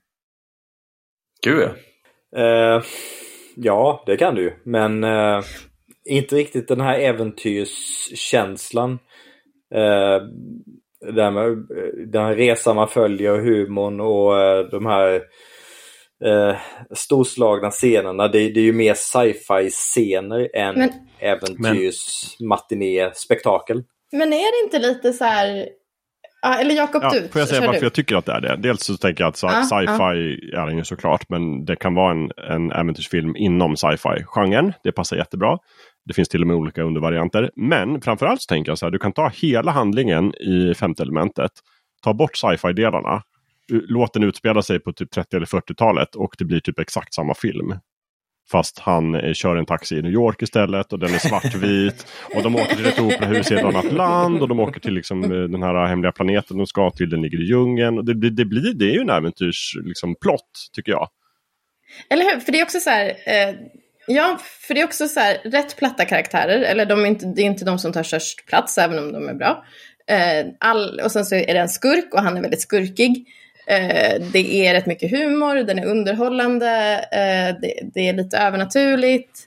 Gud 1.44 1.62
ja. 1.62 1.74
Uh, 2.38 2.84
ja, 3.56 4.04
det 4.06 4.18
kan 4.18 4.36
du 4.36 4.42
ju. 4.42 4.52
Men 4.64 5.04
uh, 5.04 5.44
inte 6.06 6.36
riktigt 6.36 6.68
den 6.68 6.82
här 6.82 7.00
äventyrskänslan. 7.00 8.92
Uh, 9.76 10.22
den 12.08 12.24
här 12.24 12.36
resan 12.36 12.76
man 12.76 12.88
följer, 12.88 13.38
humorn 13.38 14.00
och 14.00 14.70
de 14.72 14.86
här 14.86 15.22
eh, 16.26 16.56
storslagna 16.96 17.72
scenerna. 17.72 18.28
Det, 18.28 18.50
det, 18.50 18.60
är 18.60 18.64
ju 18.64 18.74
mer 18.74 18.94
sci-fi 18.94 19.70
scener 19.70 20.56
än 20.56 20.76
men, 20.76 20.90
äventyrs-matiné-spektakel. 21.20 23.84
Men 24.12 24.34
är 24.34 24.62
det 24.62 24.66
inte 24.66 24.80
lite 24.80 25.14
så 25.14 25.24
här 25.24 25.68
eller 26.46 26.76
Jakob, 26.76 27.04
ja, 27.04 27.10
du. 27.10 27.28
Får 27.28 27.40
jag 27.40 27.48
säga 27.48 27.62
varför 27.62 27.80
du? 27.80 27.86
jag 27.86 27.94
tycker 27.94 28.16
att 28.16 28.26
det 28.26 28.32
är 28.32 28.42
det? 28.42 28.56
Dels 28.56 28.84
så 28.84 28.98
tänker 28.98 29.24
jag 29.24 29.30
att 29.30 29.44
ah, 29.44 29.64
sci-fi 29.64 30.54
ah. 30.56 30.62
är 30.62 30.68
den 30.68 30.78
ju 30.78 30.84
såklart. 30.84 31.30
Men 31.30 31.66
det 31.66 31.76
kan 31.76 31.96
vara 31.96 32.12
en, 32.12 32.32
en 32.50 32.72
äventyrsfilm 32.72 33.36
inom 33.36 33.78
sci-fi-genren. 33.78 34.74
Det 34.84 34.92
passar 34.92 35.18
jättebra. 35.18 35.58
Det 36.06 36.14
finns 36.14 36.30
till 36.30 36.42
och 36.42 36.48
med 36.48 36.56
olika 36.56 36.84
undervarianter. 36.84 37.52
Men 37.56 38.02
framförallt 38.02 38.42
så 38.42 38.48
tänker 38.48 38.72
jag 38.72 38.78
så 38.78 38.86
här. 38.86 38.92
Du 38.92 39.00
kan 39.00 39.14
ta 39.14 39.32
hela 39.34 39.72
handlingen 39.72 40.34
i 40.36 40.74
femte 40.74 41.04
elementet. 41.04 41.52
Ta 42.04 42.14
bort 42.14 42.38
sci-fi-delarna 42.38 43.22
låt 43.72 44.14
den 44.14 44.24
utspela 44.24 44.62
sig 44.62 44.80
på 44.80 44.94
typ 44.94 45.12
30 45.12 45.36
eller 45.36 45.46
40-talet 45.46 46.16
och 46.16 46.36
det 46.38 46.46
blir 46.46 46.60
typ 46.60 46.80
exakt 46.80 47.14
samma 47.14 47.34
film. 47.34 47.74
Fast 48.52 48.80
han 48.80 49.16
eh, 49.16 49.34
kör 49.34 49.56
en 49.56 49.66
taxi 49.66 49.96
i 49.96 50.02
New 50.02 50.12
York 50.12 50.42
istället 50.42 50.94
och 50.94 51.00
den 51.00 51.14
är 51.14 51.18
svartvit. 51.18 52.08
och 52.36 52.44
de 52.44 52.56
åker 52.56 52.76
till 52.76 52.86
ett 52.86 53.00
operahus 53.00 53.52
i 53.52 53.56
ett 53.56 53.64
annat 53.64 53.92
land 53.92 54.42
och 54.42 54.48
de 54.48 54.60
åker 54.60 54.80
till 54.80 54.94
liksom, 54.94 55.24
eh, 55.24 55.30
den 55.30 55.64
här 55.64 55.86
hemliga 55.86 56.12
planeten 56.12 56.58
de 56.58 56.68
ska 56.68 56.92
till. 56.92 57.10
Den 57.10 57.22
ligger 57.22 57.42
i 57.42 57.46
djungeln. 57.46 57.98
Och 57.98 58.06
det, 58.06 58.14
det, 58.14 58.30
det, 58.30 58.46
blir, 58.46 58.74
det 58.74 58.86
är 58.86 58.94
ju 58.94 59.02
en 59.02 59.10
äventyrsplott 59.10 59.86
liksom, 59.86 60.16
tycker 60.74 60.92
jag. 60.92 61.10
Eller 62.10 62.24
hur? 62.24 62.40
För 62.40 62.52
det 62.52 62.60
är 62.60 62.64
också 62.64 62.80
så 62.80 62.90
här. 62.90 63.10
Eh, 63.10 63.56
ja, 64.08 64.40
för 64.68 64.74
det 64.74 64.82
är 64.82 64.86
också 64.86 65.08
så 65.08 65.20
här 65.20 65.38
rätt 65.44 65.78
platta 65.78 66.06
karaktärer. 66.06 66.62
Eller 66.62 66.86
de 66.86 67.02
är 67.02 67.06
inte, 67.06 67.26
det 67.36 67.42
är 67.42 67.46
inte 67.46 67.66
de 67.66 67.80
som 67.80 67.94
tar 67.94 68.04
störst 68.04 68.46
plats 68.46 68.78
även 68.78 69.00
om 69.00 69.14
de 69.14 69.30
är 69.30 69.34
bra. 69.34 69.66
Eh, 70.10 70.46
all, 70.60 71.00
och 71.00 71.12
sen 71.12 71.26
så 71.26 71.36
är 71.36 71.54
det 71.54 71.60
en 71.60 71.70
skurk 71.70 72.14
och 72.14 72.22
han 72.22 72.38
är 72.38 72.42
väldigt 72.42 72.62
skurkig. 72.62 73.28
Eh, 73.70 74.22
det 74.34 74.68
är 74.68 74.74
rätt 74.74 74.86
mycket 74.86 75.12
humor, 75.12 75.56
den 75.56 75.80
är 75.80 75.86
underhållande, 75.86 76.68
eh, 77.12 77.62
det, 77.62 77.80
det, 77.94 78.08
är 78.08 78.14
lite 78.14 78.38
övernaturligt, 78.38 79.40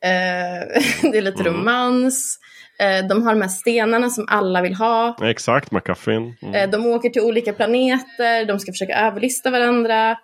eh, 0.00 0.82
det 1.10 1.18
är 1.18 1.22
lite 1.22 1.40
mm. 1.40 1.54
romans. 1.54 2.38
Eh, 2.78 3.06
de 3.06 3.22
har 3.22 3.32
de 3.34 3.42
här 3.42 3.48
stenarna 3.48 4.10
som 4.10 4.26
alla 4.28 4.62
vill 4.62 4.74
ha. 4.74 5.16
Exakt, 5.22 5.70
McCuffin. 5.70 6.36
Mm. 6.42 6.54
Eh, 6.54 6.70
de 6.70 6.86
åker 6.86 7.10
till 7.10 7.22
olika 7.22 7.52
planeter, 7.52 8.44
de 8.44 8.58
ska 8.58 8.72
försöka 8.72 8.98
överlista 8.98 9.50
varandra. 9.50 10.16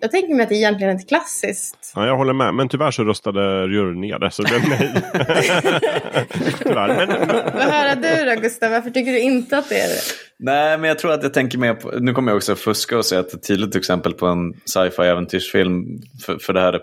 Jag 0.00 0.10
tänker 0.10 0.34
mig 0.34 0.42
att 0.42 0.48
det 0.48 0.54
egentligen 0.54 0.96
är 0.96 1.00
ett 1.00 1.08
klassiskt. 1.08 1.92
Ja, 1.94 2.06
jag 2.06 2.16
håller 2.16 2.32
med. 2.32 2.54
Men 2.54 2.68
tyvärr 2.68 2.90
så 2.90 3.04
röstade 3.04 3.40
juryn 3.72 4.00
ner 4.00 4.18
det, 4.18 4.30
så 4.30 4.42
det 4.42 4.48
blev 4.48 4.78
nej. 4.78 5.02
tyvärr. 6.58 7.06
Men. 7.06 7.28
Vad 7.54 7.62
höra 7.62 7.94
du 7.94 8.34
då, 8.34 8.40
Gustav? 8.40 8.70
Varför 8.70 8.90
tycker 8.90 9.12
du 9.12 9.20
inte 9.20 9.58
att 9.58 9.68
det 9.68 9.80
är 9.80 9.88
det? 9.88 10.00
Nej, 10.38 10.78
men 10.78 10.88
jag 10.88 10.98
tror 10.98 11.12
att 11.12 11.22
jag 11.22 11.34
tänker 11.34 11.58
mer 11.58 11.74
på, 11.74 11.90
nu 11.90 12.12
kommer 12.12 12.32
jag 12.32 12.36
också 12.36 12.54
fuska 12.54 12.98
och 12.98 13.04
säga 13.04 13.20
att 13.20 13.34
ett 13.34 13.46
tydligt 13.46 13.76
exempel 13.76 14.14
på 14.14 14.26
en 14.26 14.52
sci-fi 14.64 15.02
äventyrsfilm, 15.02 15.98
för, 16.26 16.38
för 16.38 16.52
det 16.52 16.60
här 16.60 16.72
är 16.72 16.80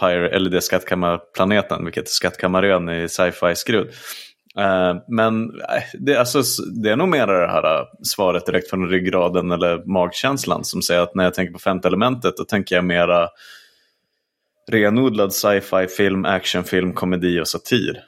Pyre, 0.00 0.28
eller 0.28 0.50
det 0.50 0.56
är 0.56 0.60
Skattkammarplaneten, 0.60 1.84
vilket 1.84 2.04
är 2.04 2.10
Skattkammarön 2.10 2.88
i 2.88 3.08
sci-fi 3.08 3.54
skrud. 3.54 3.86
Uh, 3.86 3.92
Eh, 4.58 4.96
men 5.08 5.60
eh, 5.60 5.82
det, 5.98 6.16
alltså, 6.16 6.42
det 6.62 6.90
är 6.90 6.96
nog 6.96 7.08
mer 7.08 7.26
det 7.26 7.48
här 7.48 7.80
eh, 7.80 7.86
svaret 8.02 8.46
direkt 8.46 8.70
från 8.70 8.88
ryggraden 8.88 9.50
eller 9.50 9.84
magkänslan 9.84 10.64
som 10.64 10.82
säger 10.82 11.00
att 11.00 11.14
när 11.14 11.24
jag 11.24 11.34
tänker 11.34 11.52
på 11.52 11.58
femte 11.58 11.88
elementet 11.88 12.36
då 12.36 12.44
tänker 12.44 12.74
jag 12.74 12.84
mera 12.84 13.28
renodlad 14.70 15.32
sci-fi 15.32 15.86
film, 15.86 16.24
actionfilm, 16.24 16.92
komedi 16.92 17.40
och 17.40 17.48
satir. 17.48 18.04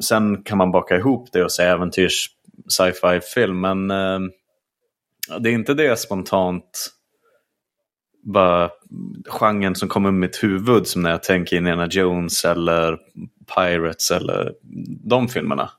Sen 0.00 0.42
kan 0.42 0.58
man 0.58 0.72
baka 0.72 0.96
ihop 0.96 1.28
det 1.32 1.44
och 1.44 1.52
säga 1.52 1.72
äventyrs 1.72 2.26
sci-fi 2.68 3.20
film. 3.34 3.60
Men 3.60 3.88
det 5.38 5.50
är 5.50 5.52
inte 5.52 5.74
det 5.74 5.98
spontant 5.98 6.90
bara 8.22 8.70
genren 9.26 9.74
som 9.74 9.88
kommer 9.88 10.08
i 10.08 10.12
mitt 10.12 10.44
huvud 10.44 10.86
som 10.86 11.02
när 11.02 11.10
jag 11.10 11.22
tänker 11.22 11.56
Indiana 11.56 11.86
Jones 11.86 12.44
eller 12.44 12.98
Pirates 13.56 14.10
eller 14.10 14.52
de 15.04 15.28
filmerna. 15.28 15.70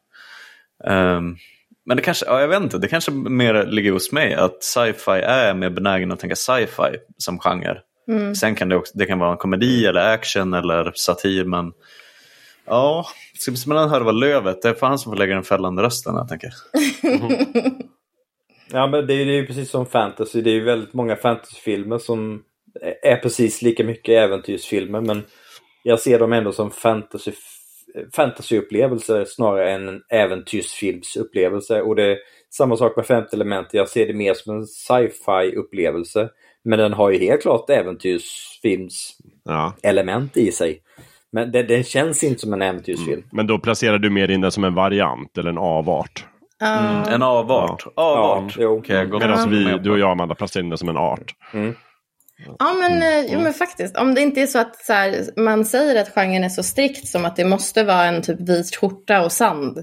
Um, 0.83 1.37
men 1.85 1.97
det 1.97 2.03
kanske, 2.03 2.25
ja, 2.25 2.41
jag 2.41 2.47
vet 2.47 2.61
inte, 2.61 2.77
det 2.77 2.87
kanske 2.87 3.11
mer 3.11 3.65
ligger 3.65 3.91
hos 3.91 4.11
mig 4.11 4.33
att 4.33 4.63
sci-fi 4.63 5.11
är 5.11 5.53
mer 5.53 5.69
benägen 5.69 6.11
att 6.11 6.19
tänka 6.19 6.35
sci-fi 6.35 6.97
som 7.17 7.39
genre. 7.39 7.77
Mm. 8.07 8.35
Sen 8.35 8.55
kan 8.55 8.69
det, 8.69 8.75
också, 8.75 8.97
det 8.97 9.05
kan 9.05 9.19
vara 9.19 9.31
en 9.31 9.37
komedi 9.37 9.85
eller 9.85 10.13
action 10.13 10.53
eller 10.53 10.91
satir 10.95 11.45
men 11.45 11.71
ja, 12.65 13.05
det 13.33 13.39
ska 13.39 13.51
bli 13.51 13.57
spännande 13.57 13.85
att 13.85 13.91
höra 13.91 14.03
vad 14.03 14.15
Lövet, 14.19 14.61
det 14.61 14.69
är 14.69 14.73
för 14.73 14.87
han 14.87 14.99
som 14.99 15.11
får 15.11 15.17
lägga 15.17 15.35
den 15.35 15.43
fällande 15.43 15.81
rösten 15.81 16.15
jag 16.15 16.27
tänker. 16.29 16.53
Mm. 17.03 17.73
Ja 18.73 18.87
men 18.87 19.07
det 19.07 19.13
är 19.13 19.25
ju 19.25 19.45
precis 19.45 19.69
som 19.69 19.85
fantasy, 19.85 20.41
det 20.41 20.49
är 20.49 20.53
ju 20.53 20.63
väldigt 20.63 20.93
många 20.93 21.15
fantasyfilmer 21.15 21.97
som 21.97 22.43
är 23.03 23.15
precis 23.15 23.61
lika 23.61 23.83
mycket 23.83 24.13
äventyrsfilmer 24.13 25.01
men 25.01 25.23
jag 25.83 25.99
ser 25.99 26.19
dem 26.19 26.33
ändå 26.33 26.51
som 26.51 26.71
fantasy 26.71 27.31
fantasyupplevelse 28.15 29.25
snarare 29.25 29.71
än 29.71 29.87
en 29.87 30.01
äventyrsfilmsupplevelse. 30.09 31.81
Och 31.81 31.95
det 31.95 32.03
är 32.03 32.17
samma 32.49 32.77
sak 32.77 32.95
med 32.95 33.05
femte 33.05 33.35
element. 33.35 33.67
Jag 33.71 33.89
ser 33.89 34.07
det 34.07 34.13
mer 34.13 34.33
som 34.33 34.55
en 34.55 34.65
sci-fi 34.65 35.55
upplevelse. 35.55 36.29
Men 36.63 36.79
den 36.79 36.93
har 36.93 37.11
ju 37.11 37.19
helt 37.19 37.41
klart 37.41 37.69
äventyrsfilms 37.69 39.17
ja. 39.43 39.73
element 39.83 40.37
i 40.37 40.51
sig. 40.51 40.81
Men 41.31 41.51
den, 41.51 41.67
den, 41.67 41.83
känns 41.83 42.23
inte 42.23 42.41
som 42.41 42.53
en 42.53 42.61
äventyrsfilm. 42.61 43.13
Mm. 43.13 43.29
Men 43.31 43.47
då 43.47 43.59
placerar 43.59 43.97
du 43.97 44.09
mer 44.09 44.31
in 44.31 44.41
den 44.41 44.51
som 44.51 44.63
en 44.63 44.75
variant 44.75 45.37
eller 45.37 45.49
en 45.49 45.57
avart? 45.57 46.25
Mm. 46.63 47.13
En 47.13 47.23
avart? 47.23 47.83
Ja. 47.85 47.91
Avart? 47.95 48.55
Ja, 48.57 48.67
okay, 48.67 49.05
Medan 49.05 49.49
vi, 49.49 49.77
du 49.77 49.91
och 49.91 49.99
jag 49.99 50.11
Amanda 50.11 50.35
placerar 50.35 50.63
in 50.63 50.69
den 50.69 50.77
som 50.77 50.89
en 50.89 50.97
art. 50.97 51.35
Mm. 51.53 51.75
Ja 52.59 52.73
men, 52.73 53.03
mm. 53.03 53.25
jo, 53.29 53.39
men 53.39 53.53
faktiskt, 53.53 53.97
om 53.97 54.15
det 54.15 54.21
inte 54.21 54.41
är 54.41 54.47
så 54.47 54.59
att 54.59 54.75
så 54.85 54.93
här, 54.93 55.15
man 55.37 55.65
säger 55.65 56.01
att 56.01 56.09
genren 56.09 56.43
är 56.43 56.49
så 56.49 56.63
strikt 56.63 57.07
som 57.07 57.25
att 57.25 57.35
det 57.35 57.45
måste 57.45 57.83
vara 57.83 58.05
en 58.05 58.21
typ 58.21 58.39
vit 58.39 58.75
skjorta 58.75 59.25
och 59.25 59.31
sand. 59.31 59.77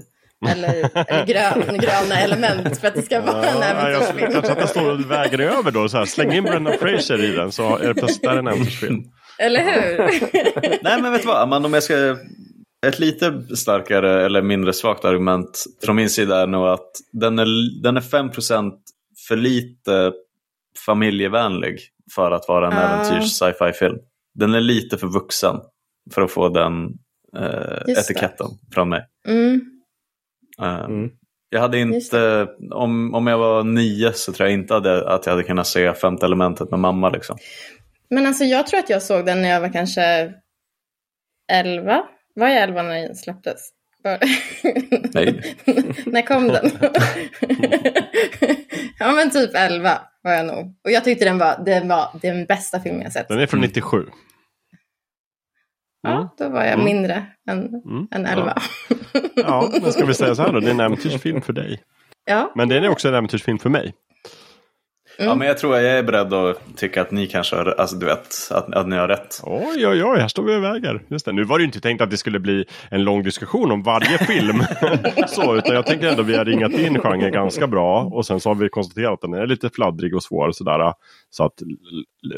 Eller, 0.49 0.73
eller 0.73 1.25
grön, 1.25 1.77
gröna 1.79 2.15
element 2.15 2.79
för 2.79 2.87
att 2.87 2.95
det 2.95 3.01
ska 3.01 3.21
vara 3.21 3.45
ja, 3.45 3.51
en 3.51 3.63
äventyrsfilm. 3.63 4.31
Kanske 4.31 4.51
att 4.51 4.59
den 4.59 4.67
står 4.67 4.91
och 4.91 5.11
väger 5.11 5.39
över 5.39 5.71
då. 5.71 5.89
Så 5.89 5.97
här, 5.97 6.05
släng 6.05 6.33
in 6.33 6.43
Brendan 6.43 6.77
Fraser 6.79 7.23
i 7.23 7.31
den 7.31 7.51
så 7.51 7.77
är 7.77 7.87
det 7.87 7.93
plötsligt 7.93 8.31
en 8.31 8.47
äventyrsfilm. 8.47 9.03
Eller 9.37 9.63
hur? 9.63 9.97
Nej 10.83 11.01
men 11.01 11.11
vet 11.11 11.21
du 11.21 11.27
vad, 11.27 11.49
man, 11.49 11.65
om 11.65 11.73
jag 11.73 11.83
ska... 11.83 12.17
Ett 12.87 12.99
lite 12.99 13.55
starkare 13.55 14.25
eller 14.25 14.41
mindre 14.41 14.73
svagt 14.73 15.05
argument 15.05 15.65
från 15.83 15.95
min 15.95 16.09
sida 16.09 16.41
är 16.41 16.47
nog 16.47 16.67
att 16.67 16.91
den 17.11 17.39
är, 17.39 17.81
den 17.83 17.97
är 17.97 18.01
5% 18.01 18.73
för 19.27 19.35
lite 19.35 20.13
familjevänlig 20.85 21.79
för 22.15 22.31
att 22.31 22.47
vara 22.47 22.67
en 22.67 22.73
uh. 22.73 22.79
äventyrs 22.79 23.31
sci-fi 23.31 23.73
film. 23.73 23.97
Den 24.33 24.53
är 24.53 24.61
lite 24.61 24.97
för 24.97 25.07
vuxen 25.07 25.55
för 26.13 26.21
att 26.21 26.31
få 26.31 26.49
den 26.49 26.85
eh, 27.37 27.97
etiketten 27.97 28.47
det. 28.47 28.73
från 28.75 28.89
mig. 28.89 29.05
Mm. 29.27 29.61
Uh, 30.61 30.85
mm. 30.85 31.09
Jag 31.49 31.61
hade 31.61 31.79
inte, 31.79 32.47
om, 32.71 33.15
om 33.15 33.27
jag 33.27 33.37
var 33.37 33.63
nio 33.63 34.13
så 34.13 34.33
tror 34.33 34.49
jag 34.49 34.59
inte 34.59 34.73
hade, 34.73 35.09
att 35.09 35.25
jag 35.25 35.33
hade 35.33 35.43
kunnat 35.43 35.67
se 35.67 35.93
femte 35.93 36.25
elementet 36.25 36.71
med 36.71 36.79
mamma. 36.79 37.09
Liksom. 37.09 37.37
Men 38.09 38.27
alltså 38.27 38.43
jag 38.43 38.67
tror 38.67 38.79
att 38.79 38.89
jag 38.89 39.01
såg 39.01 39.25
den 39.25 39.41
när 39.41 39.49
jag 39.49 39.61
var 39.61 39.73
kanske 39.73 40.33
elva. 41.51 42.03
Var 42.41 42.47
jag 42.47 42.63
elva 42.63 42.81
när 42.83 43.01
den 43.01 43.15
släpptes? 43.15 43.69
Nej. 45.13 45.55
när 46.05 46.21
kom 46.21 46.47
den? 46.47 46.71
ja 48.99 49.11
men 49.11 49.31
typ 49.31 49.55
elva 49.55 50.01
var 50.21 50.31
jag 50.31 50.45
nog. 50.45 50.75
Och 50.83 50.91
jag 50.91 51.03
tyckte 51.03 51.25
den 51.25 51.37
var, 51.37 51.63
den 51.65 51.87
var 51.87 52.09
den 52.21 52.45
bästa 52.45 52.79
filmen 52.79 53.01
jag 53.01 53.13
sett. 53.13 53.27
Den 53.27 53.39
är 53.39 53.47
från 53.47 53.61
97. 53.61 53.97
Mm. 53.97 54.09
Ja, 56.01 56.35
då 56.37 56.49
var 56.49 56.63
jag 56.63 56.73
mm. 56.73 56.85
mindre 56.85 57.25
än, 57.49 57.67
mm. 57.67 58.07
än 58.11 58.25
11. 58.25 58.53
Ja. 58.89 59.23
ja, 59.35 59.69
men 59.81 59.91
ska 59.91 60.05
vi 60.05 60.13
säga 60.13 60.35
så 60.35 60.41
här 60.41 60.53
då, 60.53 60.59
det 60.59 60.67
är 60.67 60.71
en 60.71 60.79
äventyrsfilm 60.79 61.41
för 61.41 61.53
dig. 61.53 61.83
Ja. 62.25 62.51
Men 62.55 62.69
det 62.69 62.77
är 62.77 62.89
också 62.89 63.07
en 63.07 63.13
äventyrsfilm 63.13 63.59
för 63.59 63.69
mig. 63.69 63.93
Mm. 65.21 65.29
Ja, 65.29 65.35
men 65.35 65.47
jag 65.47 65.57
tror 65.57 65.77
jag 65.77 65.97
är 65.97 66.03
beredd 66.03 66.33
att 66.33 66.77
tycka 66.77 67.01
att 67.01 67.11
ni 67.11 67.27
kanske 67.27 67.55
har, 67.55 67.75
alltså 67.77 67.95
du 67.95 68.05
vet, 68.05 68.27
att, 68.51 68.73
att 68.73 68.87
ni 68.87 68.95
har 68.95 69.07
rätt. 69.07 69.41
Oj, 69.43 69.87
oj, 69.87 70.03
oj, 70.03 70.19
här 70.19 70.27
står 70.27 70.43
vi 70.43 70.55
och 70.55 70.63
väger. 70.63 71.01
Just 71.07 71.25
det. 71.25 71.31
Nu 71.31 71.43
var 71.43 71.57
det 71.57 71.61
ju 71.61 71.65
inte 71.65 71.81
tänkt 71.81 72.01
att 72.01 72.11
det 72.11 72.17
skulle 72.17 72.39
bli 72.39 72.65
en 72.89 73.03
lång 73.03 73.23
diskussion 73.23 73.71
om 73.71 73.83
varje 73.83 74.17
film. 74.17 74.63
så, 75.27 75.55
utan 75.55 75.75
jag 75.75 75.85
tänker 75.85 76.07
ändå 76.07 76.21
att 76.21 76.27
vi 76.27 76.37
har 76.37 76.45
ringat 76.45 76.71
in 76.71 76.99
genren 76.99 77.31
ganska 77.31 77.67
bra. 77.67 78.03
Och 78.03 78.25
sen 78.25 78.39
så 78.39 78.49
har 78.49 78.55
vi 78.55 78.69
konstaterat 78.69 79.13
att 79.13 79.21
den 79.21 79.33
är 79.33 79.47
lite 79.47 79.69
fladdrig 79.69 80.15
och 80.15 80.23
svår. 80.23 80.51
Sådär. 80.51 80.93
Så 81.29 81.43
att 81.43 81.53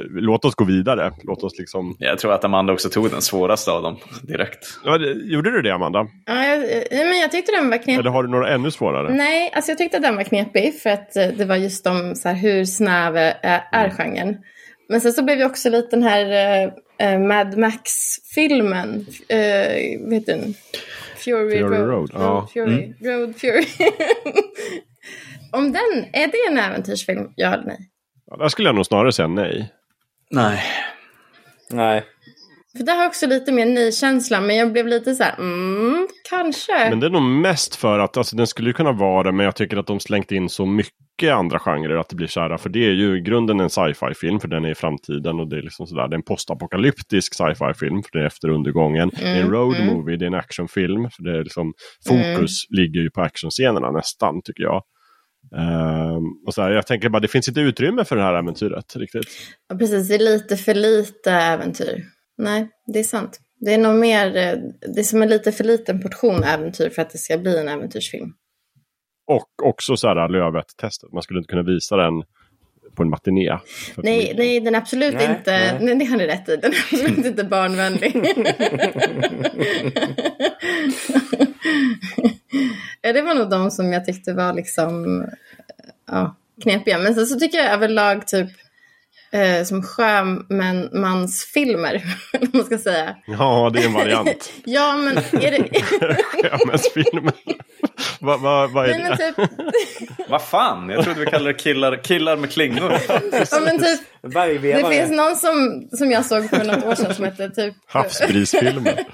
låt 0.09 0.45
oss 0.45 0.55
gå 0.55 0.63
vidare. 0.63 1.11
Låt 1.23 1.43
oss 1.43 1.59
liksom... 1.59 1.95
Jag 1.99 2.19
tror 2.19 2.33
att 2.33 2.43
Amanda 2.43 2.73
också 2.73 2.89
tog 2.89 3.09
den 3.09 3.21
svåraste 3.21 3.71
av 3.71 3.83
dem 3.83 3.97
direkt. 4.21 4.79
Ja, 4.85 4.97
gjorde 5.23 5.51
du 5.51 5.61
det 5.61 5.71
Amanda? 5.71 6.07
Ja, 6.25 6.45
jag, 6.45 6.59
men 6.91 7.19
jag 7.19 7.31
tyckte 7.31 7.51
den 7.51 7.69
var 7.69 7.77
knepig. 7.77 7.99
Eller 7.99 8.09
har 8.09 8.23
du 8.23 8.29
några 8.29 8.49
ännu 8.49 8.71
svårare? 8.71 9.13
Nej, 9.13 9.51
alltså 9.55 9.71
jag 9.71 9.77
tyckte 9.77 9.97
att 9.97 10.03
den 10.03 10.15
var 10.15 10.23
knepig. 10.23 10.79
För 10.79 10.89
att 10.89 11.15
eh, 11.15 11.27
det 11.27 11.45
var 11.45 11.55
just 11.55 11.83
de, 11.83 12.15
så 12.15 12.29
här, 12.29 12.35
hur 12.35 12.65
snäv 12.75 13.17
är, 13.17 13.35
är 13.71 13.85
mm. 13.85 13.97
genren. 13.97 14.37
Men 14.89 15.01
sen 15.01 15.13
så 15.13 15.23
blev 15.23 15.39
jag 15.39 15.51
också 15.51 15.69
lite 15.69 15.87
den 15.89 16.03
här 16.03 16.65
uh, 17.03 17.19
Mad 17.19 17.57
Max-filmen. 17.57 19.05
Uh, 19.33 20.09
vet 20.09 20.25
du? 20.25 20.53
Fury, 21.15 21.57
Fury 21.57 21.61
Road. 21.61 21.89
Road. 21.89 22.11
Ja. 22.13 22.47
Fury. 22.53 22.83
Mm. 22.83 22.93
Road 23.01 23.35
Fury. 23.35 23.65
Om 25.51 25.71
den, 25.71 26.05
är 26.13 26.27
det 26.27 26.51
en 26.51 26.57
äventyrsfilm? 26.57 27.29
Ja 27.35 27.53
eller 27.53 27.65
nej? 27.65 27.89
Ja, 28.25 28.37
där 28.37 28.47
skulle 28.47 28.67
jag 28.67 28.75
nog 28.75 28.85
snarare 28.85 29.11
säga 29.11 29.27
nej. 29.27 29.73
Nej. 30.31 30.63
Nej. 31.69 32.03
För 32.77 32.83
det 32.83 32.91
har 32.91 33.07
också 33.07 33.27
lite 33.27 33.51
mer 33.51 33.65
nej-känsla, 33.65 34.41
men 34.41 34.55
jag 34.55 34.71
blev 34.71 34.87
lite 34.87 35.15
så 35.15 35.23
här, 35.23 35.35
mm, 35.37 36.07
kanske. 36.29 36.89
Men 36.89 36.99
det 36.99 37.05
är 37.05 37.09
nog 37.09 37.21
mest 37.21 37.75
för 37.75 37.99
att, 37.99 38.17
alltså 38.17 38.35
den 38.35 38.47
skulle 38.47 38.73
kunna 38.73 38.91
vara 38.91 39.23
det, 39.23 39.31
men 39.31 39.45
jag 39.45 39.55
tycker 39.55 39.77
att 39.77 39.87
de 39.87 39.99
slängt 39.99 40.31
in 40.31 40.49
så 40.49 40.65
mycket 40.65 41.02
andra 41.21 41.59
genrer 41.59 41.95
att 41.95 42.09
det 42.09 42.15
blir 42.15 42.27
kära. 42.27 42.57
För 42.57 42.69
det 42.69 42.85
är 42.85 42.91
ju 42.91 43.17
i 43.17 43.21
grunden 43.21 43.59
en 43.59 43.69
sci-fi 43.69 44.13
film, 44.15 44.39
för 44.39 44.47
den 44.47 44.65
är 44.65 44.69
i 44.69 44.75
framtiden 44.75 45.39
och 45.39 45.49
det 45.49 45.57
är 45.57 45.61
liksom 45.61 45.87
sådär. 45.87 46.07
Det 46.07 46.13
är 46.13 46.17
en 46.17 46.23
postapokalyptisk 46.23 47.33
sci-fi 47.33 47.73
film, 47.79 48.03
för 48.03 48.17
det 48.17 48.23
är 48.23 48.27
efter 48.27 48.49
undergången. 48.49 49.09
Mm, 49.09 49.11
det 49.15 49.29
är 49.29 49.35
en 49.35 49.41
mm, 49.41 49.51
road 49.51 49.75
mm. 49.75 49.95
movie, 49.95 50.17
det 50.17 50.25
är 50.25 50.27
en 50.27 50.33
actionfilm, 50.33 51.09
för 51.09 51.23
det 51.23 51.37
är 51.39 51.43
liksom, 51.43 51.73
fokus 52.07 52.67
mm. 52.69 52.81
ligger 52.81 53.01
ju 53.01 53.09
på 53.09 53.21
actionscenerna 53.21 53.91
nästan, 53.91 54.41
tycker 54.41 54.63
jag. 54.63 54.83
Um, 55.51 56.43
och 56.45 56.53
så 56.53 56.61
här, 56.61 56.71
jag 56.71 56.87
tänker 56.87 57.09
bara, 57.09 57.19
det 57.19 57.27
finns 57.27 57.47
inte 57.47 57.61
utrymme 57.61 58.05
för 58.05 58.15
det 58.15 58.23
här 58.23 58.33
äventyret 58.33 58.95
riktigt. 58.95 59.25
Ja, 59.69 59.75
precis. 59.75 60.07
Det 60.07 60.15
är 60.15 60.19
lite 60.19 60.57
för 60.57 60.73
lite 60.73 61.31
äventyr. 61.31 62.03
Nej, 62.37 62.69
det 62.93 62.99
är 62.99 63.03
sant. 63.03 63.39
Det 63.59 63.73
är 63.73 63.77
nog 63.77 63.95
mer, 63.95 64.27
eh, 64.27 64.57
det 64.93 64.99
är 64.99 65.03
som 65.03 65.21
en 65.21 65.29
lite 65.29 65.51
för 65.51 65.63
liten 65.63 66.01
portion 66.01 66.43
äventyr 66.43 66.89
för 66.89 67.01
att 67.01 67.09
det 67.09 67.17
ska 67.17 67.37
bli 67.37 67.57
en 67.59 67.67
äventyrsfilm. 67.67 68.33
Och 69.25 69.49
också 69.63 69.97
så 69.97 70.07
här 70.07 70.29
Lövet-testet. 70.29 71.11
Man 71.13 71.23
skulle 71.23 71.39
inte 71.39 71.49
kunna 71.49 71.63
visa 71.63 71.95
den 71.95 72.23
på 72.95 73.03
en 73.03 73.09
matiné. 73.09 73.59
Nej, 73.95 74.33
nej, 74.37 74.59
den 74.59 74.75
är 74.75 74.79
absolut 74.79 75.13
nej, 75.13 75.25
inte, 75.37 75.51
nej. 75.51 75.77
nej. 75.81 75.95
det 75.95 76.05
har 76.05 76.17
ni 76.17 76.27
rätt 76.27 76.49
i, 76.49 76.57
den 76.57 76.71
är 76.71 76.77
absolut 76.77 77.25
inte 77.25 77.43
barnvänlig. 77.43 78.15
ja, 83.01 83.13
det 83.13 83.21
var 83.21 83.35
nog 83.35 83.49
de 83.49 83.71
som 83.71 83.93
jag 83.93 84.05
tyckte 84.05 84.33
var 84.33 84.53
liksom 84.53 85.25
ja, 86.07 86.35
knepiga. 86.63 86.99
Men 86.99 87.15
sen 87.15 87.25
så 87.25 87.39
tycker 87.39 87.57
jag 87.57 87.73
överlag 87.73 88.27
typ 88.27 88.49
eh, 89.33 89.63
som 89.63 89.83
sjömansfilmer, 89.83 92.03
om 92.41 92.49
man 92.53 92.65
ska 92.65 92.77
säga. 92.77 93.15
Ja, 93.25 93.71
det 93.73 93.81
är 93.81 93.85
en 93.85 93.93
variant. 93.93 94.53
ja, 94.65 94.97
men 94.97 95.17
är 95.17 95.51
det... 95.51 95.81
Sjömansfilmer. 96.23 97.33
Vad 98.19 98.41
va, 98.41 98.67
va 98.67 98.87
är 98.87 99.09
det? 99.09 99.17
Typ... 99.17 99.35
Vad 100.29 100.41
fan? 100.41 100.89
Jag 100.89 101.03
trodde 101.03 101.19
vi 101.19 101.25
kallade 101.25 101.51
det 101.51 101.59
killar, 101.59 102.03
killar 102.03 102.37
med 102.37 102.51
klingor. 102.51 102.93
ja, 103.51 103.59
men 103.65 103.79
typ, 103.79 103.99
det 104.61 104.89
finns 104.89 105.11
någon 105.11 105.35
som, 105.35 105.87
som 105.91 106.11
jag 106.11 106.25
såg 106.25 106.49
för 106.49 106.63
något 106.63 106.85
år 106.85 106.95
sedan 106.95 107.15
som 107.15 107.25
hette 107.25 107.49
typ... 107.49 107.73
Havsbrisfilmer. 107.85 109.05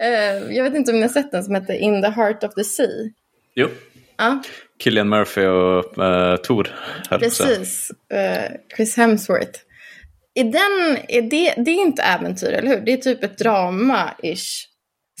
uh, 0.00 0.56
jag 0.56 0.64
vet 0.64 0.74
inte 0.74 0.90
om 0.90 0.96
ni 0.96 1.02
har 1.02 1.08
sett 1.08 1.32
den 1.32 1.44
som 1.44 1.54
heter 1.54 1.74
In 1.74 2.02
the 2.02 2.08
Heart 2.08 2.44
of 2.44 2.54
the 2.54 2.64
Sea. 2.64 3.10
Jo. 3.54 3.68
Ja. 4.16 4.42
Killian 4.84 5.08
Murphy 5.08 5.46
och 5.46 5.98
uh, 5.98 6.36
Tor. 6.36 6.68
Precis. 7.08 7.90
Uh, 8.14 8.56
Chris 8.76 8.96
Hemsworth. 8.96 9.60
Är 10.34 10.44
den, 10.44 10.98
är 11.08 11.22
det, 11.22 11.54
det 11.64 11.70
är 11.70 11.82
inte 11.82 12.02
äventyr, 12.02 12.52
eller 12.52 12.68
hur? 12.68 12.80
Det 12.80 12.92
är 12.92 12.96
typ 12.96 13.24
ett 13.24 13.40
drama-ish. 13.40 14.64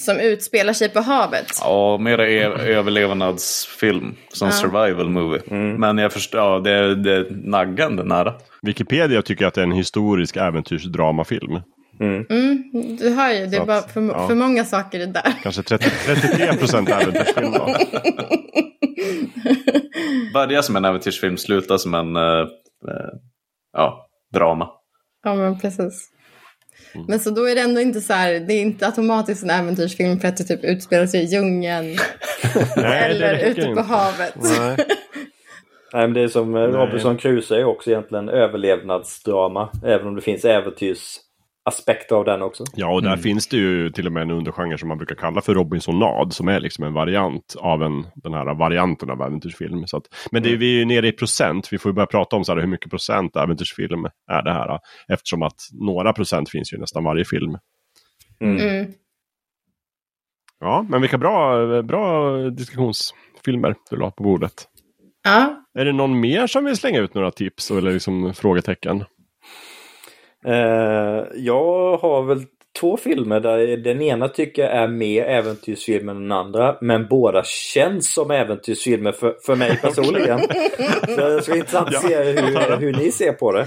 Som 0.00 0.16
utspelar 0.16 0.72
sig 0.72 0.88
på 0.88 1.00
havet. 1.00 1.46
Ja, 1.60 1.98
mer 1.98 2.20
överlevnadsfilm. 2.20 4.16
Som 4.32 4.48
ja. 4.48 4.52
survival 4.52 5.08
movie. 5.08 5.42
Mm. 5.50 5.80
Men 5.80 5.98
jag 5.98 6.12
förstår, 6.12 6.40
ja, 6.40 6.58
det, 6.58 6.94
det 6.94 7.12
är 7.12 7.26
naggande 7.30 8.04
nära. 8.04 8.34
Wikipedia 8.62 9.22
tycker 9.22 9.46
att 9.46 9.54
det 9.54 9.60
är 9.60 9.64
en 9.64 9.72
historisk 9.72 10.36
äventyrsdramafilm. 10.36 11.60
Mm. 12.00 12.26
Mm, 12.30 12.96
du 12.96 13.10
har 13.10 13.32
ju, 13.32 13.46
det 13.46 13.56
är 13.56 13.66
bara 13.66 13.82
för, 13.82 14.02
ja. 14.02 14.28
för 14.28 14.34
många 14.34 14.64
saker 14.64 14.98
det 14.98 15.06
där. 15.06 15.34
Kanske 15.42 15.62
30, 15.62 15.90
33 16.06 16.56
procent 16.56 16.88
äventyrsfilm 16.88 17.52
då. 17.52 17.74
Börja 20.34 20.62
som 20.62 20.76
en 20.76 20.84
äventyrsfilm, 20.84 21.36
sluta 21.36 21.78
som 21.78 21.94
en 21.94 22.16
uh, 22.16 22.22
uh, 22.22 22.48
ja, 23.72 24.08
drama. 24.32 24.68
Ja 25.24 25.34
men 25.34 25.60
precis. 25.60 26.10
Mm. 26.94 27.06
Men 27.08 27.20
så 27.20 27.30
då 27.30 27.44
är 27.44 27.54
det 27.54 27.60
ändå 27.60 27.80
inte 27.80 28.00
så 28.00 28.12
här, 28.12 28.40
det 28.40 28.54
är 28.54 28.62
inte 28.62 28.86
automatiskt 28.86 29.42
en 29.42 29.50
äventyrsfilm 29.50 30.20
för 30.20 30.28
att 30.28 30.36
det 30.36 30.44
typ 30.44 30.64
utspelar 30.64 31.06
sig 31.06 31.22
i 31.22 31.24
djungeln. 31.24 31.86
Nej, 32.76 33.10
eller 33.10 33.46
ute 33.46 33.62
på 33.62 33.68
inte. 33.68 33.82
havet. 33.82 34.34
Nej. 34.36 34.76
Nej, 35.92 36.02
men 36.02 36.12
det 36.12 36.20
är 36.20 36.28
som 36.28 36.52
Nej. 36.52 36.66
Robinson 36.66 37.16
Crusoe 37.16 37.60
är 37.60 37.64
också 37.64 37.90
egentligen 37.90 38.28
överlevnadsdrama. 38.28 39.70
Även 39.84 40.06
om 40.06 40.14
det 40.14 40.20
finns 40.20 40.44
äventyrsaspekter 41.68 42.16
av 42.16 42.24
den 42.24 42.42
också. 42.42 42.64
Ja, 42.74 42.94
och 42.94 43.02
där 43.02 43.08
mm. 43.08 43.22
finns 43.22 43.48
det 43.48 43.56
ju 43.56 43.90
till 43.90 44.06
och 44.06 44.12
med 44.12 44.22
en 44.22 44.30
undergenre 44.30 44.78
som 44.78 44.88
man 44.88 44.98
brukar 44.98 45.14
kalla 45.14 45.40
för 45.40 45.54
Robinsonad. 45.54 46.32
Som 46.32 46.48
är 46.48 46.60
liksom 46.60 46.84
en 46.84 46.92
variant 46.92 47.56
av 47.58 47.82
en, 47.82 48.06
den 48.14 48.32
här 48.32 48.54
varianten 48.54 49.10
av 49.10 49.22
äventyrsfilm. 49.22 49.86
Så 49.86 49.96
att, 49.96 50.04
men 50.30 50.42
det 50.42 50.48
är, 50.48 50.50
mm. 50.50 50.60
vi 50.60 50.74
är 50.74 50.78
ju 50.78 50.84
nere 50.84 51.08
i 51.08 51.12
procent. 51.12 51.68
Vi 51.72 51.78
får 51.78 51.90
ju 51.90 51.94
börja 51.94 52.06
prata 52.06 52.36
om 52.36 52.44
så 52.44 52.52
här, 52.52 52.60
hur 52.60 52.68
mycket 52.68 52.90
procent 52.90 53.36
äventyrsfilm 53.36 54.04
är 54.30 54.42
det 54.42 54.52
här. 54.52 54.78
Eftersom 55.08 55.42
att 55.42 55.60
några 55.72 56.12
procent 56.12 56.50
finns 56.50 56.72
ju 56.72 56.76
i 56.76 56.80
nästan 56.80 57.04
varje 57.04 57.24
film. 57.24 57.58
Mm. 58.40 58.56
mm. 58.56 58.92
Ja, 60.60 60.86
men 60.88 61.00
vilka 61.00 61.18
bra, 61.18 61.82
bra 61.82 62.36
diskussionsfilmer 62.50 63.74
du 63.90 63.96
la 63.96 64.10
på 64.10 64.22
bordet. 64.22 64.68
Ja. 65.24 65.64
Är 65.78 65.84
det 65.84 65.92
någon 65.92 66.20
mer 66.20 66.46
som 66.46 66.64
vill 66.64 66.76
slänga 66.76 67.00
ut 67.00 67.14
några 67.14 67.30
tips 67.30 67.70
eller 67.70 67.92
liksom 67.92 68.34
frågetecken? 68.34 69.04
Uh, 70.46 71.24
jag 71.34 71.96
har 71.96 72.22
väl 72.22 72.44
två 72.80 72.96
filmer 72.96 73.40
där 73.40 73.76
den 73.76 74.02
ena 74.02 74.28
tycker 74.28 74.62
jag 74.62 74.72
är 74.72 74.88
mer 74.88 75.24
äventyrsfilm 75.24 76.08
än 76.08 76.16
den 76.16 76.32
andra. 76.32 76.76
Men 76.80 77.06
båda 77.08 77.44
känns 77.44 78.14
som 78.14 78.30
äventyrsfilmer 78.30 79.12
för, 79.12 79.36
för 79.46 79.56
mig 79.56 79.76
personligen. 79.82 80.40
Så 81.08 81.28
det 81.28 81.42
ska 81.42 81.56
intressant 81.56 81.88
att 81.88 82.02
se 82.02 82.16
hur, 82.16 82.76
hur 82.76 82.92
ni 82.92 83.12
ser 83.12 83.32
på 83.32 83.52
det. 83.52 83.66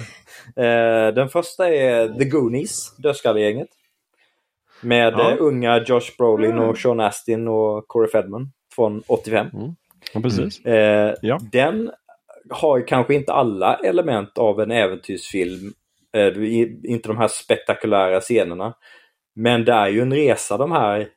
Uh, 0.58 1.14
den 1.14 1.30
första 1.30 1.70
är 1.70 2.08
The 2.08 2.26
Goonies, 2.26 2.96
Dödskallegänget. 2.98 3.70
Med 4.82 5.14
ja. 5.14 5.32
uh, 5.32 5.38
unga 5.40 5.84
Josh 5.88 6.18
Brolin 6.18 6.60
och 6.60 6.78
Sean 6.78 7.00
Astin 7.00 7.48
och 7.48 7.88
Corey 7.88 8.12
Fedman 8.12 8.52
från 8.76 9.04
85. 9.08 9.48
Mm. 9.54 9.76
Ja, 10.14 10.22
precis. 10.22 10.66
Eh, 10.66 11.14
ja. 11.22 11.40
Den 11.52 11.92
har 12.50 12.88
kanske 12.88 13.16
inte 13.16 13.34
alla 13.34 13.76
element 13.76 14.38
av 14.38 14.62
en 14.62 14.72
äventyrsfilm. 14.72 15.74
Eh, 16.14 16.38
inte 16.84 17.08
de 17.08 17.18
här 17.18 17.28
spektakulära 17.28 18.22
scenerna. 18.22 18.74
Men 19.36 19.66
det 19.66 19.72
är 19.72 19.88
ju 19.88 20.02
en 20.02 20.14
resa 20.14 20.58
de 20.58 20.72
här 20.72 21.10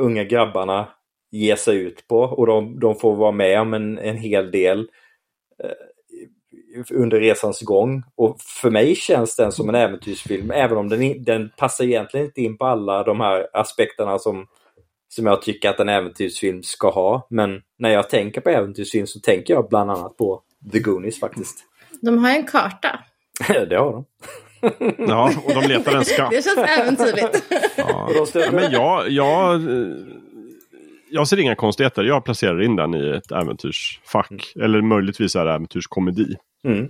unga 0.00 0.24
grabbarna 0.24 0.88
ger 1.30 1.56
sig 1.56 1.76
ut 1.76 2.08
på 2.08 2.20
och 2.20 2.46
de, 2.46 2.80
de 2.80 2.94
får 2.94 3.16
vara 3.16 3.32
med 3.32 3.60
om 3.60 3.74
en, 3.74 3.98
en 3.98 4.16
hel 4.16 4.50
del 4.50 4.88
eh, 5.62 5.70
under 6.90 7.20
resans 7.20 7.60
gång. 7.60 8.02
Och 8.14 8.40
för 8.40 8.70
mig 8.70 8.94
känns 8.94 9.36
den 9.36 9.52
som 9.52 9.68
en 9.68 9.74
äventyrsfilm 9.74 10.50
även 10.50 10.78
om 10.78 10.88
den, 10.88 11.24
den 11.24 11.50
passar 11.56 11.84
egentligen 11.84 12.26
inte 12.26 12.40
in 12.40 12.58
på 12.58 12.64
alla 12.64 13.02
de 13.02 13.20
här 13.20 13.48
aspekterna 13.52 14.18
som 14.18 14.46
som 15.08 15.26
jag 15.26 15.42
tycker 15.42 15.70
att 15.70 15.80
en 15.80 15.88
äventyrsfilm 15.88 16.62
ska 16.62 16.90
ha. 16.90 17.26
Men 17.30 17.62
när 17.78 17.90
jag 17.90 18.10
tänker 18.10 18.40
på 18.40 18.50
äventyrsfilm 18.50 19.06
så 19.06 19.20
tänker 19.20 19.54
jag 19.54 19.68
bland 19.68 19.90
annat 19.90 20.16
på 20.16 20.42
The 20.72 20.78
Goonies 20.78 21.20
faktiskt. 21.20 21.64
De 22.00 22.18
har 22.18 22.30
en 22.30 22.46
karta. 22.46 23.04
det 23.68 23.76
har 23.76 23.92
de. 23.92 24.04
ja, 24.98 25.32
och 25.44 25.54
de 25.54 25.68
letar 25.68 25.96
en 25.96 26.04
skatt. 26.04 26.30
Det 26.30 26.44
känns 26.44 26.58
äventyrligt. 26.78 27.44
ja. 27.76 28.10
ja. 28.34 28.50
men 28.52 28.72
jag, 28.72 29.10
jag, 29.10 29.60
jag 31.10 31.28
ser 31.28 31.40
inga 31.40 31.54
konstigheter. 31.54 32.04
Jag 32.04 32.24
placerar 32.24 32.62
in 32.62 32.76
den 32.76 32.94
i 32.94 33.10
ett 33.10 33.32
äventyrsfack. 33.32 34.52
Mm. 34.56 34.64
Eller 34.64 34.82
möjligtvis 34.82 35.36
är 35.36 35.44
det 35.44 35.50
äventyrskomedi. 35.50 36.36
Mm. 36.64 36.88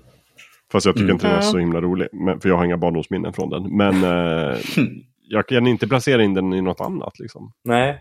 Fast 0.72 0.86
jag 0.86 0.94
tycker 0.94 1.04
mm. 1.04 1.14
inte 1.14 1.26
den 1.26 1.36
är 1.36 1.40
så 1.40 1.58
himla 1.58 1.80
rolig. 1.80 2.08
Men, 2.12 2.40
för 2.40 2.48
jag 2.48 2.56
har 2.56 2.64
inga 2.64 2.76
barndomsminnen 2.76 3.32
från 3.32 3.50
den. 3.50 3.76
Men 3.76 4.04
eh, 4.04 4.58
jag 5.28 5.48
kan 5.48 5.66
inte 5.66 5.88
placera 5.88 6.22
in 6.22 6.34
den 6.34 6.52
i 6.52 6.60
något 6.60 6.80
annat. 6.80 7.18
Liksom. 7.18 7.52
Nej, 7.64 7.98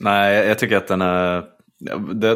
Nej, 0.00 0.48
jag 0.48 0.58
tycker 0.58 0.76
att 0.76 0.88
den 0.88 1.02
är... 1.02 1.44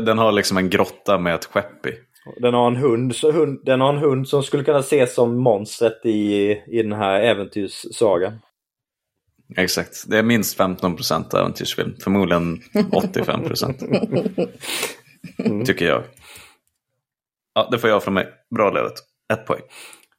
Den 0.01 0.19
har 0.19 0.33
liksom 0.33 0.57
en 0.57 0.71
grotta 0.71 1.19
med 1.19 1.35
ett 1.35 1.45
skepp 1.45 1.87
i. 1.87 1.93
Den 2.37 2.55
har 2.55 2.67
en 2.67 2.77
hund, 2.77 3.17
så 3.17 3.33
hund, 3.33 3.61
den 3.65 3.81
har 3.81 3.89
en 3.93 3.99
hund 3.99 4.29
som 4.29 4.43
skulle 4.43 4.65
kunna 4.65 4.79
ses 4.79 5.15
som 5.15 5.37
monstret 5.37 6.01
i, 6.07 6.51
i 6.67 6.83
den 6.83 6.93
här 6.93 7.21
äventyrssagan. 7.21 8.39
Exakt, 9.57 10.05
det 10.07 10.19
är 10.19 10.23
minst 10.23 10.57
15 10.57 10.97
procent 10.97 11.35
äventyrsfilm. 11.35 11.97
Förmodligen 12.01 12.61
85 12.93 13.43
procent. 13.45 13.83
mm. 15.39 15.65
Tycker 15.65 15.87
jag. 15.87 16.03
Ja, 17.55 17.69
det 17.71 17.79
får 17.79 17.91
jag 17.91 18.03
från 18.03 18.15
mig. 18.15 18.29
Bra 18.55 18.71
levet. 18.71 18.95
Ett 19.33 19.47
poäng. 19.47 19.63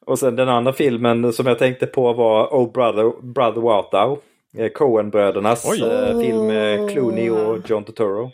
Och 0.05 0.19
sen 0.19 0.35
den 0.35 0.49
andra 0.49 0.73
filmen 0.73 1.33
som 1.33 1.45
jag 1.45 1.59
tänkte 1.59 1.85
på 1.85 2.13
var 2.13 2.47
Oh 2.47 2.71
Brother, 2.71 3.33
Brother 3.33 3.61
Wow 3.61 4.19
Eh, 4.57 4.69
Coen-brödernas 4.69 5.65
eh, 5.65 6.19
film 6.19 6.47
med 6.47 6.91
Clooney 6.91 7.29
och 7.29 7.69
John 7.69 7.83
Turturro. 7.83 8.31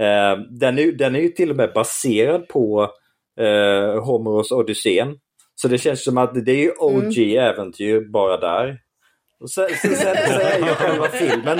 Eh, 0.00 0.38
den, 0.50 0.78
är, 0.78 0.92
den 0.92 1.14
är 1.14 1.20
ju 1.20 1.28
till 1.28 1.50
och 1.50 1.56
med 1.56 1.72
baserad 1.74 2.48
på 2.48 2.90
eh, 3.40 4.04
Homeros 4.04 4.52
Odysseen. 4.52 5.16
Så 5.54 5.68
det 5.68 5.78
känns 5.78 6.04
som 6.04 6.18
att 6.18 6.44
det 6.44 6.64
är 6.64 6.82
OG-äventyr 6.82 7.96
mm. 7.96 8.12
bara 8.12 8.36
där. 8.36 8.78
Och 9.42 9.50
sen, 9.50 9.66
sen, 9.82 9.96
sen, 9.96 10.16
sen 10.16 10.40
är 10.40 10.58
ju 10.58 10.74
själva 10.74 11.08
filmen 11.08 11.58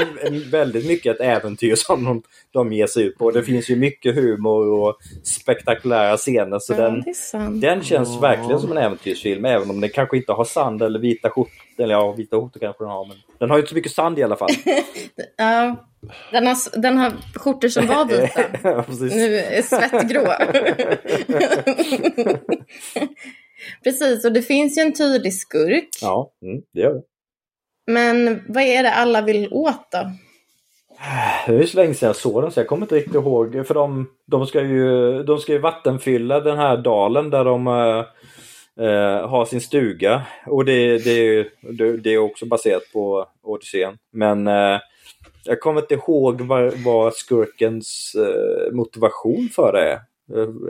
väldigt 0.51 0.87
mycket 0.87 1.15
ett 1.15 1.21
äventyr 1.21 1.75
som 1.75 2.05
de, 2.05 2.23
de 2.53 2.73
ger 2.73 2.87
sig 2.87 3.05
ut 3.05 3.19
på. 3.19 3.31
Det 3.31 3.43
finns 3.43 3.71
ju 3.71 3.77
mycket 3.77 4.15
humor 4.15 4.71
och 4.71 4.97
spektakulära 5.23 6.17
scener. 6.17 6.59
Så 6.59 6.73
ja, 6.73 6.77
den, 6.77 7.61
den 7.61 7.83
känns 7.83 8.23
verkligen 8.23 8.61
som 8.61 8.73
en 8.73 8.79
äventyrsfilm. 8.79 9.45
Även 9.45 9.71
om 9.71 9.81
den 9.81 9.91
kanske 9.91 10.17
inte 10.17 10.33
har 10.33 10.45
sand 10.45 10.83
eller 10.83 10.99
vita 10.99 11.31
skjortor. 11.31 11.53
Eller 11.79 11.95
ja, 11.95 12.13
vita 12.13 12.37
skjortor 12.37 12.61
kanske 12.61 12.85
den 12.85 12.91
har. 12.91 13.07
Men 13.07 13.17
den 13.39 13.51
har 13.51 13.57
ju 13.57 13.61
inte 13.61 13.69
så 13.69 13.75
mycket 13.75 13.93
sand 13.93 14.19
i 14.19 14.23
alla 14.23 14.37
fall. 14.37 14.51
ja, 15.37 15.77
den 16.33 16.47
har, 16.47 16.81
den 16.81 16.99
har 16.99 17.13
skjortor 17.35 17.69
som 17.69 17.87
var 17.87 18.05
vita. 18.05 18.43
ja, 18.69 18.85
nu 18.99 19.37
är 19.37 19.63
svettgrå. 19.63 20.33
precis, 23.85 24.25
och 24.25 24.33
det 24.33 24.43
finns 24.43 24.79
ju 24.79 24.83
en 24.83 24.93
tydlig 24.93 25.35
skurk. 25.35 25.89
Ja, 26.03 26.33
mm, 26.43 26.63
det 26.75 26.81
gör 26.81 26.95
det. 26.95 27.03
Men 27.87 28.43
vad 28.49 28.63
är 28.63 28.83
det 28.83 28.93
alla 28.93 29.23
vill 29.23 29.49
åt 29.51 29.91
då? 29.93 30.11
Det 31.47 31.55
är 31.55 31.67
så 31.67 31.77
länge 31.77 31.95
sedan 31.95 32.07
jag 32.07 32.17
såg 32.17 32.43
den 32.43 32.53
så 32.53 32.61
jag 32.61 32.67
kommer 32.67 32.83
inte 32.83 32.95
riktigt 32.95 33.15
ihåg. 33.15 33.67
För 33.67 33.75
de, 33.75 34.11
de, 34.27 34.47
ska, 34.47 34.61
ju, 34.61 35.23
de 35.23 35.39
ska 35.39 35.53
ju 35.53 35.59
vattenfylla 35.59 36.41
den 36.41 36.59
här 36.59 36.77
dalen 36.77 37.31
där 37.31 37.45
de 37.45 37.67
äh, 38.81 39.29
har 39.29 39.45
sin 39.45 39.61
stuga. 39.61 40.23
Och 40.47 40.65
det, 40.65 40.99
det, 40.99 41.49
det, 41.61 41.97
det 41.97 42.11
är 42.11 42.19
också 42.19 42.47
baserat 42.47 42.83
på 42.93 43.27
Odysseen. 43.43 43.99
Men 44.13 44.47
äh, 44.47 44.81
jag 45.45 45.61
kommer 45.61 45.81
inte 45.81 45.95
ihåg 45.95 46.41
vad, 46.41 46.73
vad 46.73 47.15
skurkens 47.15 48.17
äh, 48.17 48.73
motivation 48.73 49.49
för 49.55 49.73
det 49.73 49.93
är. 49.93 50.01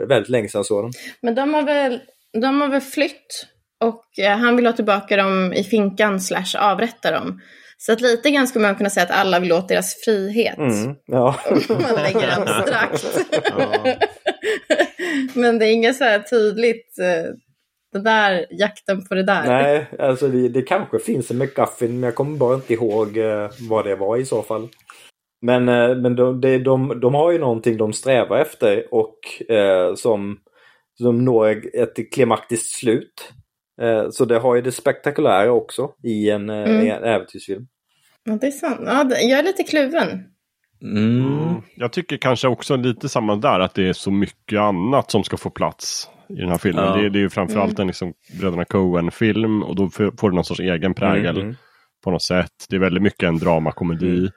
Väldigt 0.07 0.29
länge 0.29 0.49
sedan 0.49 0.59
jag 0.59 0.65
såg 0.65 0.83
den. 0.83 0.91
Men 1.21 1.35
de 1.35 1.53
har 1.53 1.63
väl, 1.63 1.99
de 2.41 2.61
har 2.61 2.67
väl 2.67 2.81
flytt 2.81 3.47
och 3.81 4.19
eh, 4.19 4.37
han 4.37 4.55
vill 4.55 4.65
ha 4.65 4.73
tillbaka 4.73 5.17
dem 5.17 5.53
i 5.53 5.63
finkan 5.63 6.19
slash 6.19 6.57
avrätta 6.59 7.11
dem. 7.11 7.39
Så 7.85 7.93
att 7.93 8.01
lite 8.01 8.31
grann 8.31 8.47
skulle 8.47 8.67
man 8.67 8.75
kunna 8.75 8.89
säga 8.89 9.05
att 9.05 9.11
alla 9.11 9.39
vill 9.39 9.51
åt 9.51 9.67
deras 9.67 9.95
frihet. 10.05 10.57
Mm, 10.57 10.95
ja. 11.05 11.35
Om 11.49 11.59
man 11.81 11.95
lägger 11.95 12.39
abstrakt. 12.41 13.05
Ja. 13.57 13.95
Men 15.33 15.59
det 15.59 15.65
är 15.65 15.71
inget 15.71 15.95
så 15.95 16.03
här 16.03 16.19
tydligt, 16.19 16.99
eh, 16.99 17.33
det 17.93 17.99
där, 17.99 18.45
jakten 18.49 19.05
på 19.05 19.15
det 19.15 19.23
där. 19.23 19.43
Nej, 19.47 19.87
alltså 19.99 20.27
det, 20.27 20.49
det 20.49 20.61
kanske 20.61 20.99
finns 20.99 21.31
en 21.31 21.37
McGuffin 21.37 21.99
men 21.99 22.03
jag 22.03 22.15
kommer 22.15 22.37
bara 22.37 22.55
inte 22.55 22.73
ihåg 22.73 23.17
eh, 23.17 23.49
vad 23.69 23.85
det 23.85 23.95
var 23.95 24.17
i 24.17 24.25
så 24.25 24.41
fall. 24.41 24.69
Men, 25.41 25.65
men 26.01 26.15
de, 26.15 26.41
de, 26.41 26.57
de, 26.57 26.99
de 26.99 27.15
har 27.15 27.31
ju 27.31 27.39
någonting 27.39 27.77
de 27.77 27.93
strävar 27.93 28.39
efter 28.39 28.93
och 28.93 29.51
eh, 29.51 29.95
som, 29.95 30.37
som 30.97 31.25
når 31.25 31.75
ett 31.75 32.13
klimaktiskt 32.13 32.79
slut. 32.79 33.33
Eh, 33.81 34.09
så 34.09 34.25
det 34.25 34.39
har 34.39 34.55
ju 34.55 34.61
det 34.61 34.71
spektakulära 34.71 35.51
också 35.51 35.91
i 36.03 36.29
en, 36.29 36.49
eh, 36.49 36.69
mm. 36.69 36.87
en 36.87 37.03
äventyrsfilm. 37.03 37.67
Ja, 38.23 38.37
det 38.41 38.47
är 38.47 38.51
sant. 38.51 38.81
Ja, 38.85 39.09
jag 39.09 39.39
är 39.39 39.43
lite 39.43 39.63
kluven. 39.63 40.23
Mm. 40.81 41.61
Jag 41.75 41.91
tycker 41.91 42.17
kanske 42.17 42.47
också 42.47 42.75
lite 42.75 43.09
samma 43.09 43.35
där, 43.35 43.59
att 43.59 43.73
det 43.73 43.87
är 43.87 43.93
så 43.93 44.11
mycket 44.11 44.59
annat 44.59 45.11
som 45.11 45.23
ska 45.23 45.37
få 45.37 45.49
plats 45.49 46.09
i 46.29 46.33
den 46.33 46.49
här 46.49 46.57
filmen. 46.57 46.85
Ja. 46.85 46.95
Det, 46.95 47.09
det, 47.09 47.19
är 47.19 47.21
ju 47.21 47.29
framförallt 47.29 47.71
mm. 47.71 47.81
en 47.81 47.87
liksom 47.87 48.13
Bröderna 48.39 48.65
Coen-film 48.65 49.63
och 49.63 49.75
då 49.75 49.89
får 49.89 50.29
det 50.29 50.35
någon 50.35 50.45
sorts 50.45 50.59
egen 50.59 50.93
prägel 50.93 51.41
mm. 51.41 51.55
på 52.03 52.11
något 52.11 52.23
sätt. 52.23 52.51
Det 52.69 52.75
är 52.75 52.79
väldigt 52.79 53.03
mycket 53.03 53.23
en 53.23 53.37
dramakomedi. 53.37 54.29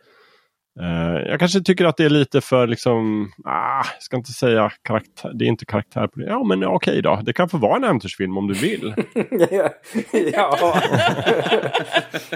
Uh, 0.80 1.28
jag 1.28 1.38
kanske 1.38 1.60
tycker 1.60 1.84
att 1.84 1.96
det 1.96 2.04
är 2.04 2.10
lite 2.10 2.40
för, 2.40 2.66
liksom, 2.66 3.30
ah, 3.44 3.84
jag 3.94 4.02
ska 4.02 4.16
inte 4.16 4.32
säga 4.32 4.70
karaktär, 4.82 5.32
det 5.34 5.44
är 5.44 5.48
inte 5.48 5.64
karaktär 5.64 6.06
på 6.06 6.20
det. 6.20 6.26
Ja 6.26 6.44
men 6.44 6.64
okej 6.64 6.74
okay 6.74 7.00
då, 7.00 7.20
det 7.24 7.32
kan 7.32 7.48
få 7.48 7.58
vara 7.58 7.76
en 7.76 7.84
äventyrsfilm 7.84 8.38
om 8.38 8.46
du 8.46 8.54
vill. 8.54 8.94
ja. 10.32 10.80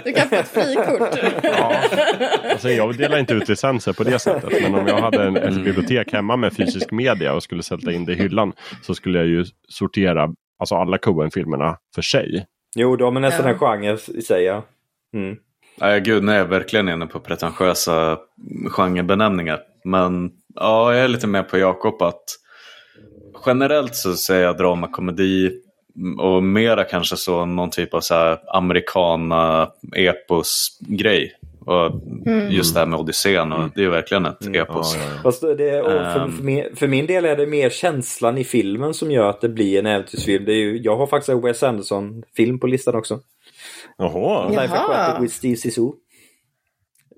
du 0.03 0.13
kan 0.13 0.29
få 0.29 0.35
ett 0.35 0.47
frikort. 0.47 1.19
ja. 1.43 1.75
alltså, 2.51 2.69
jag 2.69 2.97
delar 2.97 3.17
inte 3.17 3.33
ut 3.33 3.49
licenser 3.49 3.93
på 3.93 4.03
det 4.03 4.19
sättet. 4.19 4.61
Men 4.61 4.75
om 4.75 4.87
jag 4.87 5.01
hade 5.01 5.23
en, 5.23 5.37
ett 5.37 5.51
mm. 5.51 5.63
bibliotek 5.63 6.13
hemma 6.13 6.35
med 6.35 6.53
fysisk 6.53 6.91
media 6.91 7.33
och 7.33 7.43
skulle 7.43 7.63
sätta 7.63 7.91
in 7.91 8.05
det 8.05 8.13
i 8.13 8.15
hyllan 8.15 8.53
så 8.81 8.95
skulle 8.95 9.17
jag 9.17 9.27
ju 9.27 9.45
sortera 9.67 10.29
alltså 10.59 10.75
alla 10.75 10.97
Coen-filmerna 10.97 11.77
för 11.95 12.01
sig. 12.01 12.45
Jo, 12.75 12.95
de 12.95 13.17
är 13.17 13.19
nästan 13.19 13.45
ja. 13.45 13.53
en 13.53 13.59
genre 13.59 13.97
i 14.17 14.21
sig. 14.21 14.43
Ja. 14.43 14.65
Mm. 15.13 15.37
Nej, 15.81 16.01
gud, 16.01 16.23
jag 16.23 16.35
är 16.35 16.45
verkligen 16.45 16.89
inne 16.89 17.07
på 17.07 17.19
pretentiösa 17.19 18.17
genrebenämningar. 18.69 19.59
Men 19.83 20.31
ja, 20.55 20.93
jag 20.93 21.03
är 21.03 21.07
lite 21.07 21.27
mer 21.27 21.43
på 21.43 21.57
Jakob 21.57 22.01
att 22.01 22.23
generellt 23.45 23.95
så 23.95 24.15
säger 24.15 24.43
jag 24.43 24.57
drama, 24.57 24.87
komedi 24.87 25.51
och 26.19 26.43
mera 26.43 26.83
kanske 26.83 27.17
så 27.17 27.45
någon 27.45 27.69
typ 27.69 27.93
av 27.93 28.01
så 28.01 28.13
här 28.13 28.39
amerikana 28.57 29.71
epos-grej. 29.95 31.37
Och 31.65 31.91
mm. 32.25 32.51
just 32.51 32.73
det 32.73 32.79
här 32.79 32.87
med 32.87 32.99
Odysseen, 32.99 33.51
och 33.51 33.59
mm. 33.59 33.71
det 33.75 33.83
är 33.83 33.89
verkligen 33.89 34.25
ett 34.25 34.45
mm. 34.45 34.61
epos. 34.61 34.95
Ja, 34.95 35.01
ja, 35.03 35.11
ja. 35.15 35.21
Fast 35.23 35.41
det, 35.41 35.83
för, 35.85 36.13
för, 36.13 36.19
ehm. 36.19 36.45
min, 36.45 36.75
för, 36.75 36.87
min, 36.87 37.05
del 37.05 37.25
är 37.25 37.35
det 37.35 37.47
mer 37.47 37.69
känslan 37.69 38.37
i 38.37 38.43
filmen 38.43 38.93
som 38.93 39.11
gör 39.11 39.29
att 39.29 39.41
det 39.41 39.49
blir 39.49 39.79
en 39.79 39.85
äventyrsfilm. 39.85 40.45
Det 40.45 40.51
är 40.51 40.57
ju, 40.57 40.77
jag 40.77 40.97
har 40.97 41.07
faktiskt 41.07 41.29
en 41.29 41.41
Wes 41.41 41.63
Anderson-film 41.63 42.59
på 42.59 42.67
listan 42.67 42.95
också. 42.95 43.19
Jaha. 44.01 44.49
Life 44.49 44.75
Aquatic 44.75 45.23
with 45.23 45.33
Steve 45.33 45.55
Zissou. 45.55 45.93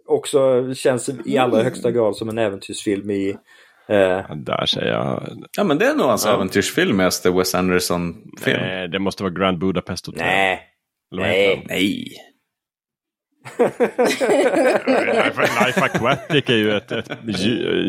Också 0.07 0.73
känns 0.73 1.09
i 1.25 1.37
allra 1.37 1.55
mm. 1.55 1.65
högsta 1.65 1.91
grad 1.91 2.15
som 2.15 2.29
en 2.29 2.37
äventyrsfilm 2.37 3.11
i 3.11 3.35
Eh. 3.87 4.35
Där 4.35 4.65
säger 4.65 4.91
jag... 4.91 5.37
Ja 5.57 5.63
men 5.63 5.77
det 5.77 5.85
är 5.85 5.95
nog 5.95 6.07
hans 6.07 6.25
ja. 6.25 6.33
äventyrsfilmaste 6.33 7.31
Wes 7.31 7.55
Anderson-film. 7.55 8.61
Nej, 8.61 8.87
det 8.87 8.99
måste 8.99 9.23
vara 9.23 9.33
Grand 9.33 9.57
Budapest 9.57 10.05
Hotel. 10.05 10.21
Nej. 10.21 10.61
Nej. 11.11 11.65
Nej. 11.69 12.07
Life, 15.27 15.41
Life 15.65 15.81
Aquatic 15.81 16.49
är 16.49 16.53
ju 16.53 16.71
ett, 16.77 16.91
ett 16.91 17.09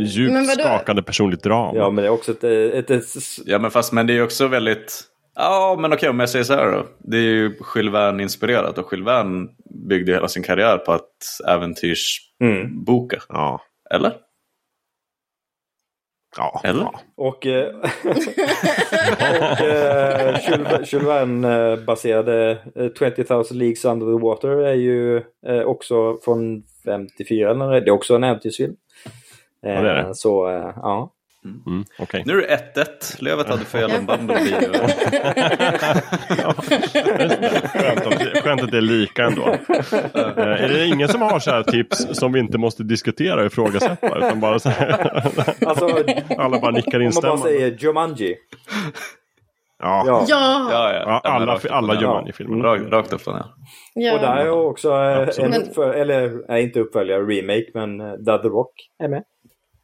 djupt 0.06 0.60
skakande 0.60 1.02
personligt 1.02 1.42
drama. 1.42 1.78
Ja, 1.78 1.90
men 1.90 2.02
det 2.02 2.08
är 2.08 2.12
också 2.12 2.32
ett, 2.32 2.44
ett, 2.44 2.90
ett... 2.90 3.04
Ja, 3.44 3.58
men 3.58 3.70
fast 3.70 3.92
men 3.92 4.06
det 4.06 4.16
är 4.16 4.22
också 4.22 4.48
väldigt... 4.48 5.02
Ja, 5.34 5.76
men 5.80 5.92
okej 5.92 6.08
om 6.08 6.20
jag 6.20 6.30
säger 6.30 6.44
så 6.44 6.54
här 6.54 6.72
då. 6.72 6.86
Det 6.98 7.16
är 7.16 7.20
ju 7.20 7.56
Jules 7.74 7.94
Verne-inspirerat 7.94 8.78
och 8.78 8.92
Jules 8.92 9.50
byggde 9.88 10.12
hela 10.12 10.28
sin 10.28 10.42
karriär 10.42 10.78
på 10.78 10.92
att 10.92 11.10
äventyrsboka. 11.48 13.16
Mm. 13.16 13.26
Ja. 13.28 13.60
Eller? 13.90 14.12
Ja. 16.36 16.60
Eller? 16.64 16.82
Ja. 16.82 17.00
Och, 17.16 17.46
eh, 17.46 17.74
och 18.04 19.60
eh, 19.60 20.50
Jules 20.50 20.94
Verne-baserade 20.94 22.58
20,000 22.98 23.56
eh, 23.56 23.58
Leagues 23.58 23.84
Under 23.84 24.06
the 24.06 24.22
Water 24.22 24.48
är 24.48 24.74
ju 24.74 25.16
eh, 25.46 25.60
också 25.60 26.18
från 26.24 26.62
54, 26.84 27.50
eller 27.50 27.80
det 27.80 27.86
är 27.86 27.90
också 27.90 28.14
en 28.14 28.24
äventyrsfilm. 28.24 28.76
Ja, 29.60 29.82
det 29.82 29.90
är 29.90 30.04
det. 30.04 30.14
Så, 30.14 30.46
ja. 30.76 31.13
Mm. 31.44 31.62
Mm, 31.66 31.84
okay. 31.98 32.22
Nu 32.26 32.42
är 32.44 32.48
det 32.74 32.84
1-1. 32.84 33.22
Lövet 33.22 33.48
hade 33.48 33.64
fel 33.64 33.90
om 33.98 34.06
Bumblebee. 34.06 34.70
ja, 36.38 36.54
skönt, 38.42 38.62
att, 38.62 38.70
det 38.70 38.76
är 38.76 38.80
lika 38.80 39.24
ändå. 39.24 39.42
uh, 39.42 39.58
är 40.38 40.68
det 40.68 40.86
ingen 40.86 41.08
som 41.08 41.22
har 41.22 41.38
så 41.38 41.50
här 41.50 41.62
tips 41.62 42.18
som 42.18 42.32
vi 42.32 42.40
inte 42.40 42.58
måste 42.58 42.82
diskutera 42.82 43.40
och 43.40 43.46
ifrågasätta? 43.46 44.18
Utan 44.18 44.40
bara 44.40 44.58
så 44.58 44.70
alltså, 45.66 46.04
alla 46.38 46.60
bara 46.60 46.70
nickar 46.70 47.00
instämmande. 47.00 47.32
Om 47.32 47.38
man 47.38 47.40
bara 47.40 47.48
säger 47.48 47.76
Jumanji. 47.78 48.36
Ja. 49.78 50.04
Ja. 50.06 50.26
ja. 50.28 50.92
ja, 50.92 51.20
alla 51.24 51.60
alla 51.70 52.00
Jumanji-filmer. 52.00 52.64
Rakt, 52.64 52.92
rakt 52.92 53.12
upp 53.12 53.26
ner. 53.26 53.44
Ja. 53.94 54.14
Och 54.14 54.20
där 54.20 54.36
är 54.36 54.50
också 54.50 54.92
eh, 54.92 55.44
en 55.44 55.54
uppföljare, 55.54 56.00
eller 56.00 56.48
nej, 56.48 56.62
inte 56.62 56.80
uppföljare, 56.80 57.20
remake, 57.20 57.66
men 57.74 58.00
uh, 58.00 58.42
The 58.42 58.48
Rock 58.48 58.72
är 58.98 59.08
med. 59.08 59.24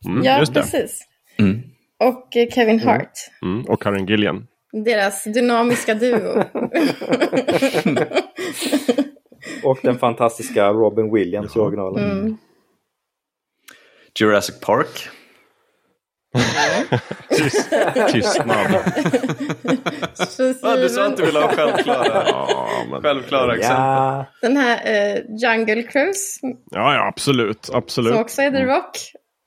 Mm, 0.09 0.25
ja, 0.25 0.45
precis. 0.55 1.10
Mm. 1.41 1.63
Och 1.99 2.37
eh, 2.37 2.49
Kevin 2.49 2.81
mm. 2.81 2.89
Hart. 2.89 3.13
Mm. 3.43 3.65
Och 3.65 3.83
Karen 3.83 4.07
Gillian. 4.07 4.47
Deras 4.85 5.25
dynamiska 5.25 5.95
duo. 5.95 6.45
och 9.65 9.79
den 9.83 9.99
fantastiska 9.99 10.69
Robin 10.69 11.15
Williams 11.15 11.57
i 11.57 11.59
originalen. 11.59 12.11
Mm. 12.11 12.37
Jurassic 14.21 14.61
Park. 14.61 15.09
Tyst, 17.29 17.71
tystnad. 18.13 18.75
ah, 20.63 20.77
du 20.77 20.89
sa 20.89 21.07
att 21.07 21.17
du 21.17 21.27
ville 21.27 21.39
ha 21.39 21.49
självklara, 21.49 22.25
ja, 22.27 23.01
självklara 23.03 23.55
exempel. 23.55 23.77
Ja. 23.77 24.27
Den 24.43 24.57
här 24.57 24.77
uh, 24.77 25.23
Jungle 25.43 25.83
Cruise. 25.83 26.41
Ja, 26.71 26.95
ja, 26.95 27.09
absolut. 27.09 27.71
absolut. 27.73 28.13
Som 28.13 28.21
också 28.21 28.43
är 28.43 28.51
The 28.51 28.65
Rock. 28.65 28.97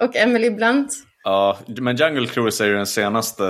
Och 0.03 0.15
Emily 0.15 0.49
Blunt. 0.49 0.89
Ja, 1.23 1.57
men 1.67 1.95
Jungle 1.95 2.27
Cruise 2.27 2.63
är 2.63 2.67
ju 2.67 2.73
den 2.73 2.85
senaste 2.85 3.43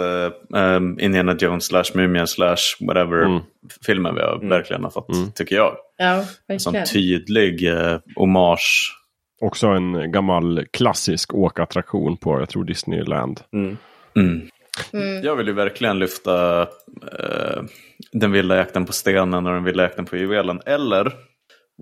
um, 0.49 0.99
Indiana 0.99 1.35
Jones 1.39 1.65
slash 1.65 1.83
Mumien 1.95 2.27
slash 2.27 2.57
whatever 2.87 3.25
mm. 3.25 3.41
filmen 3.85 4.15
vi 4.15 4.21
har, 4.21 4.35
mm. 4.35 4.49
verkligen 4.49 4.83
har 4.83 4.91
fått, 4.91 5.15
mm. 5.15 5.31
tycker 5.31 5.55
jag. 5.55 5.75
Ja, 5.97 6.15
verkligen. 6.47 6.59
Som 6.59 6.83
tydlig 6.93 7.69
uh, 7.69 7.97
hommage. 8.15 8.99
Också 9.41 9.67
en 9.67 10.11
gammal 10.11 10.65
klassisk 10.73 11.33
åkattraktion 11.33 12.17
på, 12.17 12.39
jag 12.39 12.49
tror, 12.49 12.63
Disneyland. 12.63 13.41
Mm. 13.53 13.77
Mm. 14.15 14.49
Mm. 14.93 15.23
Jag 15.23 15.35
vill 15.35 15.47
ju 15.47 15.53
verkligen 15.53 15.99
lyfta 15.99 16.61
uh, 16.61 17.63
Den 18.11 18.31
vilda 18.31 18.57
jakten 18.57 18.85
på 18.85 18.93
stenen 18.93 19.47
och 19.47 19.53
Den 19.53 19.63
vilda 19.63 19.83
jakten 19.83 20.05
på 20.05 20.17
juvelen. 20.17 20.61
Eller 20.65 21.11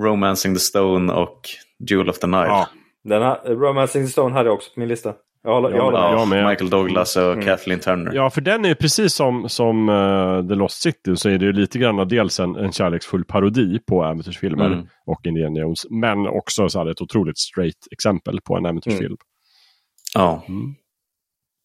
Romancing 0.01 0.53
the 0.53 0.59
Stone 0.59 1.13
och 1.13 1.41
Jewel 1.89 2.09
of 2.09 2.19
the 2.19 2.27
Nile. 2.27 2.45
Ja. 2.45 2.69
Den 3.03 3.21
här, 3.21 3.39
Romancing 3.45 4.05
the 4.05 4.11
Stone 4.11 4.35
hade 4.35 4.49
jag 4.49 4.53
också 4.53 4.73
på 4.73 4.79
min 4.79 4.89
lista. 4.89 5.13
Jag 5.43 5.53
håller, 5.53 5.69
jag 5.69 5.83
håller 5.83 5.99
med. 5.99 6.19
Jag 6.19 6.27
med. 6.27 6.49
Michael 6.49 6.69
Douglas 6.69 7.15
och 7.15 7.33
mm. 7.33 7.45
Kathleen 7.45 7.79
Turner. 7.79 8.11
Ja, 8.13 8.29
för 8.29 8.41
den 8.41 8.65
är 8.65 8.75
precis 8.75 9.13
som, 9.13 9.49
som 9.49 9.89
uh, 9.89 10.47
The 10.47 10.55
Lost 10.55 10.81
City 10.81 11.15
så 11.15 11.29
är 11.29 11.37
det 11.37 11.45
ju 11.45 11.53
lite 11.53 11.79
grann 11.79 12.07
dels 12.07 12.39
en, 12.39 12.55
en 12.55 12.71
kärleksfull 12.71 13.25
parodi 13.25 13.79
på 13.87 14.03
äventyrsfilmer 14.03 14.65
mm. 14.65 14.87
och 15.05 15.25
Indiana 15.25 15.59
Jones. 15.59 15.85
Men 15.89 16.27
också 16.27 16.69
så 16.69 16.79
här, 16.79 16.91
ett 16.91 17.01
otroligt 17.01 17.37
straight 17.37 17.87
exempel 17.91 18.41
på 18.41 18.57
en 18.57 18.65
äventyrsfilm. 18.65 19.05
Mm. 19.05 19.17
Ja. 20.13 20.43
Mm. 20.47 20.75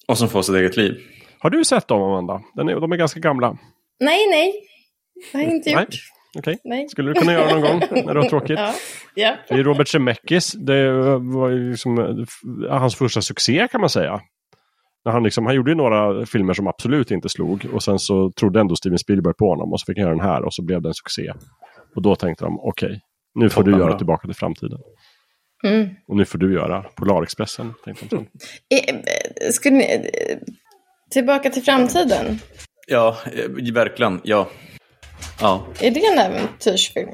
Och 0.09 0.19
som 0.19 0.29
får 0.29 0.43
sitt 0.43 0.55
eget 0.55 0.77
liv. 0.77 0.97
Har 1.39 1.51
du 1.51 1.65
sett 1.65 1.89
dem, 1.89 2.03
Amanda? 2.03 2.43
Den 2.55 2.69
är, 2.69 2.81
de 2.81 2.93
är 2.93 2.97
ganska 2.97 3.21
gamla. 3.21 3.59
Nej, 4.01 4.29
nej. 4.31 4.53
Det 5.33 5.39
har 5.39 5.45
jag 5.45 5.53
inte 5.53 5.71
gjort. 5.71 5.95
Okej, 6.39 6.59
okay. 6.65 6.89
skulle 6.89 7.11
du 7.11 7.15
kunna 7.15 7.33
göra 7.33 7.51
någon 7.53 7.61
gång 7.61 7.81
när 8.07 8.15
du 8.15 8.21
har 8.21 8.29
tråkigt? 8.29 8.59
ja. 8.59 8.73
Ja. 9.15 9.37
Det 9.49 9.55
är 9.55 9.65
Robert 9.65 9.89
Zemeckis, 9.89 10.53
det 10.53 10.93
var 11.19 11.49
ju 11.49 11.71
liksom 11.71 11.99
eh, 11.99 12.79
hans 12.79 12.97
första 12.97 13.23
succé 13.23 13.69
kan 13.71 13.81
man 13.81 13.91
säga. 13.91 14.21
När 15.05 15.13
han, 15.13 15.23
liksom, 15.23 15.47
han 15.47 15.55
gjorde 15.55 15.71
ju 15.71 15.75
några 15.75 16.27
filmer 16.27 16.55
som 16.55 16.67
absolut 16.67 17.11
inte 17.11 17.29
slog 17.29 17.67
och 17.73 17.83
sen 17.83 17.99
så 17.99 18.33
trodde 18.33 18.61
ändå 18.61 18.77
Steven 18.77 18.99
Spielberg 18.99 19.35
på 19.35 19.49
honom 19.49 19.73
och 19.73 19.81
så 19.81 19.85
fick 19.85 19.99
han 19.99 20.07
göra 20.07 20.17
den 20.17 20.27
här 20.27 20.43
och 20.43 20.55
så 20.55 20.63
blev 20.63 20.83
det 20.83 20.89
en 20.89 20.95
succé. 20.95 21.33
Och 21.97 22.03
då 22.03 22.17
tänkte 22.17 22.45
de, 22.45 22.61
okej, 22.61 22.87
okay, 22.87 23.01
nu 23.35 23.51
får 23.51 23.63
du 23.63 23.71
göra 23.71 23.99
Tillbaka 23.99 24.27
till 24.27 24.37
framtiden. 24.37 24.79
Mm. 25.65 25.89
Och 26.09 26.17
nu 26.17 26.25
får 26.25 26.39
du 26.39 26.55
göra 26.55 26.83
Polarexpressen. 26.83 27.75
Tänkte 27.85 28.07
de 28.07 28.17
så. 28.17 28.25
Eh, 28.77 29.51
skulle 29.51 29.77
ni, 29.77 30.11
tillbaka 31.11 31.51
till 31.51 31.63
framtiden? 31.63 32.39
Ja, 32.87 33.17
verkligen. 33.73 34.21
Ja. 34.25 34.49
Ja. 35.41 35.67
Är 35.81 35.91
det 35.91 36.07
en 36.07 36.19
äventyrsfilm? 36.19 37.09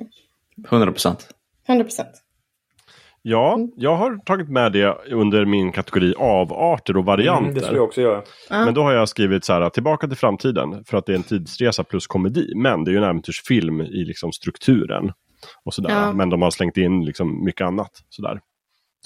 100 0.71 0.93
procent. 0.93 1.29
100 1.69 1.85
procent. 1.85 2.23
Ja, 3.25 3.59
jag 3.77 3.97
har 3.97 4.17
tagit 4.17 4.49
med 4.49 4.73
det 4.73 4.99
under 5.11 5.45
min 5.45 5.73
kategori 5.73 6.15
avarter 6.17 6.97
och 6.97 7.05
varianter. 7.05 7.43
Mm, 7.43 7.55
det 7.55 7.61
skulle 7.61 7.79
jag 7.79 7.85
också 7.85 8.01
göra. 8.01 8.23
Men 8.51 8.75
då 8.75 8.83
har 8.83 8.93
jag 8.93 9.09
skrivit 9.09 9.45
så 9.45 9.53
här, 9.53 9.71
tillbaka 9.71 10.09
till 10.09 10.17
framtiden, 10.17 10.85
för 10.85 10.99
att 10.99 11.07
det 11.07 11.13
är 11.13 11.17
en 11.17 11.23
tidsresa 11.23 11.85
plus 11.85 12.07
komedi. 12.07 12.53
Men 12.57 12.85
det 12.85 12.91
är 12.91 12.93
ju 12.93 12.99
en 12.99 13.05
äventyrsfilm 13.05 13.81
i 13.81 14.05
liksom 14.05 14.33
strukturen. 14.33 15.13
Och 15.65 15.75
sådär. 15.75 15.91
Ja. 15.91 16.13
Men 16.13 16.31
de 16.31 16.43
har 16.43 16.51
slängt 16.51 16.77
in 16.77 17.05
liksom 17.05 17.45
mycket 17.45 17.67
annat. 17.67 17.91
Sådär. 18.09 18.41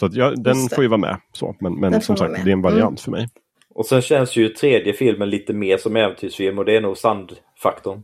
Så 0.01 0.07
att 0.07 0.15
jag, 0.15 0.43
den 0.43 0.69
får 0.75 0.85
ju 0.85 0.89
vara 0.89 1.01
med. 1.01 1.17
Så. 1.33 1.57
Men, 1.61 1.81
men 1.81 2.01
som 2.01 2.17
sagt, 2.17 2.45
det 2.45 2.51
är 2.51 2.53
en 2.53 2.63
variant 2.63 2.83
mm. 2.83 2.97
för 2.97 3.11
mig. 3.11 3.29
Och 3.75 3.87
sen 3.87 4.03
känns 4.03 4.37
ju 4.37 4.49
tredje 4.49 4.93
filmen 4.93 5.31
lite 5.31 5.53
mer 5.53 5.77
som 5.77 5.97
äventyrsfilm 5.97 6.59
och 6.59 6.65
det 6.65 6.77
är 6.77 6.81
nog 6.81 6.97
sandfaktorn. 6.97 8.03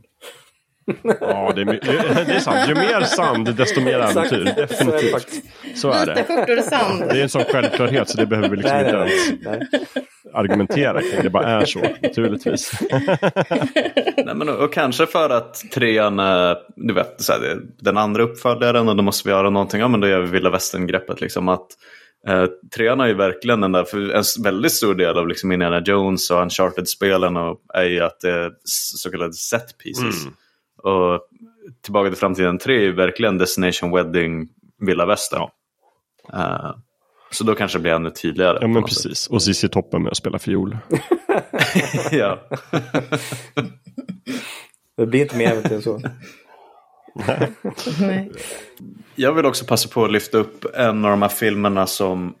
Ja, 1.03 1.51
det 1.55 1.61
är, 1.61 2.25
det 2.25 2.33
är 2.33 2.39
sant. 2.39 2.69
Ju 2.69 2.75
mer 2.75 3.01
sand, 3.01 3.55
desto 3.55 3.81
mer 3.81 3.99
äventyr. 3.99 4.53
Definitivt. 4.55 5.43
Så 5.75 5.91
är 5.91 6.05
det. 6.05 6.23
skjortor 6.23 6.57
och 6.57 6.63
sand. 6.63 7.03
Det 7.09 7.19
är 7.19 7.23
en 7.23 7.29
sån 7.29 7.43
självklarhet 7.43 8.09
så 8.09 8.17
det 8.17 8.25
behöver 8.25 8.49
vi 8.49 8.57
liksom 8.57 8.77
nej, 8.77 8.85
inte 8.85 8.97
ens 8.97 9.73
argumentera 10.33 11.01
kring. 11.01 11.23
Det 11.23 11.29
bara 11.29 11.61
är 11.61 11.65
så, 11.65 11.79
naturligtvis. 12.01 12.71
nej, 14.17 14.35
men, 14.35 14.49
och 14.49 14.73
kanske 14.73 15.05
för 15.05 15.29
att 15.29 15.55
trean, 15.73 16.17
du 16.75 16.93
vet, 16.93 17.21
så 17.21 17.33
här, 17.33 17.57
den 17.79 17.97
andra 17.97 18.23
uppföljaren 18.23 18.89
och 18.89 18.95
då 18.95 19.03
måste 19.03 19.29
vi 19.29 19.33
göra 19.33 19.49
någonting. 19.49 19.79
Ja, 19.79 19.87
men 19.87 19.99
då 19.99 20.07
gör 20.07 20.21
vi 20.21 20.27
vilda 20.27 20.49
västern-greppet. 20.49 21.21
Liksom, 21.21 21.49
att 21.49 21.67
Eh, 22.27 22.45
trean 22.75 22.99
är 22.99 23.07
ju 23.07 23.13
verkligen 23.13 23.61
den 23.61 23.71
där, 23.71 23.83
för 23.83 24.09
en 24.09 24.23
väldigt 24.43 24.71
stor 24.71 24.95
del 24.95 25.17
av 25.17 25.27
liksom 25.27 25.51
Indiana 25.51 25.81
Jones 25.85 26.31
och 26.31 26.41
Uncharted-spelen 26.41 27.35
är 27.73 27.83
ju 27.83 27.99
att 27.99 28.19
det 28.19 28.29
är 28.29 28.51
så 28.63 29.11
kallade 29.11 29.33
set 29.33 29.77
pieces. 29.83 30.23
Mm. 30.23 30.35
Och 30.83 31.27
Tillbaka 31.81 32.09
till 32.09 32.19
framtiden 32.19 32.57
3 32.57 32.75
är 32.75 32.81
ju 32.81 32.91
verkligen 32.91 33.37
Destination 33.37 33.91
Wedding 33.91 34.47
Villa 34.79 35.05
Västern. 35.05 35.49
Uh, 36.33 36.71
så 37.31 37.43
då 37.43 37.55
kanske 37.55 37.77
det 37.77 37.81
blir 37.81 37.91
ännu 37.91 38.09
tydligare. 38.09 38.57
Ja 38.61 38.67
men 38.67 38.83
precis. 38.83 39.17
Sätt. 39.17 39.31
Och 39.31 39.43
Cissi 39.43 39.69
Toppen 39.69 40.03
med 40.03 40.11
att 40.11 40.17
spela 40.17 40.39
fiol. 40.39 40.77
ja. 42.11 42.39
det 44.97 45.05
blir 45.05 45.21
inte 45.21 45.37
mer 45.37 45.51
äventyr 45.51 45.75
än 45.75 45.81
så. 45.81 46.01
Nej. 47.99 48.31
Jag 49.15 49.33
vill 49.33 49.45
också 49.45 49.65
passa 49.65 49.89
på 49.89 50.05
att 50.05 50.11
lyfta 50.11 50.37
upp 50.37 50.65
en 50.75 51.05
av 51.05 51.11
de 51.11 51.21
här 51.21 51.29
filmerna 51.29 51.87
som 51.87 52.35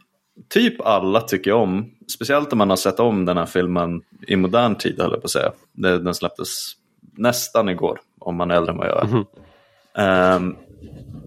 typ 0.49 0.81
alla 0.81 1.21
tycker 1.21 1.51
om. 1.51 1.91
Speciellt 2.13 2.51
om 2.51 2.57
man 2.57 2.69
har 2.69 2.77
sett 2.77 2.99
om 2.99 3.25
den 3.25 3.37
här 3.37 3.45
filmen 3.45 4.01
i 4.27 4.35
modern 4.35 4.75
tid, 4.75 5.01
höll 5.01 5.11
jag 5.11 5.21
på 5.21 5.25
att 5.25 5.31
säga. 5.31 5.51
Den 5.73 6.15
släpptes 6.15 6.73
nästan 7.17 7.69
igår, 7.69 7.99
om 8.23 8.35
man 8.35 8.51
är 8.51 8.55
äldre 8.55 8.71
än 8.71 8.77
vad 8.77 8.87
jag 8.87 9.03
är. 9.03 9.07
Mm. 9.07 10.45
Um, 10.45 10.57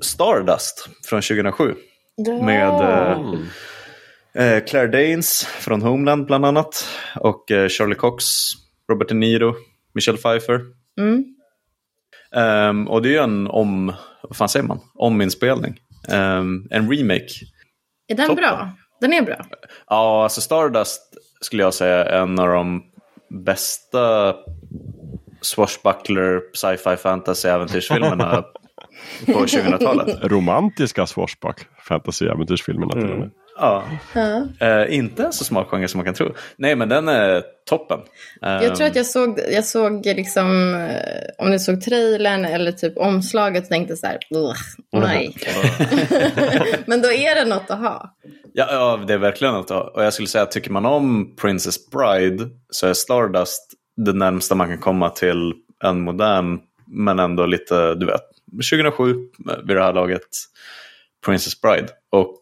Stardust 0.00 0.88
från 1.08 1.22
2007. 1.22 1.74
Ja. 2.16 2.42
Med 2.42 2.80
uh, 4.38 4.64
Claire 4.64 4.86
Danes 4.86 5.44
från 5.44 5.82
Homeland 5.82 6.26
bland 6.26 6.46
annat. 6.46 6.88
Och 7.14 7.50
uh, 7.50 7.68
Charlie 7.68 7.94
Cox, 7.94 8.24
Robert 8.90 9.08
De 9.08 9.14
Niro, 9.14 9.54
Michelle 9.94 10.18
Pfeiffer. 10.18 10.60
Mm. 10.98 11.24
Um, 12.34 12.88
och 12.88 13.02
det 13.02 13.08
är 13.08 13.12
ju 13.12 13.18
en 13.18 13.46
om, 13.46 13.92
vad 14.22 14.36
fan 14.36 14.48
säger 14.48 14.66
man, 14.66 14.80
ominspelning. 14.94 15.80
Um, 16.12 16.68
en 16.70 16.90
remake. 16.90 17.28
Är 18.08 18.14
den 18.14 18.26
Toppen. 18.26 18.44
bra? 18.44 18.70
Den 19.00 19.12
är 19.12 19.22
bra? 19.22 19.46
Ja, 19.86 20.22
alltså 20.22 20.40
Stardust 20.40 21.02
skulle 21.40 21.62
jag 21.62 21.74
säga 21.74 22.04
är 22.04 22.22
en 22.22 22.38
av 22.38 22.48
de 22.48 22.82
bästa 23.28 24.34
swashbuckler, 25.46 26.40
sci-fi, 26.52 26.96
fantasy 26.96 27.48
äventyrsfilmerna 27.48 28.44
på 29.26 29.32
2000-talet. 29.32 30.18
Romantiska 30.22 31.06
swashbuckler, 31.06 31.68
fantasy 31.82 32.26
äventyrsfilmerna 32.26 32.92
till 32.92 33.10
och 33.10 33.18
med. 33.18 33.30
Ja. 33.58 33.84
Uh, 34.16 34.94
inte 34.94 35.24
en 35.24 35.32
så 35.32 35.44
smal 35.44 35.64
genre 35.64 35.88
som 35.88 35.98
man 35.98 36.04
kan 36.04 36.14
tro. 36.14 36.34
Nej, 36.56 36.76
men 36.76 36.88
den 36.88 37.08
är 37.08 37.42
toppen. 37.68 38.00
Jag 38.40 38.76
tror 38.76 38.86
att 38.86 38.96
jag 38.96 39.06
såg, 39.06 39.40
jag 39.50 39.64
såg 39.64 40.06
liksom, 40.06 40.74
eh, 40.74 41.44
om 41.44 41.50
du 41.50 41.58
såg 41.58 41.80
trailern 41.80 42.44
eller 42.44 42.72
typ 42.72 42.98
omslaget 42.98 43.62
och 43.62 43.68
tänkte 43.68 43.96
så 43.96 44.06
här, 44.06 44.18
nej. 44.92 45.36
men 46.86 47.02
då 47.02 47.12
är 47.12 47.34
det 47.34 47.44
något 47.44 47.70
att 47.70 47.78
ha. 47.78 48.14
Ja, 48.52 48.66
ja, 48.70 49.04
det 49.06 49.14
är 49.14 49.18
verkligen 49.18 49.54
något 49.54 49.70
att 49.70 49.76
ha. 49.76 49.84
Och 49.84 50.04
jag 50.04 50.12
skulle 50.12 50.28
säga, 50.28 50.46
tycker 50.46 50.70
man 50.70 50.86
om 50.86 51.36
Princess 51.36 51.90
Bride 51.90 52.48
så 52.70 52.86
är 52.86 52.92
Stardust 52.92 53.75
det 53.96 54.12
närmsta 54.12 54.54
man 54.54 54.68
kan 54.68 54.78
komma 54.78 55.10
till 55.10 55.54
en 55.84 56.00
modern, 56.00 56.58
men 56.86 57.18
ändå 57.18 57.46
lite, 57.46 57.94
du 57.94 58.06
vet, 58.06 58.22
2007 58.50 59.14
vid 59.64 59.76
det 59.76 59.82
här 59.82 59.92
laget, 59.92 60.28
Princess 61.26 61.60
Bride. 61.60 61.88
Och 62.10 62.40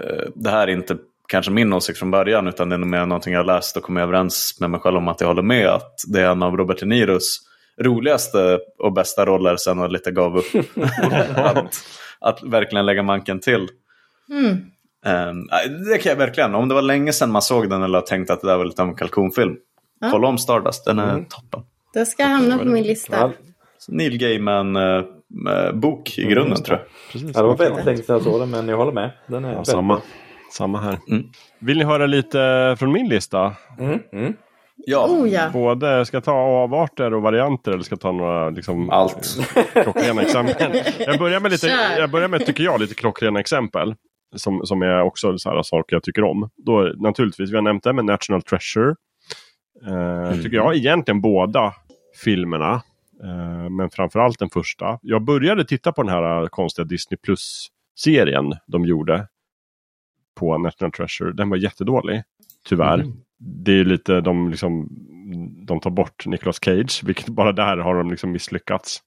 eh, 0.00 0.28
det 0.34 0.50
här 0.50 0.68
är 0.68 0.72
inte 0.72 0.96
kanske 1.28 1.52
min 1.52 1.72
åsikt 1.72 1.98
från 1.98 2.10
början 2.10 2.48
utan 2.48 2.68
det 2.68 2.76
är 2.76 2.78
mer 2.78 3.06
någonting 3.06 3.34
jag 3.34 3.46
läst 3.46 3.76
och 3.76 3.82
kommit 3.82 4.02
överens 4.02 4.56
med 4.60 4.70
mig 4.70 4.80
själv 4.80 4.96
om 4.96 5.08
att 5.08 5.20
jag 5.20 5.28
håller 5.28 5.42
med 5.42 5.68
att 5.68 5.94
det 6.06 6.20
är 6.20 6.30
en 6.30 6.42
av 6.42 6.56
Robert 6.56 6.80
De 6.80 6.86
Niros 6.86 7.40
roligaste 7.80 8.60
och 8.78 8.92
bästa 8.92 9.26
roller 9.26 9.56
sen 9.56 9.78
han 9.78 9.92
lite 9.92 10.10
gav 10.10 10.36
upp. 10.36 10.46
att, 11.36 11.74
att 12.20 12.42
verkligen 12.42 12.86
lägga 12.86 13.02
manken 13.02 13.40
till. 13.40 13.68
Mm. 14.30 14.50
Um, 15.06 15.48
det 15.90 15.98
kan 15.98 16.10
jag 16.10 16.16
verkligen, 16.16 16.54
om 16.54 16.68
det 16.68 16.74
var 16.74 16.82
länge 16.82 17.12
sedan 17.12 17.30
man 17.30 17.42
såg 17.42 17.70
den 17.70 17.82
eller 17.82 18.00
tänkte 18.00 18.32
att 18.32 18.40
det 18.40 18.46
där 18.46 18.56
var 18.56 18.64
lite 18.64 18.82
av 18.82 18.88
en 18.88 18.96
kalkonfilm. 18.96 19.56
Ja. 20.00 20.10
Kolla 20.10 20.28
om 20.28 20.38
Stardust, 20.38 20.84
den 20.84 20.98
är 20.98 21.10
mm. 21.10 21.24
toppen. 21.24 21.62
Det 21.94 22.06
ska 22.06 22.24
hamna 22.24 22.58
på 22.58 22.64
min 22.64 22.84
lista. 22.84 23.16
Ja. 23.16 23.32
Neil 23.88 24.18
Gaiman-bok 24.18 26.18
eh, 26.18 26.24
i 26.24 26.28
grunden 26.28 26.52
mm, 26.52 26.62
tror 26.62 26.78
jag. 26.78 26.86
Precis. 27.12 27.30
Ja, 27.34 27.42
det 27.42 27.48
var 27.48 27.56
väldigt 27.56 27.84
länge 27.84 28.02
sedan 28.02 28.14
jag 28.14 28.22
såg 28.22 28.40
den 28.40 28.50
men 28.50 28.68
jag 28.68 28.76
håller 28.76 28.92
med. 28.92 29.10
Den 29.26 29.44
är 29.44 29.52
ja, 29.52 29.64
samma. 29.64 30.00
samma 30.52 30.80
här. 30.80 30.98
Mm. 31.08 31.24
Vill 31.58 31.78
ni 31.78 31.84
höra 31.84 32.06
lite 32.06 32.76
från 32.78 32.92
min 32.92 33.08
lista? 33.08 33.54
Mm. 33.78 33.98
Mm. 34.12 34.34
Ja. 34.86 35.06
Oh, 35.06 35.28
ja. 35.28 35.50
Både 35.52 36.06
ska 36.06 36.20
ta 36.20 36.32
avarter 36.32 37.14
och 37.14 37.22
varianter 37.22 37.72
eller 37.72 37.82
ska 37.82 37.96
ta 37.96 38.12
några 38.12 38.50
liksom, 38.50 38.90
Allt. 38.90 39.38
klockrena 39.72 40.22
exempel. 40.22 40.82
Jag 40.98 41.18
börjar 41.18 41.40
med 41.40 41.50
lite, 41.50 41.66
jag 41.98 42.10
börjar 42.10 42.28
med 42.28 42.46
tycker 42.46 42.64
jag, 42.64 42.80
lite 42.80 42.94
klockrena 42.94 43.40
exempel. 43.40 43.94
Som, 44.36 44.66
som 44.66 44.82
är 44.82 45.02
också 45.02 45.38
så 45.38 45.50
här, 45.50 45.62
saker 45.62 45.96
jag 45.96 46.02
tycker 46.02 46.24
om. 46.24 46.50
Då, 46.56 46.92
naturligtvis, 46.96 47.50
vi 47.50 47.54
har 47.54 47.62
nämnt 47.62 47.84
det 47.84 47.92
med 47.92 48.04
National 48.04 48.42
Treasure. 48.42 48.94
Eh, 49.86 50.28
mm. 50.28 50.42
Tycker 50.42 50.56
jag 50.56 50.76
egentligen 50.76 51.20
båda 51.20 51.74
filmerna. 52.24 52.82
Eh, 53.24 53.70
men 53.70 53.90
framförallt 53.90 54.38
den 54.38 54.50
första. 54.50 54.98
Jag 55.02 55.24
började 55.24 55.64
titta 55.64 55.92
på 55.92 56.02
den 56.02 56.12
här 56.12 56.46
konstiga 56.46 56.84
Disney 56.84 57.18
Plus-serien 57.18 58.54
de 58.66 58.84
gjorde. 58.84 59.28
På 60.34 60.58
National 60.58 60.92
Treasure. 60.92 61.32
Den 61.32 61.50
var 61.50 61.56
jättedålig. 61.56 62.22
Tyvärr. 62.68 62.98
Mm. 62.98 63.12
Det 63.40 63.72
är 63.72 63.84
lite 63.84 64.20
de 64.20 64.50
liksom 64.50 64.88
de 65.66 65.80
tar 65.80 65.90
bort 65.90 66.26
Nicolas 66.26 66.64
Cage, 66.64 67.02
vilket 67.04 67.28
bara 67.28 67.52
där 67.52 67.76
har 67.76 67.94
de 67.94 68.10
liksom 68.10 68.32
misslyckats. 68.32 69.02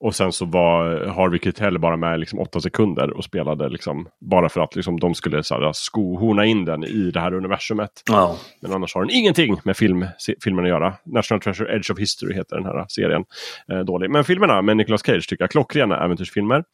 Och 0.00 0.14
sen 0.14 0.32
så 0.32 0.44
var 0.44 1.06
Harvey 1.06 1.38
Keitel 1.38 1.78
bara 1.78 1.96
med 1.96 2.20
liksom 2.20 2.38
åtta 2.38 2.60
sekunder 2.60 3.16
och 3.16 3.24
spelade 3.24 3.68
liksom 3.68 4.08
bara 4.30 4.48
för 4.48 4.60
att 4.60 4.76
liksom 4.76 5.00
de 5.00 5.14
skulle 5.14 5.42
så 5.42 5.54
här, 5.54 5.72
skohorna 5.74 6.44
in 6.44 6.64
den 6.64 6.84
i 6.84 7.10
det 7.10 7.20
här 7.20 7.34
universumet. 7.34 7.90
Oh. 8.10 8.34
Men 8.62 8.72
annars 8.72 8.94
har 8.94 9.00
den 9.00 9.10
ingenting 9.10 9.60
med 9.64 9.76
film, 9.76 10.06
filmen 10.44 10.64
att 10.64 10.68
göra. 10.68 10.94
National 11.04 11.40
Treasure 11.40 11.76
Edge 11.76 11.90
of 11.90 11.98
History 11.98 12.34
heter 12.34 12.56
den 12.56 12.64
här 12.64 12.86
serien. 12.88 13.24
Eh, 13.72 13.78
dålig. 13.78 14.10
Men 14.10 14.24
filmerna 14.24 14.62
med 14.62 14.76
Nicolas 14.76 15.06
Cage 15.06 15.28
tycker 15.28 15.42
jag 15.42 15.50
klockrena 15.50 16.04
äventyrsfilmer. 16.04 16.64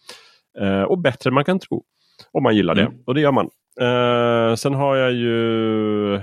Eh, 0.61 0.83
och 0.83 0.99
bättre 0.99 1.29
än 1.29 1.35
man 1.35 1.45
kan 1.45 1.59
tro. 1.59 1.85
Om 2.33 2.43
man 2.43 2.57
gillar 2.57 2.75
det. 2.75 2.83
Mm. 2.83 2.95
Och 3.07 3.15
det 3.15 3.21
gör 3.21 3.33
man. 3.33 3.49
Eh, 3.81 4.55
sen 4.55 4.75
har 4.75 4.97
jag 4.97 5.13
ju 5.13 6.21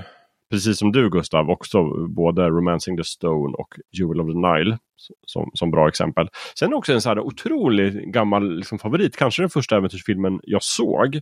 precis 0.49 0.80
som 0.80 0.91
du 0.91 1.09
Gustav, 1.09 1.49
också 1.49 1.84
både 2.07 2.49
Romancing 2.49 2.97
the 2.97 3.03
Stone 3.03 3.53
och 3.57 3.76
Jewel 3.91 4.21
of 4.21 4.27
the 4.27 4.38
Nile 4.38 4.77
som, 5.26 5.51
som 5.53 5.71
bra 5.71 5.88
exempel. 5.88 6.30
Sen 6.59 6.73
också 6.73 6.93
en 6.93 7.01
så 7.01 7.09
här 7.09 7.19
otroligt 7.19 7.93
gammal 7.93 8.55
liksom, 8.55 8.80
favorit, 8.80 9.17
kanske 9.17 9.41
den 9.41 9.49
första 9.49 9.77
äventyrsfilmen 9.77 10.39
jag 10.43 10.63
såg. 10.63 11.15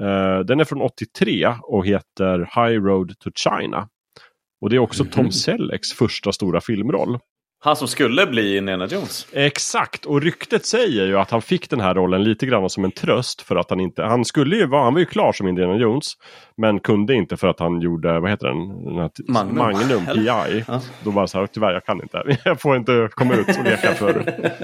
Uh, 0.00 0.40
den 0.40 0.60
är 0.60 0.64
från 0.64 0.82
83 0.82 1.54
och 1.62 1.86
heter 1.86 2.38
High 2.38 2.84
Road 2.84 3.18
to 3.18 3.30
China. 3.34 3.88
Och 4.60 4.70
det 4.70 4.76
är 4.76 4.80
också 4.80 5.04
Tom 5.04 5.32
Sellecks 5.32 5.92
första 5.92 6.32
stora 6.32 6.60
filmroll. 6.60 7.18
Han 7.60 7.76
som 7.76 7.88
skulle 7.88 8.26
bli 8.26 8.56
Indiana 8.56 8.86
Jones. 8.86 9.26
Exakt, 9.32 10.04
och 10.04 10.22
ryktet 10.22 10.66
säger 10.66 11.06
ju 11.06 11.18
att 11.18 11.30
han 11.30 11.42
fick 11.42 11.70
den 11.70 11.80
här 11.80 11.94
rollen 11.94 12.24
lite 12.24 12.46
grann 12.46 12.70
som 12.70 12.84
en 12.84 12.92
tröst 12.92 13.42
för 13.42 13.56
att 13.56 13.70
han 13.70 13.80
inte, 13.80 14.02
han 14.02 14.24
skulle 14.24 14.56
ju 14.56 14.66
vara, 14.66 14.84
han 14.84 14.94
var 14.94 15.00
ju 15.00 15.06
klar 15.06 15.32
som 15.32 15.48
Indiana 15.48 15.76
Jones. 15.76 16.06
Men 16.56 16.80
kunde 16.80 17.14
inte 17.14 17.36
för 17.36 17.48
att 17.48 17.60
han 17.60 17.80
gjorde, 17.80 18.20
vad 18.20 18.30
heter 18.30 18.46
den? 18.46 18.84
den 18.84 18.98
här, 18.98 19.10
Magnum, 19.28 19.56
Magnum 19.56 20.06
PI. 20.06 20.24
Ja. 20.68 20.80
Då 21.04 21.10
det 21.10 21.28
så 21.28 21.38
här, 21.38 21.46
tyvärr 21.46 21.72
jag 21.72 21.84
kan 21.84 22.02
inte, 22.02 22.38
jag 22.44 22.60
får 22.60 22.76
inte 22.76 23.08
komma 23.12 23.34
ut 23.34 23.58
och 23.58 23.64
leka 23.64 23.94
för, 23.94 24.12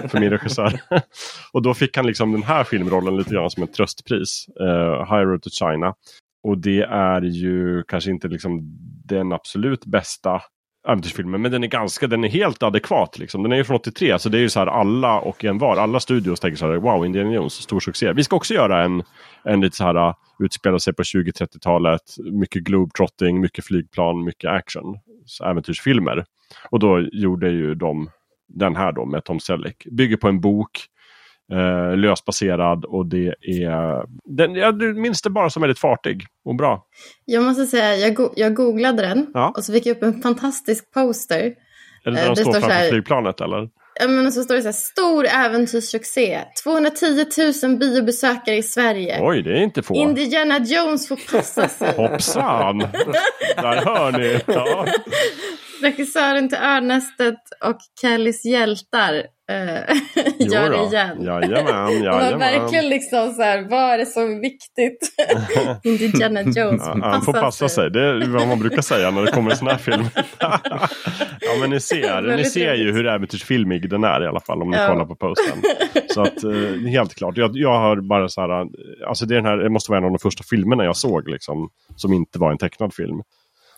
för 0.09 0.21
min 0.21 0.31
regissör. 0.31 0.81
och 1.53 1.63
då 1.63 1.75
fick 1.75 1.97
han 1.97 2.07
liksom 2.07 2.33
den 2.33 2.43
här 2.43 2.65
filmrollen 2.65 3.17
lite 3.17 3.35
grann 3.35 3.51
som 3.51 3.63
en 3.63 3.73
tröstpris, 3.73 4.47
uh, 4.61 4.99
High 4.99 5.27
Road 5.27 5.43
to 5.43 5.51
China. 5.51 5.95
Och 6.43 6.59
det 6.59 6.83
är 6.83 7.23
ju 7.23 7.83
kanske 7.83 8.11
inte 8.11 8.29
liksom 8.29 8.61
den 9.05 9.33
absolut 9.33 9.87
bästa 9.87 10.41
äventyrsfilmen. 10.89 11.43
Men 11.43 11.53
den 11.53 11.65
är 11.65 11.69
ganska, 11.69 12.07
den 12.07 12.25
är 12.25 12.29
helt 12.29 12.63
adekvat. 12.63 13.19
Liksom. 13.19 13.43
Den 13.43 13.53
är 13.53 13.57
ju 13.57 13.65
från 13.65 13.77
83 13.77 14.19
så 14.19 14.29
det 14.29 14.39
är 14.39 14.41
ju 14.41 14.49
så 14.49 14.59
här 14.59 14.67
alla 14.67 15.21
och 15.21 15.45
en 15.45 15.59
var. 15.59 15.77
Alla 15.77 16.01
studios 16.01 16.41
tänker 16.41 16.57
så 16.57 16.67
här, 16.67 16.77
wow, 16.77 17.07
Indiana 17.07 17.33
Jones, 17.33 17.53
stor 17.53 17.81
succé. 17.81 18.13
Vi 18.13 18.25
ska 18.25 18.37
också 18.37 18.55
göra 18.55 18.85
en, 18.85 19.03
en 19.45 19.61
lite 19.61 19.77
så 19.77 19.85
här, 19.85 20.09
uh, 20.09 20.15
utspela 20.39 20.79
sig 20.79 20.95
på 20.95 21.03
20-30-talet. 21.03 22.03
Mycket 22.33 22.63
globetrotting, 22.63 23.41
mycket 23.41 23.65
flygplan, 23.65 24.25
mycket 24.25 24.51
action. 24.51 24.99
Så 25.27 25.45
äventyrsfilmer. 25.45 26.25
Och 26.71 26.79
då 26.79 27.01
gjorde 27.13 27.51
ju 27.51 27.75
de 27.75 28.11
den 28.49 28.77
här 28.77 28.93
då 28.93 29.05
med 29.05 29.25
Tom 29.25 29.41
Selleck. 29.41 29.87
Bygger 29.91 30.17
på 30.17 30.29
en 30.29 30.41
bok 30.41 30.71
eh, 31.53 31.97
lösbaserad 31.97 32.85
och 32.85 33.07
det 33.07 33.35
är... 33.41 34.05
Den, 34.37 34.55
jag 34.55 34.83
minns 34.97 35.23
det 35.23 35.31
bara 35.31 35.51
som 35.51 35.63
väldigt 35.63 35.79
fartig 35.79 36.27
och 36.45 36.57
bra. 36.57 36.87
Jag 37.25 37.43
måste 37.43 37.67
säga, 37.67 37.97
jag, 37.97 38.15
go 38.15 38.33
jag 38.37 38.55
googlade 38.55 39.03
den 39.03 39.27
ja. 39.35 39.53
och 39.57 39.65
så 39.65 39.73
fick 39.73 39.87
jag 39.87 39.97
upp 39.97 40.03
en 40.03 40.23
fantastisk 40.23 40.93
poster. 40.95 41.55
Är 42.05 42.11
det 42.11 42.17
där 42.17 42.27
de 42.27 42.37
står 42.37 42.53
framför 42.53 42.71
här, 42.71 42.89
flygplanet 42.89 43.41
eller? 43.41 43.69
Ja 44.01 44.09
men 44.09 44.33
så 44.33 44.43
står 44.43 44.55
det 44.55 44.63
så 44.63 44.69
här, 44.69 44.73
stor 44.73 45.27
äventyrssuccé. 45.27 46.41
210 46.63 47.27
000 47.65 47.77
biobesökare 47.77 48.57
i 48.57 48.63
Sverige. 48.63 49.19
Oj, 49.23 49.43
det 49.43 49.51
är 49.51 49.63
inte 49.63 49.83
få. 49.83 49.95
Indiana 49.95 50.59
Jones 50.59 51.09
får 51.09 51.33
passa 51.33 51.69
sig. 51.69 51.95
Hoppsan! 51.97 52.79
Där 53.57 53.85
hör 53.85 54.13
ni. 54.13 54.41
Ja. 54.47 54.87
Regissören 55.83 56.49
till 56.49 56.59
Örnästet 56.59 57.41
och 57.65 57.79
Kellys 58.01 58.45
hjältar 58.45 59.23
gör 60.39 60.71
det 60.71 60.77
igen. 60.77 61.23
Jajamän, 61.23 61.93
jajamän. 62.03 62.27
Det 62.27 62.33
var 62.33 62.39
verkligen 62.39 62.89
liksom 62.89 63.33
så 63.33 63.43
här, 63.43 63.63
vad 63.71 63.81
är 63.81 63.99
det 63.99 64.07
så 64.07 64.27
viktigt? 64.27 64.99
Indiana 66.03 66.43
Jones 66.43 66.83
ja, 66.87 66.99
Han 67.03 67.23
får 67.23 67.33
passa 67.33 67.69
sig. 67.69 67.91
Det 67.91 68.01
är 68.01 68.29
vad 68.29 68.49
man 68.49 68.59
brukar 68.59 68.83
säga 68.83 69.11
när 69.11 69.23
det 69.23 69.33
kommer 69.33 69.51
en 69.51 69.57
sån 69.57 69.69
här 69.69 69.77
film. 69.77 70.05
ja 70.39 70.61
men 71.61 71.71
ni 71.71 71.81
ser, 71.81 72.37
ni 72.37 72.45
ser 72.45 72.75
ju 72.75 72.93
hur 72.93 73.07
äventyrsfilmig 73.07 73.91
den 73.91 74.05
är 74.05 74.25
i 74.25 74.27
alla 74.27 74.41
fall 74.41 74.63
om 74.63 74.71
ni 74.71 74.77
ja. 74.77 74.89
kollar 74.89 75.05
på 75.05 75.17
posten. 75.17 75.63
Så 76.15 76.23
att 76.23 76.45
eh, 76.45 76.91
helt 76.91 77.15
klart, 77.15 77.37
jag, 77.37 77.51
jag 77.55 77.79
har 77.79 77.97
bara 77.97 78.29
så 78.29 78.41
här, 78.41 78.67
alltså 79.09 79.27
det, 79.27 79.35
är 79.35 79.37
den 79.37 79.47
här, 79.47 79.57
det 79.57 79.71
måste 79.71 79.91
vara 79.91 79.99
en 79.99 80.05
av 80.05 80.11
de 80.11 80.19
första 80.19 80.45
filmerna 80.45 80.85
jag 80.85 80.97
såg 80.97 81.29
liksom, 81.29 81.71
som 81.97 82.13
inte 82.13 82.39
var 82.39 82.51
en 82.51 82.59
tecknad 82.59 82.95
film. 82.95 83.23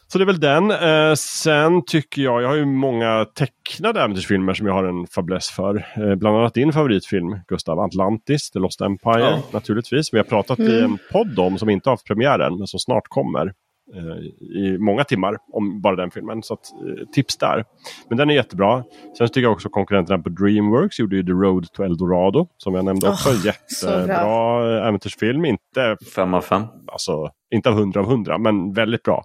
Så 0.08 0.18
det 0.18 0.24
är 0.24 0.26
väl 0.26 0.40
den. 0.40 0.70
Eh, 0.70 1.14
sen 1.14 1.84
tycker 1.84 2.22
jag, 2.22 2.42
jag 2.42 2.48
har 2.48 2.56
ju 2.56 2.64
många 2.64 3.24
tecknade 3.24 4.00
äventyrsfilmer 4.00 4.54
som 4.54 4.66
jag 4.66 4.74
har 4.74 4.84
en 4.84 5.06
fäbless 5.06 5.48
för. 5.48 5.76
Eh, 5.76 6.14
bland 6.14 6.36
annat 6.36 6.54
din 6.54 6.72
favoritfilm 6.72 7.38
Gustav, 7.48 7.80
Atlantis, 7.80 8.50
The 8.50 8.58
Lost 8.58 8.80
Empire 8.80 9.20
ja. 9.20 9.42
naturligtvis. 9.52 10.14
Vi 10.14 10.18
har 10.18 10.24
pratat 10.24 10.58
mm. 10.58 10.72
i 10.72 10.80
en 10.80 10.98
podd 11.12 11.38
om 11.38 11.58
som 11.58 11.68
inte 11.68 11.88
har 11.88 11.92
haft 11.92 12.06
premiären 12.06 12.58
men 12.58 12.66
som 12.66 12.80
snart 12.80 13.08
kommer. 13.08 13.52
Eh, 13.94 14.56
I 14.56 14.78
många 14.78 15.04
timmar 15.04 15.36
om 15.52 15.80
bara 15.80 15.96
den 15.96 16.10
filmen. 16.10 16.42
Så 16.42 16.54
att, 16.54 16.72
eh, 16.72 17.06
tips 17.12 17.36
där. 17.36 17.64
Men 18.08 18.18
den 18.18 18.30
är 18.30 18.34
jättebra. 18.34 18.84
Sen 19.18 19.28
tycker 19.28 19.40
jag 19.40 19.52
också 19.52 19.68
konkurrenterna 19.68 20.22
på 20.22 20.28
Dreamworks 20.28 20.98
gjorde 20.98 21.16
ju 21.16 21.22
The 21.22 21.32
Road 21.32 21.72
to 21.72 21.82
Eldorado. 21.82 22.48
Som 22.56 22.74
jag 22.74 22.84
nämnde 22.84 23.08
också. 23.08 23.28
Oh, 23.28 23.46
Jättebra 23.46 24.88
äventyrsfilm. 24.88 25.44
Inte 25.44 25.96
fem 26.14 26.34
av 26.34 26.40
fem. 26.40 26.62
Alltså, 26.92 27.30
inte 27.54 27.68
av 27.68 27.74
hundra 27.74 28.00
av 28.00 28.06
hundra, 28.06 28.38
men 28.38 28.72
väldigt 28.72 29.02
bra. 29.02 29.24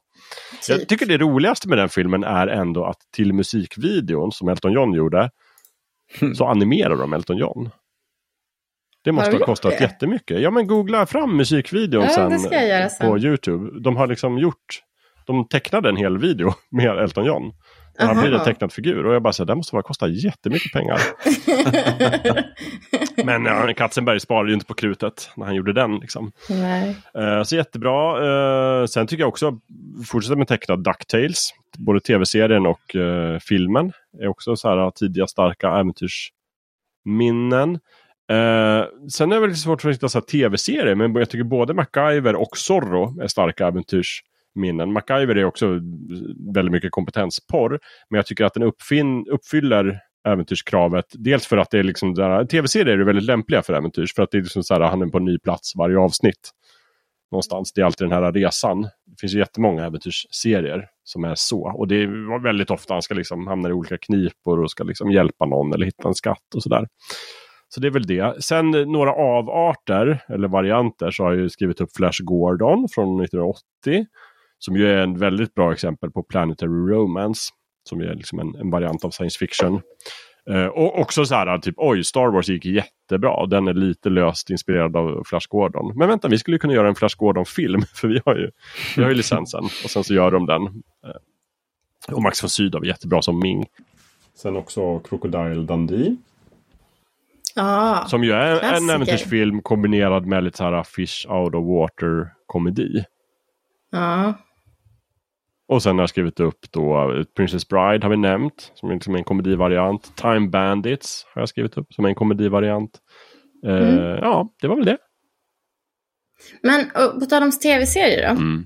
Typ. 0.67 0.79
Jag 0.79 0.87
tycker 0.87 1.05
det 1.05 1.17
roligaste 1.17 1.69
med 1.69 1.77
den 1.77 1.89
filmen 1.89 2.23
är 2.23 2.47
ändå 2.47 2.85
att 2.85 2.97
till 3.15 3.33
musikvideon 3.33 4.31
som 4.31 4.49
Elton 4.49 4.71
John 4.71 4.93
gjorde 4.93 5.29
mm. 6.21 6.35
så 6.35 6.45
animerar 6.45 6.97
de 6.97 7.13
Elton 7.13 7.37
John. 7.37 7.69
Det 9.03 9.11
måste 9.11 9.37
ha 9.37 9.45
kostat 9.45 9.77
det? 9.77 9.83
jättemycket. 9.83 10.41
Ja 10.41 10.51
men 10.51 10.67
googla 10.67 11.05
fram 11.05 11.37
musikvideon 11.37 12.03
ja, 12.03 12.09
sen, 12.09 12.39
sen 12.39 13.09
på 13.09 13.17
Youtube. 13.17 13.79
De 13.79 13.95
har 13.95 14.07
liksom 14.07 14.37
gjort, 14.37 14.83
de 15.25 15.47
tecknade 15.47 15.89
en 15.89 15.95
hel 15.97 16.17
video 16.17 16.53
med 16.71 16.97
Elton 16.97 17.25
John. 17.25 17.53
Och 18.01 18.07
han 18.07 18.23
blir 18.23 18.33
en 18.33 18.43
tecknad 18.43 18.73
figur 18.73 19.05
och 19.05 19.15
jag 19.15 19.21
bara 19.21 19.33
säger 19.33 19.45
det 19.45 19.55
måste 19.55 19.75
vara 19.75 19.83
kosta 19.83 20.07
jättemycket 20.07 20.73
pengar. 20.73 20.99
Men 23.25 23.45
ja, 23.45 23.73
Katzenberg 23.73 24.19
sparade 24.19 24.49
ju 24.49 24.53
inte 24.53 24.65
på 24.65 24.73
krutet 24.73 25.29
när 25.35 25.45
han 25.45 25.55
gjorde 25.55 25.73
den. 25.73 25.95
Liksom. 25.95 26.31
Uh, 27.17 27.43
så 27.43 27.55
jättebra. 27.55 28.21
Uh, 28.81 28.85
sen 28.85 29.07
tycker 29.07 29.23
jag 29.23 29.29
också, 29.29 29.59
fortsätta 30.07 30.35
med 30.35 30.47
tecknad 30.47 30.83
DuckTales. 30.83 31.53
Både 31.77 31.99
tv-serien 31.99 32.65
och 32.65 32.95
uh, 32.95 33.39
filmen 33.39 33.91
är 34.21 34.27
också 34.27 34.55
så 34.55 34.69
här 34.69 34.91
tidiga 34.91 35.27
starka 35.27 35.69
äventyrsminnen. 35.69 37.79
Uh, 38.31 38.85
sen 39.09 39.31
är 39.31 39.35
det 39.35 39.39
väl 39.39 39.55
svårt 39.55 39.85
att 39.85 39.91
hitta 39.91 40.21
tv-serier, 40.21 40.95
men 40.95 41.15
jag 41.15 41.29
tycker 41.29 41.43
både 41.43 41.73
MacGyver 41.73 42.35
och 42.35 42.57
Zorro 42.57 43.21
är 43.21 43.27
starka 43.27 43.67
minnen. 44.55 44.93
MacGyver 44.93 45.37
är 45.37 45.45
också 45.45 45.67
väldigt 46.55 46.71
mycket 46.71 46.91
kompetensporr, 46.91 47.79
men 48.09 48.17
jag 48.17 48.25
tycker 48.25 48.45
att 48.45 48.53
den 48.53 48.63
uppfin- 48.63 49.29
uppfyller 49.29 49.99
äventyrskravet. 50.27 51.05
Dels 51.13 51.47
för 51.47 51.57
att 51.57 51.71
det 51.71 51.79
är 51.79 51.83
liksom, 51.83 52.15
tv-serier 52.51 52.97
är 52.97 53.03
väldigt 53.03 53.25
lämpliga 53.25 53.61
för 53.61 53.73
äventyrs, 53.73 54.13
för 54.13 54.23
att 54.23 54.31
det 54.31 54.37
är 54.37 54.41
liksom 54.41 54.63
så 54.63 54.73
här, 54.73 54.81
han 54.81 55.01
är 55.01 55.05
på 55.05 55.17
en 55.17 55.25
ny 55.25 55.39
plats 55.39 55.75
varje 55.77 55.97
avsnitt. 55.97 56.51
Någonstans, 57.31 57.73
det 57.73 57.81
är 57.81 57.85
alltid 57.85 58.09
den 58.09 58.23
här 58.23 58.31
resan. 58.31 58.81
Det 58.81 59.19
finns 59.21 59.33
ju 59.33 59.39
jättemånga 59.39 59.85
äventyrsserier 59.85 60.87
som 61.03 61.23
är 61.23 61.35
så. 61.35 61.73
Och 61.77 61.87
det 61.87 61.95
är 61.95 62.43
väldigt 62.43 62.71
ofta 62.71 62.93
han 62.93 63.01
ska 63.01 63.13
liksom 63.13 63.47
hamna 63.47 63.69
i 63.69 63.71
olika 63.71 63.97
knipor 63.97 64.59
och 64.63 64.71
ska 64.71 64.83
liksom 64.83 65.11
hjälpa 65.11 65.45
någon 65.45 65.73
eller 65.73 65.85
hitta 65.85 66.07
en 66.07 66.15
skatt 66.15 66.55
och 66.55 66.63
sådär. 66.63 66.87
Så 67.69 67.79
det 67.79 67.87
är 67.87 67.91
väl 67.91 68.07
det. 68.07 68.43
Sen 68.43 68.71
några 68.71 69.11
avarter 69.11 70.23
eller 70.29 70.47
varianter 70.47 71.11
så 71.11 71.23
har 71.23 71.33
jag 71.33 71.51
skrivit 71.51 71.81
upp 71.81 71.95
Flash 71.95 72.23
Gordon 72.23 72.87
från 72.95 73.21
1980. 73.21 74.05
Som 74.65 74.75
ju 74.75 74.87
är 74.87 74.97
en 74.97 75.17
väldigt 75.17 75.53
bra 75.53 75.73
exempel 75.73 76.11
på 76.11 76.23
Planetary 76.23 76.69
Romance. 76.71 77.51
Som 77.89 78.01
är 78.01 78.15
liksom 78.15 78.39
en, 78.39 78.55
en 78.55 78.69
variant 78.69 79.05
av 79.05 79.09
science 79.09 79.39
fiction. 79.39 79.81
Uh, 80.49 80.65
och 80.65 80.99
också 80.99 81.25
så 81.25 81.35
här, 81.35 81.57
typ 81.57 81.75
oj, 81.77 82.03
Star 82.03 82.27
Wars 82.27 82.49
gick 82.49 82.65
jättebra. 82.65 83.45
Den 83.45 83.67
är 83.67 83.73
lite 83.73 84.09
löst 84.09 84.49
inspirerad 84.49 84.95
av 84.95 85.23
Flash 85.25 85.47
Gordon. 85.49 85.97
Men 85.97 86.07
vänta, 86.07 86.27
vi 86.27 86.37
skulle 86.37 86.57
kunna 86.57 86.73
göra 86.73 86.87
en 86.87 86.95
Flash 86.95 87.17
Gordon-film. 87.17 87.81
För 87.95 88.07
vi 88.07 88.21
har, 88.25 88.35
ju, 88.35 88.51
vi 88.95 89.03
har 89.03 89.09
ju 89.09 89.15
licensen. 89.15 89.63
Och 89.63 89.89
sen 89.89 90.03
så 90.03 90.13
gör 90.13 90.31
de 90.31 90.45
den. 90.45 90.61
Uh, 90.61 92.15
och 92.15 92.21
Max 92.21 92.43
von 92.43 92.49
Sydow 92.49 92.83
är 92.83 92.87
jättebra 92.87 93.21
som 93.21 93.39
Ming. 93.39 93.65
Sen 94.35 94.55
också 94.55 94.99
Crocodile 94.99 95.61
Dundee. 95.61 96.17
Ah, 97.55 98.05
som 98.05 98.23
ju 98.23 98.31
är 98.31 98.59
klassiker. 98.59 98.83
en 98.83 98.89
äventyrsfilm 98.89 99.61
kombinerad 99.61 100.25
med 100.25 100.43
lite 100.43 100.57
så 100.57 100.63
här 100.63 100.83
fish 100.83 101.27
out 101.29 101.55
of 101.55 101.65
water 101.65 102.33
komedi. 102.45 103.03
Ja. 103.91 104.33
Och 105.71 105.83
sen 105.83 105.95
har 105.95 106.01
jag 106.01 106.09
skrivit 106.09 106.39
upp 106.39 106.71
då 106.71 107.23
Princess 107.35 107.67
Bride 107.67 108.05
har 108.05 108.09
vi 108.09 108.17
nämnt. 108.17 108.71
Som 108.75 108.89
är 108.89 108.93
liksom 108.93 109.15
en 109.15 109.23
komedivariant. 109.23 110.15
Time 110.15 110.49
Bandits 110.49 111.25
har 111.33 111.41
jag 111.41 111.49
skrivit 111.49 111.77
upp 111.77 111.93
som 111.93 112.05
en 112.05 112.15
komedivariant. 112.15 112.99
Eh, 113.65 113.75
mm. 113.75 113.99
Uh, 113.99 114.19
ja, 114.21 114.49
det 114.61 114.67
var 114.67 114.75
väl 114.75 114.85
det. 114.85 114.97
Men 116.61 116.89
på 117.19 117.25
tal 117.25 117.43
om 117.43 117.51
tv-serier 117.51 118.29
då. 118.29 118.35
Mm. 118.35 118.65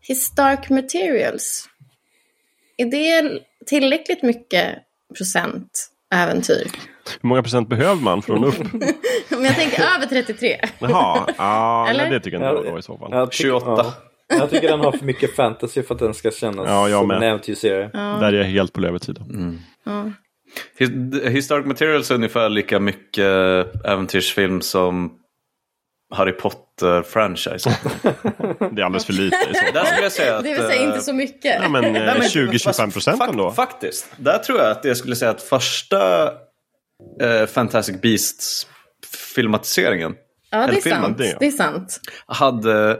His 0.00 0.34
Dark 0.34 0.70
Materials. 0.70 1.68
Är 2.76 2.86
det 2.86 3.40
tillräckligt 3.66 4.22
mycket 4.22 4.78
procent 5.16 5.90
äventyr? 6.14 6.66
Hur 7.22 7.28
många 7.28 7.42
procent 7.42 7.68
behöver 7.68 8.02
man 8.02 8.22
från 8.22 8.44
upp? 8.44 8.58
Men 9.28 9.44
jag 9.44 9.54
tänker 9.54 9.82
över 9.96 10.06
33. 10.06 10.60
Jaha, 10.78 11.28
ja, 11.38 11.86
Eller? 11.90 12.10
det 12.10 12.20
tycker 12.20 12.40
jag 12.40 12.58
inte 12.58 12.70
då 12.70 12.78
i 12.78 12.82
så 12.82 12.98
fall. 12.98 13.30
28. 13.30 13.66
Ja. 13.66 13.94
Jag 14.28 14.50
tycker 14.50 14.68
den 14.68 14.80
har 14.80 14.92
för 14.92 15.04
mycket 15.04 15.36
fantasy 15.36 15.82
för 15.82 15.94
att 15.94 16.00
den 16.00 16.14
ska 16.14 16.30
kännas 16.30 16.68
ja, 16.68 16.98
som 16.98 17.08
med. 17.08 17.16
en 17.16 17.22
äventyrsserie. 17.22 17.90
Ja. 17.92 17.98
Där 18.00 18.32
är 18.32 18.38
jag 18.38 18.44
helt 18.44 18.72
på 18.72 18.80
löversidan. 18.80 19.30
Mm. 19.30 19.58
Ja. 19.84 20.12
Historic 21.30 21.66
Materials 21.66 22.10
är 22.10 22.14
ungefär 22.14 22.48
lika 22.48 22.80
mycket 22.80 23.26
äventyrsfilm 23.84 24.60
som 24.60 25.18
Harry 26.14 26.32
Potter-franchise. 26.32 27.70
det 28.72 28.82
är 28.82 28.84
alldeles 28.84 29.04
för 29.04 29.12
lite. 29.12 29.36
Där 29.74 29.84
skulle 29.84 30.02
jag 30.02 30.12
säga 30.12 30.36
att, 30.36 30.44
det 30.44 30.54
vill 30.54 30.62
säga 30.62 30.82
inte 30.82 31.00
så 31.00 31.12
mycket. 31.12 31.58
Ja, 31.62 31.68
men 31.68 31.84
20-25 31.94 32.82
eh, 32.82 32.90
procent 32.90 33.22
ändå. 33.22 33.50
Faktiskt. 33.50 34.08
Där 34.16 34.38
tror 34.38 34.58
jag 34.58 34.70
att 34.70 34.84
jag 34.84 34.96
skulle 34.96 35.16
säga 35.16 35.30
att 35.30 35.42
första 35.42 36.24
eh, 37.20 37.46
Fantastic 37.46 38.00
Beasts 38.00 38.66
filmatiseringen. 39.34 40.14
Ja, 40.50 40.66
det 40.66 40.76
är, 40.76 40.90
sant. 40.90 41.18
det 41.18 41.46
är 41.46 41.50
sant. 41.50 42.00
Hade 42.26 42.90
eh, 42.90 42.96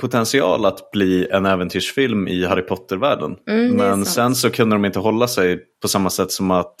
potential 0.00 0.66
att 0.66 0.90
bli 0.90 1.28
en 1.30 1.46
äventyrsfilm 1.46 2.28
i 2.28 2.44
Harry 2.44 2.62
Potter-världen. 2.62 3.36
Mm, 3.48 3.76
Men 3.76 4.04
sen 4.04 4.34
så 4.34 4.50
kunde 4.50 4.74
de 4.74 4.84
inte 4.84 4.98
hålla 4.98 5.28
sig 5.28 5.58
på 5.82 5.88
samma 5.88 6.10
sätt 6.10 6.32
som 6.32 6.50
att 6.50 6.76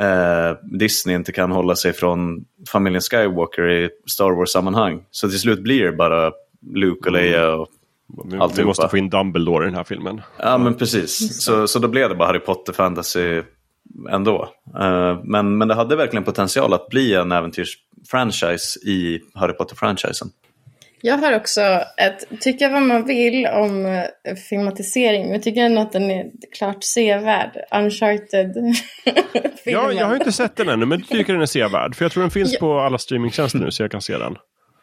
eh, 0.00 0.78
Disney 0.78 1.16
inte 1.16 1.32
kan 1.32 1.50
hålla 1.50 1.76
sig 1.76 1.92
från 1.92 2.44
familjen 2.68 3.02
Skywalker 3.02 3.70
i 3.70 3.90
Star 4.10 4.30
Wars-sammanhang. 4.30 5.02
Så 5.10 5.28
till 5.28 5.40
slut 5.40 5.62
blir 5.62 5.84
det 5.84 5.92
bara 5.92 6.32
Luke 6.74 7.08
och 7.08 7.12
Leia 7.12 7.54
och 7.54 7.68
vi, 8.24 8.38
vi 8.56 8.64
måste 8.64 8.88
få 8.88 8.96
in 8.96 9.10
Dumbledore 9.10 9.64
i 9.64 9.66
den 9.66 9.76
här 9.76 9.84
filmen. 9.84 10.20
Ja, 10.38 10.58
men 10.58 10.74
precis. 10.74 11.42
Så, 11.44 11.66
så 11.66 11.78
då 11.78 11.88
blev 11.88 12.08
det 12.08 12.14
bara 12.14 12.28
Harry 12.28 12.40
Potter 12.40 12.72
fantasy 12.72 13.42
ändå. 14.10 14.48
Uh, 14.80 15.20
men, 15.24 15.58
men 15.58 15.68
det 15.68 15.74
hade 15.74 15.96
verkligen 15.96 16.24
potential 16.24 16.72
att 16.72 16.88
bli 16.88 17.14
en 17.14 17.32
äventyrsfranchise 17.32 18.78
i 18.88 19.20
Harry 19.34 19.52
Potter-franchisen. 19.52 20.28
Jag 21.06 21.18
har 21.18 21.36
också 21.36 21.60
ett, 21.96 22.40
tycka 22.40 22.68
vad 22.68 22.82
man 22.82 23.04
vill 23.04 23.46
om 23.46 23.86
eh, 23.86 24.34
filmatisering, 24.34 25.22
men 25.22 25.32
jag 25.32 25.42
tycker 25.42 25.60
ändå 25.60 25.80
att 25.80 25.92
den 25.92 26.10
är 26.10 26.24
klart 26.58 26.84
sevärd. 26.84 27.50
Uncharted. 27.70 28.56
ja, 29.64 29.92
jag 29.92 30.06
har 30.06 30.14
inte 30.14 30.32
sett 30.32 30.56
den 30.56 30.68
ännu, 30.68 30.86
men 30.86 30.98
jag 30.98 31.08
tycker 31.08 31.32
den 31.32 31.42
är 31.42 31.46
sevärd. 31.46 31.96
För 31.96 32.04
jag 32.04 32.12
tror 32.12 32.22
den 32.22 32.30
finns 32.30 32.52
ja. 32.52 32.60
på 32.60 32.78
alla 32.78 32.98
streamingtjänster 32.98 33.58
nu, 33.58 33.70
så 33.70 33.82
jag 33.82 33.90
kan 33.90 34.02
se 34.02 34.18
den. 34.18 34.36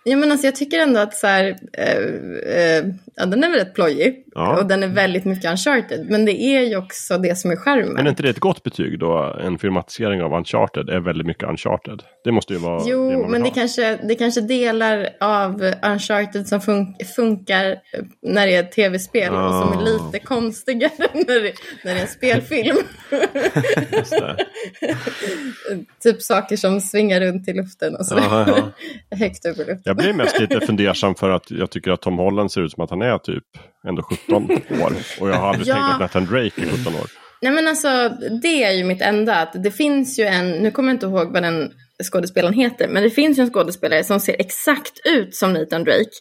Ja, 0.06 0.18
men 0.18 0.32
alltså, 0.32 0.48
jag 0.48 0.56
tycker 0.56 0.80
ändå 0.80 1.00
att 1.00 1.14
så 1.14 1.28
här, 1.28 1.56
äh, 1.74 1.88
äh, 1.88 2.86
ja, 3.16 3.26
den 3.26 3.44
är 3.44 3.50
väldigt 3.50 3.74
plojig 3.74 4.26
ja. 4.36 4.58
och 4.58 4.68
den 4.68 4.84
är 4.84 4.88
väldigt 4.88 5.26
mycket 5.26 5.52
uncharted. 5.52 6.06
Men 6.10 6.26
det 6.26 6.42
är 6.42 6.62
ju 6.62 6.78
också 6.78 7.18
det 7.18 7.36
som 7.36 7.52
är 7.52 7.56
skärmen. 7.56 7.94
Men 7.94 8.06
är 8.06 8.10
inte 8.10 8.24
det 8.24 8.30
ett 8.30 8.40
gott 8.40 8.64
betyg 8.64 9.00
då? 9.00 9.38
En 9.44 9.58
filmatisering 9.58 10.24
av 10.24 10.34
uncharted 10.34 10.90
är 10.90 11.00
väldigt 11.00 11.28
mycket 11.28 11.50
uncharted. 11.50 12.04
Det 12.24 12.32
måste 12.32 12.54
ju 12.54 12.60
vara 12.60 12.84
Jo, 12.86 13.10
det 13.10 13.28
men 13.28 13.44
det 13.44 13.50
kanske, 13.50 14.00
det 14.04 14.16
kanske 14.16 14.42
delar 14.42 15.10
av 15.20 15.74
uncharted 15.84 16.48
som 16.48 16.62
fun 16.62 16.96
funkar 17.16 17.76
när 18.22 18.48
det 18.48 18.56
är 18.56 18.60
ett 18.60 18.72
tv-spel 18.72 19.34
ah. 19.34 19.48
och 19.48 19.68
som 19.68 19.80
är 19.80 19.84
lite 19.84 20.20
konstigare 20.20 20.92
när 21.14 21.44
det, 21.44 21.54
när 21.84 21.94
det 21.94 22.00
är 22.00 22.02
en 22.02 22.08
spelfilm. 22.08 22.78
typ 26.04 26.22
saker 26.22 26.58
som 26.58 26.82
svingar 26.82 27.22
runt 27.22 27.48
i 27.48 27.54
luften 27.54 27.96
och 27.96 28.06
sådär. 28.06 28.64
Högt 29.16 29.46
upp 29.46 29.60
i 29.60 29.60
luften. 29.60 29.93
Jag 29.94 29.98
blir 29.98 30.14
mest 30.14 30.40
lite 30.40 30.61
fundersam 30.61 31.15
för 31.15 31.30
att 31.30 31.52
jag 31.52 31.72
tycker 31.72 31.91
att 31.91 32.02
Tom 32.02 32.18
Holland 32.18 32.52
ser 32.52 32.61
ut 32.61 32.72
som 32.72 32.84
att 32.84 32.90
han 32.90 33.02
är 33.02 33.18
typ 33.18 33.44
ändå 33.88 34.03
17 34.03 34.52
år. 34.82 34.94
Och 35.20 35.30
jag 35.30 35.36
har 35.36 35.49
aldrig 35.49 35.68
ja. 35.68 35.74
tänkt 35.74 35.94
att 35.94 35.99
Nathan 35.99 36.26
Drake 36.26 36.61
är 36.61 36.78
17 36.78 36.95
år. 36.95 37.07
Nej 37.41 37.52
men 37.52 37.68
alltså 37.68 38.10
det 38.41 38.64
är 38.64 38.72
ju 38.72 38.84
mitt 38.84 39.02
enda. 39.02 39.41
Att 39.41 39.64
det 39.64 39.72
finns 39.72 40.20
ju 40.20 40.24
en, 40.24 40.52
nu 40.52 40.72
kommer 40.72 40.90
jag 40.90 40.95
inte 40.95 41.06
ihåg 41.06 41.34
vad 41.34 41.44
den 41.44 41.72
skådespelaren 42.11 42.53
heter. 42.53 42.88
Men 42.88 43.03
det 43.03 43.10
finns 43.10 43.38
ju 43.38 43.41
en 43.41 43.49
skådespelare 43.49 44.03
som 44.03 44.20
ser 44.20 44.36
exakt 44.40 44.99
ut 45.06 45.36
som 45.36 45.53
Nathan 45.53 45.84
Drake. 45.84 46.11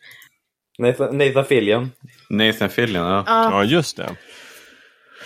Nathan, 0.78 1.18
Nathan 1.18 1.44
Fillion. 1.44 1.90
Nathan 2.30 2.68
Fillion, 2.68 3.02
ja. 3.02 3.24
ja. 3.26 3.50
Ja, 3.50 3.64
just 3.64 3.96
det. 3.96 4.10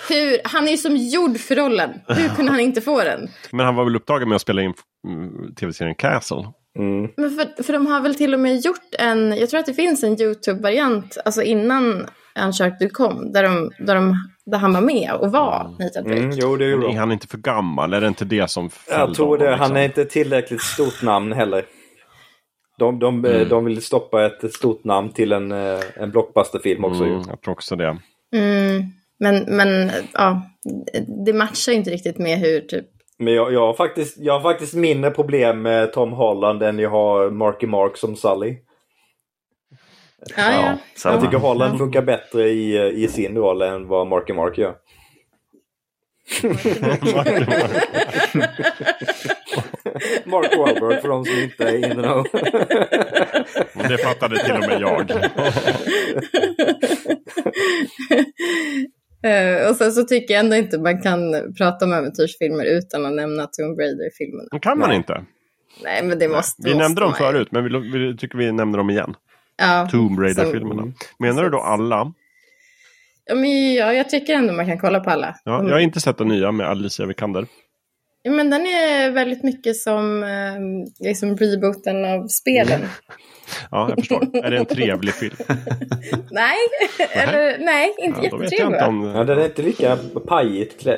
Hur, 0.09 0.41
han 0.45 0.66
är 0.66 0.70
ju 0.70 0.77
som 0.77 0.97
gjord 0.97 1.39
för 1.39 1.57
rollen. 1.57 1.91
Hur 2.09 2.28
kunde 2.28 2.53
han 2.53 2.61
inte 2.61 2.81
få 2.81 3.05
den? 3.05 3.28
Men 3.51 3.66
han 3.66 3.74
var 3.74 3.85
väl 3.85 3.97
upptagen 3.97 4.28
med 4.28 4.37
att 4.37 4.43
spela 4.43 4.62
in 4.62 4.74
mm, 5.09 5.55
tv-serien 5.55 5.95
Castle? 5.95 6.45
Mm. 6.78 7.11
Men 7.16 7.31
för, 7.31 7.62
för 7.62 7.73
de 7.73 7.87
har 7.87 8.01
väl 8.01 8.15
till 8.15 8.35
och 8.35 8.41
med 8.41 8.61
gjort 8.61 8.95
en, 8.99 9.37
jag 9.37 9.51
tror 9.51 9.61
att 9.61 9.66
det 9.66 9.74
finns 9.74 10.05
en 10.05 10.20
YouTube-variant, 10.20 11.19
alltså 11.24 11.43
innan 11.43 12.07
Uncharted 12.45 12.93
kom, 12.93 13.33
där, 13.33 13.43
de, 13.43 13.70
där, 13.78 13.95
de, 13.95 14.28
där 14.47 14.59
han 14.59 14.73
var 14.73 14.81
med 14.81 15.12
och 15.12 15.33
var 15.33 15.61
mm. 15.61 15.73
Nathan 15.73 16.05
Drake. 16.05 16.19
Mm, 16.19 16.39
jo, 16.43 16.57
det 16.57 16.65
är, 16.65 16.91
är 16.91 16.99
han 16.99 17.12
inte 17.12 17.27
för 17.27 17.39
gammal? 17.39 17.95
Är 17.95 18.01
det 18.01 18.07
inte 18.07 18.24
det 18.24 18.51
som 18.51 18.70
Jag 18.91 19.15
tror 19.15 19.39
det. 19.39 19.51
Liksom? 19.51 19.61
Han 19.61 19.77
är 19.77 19.85
inte 19.85 20.05
tillräckligt 20.05 20.62
stort 20.62 21.03
namn 21.03 21.33
heller. 21.33 21.65
De, 22.78 22.99
de, 22.99 23.24
mm. 23.24 23.49
de 23.49 23.65
vill 23.65 23.83
stoppa 23.83 24.27
ett 24.27 24.55
stort 24.55 24.85
namn 24.85 25.12
till 25.12 25.33
en, 25.33 25.53
eh, 25.53 25.81
en 25.95 26.11
blockbusterfilm 26.11 26.85
också. 26.85 27.05
Mm, 27.05 27.23
jag 27.28 27.41
tror 27.41 27.53
också 27.53 27.77
det. 27.77 27.99
Mm, 28.35 28.83
men, 29.18 29.56
men 29.56 29.90
ja, 30.12 30.43
det 31.26 31.32
matchar 31.32 31.72
inte 31.72 31.90
riktigt 31.90 32.18
med 32.18 32.38
hur 32.38 32.60
typ 32.60 32.86
men 33.18 33.34
jag, 33.34 33.52
jag, 33.52 33.60
har 33.60 33.74
faktiskt, 33.74 34.18
jag 34.18 34.32
har 34.32 34.40
faktiskt 34.40 34.74
mindre 34.74 35.10
problem 35.10 35.62
med 35.62 35.93
Tom 35.93 36.12
Holland 36.12 36.62
än 36.62 36.78
jag 36.78 36.90
har 36.90 37.30
Marky 37.30 37.66
Mark 37.66 37.97
som 37.97 38.16
Sully. 38.16 38.56
Ja, 40.36 40.52
ja. 40.52 40.76
ja 41.05 41.10
jag 41.10 41.20
tycker 41.20 41.38
Holland 41.38 41.78
funkar 41.78 42.02
bättre 42.02 42.48
i, 42.48 42.93
i 43.05 43.09
sin 43.09 43.36
roll 43.36 43.62
än 43.62 43.88
vad 43.88 44.06
Marky 44.06 44.32
Mark 44.32 44.59
gör. 44.59 44.74
Mark 50.24 50.56
Wahlberg 50.56 51.01
för 51.01 51.09
de 51.09 51.24
som 51.24 51.38
inte 51.38 51.64
är 51.64 51.90
in 51.90 52.02
know. 52.02 52.26
Det 53.88 53.98
fattade 53.98 54.44
till 54.44 54.55
och 54.55 54.60
med 54.60 54.80
jag. 54.80 55.10
Uh, 59.27 59.70
och 59.70 59.77
sen 59.77 59.93
så 59.93 60.03
tycker 60.03 60.35
jag 60.35 60.44
ändå 60.44 60.57
inte 60.57 60.78
man 60.78 61.03
kan 61.03 61.53
prata 61.59 61.85
om 61.85 61.93
äventyrsfilmer 61.93 62.65
utan 62.65 63.07
att 63.07 63.12
nämna 63.12 63.47
Tomb 63.47 63.78
Raider-filmerna. 63.78 64.59
Kan 64.61 64.78
man 64.78 64.93
inte? 64.93 65.24
Nej, 65.85 66.03
men 66.05 66.19
det 66.19 66.28
måste 66.28 66.62
Vi 66.65 66.70
måste 66.70 66.82
nämnde 66.82 67.01
dem 67.01 67.15
förut, 67.15 67.48
men 67.51 67.65
vi, 67.65 67.98
vi, 67.98 68.16
tycker 68.16 68.39
vi 68.39 68.53
nämner 68.53 68.78
dem 68.78 68.90
igen. 68.90 69.15
Ja, 69.57 69.89
Tomb 69.90 70.20
Raider-filmerna. 70.20 70.93
Menar 71.19 71.43
du 71.43 71.51
då 71.51 71.59
alla? 71.59 72.12
Ja, 73.24 73.35
men 73.35 73.74
ja, 73.74 73.93
jag 73.93 74.11
tycker 74.11 74.35
ändå 74.35 74.53
man 74.53 74.66
kan 74.66 74.78
kolla 74.78 75.01
på 75.01 75.11
alla. 75.11 75.36
Ja, 75.44 75.62
jag 75.65 75.73
har 75.73 75.81
inte 75.81 76.01
sett 76.01 76.19
den 76.19 76.28
nya 76.28 76.53
med 76.53 76.66
Alicia 76.66 77.07
Vikander. 77.07 77.47
Ja, 78.23 78.32
men 78.32 78.51
den 78.51 78.61
är 78.61 79.11
väldigt 79.11 79.43
mycket 79.43 79.77
som 79.77 80.23
eh, 80.23 81.07
liksom 81.07 81.36
rebooten 81.36 82.05
av 82.05 82.28
spelen. 82.28 82.81
Ja, 83.70 83.89
jag 83.89 83.98
förstår. 83.98 84.23
är 84.44 84.51
det 84.51 84.56
en 84.56 84.66
trevlig 84.66 85.14
film? 85.14 85.36
nej, 86.31 86.56
eller 87.12 87.59
nej, 87.59 87.94
inte 87.98 88.20
ja, 88.23 88.24
jättetrevlig. 88.24 88.82
Om... 88.82 89.05
Ja, 89.05 89.24
den 89.24 89.39
är 89.39 89.44
inte 89.44 89.62
lika 89.62 89.97
pajigt 90.28 90.86
uh, 90.86 90.93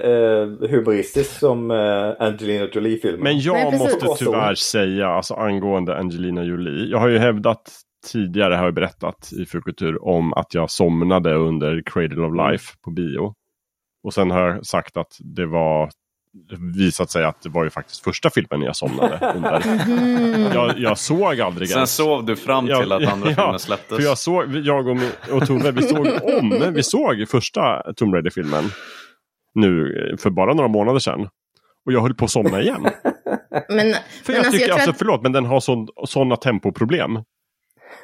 humoristisk 0.71 1.39
som 1.39 1.71
uh, 1.71 2.15
Angelina 2.19 2.69
Jolie-filmen. 2.73 3.23
Men 3.23 3.39
jag 3.39 3.55
nej, 3.55 3.79
måste 3.79 4.25
tyvärr 4.25 4.55
säga, 4.55 5.09
alltså 5.09 5.35
angående 5.35 5.99
Angelina 5.99 6.45
Jolie. 6.45 6.91
Jag 6.91 6.99
har 6.99 7.09
ju 7.09 7.19
hävdat 7.19 7.63
tidigare, 8.07 8.55
har 8.55 8.65
jag 8.65 8.75
berättat 8.75 9.33
i 9.33 9.47
Fukultur, 9.47 10.05
om 10.05 10.33
att 10.33 10.55
jag 10.55 10.71
somnade 10.71 11.35
under 11.35 11.83
Cradle 11.87 12.27
of 12.27 12.51
Life 12.51 12.75
på 12.85 12.91
bio. 12.91 13.35
Och 14.03 14.15
sen 14.15 14.31
har 14.31 14.49
jag 14.49 14.67
sagt 14.67 14.97
att 14.97 15.13
det 15.37 15.47
var 15.47 15.91
visat 16.77 17.11
sig 17.11 17.25
att 17.25 17.43
det 17.43 17.49
var 17.49 17.65
ju 17.65 17.71
faktiskt 17.71 18.05
första 18.05 18.31
filmen 18.31 18.63
jag 18.63 18.77
somnade 18.77 19.33
under. 19.35 19.63
Mm. 19.89 20.53
Jag, 20.53 20.79
jag, 20.79 20.99
såg 20.99 21.41
aldrig 21.41 21.69
Sen 21.69 21.77
ens. 21.77 21.95
sov 21.95 22.25
du 22.25 22.37
fram 22.37 22.67
till 22.67 22.75
jag, 22.75 22.93
att 22.93 23.13
andra 23.13 23.31
ja, 23.37 23.37
filmen 23.37 23.59
släpptes. 23.59 23.97
För 23.97 24.05
jag, 24.05 24.19
såg, 24.19 24.57
jag 24.57 24.89
och, 24.89 24.97
och 25.33 25.47
Tove, 25.47 25.71
vi 25.73 25.83
såg 25.83 26.07
om, 26.23 26.73
vi 26.75 26.83
såg 26.83 27.29
första 27.29 27.83
Tomb 27.97 28.15
Raider-filmen 28.15 28.65
nu 29.55 29.93
för 30.23 30.31
bara 30.31 30.55
några 30.55 30.69
månader 30.69 30.99
sedan. 30.99 31.29
Och 31.87 31.93
jag 31.93 32.01
höll 32.01 32.15
på 32.15 32.25
att 32.25 32.31
somna 32.31 32.63
igen. 32.63 32.83
Men, 33.69 33.95
för 34.25 34.33
jag 34.33 34.43
men 34.43 34.53
tycker, 34.53 34.73
alltså, 34.73 34.91
att... 34.91 34.99
förlåt, 34.99 35.23
men 35.23 35.33
den 35.33 35.45
har 35.45 35.61
sådana 36.07 36.37
tempoproblem. 36.37 37.19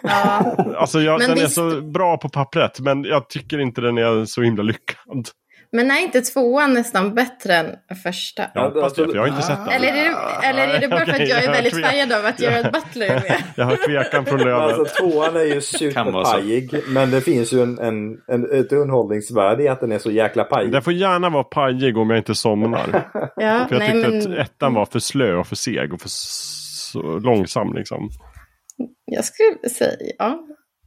Ja. 0.02 0.56
alltså 0.77 1.01
jag, 1.01 1.20
den 1.20 1.35
visst... 1.35 1.44
är 1.44 1.48
så 1.48 1.81
bra 1.81 2.16
på 2.16 2.28
pappret, 2.28 2.81
men 2.81 3.05
jag 3.05 3.28
tycker 3.28 3.59
inte 3.59 3.81
den 3.81 3.98
är 3.98 4.24
så 4.24 4.43
himla 4.43 4.62
lyckad. 4.62 5.28
Men 5.75 5.91
är 5.91 5.99
inte 5.99 6.21
tvåan 6.21 6.75
nästan 6.75 7.15
bättre 7.15 7.55
än 7.55 7.77
första? 8.03 8.43
Jag 8.55 8.71
hoppas 8.71 8.95
det, 8.95 9.05
för 9.05 9.15
jag 9.15 9.23
har 9.23 9.29
inte 9.29 9.43
sett 9.43 9.59
den. 9.59 9.69
Eller 9.69 9.89
är 9.89 9.93
det, 9.93 10.47
eller 10.47 10.69
är 10.69 10.81
det 10.81 10.89
bara 10.89 11.07
för 11.07 11.13
att 11.13 11.29
jag 11.29 11.45
är 11.45 11.53
väldigt 11.53 11.81
färgad 11.85 12.13
av 12.13 12.27
att 12.27 12.41
Gerard 12.41 12.73
Butler 12.73 13.07
är 13.07 13.15
med? 13.15 13.43
jag 13.57 13.65
har 13.65 13.77
tvekan 13.77 14.27
från 14.27 14.39
löven. 14.39 14.63
Alltså 14.63 14.85
tvåan 14.85 15.37
är 15.37 15.45
ju 15.45 15.61
superpajig. 15.61 16.75
Men 16.89 17.11
det 17.11 17.21
finns 17.21 17.53
ju 17.53 17.63
en, 17.63 17.79
en, 17.79 18.19
en, 18.29 18.61
ett 18.61 18.73
underhållningsvärde 18.73 19.63
i 19.63 19.69
att 19.69 19.81
den 19.81 19.93
är 19.93 19.99
så 19.99 20.11
jäkla 20.11 20.45
pajig. 20.45 20.73
Den 20.73 20.83
får 20.83 20.93
gärna 20.93 21.31
vara 21.31 21.45
pajig 21.45 21.97
om 21.97 22.11
jag 22.11 22.19
inte 22.19 22.35
somnar. 22.35 23.11
ja, 23.37 23.67
för 23.69 23.75
jag 23.75 23.79
nej, 23.79 23.93
tyckte 23.93 24.29
men... 24.29 24.41
att 24.41 24.49
ettan 24.49 24.75
var 24.75 24.87
för 24.87 24.99
slö 24.99 25.35
och 25.35 25.47
för 25.47 25.57
seg 25.57 25.93
och 25.93 26.01
för 26.01 27.21
långsam 27.21 27.75
liksom. 27.75 28.11
Jag 29.05 29.25
skulle 29.25 29.69
säga, 29.69 30.13
ja. 30.19 30.47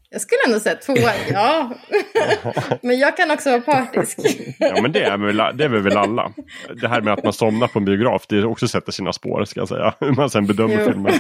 Jag 0.10 0.22
skulle 0.22 0.40
ändå 0.48 0.60
säga 0.60 0.76
tvåan, 0.76 1.14
ja. 1.32 1.72
men 2.82 3.00
jag 3.00 3.18
kan 3.18 3.32
också 3.32 3.50
vara 3.50 3.62
partisk. 3.62 4.20
ja, 4.60 4.82
men 4.82 4.92
det 4.92 5.04
är, 5.04 5.18
väl, 5.18 5.58
det 5.58 5.64
är 5.64 5.70
väl 5.70 5.98
alla. 5.98 6.32
Det 6.82 6.88
här 6.88 7.02
med 7.02 7.14
att 7.14 7.24
man 7.24 7.34
somnar 7.34 7.68
på 7.68 7.80
en 7.80 7.86
biograf, 7.86 8.28
det 8.28 8.44
också 8.44 8.68
sätter 8.68 8.92
sina 8.92 9.14
spår, 9.14 9.46
ska 9.46 9.60
jag 9.60 9.68
säga. 9.68 9.94
Hur 10.00 10.12
man 10.12 10.30
sen 10.30 10.48
bedömer 10.48 10.80
jo. 10.80 10.92
filmen. 10.92 11.14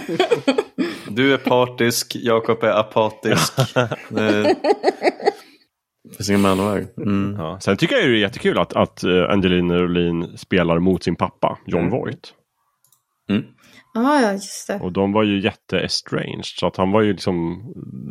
Du 1.09 1.33
är 1.33 1.37
partisk, 1.37 2.15
Jakob 2.15 2.63
är 2.63 2.79
apatisk. 2.79 3.53
det 4.09 4.55
finns 6.17 6.29
ingen 6.29 6.41
mellanväg. 6.41 6.87
Mm. 6.97 7.35
Ja. 7.37 7.59
Sen 7.59 7.77
tycker 7.77 7.95
jag 7.95 8.05
det 8.05 8.09
är 8.09 8.19
jättekul 8.19 8.57
att, 8.57 8.73
att 8.73 9.03
eh, 9.03 9.29
Angelina 9.29 9.77
Rolin 9.77 10.37
spelar 10.37 10.79
mot 10.79 11.03
sin 11.03 11.15
pappa, 11.15 11.57
John 11.65 11.79
mm. 11.79 11.91
Voight. 11.91 12.33
Mm. 13.29 13.43
Ah, 13.97 14.21
ja, 14.21 14.31
just 14.31 14.67
det. 14.67 14.79
Och 14.79 14.91
de 14.91 15.13
var 15.13 15.23
ju 15.23 15.39
jätte-estranged. 15.39 16.45
Så 16.45 16.67
att 16.67 16.77
han 16.77 16.91
var 16.91 17.01
ju 17.01 17.11
liksom, 17.11 17.63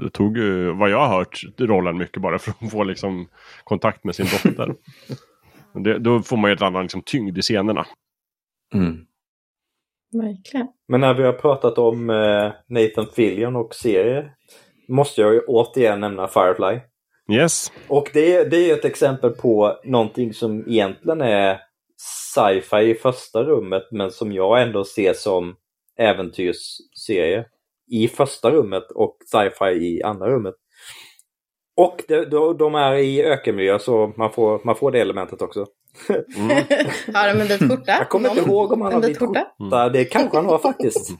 det 0.03 0.11
tog 0.11 0.39
ju, 0.39 0.73
vad 0.73 0.91
jag 0.91 1.07
har 1.07 1.19
hört, 1.19 1.43
rollen 1.59 1.99
mycket 1.99 2.23
bara 2.23 2.39
för 2.39 2.53
att 2.61 2.71
få 2.71 2.85
liksom 2.85 3.29
kontakt 3.65 4.05
med 4.05 4.15
sin 4.15 4.27
dotter. 4.27 4.75
det, 5.85 5.99
då 5.99 6.23
får 6.23 6.37
man 6.37 6.51
ju 6.51 6.55
ett 6.55 6.63
annat 6.63 6.83
liksom, 6.83 7.03
tyngd 7.03 7.39
i 7.39 7.43
scenerna. 7.43 7.87
Mm. 8.75 9.07
Verkligen. 10.13 10.69
Men 10.89 11.01
när 11.01 11.15
vi 11.15 11.23
har 11.23 11.33
pratat 11.33 11.79
om 11.79 12.11
eh, 12.11 12.53
Nathan 12.69 13.07
Fillion 13.15 13.57
och 13.57 13.75
serier 13.75 14.33
måste 14.89 15.21
jag 15.21 15.35
ju 15.35 15.41
återigen 15.41 16.01
nämna 16.01 16.29
Firefly. 16.29 16.81
Yes. 17.33 17.73
Och 17.89 18.11
det, 18.13 18.45
det 18.45 18.71
är 18.71 18.75
ett 18.75 18.85
exempel 18.85 19.31
på 19.31 19.81
någonting 19.85 20.33
som 20.33 20.65
egentligen 20.69 21.21
är 21.21 21.61
sci-fi 22.35 22.91
i 22.91 22.95
första 22.95 23.43
rummet 23.43 23.83
men 23.91 24.11
som 24.11 24.33
jag 24.33 24.63
ändå 24.63 24.85
ser 24.85 25.13
som 25.13 25.57
äventyrsserie 25.98 27.44
i 27.90 28.09
första 28.09 28.51
rummet 28.51 28.90
och 28.90 29.16
sci-fi 29.32 29.70
i 29.70 30.02
andra 30.02 30.31
rummet. 30.31 30.55
Och 31.77 32.02
de, 32.09 32.24
de, 32.24 32.56
de 32.59 32.74
är 32.74 32.94
i 32.94 33.24
ökenmiljö 33.24 33.78
så 33.78 34.12
man 34.16 34.32
får, 34.32 34.60
man 34.64 34.77
får 34.77 34.90
det 34.90 35.01
elementet 35.01 35.43
också. 35.43 35.66
Mm. 36.36 36.48
har 37.14 37.35
de 37.35 37.40
en 37.40 37.47
vit 37.48 37.70
skjorta? 37.70 37.93
Jag 37.93 38.09
kommer 38.09 38.28
inte 38.28 38.40
ihåg 38.40 38.73
om 38.73 38.81
han 38.81 38.93
har 38.93 39.01
vit 39.01 39.18
skjorta. 39.18 39.47
Mm. 39.60 39.93
Det 39.93 40.05
kanske 40.05 40.36
han 40.36 40.47
har 40.47 40.59
faktiskt. 40.59 41.10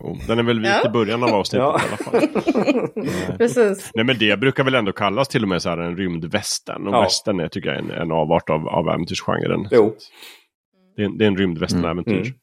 Jo, 0.00 0.18
den 0.26 0.38
är 0.38 0.42
väl 0.42 0.60
vit 0.60 0.68
ja. 0.68 0.86
i 0.86 0.92
början 0.92 1.22
av 1.22 1.28
avsnittet 1.28 1.64
ja. 1.64 1.80
i 1.80 1.88
alla 1.88 1.96
fall. 1.96 2.88
Precis. 3.38 3.90
Nej 3.94 4.04
men 4.04 4.18
det 4.18 4.40
brukar 4.40 4.64
väl 4.64 4.74
ändå 4.74 4.92
kallas 4.92 5.28
till 5.28 5.42
och 5.42 5.48
med 5.48 5.62
så 5.62 5.68
här 5.68 5.78
en 5.78 5.96
rymdvästern. 5.96 6.86
Och 6.86 6.94
ja. 6.94 7.00
västern 7.00 7.40
är 7.40 7.48
tycker 7.48 7.68
jag 7.68 7.78
en, 7.78 7.90
en 7.90 8.12
avart 8.12 8.50
av, 8.50 8.68
av 8.68 8.88
äventyrsgenren. 8.88 9.68
Jo. 9.70 9.94
Det 10.96 11.02
är, 11.02 11.08
det 11.18 11.24
är 11.24 11.28
en 11.28 11.36
rymdvästern-äventyr. 11.36 12.20
Mm. 12.20 12.34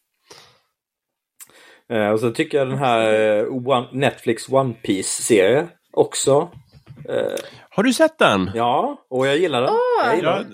Eh, 1.91 2.09
och 2.09 2.19
så 2.19 2.31
tycker 2.31 2.57
jag 2.57 2.67
den 2.67 2.77
här 2.77 3.37
eh, 3.39 3.67
One, 3.67 3.87
Netflix 3.91 4.49
One 4.49 4.73
Piece-serie 4.73 5.67
också. 5.93 6.49
Eh, 7.09 7.39
Har 7.69 7.83
du 7.83 7.93
sett 7.93 8.17
den? 8.19 8.51
Ja, 8.55 9.05
och 9.09 9.27
jag 9.27 9.37
gillar 9.37 9.61
den. 9.61 9.69
Oh, 9.69 10.05
jag 10.05 10.15
gillar 10.15 10.37
den. 10.39 10.53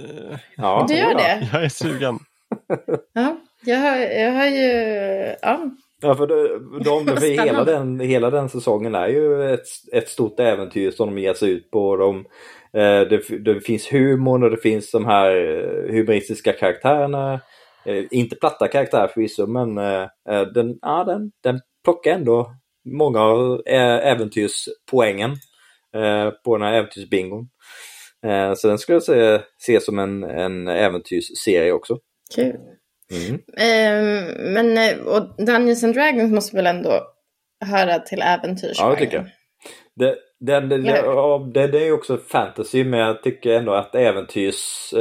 Ja, 0.58 0.86
du 0.88 0.96
gör 0.96 1.14
det? 1.14 1.50
Jag 1.54 1.64
är 1.64 1.70
sugen. 1.70 2.20
ja, 3.14 3.38
jag 3.66 3.78
har, 3.78 3.98
jag 3.98 4.32
har 4.32 4.46
ju... 4.46 4.72
Ja. 5.42 5.72
Ja, 6.02 6.16
för, 6.16 6.28
de, 6.28 6.84
de, 6.84 7.18
för 7.18 7.46
hela, 7.46 7.64
den, 7.64 8.00
hela 8.00 8.30
den 8.30 8.50
säsongen 8.50 8.96
är 8.96 9.08
ju 9.08 9.54
ett, 9.54 9.66
ett 9.94 10.10
stort 10.10 10.40
äventyr 10.40 10.92
som 10.92 11.16
de 11.16 11.22
ger 11.22 11.34
sig 11.34 11.50
ut 11.50 11.72
på. 11.72 11.98
De, 11.98 12.26
det, 13.10 13.46
det 13.46 13.62
finns 13.62 13.94
humor 13.94 14.44
och 14.44 14.52
det 14.52 14.58
finns 14.58 14.92
de 14.92 15.06
här 15.06 15.32
humoristiska 15.92 16.54
karaktärerna. 16.54 17.40
Eh, 17.88 18.06
inte 18.12 18.36
platta 18.36 18.68
karaktärer 18.68 19.08
förvisso, 19.08 19.48
men 19.48 19.78
eh, 19.78 20.08
eh, 20.30 20.42
den, 20.42 20.78
ja, 20.82 21.04
den, 21.04 21.32
den 21.44 21.60
plockar 21.84 22.12
ändå 22.12 22.52
många 22.86 23.22
av 23.22 23.62
äventyrspoängen 23.66 25.36
på 26.44 26.58
den 26.58 26.68
här 26.68 26.74
äventyrsbingon. 26.74 27.50
Så 28.58 28.68
den 28.68 28.78
skulle 28.78 28.96
jag 28.96 29.04
säga, 29.04 29.42
se 29.58 29.80
som 29.80 30.00
en, 30.00 30.24
en 30.24 30.68
äventyrsserie 30.68 31.72
också. 31.72 32.00
Kul. 32.36 32.56
Mm. 33.12 34.54
men 34.54 35.00
och 35.06 35.46
Dungeons 35.46 35.84
and 35.84 35.94
Dragons 35.94 36.32
måste 36.32 36.56
väl 36.56 36.68
ändå 36.68 37.02
höra 37.66 38.00
till 38.00 38.22
äventyrsgenren? 38.22 38.90
Ja, 38.90 38.96
det 38.96 39.06
tycker 39.06 39.18
jag. 39.18 39.26
Det, 39.96 40.16
det, 40.40 40.60
det, 40.60 40.78
det, 41.54 41.68
det, 41.68 41.88
är 41.88 41.92
också 41.92 42.18
fantasy, 42.18 42.84
men 42.84 43.00
jag 43.00 43.24
tycker 43.24 43.54
ändå 43.54 43.74
att 43.74 43.96
äventyrs 43.96 44.94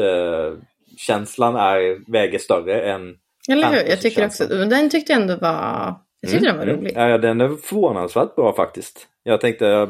känslan 0.96 1.56
är, 1.56 2.12
väger 2.12 2.38
större 2.38 2.92
än 2.92 3.14
Eller 3.48 3.68
hur? 3.70 3.90
Jag 3.90 4.00
tycker 4.00 4.26
också, 4.26 4.46
den 4.46 4.90
tyckte 4.90 5.12
jag 5.12 5.22
ändå 5.22 5.36
var, 5.36 5.94
jag 6.20 6.30
tyckte 6.30 6.48
mm, 6.48 6.58
den 6.58 6.66
var 6.66 6.74
mm. 6.74 6.76
rolig. 6.76 6.92
Ja, 6.96 7.18
den 7.18 7.40
är 7.40 7.48
förvånansvärt 7.48 8.34
bra 8.34 8.54
faktiskt. 8.56 9.06
Jag 9.22 9.40
tänkte, 9.40 9.88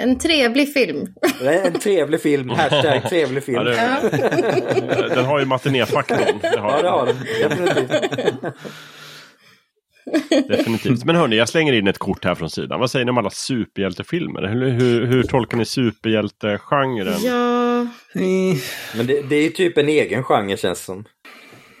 En 0.00 0.18
trevlig 0.18 0.72
film. 0.72 1.06
En 1.64 1.72
trevlig 1.72 2.20
film. 2.20 2.50
Hashtag 2.56 3.02
trevlig 3.08 3.44
film. 3.44 3.56
Ja, 3.56 3.64
det, 3.64 5.08
den 5.14 5.24
har 5.24 5.38
ju 5.38 5.44
matinéfaktorn. 5.44 6.40
Ja, 6.42 6.82
det 6.82 6.88
har 6.88 7.06
den. 7.06 7.16
Definitivt. 7.42 8.54
Definitivt. 10.48 11.04
Men 11.04 11.16
hörni, 11.16 11.36
jag 11.36 11.48
slänger 11.48 11.72
in 11.72 11.86
ett 11.86 11.98
kort 11.98 12.24
här 12.24 12.34
från 12.34 12.50
sidan. 12.50 12.80
Vad 12.80 12.90
säger 12.90 13.04
ni 13.04 13.10
om 13.10 13.18
alla 13.18 13.30
superhjältefilmer? 13.30 14.48
Hur, 14.48 14.68
hur, 14.68 15.06
hur 15.06 15.22
tolkar 15.22 15.56
ni 15.56 15.64
superhjältegenren? 15.64 17.22
Ja... 17.22 17.86
Men 18.96 19.06
det, 19.06 19.22
det 19.28 19.36
är 19.36 19.50
typ 19.50 19.78
en 19.78 19.88
egen 19.88 20.24
genre 20.24 20.56
känns 20.56 20.84
som. 20.84 21.04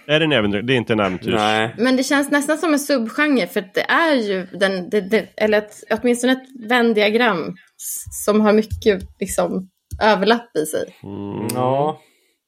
Är 0.06 0.18
det 0.18 0.24
en 0.24 0.32
äventyr? 0.32 0.62
Det 0.62 0.72
är 0.72 0.76
inte 0.76 0.92
en 0.92 1.00
äventyrs... 1.00 1.34
Nej. 1.34 1.74
Men 1.78 1.96
det 1.96 2.02
känns 2.02 2.30
nästan 2.30 2.58
som 2.58 2.72
en 2.72 2.78
subgenre 2.78 3.46
för 3.46 3.64
det 3.74 3.90
är 3.90 4.14
ju 4.14 4.46
den, 4.52 4.90
det, 4.90 5.00
det, 5.00 5.28
eller 5.36 5.58
ett, 5.58 5.74
åtminstone 5.90 6.32
ett 6.32 6.70
Venn-diagram 6.70 7.56
som 8.24 8.40
har 8.40 8.52
mycket 8.52 9.02
liksom 9.20 9.70
överlapp 10.02 10.56
i 10.56 10.66
sig. 10.66 10.96
Mm. 11.02 11.48
Ja. 11.54 12.00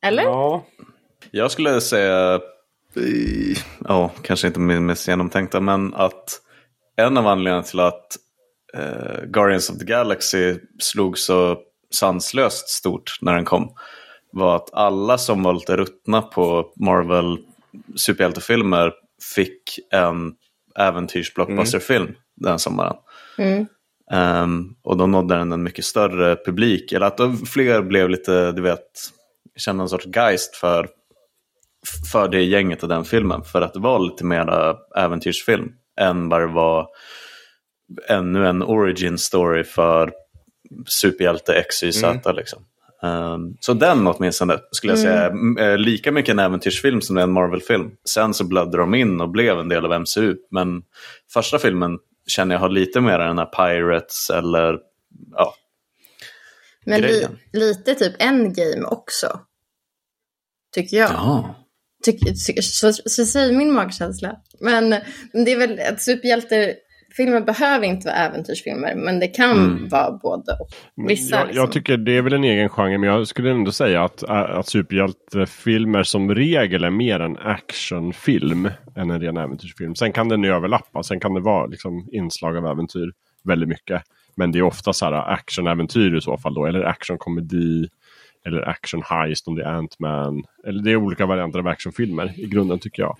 Eller? 0.06 0.22
Ja. 0.22 0.66
Jag 1.30 1.51
skulle 1.51 1.80
säga, 1.80 2.40
ja, 3.88 4.10
kanske 4.22 4.46
inte 4.46 4.60
mest 4.60 5.08
genomtänkta, 5.08 5.60
men 5.60 5.94
att 5.94 6.40
en 6.96 7.16
av 7.16 7.26
anledningarna 7.26 7.62
till 7.62 7.80
att 7.80 8.16
uh, 8.76 9.24
Guardians 9.26 9.70
of 9.70 9.78
the 9.78 9.84
Galaxy 9.84 10.54
slog 10.78 11.18
så 11.18 11.58
sanslöst 11.94 12.68
stort 12.68 13.18
när 13.20 13.34
den 13.34 13.44
kom 13.44 13.74
var 14.32 14.56
att 14.56 14.74
alla 14.74 15.18
som 15.18 15.42
var 15.42 15.52
lite 15.52 15.76
ruttna 15.76 16.22
på 16.22 16.72
Marvel 16.76 17.38
superhjältefilmer 17.96 18.92
fick 19.34 19.78
en 19.90 20.34
äventyrsblockbusterfilm 20.78 22.04
mm. 22.04 22.16
den 22.34 22.58
sommaren. 22.58 22.96
Mm. 23.38 23.66
Um, 24.12 24.76
och 24.82 24.96
då 24.96 25.06
nådde 25.06 25.36
den 25.36 25.52
en 25.52 25.62
mycket 25.62 25.84
större 25.84 26.36
publik. 26.36 26.92
Eller 26.92 27.06
att 27.06 27.20
fler 27.48 27.82
blev 27.82 28.08
lite, 28.08 28.52
du 28.52 28.62
vet, 28.62 28.84
kände 29.56 29.82
en 29.82 29.88
sorts 29.88 30.06
geist 30.06 30.56
för, 30.56 30.88
för 32.12 32.28
det 32.28 32.43
gänget 32.43 32.82
och 32.82 32.89
den 32.89 33.05
filmen. 33.05 33.43
För 33.43 33.62
att 33.62 33.73
det 33.73 33.81
var 33.81 33.98
lite 33.98 34.24
mer 34.24 34.77
äventyrsfilm 34.97 35.73
än 36.01 36.28
vad 36.28 36.40
det 36.40 36.47
var 36.47 36.89
ännu 38.09 38.47
en 38.47 38.62
origin 38.62 39.19
story 39.19 39.65
för 39.65 40.12
superhjälte 40.86 41.65
XYZ. 41.70 42.02
Mm. 42.02 42.36
Liksom. 42.36 42.65
Um, 43.02 43.56
så 43.61 43.74
den 43.74 44.06
åtminstone 44.06 44.59
skulle 44.70 44.93
jag 44.93 44.98
säga 44.98 45.27
mm. 45.27 45.56
är 45.56 45.78
lika 45.78 46.12
mycket 46.12 46.32
en 46.32 46.39
äventyrsfilm 46.39 47.01
som 47.01 47.19
en 47.19 47.32
Marvel-film. 47.32 47.90
Sen 48.09 48.35
så 48.35 48.44
blödde 48.44 48.77
de 48.77 48.94
in 48.94 49.20
och 49.20 49.31
blev 49.31 49.59
en 49.59 49.69
del 49.69 49.85
av 49.85 50.01
MCU. 50.01 50.36
Men 50.51 50.82
första 51.32 51.59
filmen 51.59 51.98
känner 52.27 52.55
jag 52.55 52.61
har 52.61 52.69
lite 52.69 53.01
mer 53.01 53.19
den 53.19 53.39
här 53.39 53.47
Pirates 53.47 54.31
eller 54.31 54.78
ja. 55.36 55.55
Men 56.85 57.01
li 57.01 57.27
lite 57.52 57.94
typ 57.94 58.15
Endgame 58.19 58.85
också. 58.86 59.40
Tycker 60.74 60.97
jag. 60.97 61.11
Ja. 61.11 61.55
Så, 62.62 62.93
så 62.93 63.24
säger 63.24 63.52
min 63.52 63.72
magkänsla. 63.72 64.36
Men 64.60 64.90
det 65.32 65.52
är 65.52 65.59
väl 65.59 65.81
att 65.93 66.02
superhjältar 66.02 66.74
filmer 67.16 67.40
behöver 67.40 67.86
inte 67.86 68.06
vara 68.06 68.16
äventyrsfilmer, 68.16 68.94
men 68.94 69.20
det 69.20 69.28
kan 69.28 69.51
mm. 69.51 69.89
vara 69.89 70.18
både 70.22 70.52
och. 70.52 70.68
Vissa, 71.09 71.36
jag, 71.36 71.47
liksom. 71.47 71.62
jag, 71.62 71.72
tycker 71.72 71.97
det 71.97 72.16
är 72.16 72.22
väl 72.22 72.32
en 72.32 72.44
egen 72.44 72.68
genre, 72.68 72.98
men 72.98 73.09
jag 73.09 73.28
skulle 73.28 73.51
ändå 73.51 73.72
säga 73.72 74.05
att, 74.05 74.22
att 74.28 74.68
superhjältefilmer 74.68 76.02
som 76.02 76.35
regel 76.35 76.85
är 76.85 76.90
mer 76.90 77.20
en 77.20 77.36
actionfilm 77.36 78.68
än 78.97 79.10
en 79.10 79.20
ren 79.20 79.36
äventyrsfilm. 79.36 79.94
Sen 79.94 80.12
kan 80.12 80.28
den 80.28 80.44
överlappa, 80.44 81.02
sen 81.02 81.20
kan 81.20 81.35
det 81.35 81.40
vara 81.40 81.66
liksom 81.66 82.09
inslag 82.12 82.56
av 82.56 82.66
äventyr 82.66 83.12
väldigt 83.44 83.68
mycket. 83.68 84.02
Men 84.36 84.52
det 84.52 84.59
är 84.59 84.62
ofta 84.62 84.93
så 84.93 85.05
här 85.05 85.32
actionäventyr 85.32 86.16
i 86.16 86.20
så 86.20 86.39
fall 86.39 86.55
då, 86.55 86.66
eller 86.66 86.85
actionkomedi. 86.85 87.89
Eller 88.46 88.68
action 88.68 89.02
heist 89.02 89.48
om 89.48 89.54
det 89.54 89.64
är 89.64 89.72
Ant-Man. 89.72 90.44
Eller 90.66 90.82
det 90.82 90.90
är 90.90 90.96
olika 90.96 91.26
varianter 91.26 91.58
av 91.58 91.66
actionfilmer 91.66 92.32
i 92.36 92.46
grunden 92.46 92.78
tycker 92.78 93.02
jag. 93.02 93.16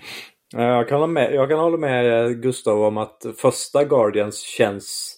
Jag 0.56 0.88
kan, 0.88 1.01
hålla 1.01 1.12
med, 1.12 1.34
jag 1.34 1.48
kan 1.48 1.59
hålla 1.59 1.76
med 1.76 2.24
eh, 2.24 2.30
Gustav 2.30 2.82
om 2.82 2.98
att 2.98 3.26
första 3.36 3.84
Guardians 3.84 4.40
känns 4.40 5.16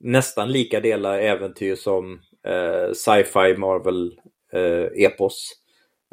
nästan 0.00 0.52
lika 0.52 0.80
delar 0.80 1.18
äventyr 1.18 1.74
som 1.74 2.20
eh, 2.46 2.92
sci-fi 2.92 3.56
Marvel, 3.56 4.12
eh, 4.52 5.04
epos. 5.04 5.52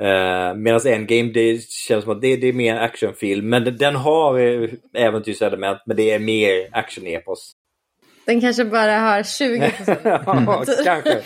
Eh, 0.02 0.56
Medan 0.56 0.88
Endgame 0.88 1.32
det 1.34 1.70
känns 1.70 2.04
som 2.04 2.14
att 2.14 2.22
det, 2.22 2.36
det 2.36 2.48
är 2.48 2.54
mer 2.54 2.76
en 2.76 2.84
actionfilm. 2.84 3.50
Men 3.50 3.78
den 3.78 3.96
har 3.96 4.40
eh, 4.40 4.70
äventyrselement 4.94 5.80
men 5.86 5.98
det 5.98 6.12
är 6.12 6.20
mer 6.20 6.70
action-epos. 6.72 7.54
Den 8.28 8.42
kanske 8.42 8.66
bara 8.66 9.00
har 9.00 9.24
20 9.24 9.58
ja, 10.04 10.64
kanske. 10.84 11.22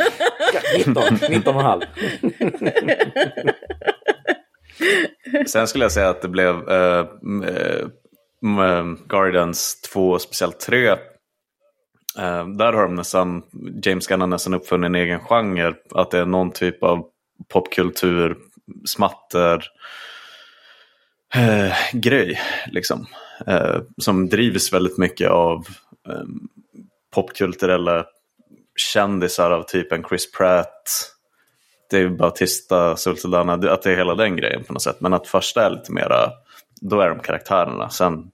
19, 0.78 1.04
19,5. 1.04 1.84
Sen 5.48 5.68
skulle 5.68 5.86
jag 5.86 5.92
säga 5.92 6.10
att 6.10 6.22
det 6.22 6.28
blev 6.28 6.56
uh, 6.56 7.06
uh, 8.44 8.96
Guardians 9.08 9.82
2, 9.82 10.20
speciellt 10.20 10.60
3. 10.60 10.90
Uh, 10.92 10.98
där 12.58 12.74
har 12.74 12.84
de 12.84 12.96
nästan, 12.96 13.44
James 13.84 14.08
Gunn 14.08 14.22
har 14.22 14.28
nästan 14.28 14.54
uppfunnit 14.54 14.86
en 14.86 14.96
egen 14.96 15.20
genre. 15.20 15.74
Att 15.92 16.12
det 16.12 16.20
är 16.20 16.26
någon 16.26 16.52
typ 16.52 16.84
av 16.84 17.06
popkultur, 17.54 18.38
smatter, 18.86 19.64
uh, 21.36 21.74
grej. 21.94 22.40
Liksom. 22.68 23.06
som 23.98 24.30
drivs 24.30 24.74
väldigt 24.74 24.98
mycket 24.98 25.30
av 25.30 25.66
um, 26.08 26.50
popkulturella 27.12 28.06
kändisar 28.76 29.52
av 29.52 29.64
typen 29.64 30.04
Chris 30.10 30.32
Pratt, 30.32 31.12
Dave 31.92 32.10
Bautista, 32.10 32.96
Sultana, 32.98 33.54
att 33.54 33.82
det 33.82 33.92
är 33.92 33.98
hela 33.98 34.16
den 34.16 34.36
grejen 34.36 34.64
på 34.64 34.74
något 34.74 34.82
sätt. 34.82 35.02
Men 35.02 35.14
att 35.14 35.28
första 35.28 35.66
är 35.66 35.70
lite 35.70 35.92
mera, 35.92 36.32
då 36.82 37.02
är 37.02 37.10
de 37.10 37.20
karaktärerna. 37.20 37.90
Sen 37.90 38.32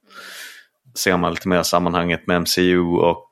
ser 0.98 1.18
man 1.18 1.34
lite 1.34 1.48
mer 1.48 1.64
sammanhanget 1.64 2.28
med 2.28 2.42
MCU 2.42 2.80
och 2.82 3.32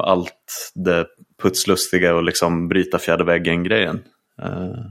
allt 0.00 0.72
det 0.74 1.06
putslustiga 1.42 2.14
och 2.14 2.22
liksom 2.22 2.68
bryta 2.68 2.98
fjärde 2.98 3.24
väggen-grejen. 3.24 4.04
Uh, 4.42 4.90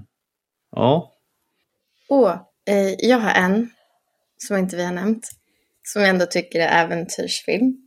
ja. 0.76 1.12
Åh, 2.10 2.36
eh, 2.68 2.94
jag 3.00 3.18
har 3.18 3.32
en 3.32 3.70
som 4.38 4.58
inte 4.58 4.76
vi 4.76 4.86
har 4.86 4.94
nämnt. 4.94 5.30
Som 5.84 6.02
jag 6.02 6.10
ändå 6.10 6.26
tycker 6.26 6.60
är 6.60 6.84
äventyrsfilm. 6.84 7.83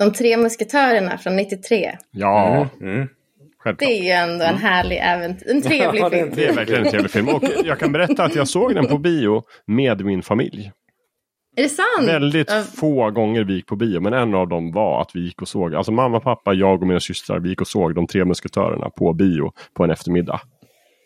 De 0.00 0.12
tre 0.12 0.36
musketörerna 0.36 1.18
från 1.18 1.36
93. 1.36 1.96
Ja. 2.10 2.68
Mm. 2.80 2.94
Mm. 2.94 3.08
Självklart. 3.58 3.88
Det 3.88 3.98
är 3.98 4.02
ju 4.02 4.10
ändå 4.10 4.44
en 4.44 4.56
härlig 4.56 4.98
äventyr, 5.02 5.50
en 5.50 5.62
trevlig 5.62 6.00
ja, 6.00 6.10
film. 6.10 6.32
Det 6.34 6.46
är 6.46 6.54
verkligen 6.54 6.84
en 6.84 6.90
trevlig 6.90 7.10
film. 7.10 7.28
Och 7.28 7.44
jag 7.64 7.78
kan 7.78 7.92
berätta 7.92 8.24
att 8.24 8.34
jag 8.34 8.48
såg 8.48 8.74
den 8.74 8.86
på 8.86 8.98
bio 8.98 9.42
med 9.66 10.04
min 10.04 10.22
familj. 10.22 10.72
Är 11.56 11.62
det 11.62 11.68
sant? 11.68 12.08
Väldigt 12.08 12.52
uh. 12.52 12.62
få 12.62 13.10
gånger 13.10 13.44
vi 13.44 13.54
gick 13.54 13.66
på 13.66 13.76
bio, 13.76 14.00
men 14.00 14.12
en 14.12 14.34
av 14.34 14.48
dem 14.48 14.72
var 14.72 15.02
att 15.02 15.10
vi 15.14 15.20
gick 15.20 15.42
och 15.42 15.48
såg, 15.48 15.74
alltså 15.74 15.92
mamma, 15.92 16.20
pappa, 16.20 16.52
jag 16.52 16.82
och 16.82 16.88
mina 16.88 17.00
systrar, 17.00 17.38
vi 17.38 17.48
gick 17.48 17.60
och 17.60 17.68
såg 17.68 17.94
de 17.94 18.06
tre 18.06 18.24
musketörerna 18.24 18.90
på 18.90 19.12
bio 19.12 19.52
på 19.76 19.84
en 19.84 19.90
eftermiddag. 19.90 20.40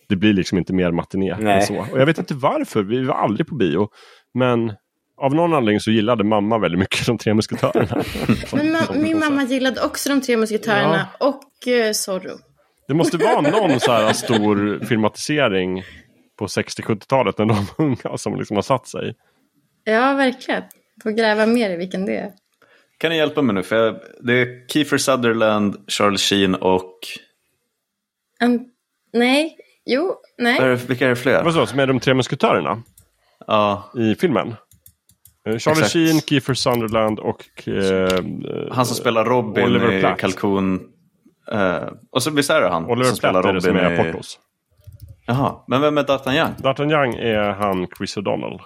Det 0.09 0.17
blir 0.17 0.33
liksom 0.33 0.59
inte 0.59 0.73
mer 0.73 0.91
matiné 0.91 1.31
än 1.31 1.63
så. 1.63 1.79
Och 1.93 2.01
jag 2.01 2.07
vet 2.07 2.19
inte 2.19 2.35
varför, 2.35 2.83
vi 2.83 3.05
var 3.05 3.15
aldrig 3.15 3.47
på 3.47 3.55
bio. 3.55 3.89
Men 4.35 4.73
av 5.17 5.35
någon 5.35 5.55
anledning 5.55 5.81
så 5.81 5.91
gillade 5.91 6.25
mamma 6.25 6.59
väldigt 6.59 6.79
mycket 6.79 7.07
de 7.07 7.19
tre 7.19 7.35
musketörerna. 7.35 8.05
Men 8.53 8.73
ma 8.73 8.79
min 8.95 9.19
mamma 9.19 9.45
gillade 9.45 9.81
också 9.81 10.09
de 10.09 10.21
tre 10.21 10.37
musketörerna 10.37 11.09
ja. 11.21 11.27
och 11.27 11.51
uh, 11.67 11.93
Zorro. 11.93 12.39
Det 12.89 12.95
måste 12.95 13.17
vara 13.17 13.41
någon 13.41 13.81
så 13.81 13.93
här 13.93 14.13
stor 14.13 14.85
filmatisering 14.85 15.83
på 16.39 16.47
60-70-talet 16.47 17.39
när 17.39 17.47
de 17.47 17.55
var 17.55 17.85
unga 17.87 18.19
som 18.19 18.37
liksom 18.37 18.57
har 18.57 18.63
satt 18.63 18.89
sig. 18.89 19.15
Ja, 19.85 20.15
verkligen. 20.15 20.63
Får 21.03 21.11
gräva 21.11 21.47
mer 21.47 21.71
i 21.71 21.77
vilken 21.77 22.07
det 22.07 22.17
är. 22.17 22.33
Kan 22.99 23.11
ni 23.11 23.17
hjälpa 23.17 23.43
mig 23.43 23.55
nu? 23.55 23.63
För 23.63 23.77
jag, 23.77 24.01
det 24.21 24.33
är 24.33 24.69
Kiefer 24.69 24.99
Sutherland, 24.99 25.77
Charles 25.89 26.23
Sheen 26.23 26.55
och... 26.55 26.99
Um, 28.43 28.65
nej, 29.13 29.57
jo, 29.85 30.15
nej. 30.39 30.59
Är, 30.59 30.77
vilka 30.77 31.05
är 31.05 31.09
det 31.09 31.17
fler? 31.17 31.43
Vad 31.43 31.55
så, 31.55 31.67
som 31.67 31.79
är 31.79 31.87
de 31.87 32.01
tre 32.01 32.15
musketörerna? 32.15 32.83
Ja. 33.47 33.93
I 33.99 34.15
filmen? 34.15 34.55
Eh, 35.47 35.59
Charlie 35.59 35.79
Exakt. 35.79 35.93
Sheen, 35.93 36.21
Kiefer 36.21 36.55
Sunderland 36.55 37.19
och... 37.19 37.69
Eh, 37.69 38.25
han 38.71 38.87
som 38.87 38.97
spelar 38.97 39.25
Robin 39.25 39.65
Oliver 39.65 39.93
i 39.93 40.01
Platt. 40.01 40.19
Kalkon. 40.19 40.81
Eh, 41.53 41.89
och 42.13 42.23
så 42.23 42.31
visst 42.31 42.51
är 42.51 42.61
det 42.61 42.69
han 42.69 42.85
Oliver 42.85 43.05
som 43.05 43.17
spelar 43.17 43.43
Platt 43.43 43.47
Robin 43.47 43.61
som 43.61 43.77
är 43.77 43.93
i... 43.93 44.13
Portos. 44.13 44.39
Jaha, 45.27 45.65
men 45.69 45.81
vem 45.81 45.99
är 45.99 46.03
D'Artagnan? 46.03 46.57
D'Artagnan 46.57 47.17
är 47.19 47.53
han 47.53 47.87
Chris 47.99 48.17
O'Donnell. 48.17 48.61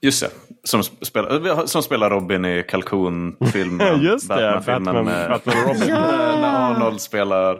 Just 0.00 0.22
det, 0.22 0.30
som 0.64 0.82
spelar, 0.82 1.66
som 1.66 1.82
spelar 1.82 2.10
Robin 2.10 2.44
i 2.44 2.62
Kalkon-filmen. 2.68 4.00
Just 4.02 4.28
det, 4.28 4.62
Batman, 4.66 4.84
Batman, 4.84 5.04
med, 5.04 5.30
Batman 5.30 5.56
Robin. 5.66 5.88
ja. 5.88 6.00
När 6.40 6.74
Arnold 6.74 7.00
spelar 7.00 7.58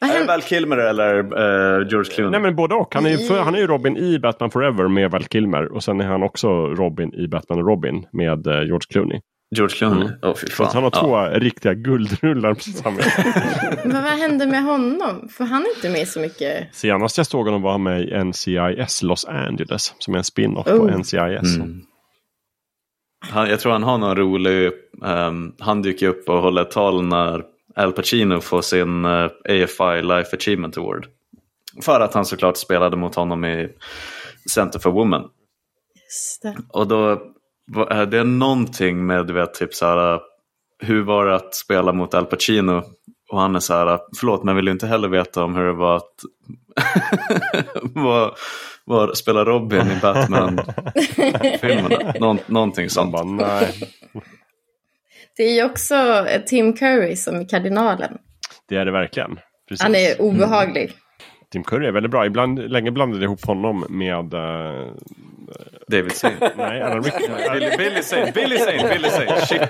är 0.00 0.20
det 0.20 0.26
Val 0.26 0.42
Kilmer 0.42 0.76
eller 0.76 1.18
uh, 1.18 1.88
George 1.88 2.10
Clooney? 2.14 2.30
Nej 2.30 2.40
men 2.40 2.56
både 2.56 2.74
och. 2.74 2.94
Han 2.94 3.06
är, 3.06 3.10
ju, 3.10 3.38
han 3.38 3.54
är 3.54 3.58
ju 3.58 3.66
Robin 3.66 3.96
i 3.96 4.18
Batman 4.18 4.50
Forever 4.50 4.88
med 4.88 5.10
Val 5.10 5.24
Kilmer 5.24 5.72
och 5.72 5.84
sen 5.84 6.00
är 6.00 6.06
han 6.06 6.22
också 6.22 6.48
Robin 6.66 7.14
i 7.14 7.28
Batman 7.28 7.58
och 7.58 7.66
Robin 7.66 8.06
med 8.12 8.46
uh, 8.46 8.52
George 8.52 8.86
Clooney. 8.88 9.20
George 9.56 9.76
Clooney? 9.76 10.02
Mm. 10.02 10.18
Oh, 10.22 10.34
fy 10.34 10.46
fan. 10.46 10.70
han 10.74 10.82
har 10.82 10.90
två 10.90 11.16
ja. 11.16 11.38
riktiga 11.38 11.74
guldrullar 11.74 12.54
på 12.54 12.60
samma 12.60 12.96
Men 13.84 14.02
vad 14.02 14.12
hände 14.12 14.46
med 14.46 14.62
honom? 14.62 15.28
För 15.28 15.44
han 15.44 15.62
är 15.62 15.76
inte 15.76 15.90
med 15.90 16.08
så 16.08 16.20
mycket. 16.20 16.74
Senast 16.74 17.16
jag 17.16 17.26
såg 17.26 17.44
honom 17.44 17.62
var 17.62 17.72
han 17.72 17.82
med 17.82 18.02
i 18.02 18.24
NCIS 18.24 19.02
Los 19.02 19.24
Angeles. 19.24 19.94
Som 19.98 20.14
är 20.14 20.18
en 20.18 20.24
spin-off 20.24 20.66
oh. 20.66 20.78
på 20.78 20.98
NCIS. 20.98 21.56
Mm. 21.56 21.82
Han, 23.28 23.48
jag 23.50 23.60
tror 23.60 23.72
han 23.72 23.82
har 23.82 23.98
någon 23.98 24.16
rolig, 24.16 24.72
um, 25.02 25.54
han 25.58 25.82
dyker 25.82 26.08
upp 26.08 26.28
och 26.28 26.42
håller 26.42 26.64
tal 26.64 27.04
när 27.04 27.42
Al 27.76 27.92
Pacino 27.92 28.40
får 28.40 28.62
sin 28.62 29.04
eh, 29.04 29.30
AFI 29.44 30.02
Life 30.02 30.36
Achievement 30.36 30.78
Award. 30.78 31.06
För 31.82 32.00
att 32.00 32.14
han 32.14 32.24
såklart 32.24 32.56
spelade 32.56 32.96
mot 32.96 33.14
honom 33.14 33.44
i 33.44 33.68
Center 34.50 34.78
for 34.78 34.90
Women. 34.90 35.22
Just 35.94 36.42
det. 36.42 36.56
Och 36.68 36.88
då 36.88 37.22
det 38.10 38.18
är 38.18 38.24
någonting 38.24 39.06
med, 39.06 39.26
du 39.26 39.32
vet, 39.32 39.54
typ 39.54 39.74
så 39.74 39.86
här, 39.86 40.20
hur 40.78 41.02
var 41.02 41.26
det 41.26 41.34
att 41.34 41.54
spela 41.54 41.92
mot 41.92 42.14
Al 42.14 42.26
Pacino? 42.26 42.82
Och 43.30 43.40
han 43.40 43.56
är 43.56 43.60
så 43.60 43.74
här, 43.74 44.00
förlåt 44.16 44.44
men 44.44 44.56
vill 44.56 44.68
inte 44.68 44.86
heller 44.86 45.08
veta 45.08 45.44
om 45.44 45.54
hur 45.54 45.66
det 45.66 45.72
var 45.72 45.96
att 45.96 46.14
var, 47.82 48.34
var, 48.84 49.14
spela 49.14 49.44
Robin 49.44 49.90
i 49.90 50.00
Batman-filmerna. 50.02 52.14
Någon, 52.20 52.38
någonting 52.46 52.90
sånt. 52.90 53.12
Bara, 53.12 53.24
nej. 53.24 53.74
Det 55.36 55.42
är 55.42 55.54
ju 55.54 55.64
också 55.64 56.26
Tim 56.46 56.72
Curry 56.72 57.16
som 57.16 57.36
är 57.40 57.48
kardinalen. 57.48 58.18
Det 58.68 58.76
är 58.76 58.84
det 58.84 58.92
verkligen. 58.92 59.38
Precis. 59.68 59.82
Han 59.82 59.94
är 59.94 60.22
obehaglig. 60.22 60.82
Mm. 60.84 60.96
Tim 61.52 61.64
Curry 61.64 61.86
är 61.86 61.92
väldigt 61.92 62.10
bra. 62.10 62.26
Ibland, 62.26 62.70
länge 62.70 62.90
blandade 62.90 63.22
jag 63.22 63.28
ihop 63.28 63.44
honom 63.44 63.84
med 63.88 64.34
uh, 64.34 64.92
David 65.88 66.12
Sane. 66.12 66.52
nej, 66.56 66.82
Alan 66.82 67.02
Rick. 67.02 67.14
Billy, 67.52 67.76
Billy 67.76 68.02
Sane, 68.02 68.32
Billy 68.34 68.58
Sane, 68.58 68.88
Billy 68.94 69.08
Sane. 69.08 69.40
Shit. 69.46 69.60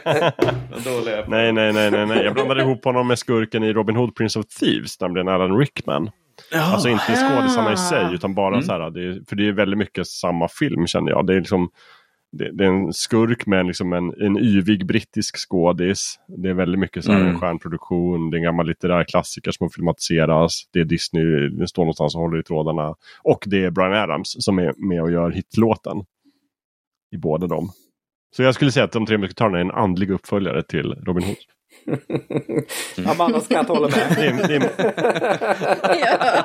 nej, 1.28 1.52
nej, 1.52 1.72
nej, 1.72 1.90
nej, 1.90 2.06
nej. 2.06 2.24
Jag 2.24 2.34
blandade 2.34 2.62
ihop 2.62 2.84
honom 2.84 3.08
med 3.08 3.18
skurken 3.18 3.62
i 3.62 3.72
Robin 3.72 3.96
Hood 3.96 4.14
Prince 4.16 4.38
of 4.38 4.46
Thieves, 4.46 5.00
nämligen 5.00 5.28
Alan 5.28 5.58
Rickman. 5.58 6.10
Oh, 6.52 6.72
alltså 6.72 6.88
inte 6.88 7.04
skådisarna 7.04 7.72
i 7.72 7.76
sig, 7.76 8.14
utan 8.14 8.34
bara 8.34 8.54
mm. 8.54 8.62
så 8.62 8.72
här. 8.72 8.90
Det 8.90 9.00
är, 9.00 9.28
för 9.28 9.36
det 9.36 9.48
är 9.48 9.52
väldigt 9.52 9.78
mycket 9.78 10.06
samma 10.06 10.48
film 10.48 10.86
känner 10.86 11.10
jag. 11.10 11.26
Det 11.26 11.32
är 11.32 11.38
liksom 11.38 11.70
det, 12.32 12.52
det, 12.52 12.64
är 12.64 12.68
en 12.68 12.92
skurk 12.92 13.46
med 13.46 13.66
liksom 13.66 13.92
en, 13.92 14.22
en 14.22 14.38
yvig 14.38 14.86
brittisk 14.86 15.36
skådis. 15.48 16.18
Det 16.28 16.48
är 16.48 16.54
väldigt 16.54 16.80
mycket 16.80 17.04
så 17.04 17.12
här 17.12 17.20
mm. 17.20 17.32
en 17.32 17.40
stjärnproduktion. 17.40 18.30
Det 18.30 18.34
är 18.34 18.38
en 18.38 18.44
gammal 18.44 18.66
litterär 18.66 19.04
klassiker 19.04 19.50
som 19.50 19.70
filmatiseras. 19.70 20.68
Det 20.72 20.80
är 20.80 20.84
Disney, 20.84 21.48
det 21.48 21.68
står 21.68 21.82
någonstans 21.82 22.14
och 22.14 22.20
håller 22.20 22.40
i 22.40 22.42
trådarna. 22.42 22.94
Och 23.22 23.44
det 23.46 23.64
är 23.64 23.70
Brian 23.70 23.94
Adams 23.94 24.36
som 24.38 24.58
är 24.58 24.88
med 24.88 25.02
och 25.02 25.10
gör 25.10 25.30
hitlåten. 25.30 26.04
I 27.10 27.18
båda 27.18 27.46
dem. 27.46 27.70
Så 28.36 28.42
jag 28.42 28.54
skulle 28.54 28.72
säga 28.72 28.84
att 28.84 28.92
De 28.92 29.06
tre 29.06 29.18
musketörerna 29.18 29.56
är 29.58 29.60
en 29.60 29.70
andlig 29.70 30.10
uppföljare 30.10 30.62
till 30.62 30.92
Robin 30.92 31.24
Hood. 31.24 31.36
Mm. 31.86 33.10
Amanda 33.10 33.40
ska 33.40 33.60
inte 33.60 33.72
hålla 33.72 33.88
med. 33.88 34.16
Det 34.16 34.26
är... 34.26 34.60
ja, 36.00 36.44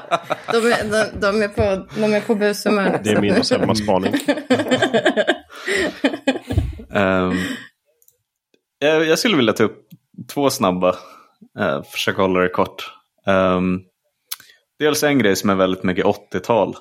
de, 0.52 0.58
är, 0.58 0.84
de, 0.92 1.20
de, 1.20 1.42
är 1.42 1.48
på, 1.48 1.88
de 1.96 2.14
är 2.14 2.22
på 2.22 2.36
bushumör. 2.36 3.00
Det 3.04 3.10
är 3.10 3.22
min 3.22 3.38
och 3.38 3.46
Selmas 3.46 3.80
spaning. 3.80 4.14
um, 6.90 7.38
jag, 8.80 9.06
jag, 9.06 9.20
skulle 9.20 9.38
vilja 9.38 9.54
ta 9.54 9.64
upp 9.64 9.88
två 10.34 10.50
snabba. 10.50 10.96
Uh, 11.60 11.84
försöka 11.84 12.22
hålla 12.22 12.40
det 12.40 12.50
kort. 12.50 12.92
Um, 13.28 13.82
dels 14.80 15.04
en 15.04 15.20
grej 15.20 15.36
som 15.36 15.50
är 15.50 15.56
väldigt 15.56 15.84
mycket 15.84 16.06
80-tal. 16.06 16.76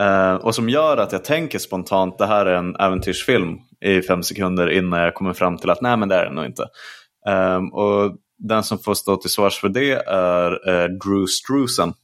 Uh, 0.00 0.06
eh, 0.06 0.34
och 0.34 0.54
som 0.54 0.68
gör 0.68 0.96
att 0.96 1.12
jag 1.12 1.24
tänker 1.24 1.58
spontant 1.58 2.18
det 2.18 2.26
här 2.26 2.46
är 2.46 2.54
en 2.54 2.76
äventyrsfilm 2.76 3.58
i 3.80 4.02
fem 4.02 4.22
sekunder 4.22 4.70
innan 4.70 5.00
jag 5.00 5.14
kommer 5.14 5.32
fram 5.32 5.58
till 5.58 5.70
att 5.70 5.80
nej 5.80 5.96
men 5.96 6.08
det 6.08 6.14
är 6.14 6.24
det 6.24 6.34
nog 6.34 6.44
inte. 6.44 6.68
Um, 7.28 7.72
och 7.72 8.16
den 8.38 8.62
som 8.62 8.78
får 8.78 8.94
stå 8.94 9.16
till 9.16 9.30
svars 9.30 9.60
för 9.60 9.68
det 9.68 9.92
är 10.06 10.68
uh, 10.68 10.88
Drew 10.88 11.26
Struzan. 11.26 11.94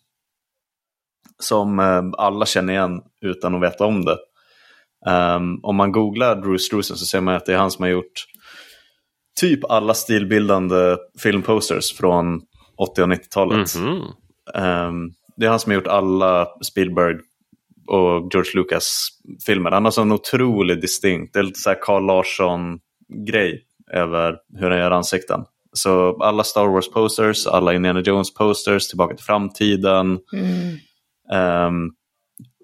Som 1.38 1.78
uh, 1.78 2.10
alla 2.18 2.46
känner 2.46 2.72
igen 2.72 3.02
utan 3.20 3.54
att 3.54 3.62
veta 3.62 3.84
om 3.84 4.04
det. 4.04 4.18
Um, 5.06 5.60
om 5.62 5.76
man 5.76 5.92
googlar 5.92 6.36
Drew 6.36 6.58
Struzan 6.58 6.96
så 6.96 7.06
ser 7.06 7.20
man 7.20 7.34
att 7.34 7.46
det 7.46 7.52
är 7.52 7.58
han 7.58 7.70
som 7.70 7.82
har 7.82 7.90
gjort 7.90 8.26
typ 9.40 9.64
alla 9.64 9.94
stilbildande 9.94 10.96
filmposters 11.22 11.92
från 11.92 12.40
80 12.76 13.02
och 13.02 13.08
90-talet. 13.08 13.74
Mm 13.74 13.98
-hmm. 14.54 14.88
um, 14.88 15.12
det 15.36 15.46
är 15.46 15.50
han 15.50 15.60
som 15.60 15.70
har 15.70 15.74
gjort 15.74 15.86
alla 15.86 16.48
Spielberg 16.64 17.16
och 17.86 18.30
George 18.32 18.52
Lucas-filmer. 18.54 19.70
Han 19.70 19.84
har 19.84 19.92
så 19.92 20.02
en 20.02 20.12
otroligt 20.12 20.80
distinkt, 20.80 21.32
det 21.32 21.38
är 21.38 21.42
lite 21.42 21.60
så 21.60 21.70
här 21.70 21.78
Carl 21.82 22.06
Larsson-grej 22.06 23.64
över 23.92 24.36
hur 24.58 24.70
han 24.70 24.78
gör 24.78 24.90
ansikten. 24.90 25.44
Så 25.72 26.22
alla 26.22 26.44
Star 26.44 26.66
Wars 26.66 26.90
posters, 26.90 27.46
alla 27.46 27.74
Indiana 27.74 28.00
Jones 28.00 28.34
posters, 28.34 28.88
Tillbaka 28.88 29.16
till 29.16 29.24
framtiden, 29.24 30.18
mm. 30.32 31.66
um, 31.66 31.92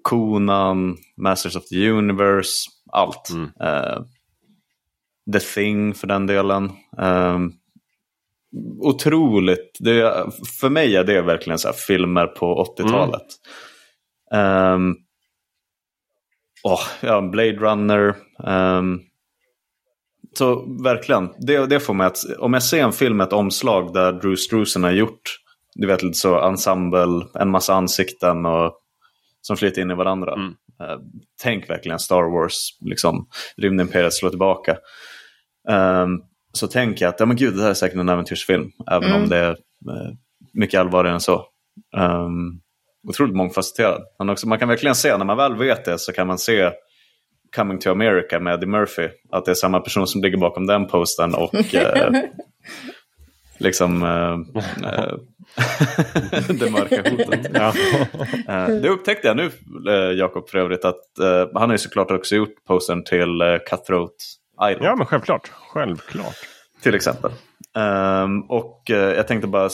Conan, 0.09 0.97
Masters 1.17 1.55
of 1.55 1.65
the 1.65 1.89
Universe, 1.89 2.69
allt. 2.91 3.29
Mm. 3.29 3.43
Uh, 3.43 4.03
the 5.33 5.39
Thing 5.39 5.93
för 5.93 6.07
den 6.07 6.27
delen. 6.27 6.71
Um, 6.97 7.53
otroligt, 8.81 9.77
det, 9.79 10.25
för 10.61 10.69
mig 10.69 10.95
är 10.95 11.03
det 11.03 11.21
verkligen 11.21 11.59
så 11.59 11.73
filmer 11.73 12.27
på 12.27 12.75
80-talet. 12.77 13.25
Mm. 14.31 14.73
Um, 14.73 14.95
oh, 16.63 16.81
ja, 17.01 17.21
Blade 17.21 17.57
Runner. 17.57 18.15
Um, 18.43 19.01
så 20.37 20.65
verkligen, 20.83 21.29
det, 21.39 21.65
det 21.65 21.79
får 21.79 21.93
mig 21.93 22.07
att, 22.07 22.23
om 22.39 22.53
jag 22.53 22.63
ser 22.63 22.83
en 22.83 22.93
film 22.93 23.17
med 23.17 23.27
ett 23.27 23.33
omslag 23.33 23.93
där 23.93 24.11
Drew 24.11 24.35
Struzan 24.35 24.83
har 24.83 24.91
gjort, 24.91 25.37
du 25.75 25.87
vet 25.87 26.03
lite 26.03 26.17
så 26.17 26.39
ensemble, 26.39 27.25
en 27.33 27.49
massa 27.49 27.73
ansikten 27.73 28.45
och 28.45 28.73
som 29.47 29.57
flyter 29.57 29.81
in 29.81 29.91
i 29.91 29.95
varandra. 29.95 30.33
Mm. 30.33 30.47
Uh, 30.47 30.99
tänk 31.43 31.69
verkligen 31.69 31.99
Star 31.99 32.23
Wars, 32.23 32.69
liksom 32.79 33.27
rymdimperiet 33.57 34.13
slår 34.13 34.29
tillbaka. 34.29 34.77
Um, 35.69 36.21
så 36.53 36.67
tänker 36.67 37.05
jag 37.05 37.13
att 37.13 37.19
ja, 37.19 37.25
men 37.25 37.37
gud, 37.37 37.55
det 37.55 37.61
här 37.61 37.69
är 37.69 37.73
säkert 37.73 37.97
en 37.97 38.09
äventyrsfilm, 38.09 38.71
även 38.91 39.09
mm. 39.09 39.21
om 39.21 39.29
det 39.29 39.37
är 39.37 39.51
uh, 39.51 40.13
mycket 40.53 40.79
allvarligare 40.79 41.15
än 41.15 41.21
så. 41.21 41.45
Um, 41.97 42.61
otroligt 43.07 43.35
mångfacetterad. 43.35 44.01
Man, 44.19 44.29
också, 44.29 44.47
man 44.47 44.59
kan 44.59 44.69
verkligen 44.69 44.95
se, 44.95 45.17
när 45.17 45.25
man 45.25 45.37
väl 45.37 45.55
vet 45.55 45.85
det 45.85 45.99
så 45.99 46.13
kan 46.13 46.27
man 46.27 46.37
se 46.37 46.71
Coming 47.55 47.79
to 47.79 47.91
America 47.91 48.39
med 48.39 48.53
Eddie 48.53 48.65
Murphy. 48.65 49.09
Att 49.31 49.45
det 49.45 49.51
är 49.51 49.55
samma 49.55 49.79
person 49.79 50.07
som 50.07 50.21
ligger 50.21 50.37
bakom 50.37 50.67
den 50.67 50.87
posten 50.87 51.35
och 51.35 51.55
eh, 51.73 52.11
liksom 53.57 54.03
eh, 54.03 54.63
eh 54.89 55.13
det 56.59 56.71
mörka 56.71 57.09
hotet. 57.09 57.47
Ja. 57.53 57.73
Eh, 58.47 58.67
det 58.67 58.89
upptäckte 58.89 59.27
jag 59.27 59.37
nu, 59.37 59.51
eh, 59.91 60.11
Jakob, 60.17 60.49
för 60.49 60.57
övrigt. 60.57 60.85
att 60.85 61.19
eh, 61.19 61.47
Han 61.53 61.69
har 61.69 61.71
ju 61.71 61.77
såklart 61.77 62.11
också 62.11 62.35
gjort 62.35 62.65
postern 62.67 63.03
till 63.03 63.59
Cutthroat 63.69 64.15
Island. 64.69 64.85
Ja, 64.85 64.95
men 64.95 65.05
självklart. 65.05 65.51
Självklart. 65.73 66.35
Till 66.83 66.95
exempel. 66.95 67.31
Um, 67.77 68.41
och 68.41 68.81
uh, 68.89 68.97
jag 68.97 69.27
tänkte 69.27 69.47
bara 69.47 69.69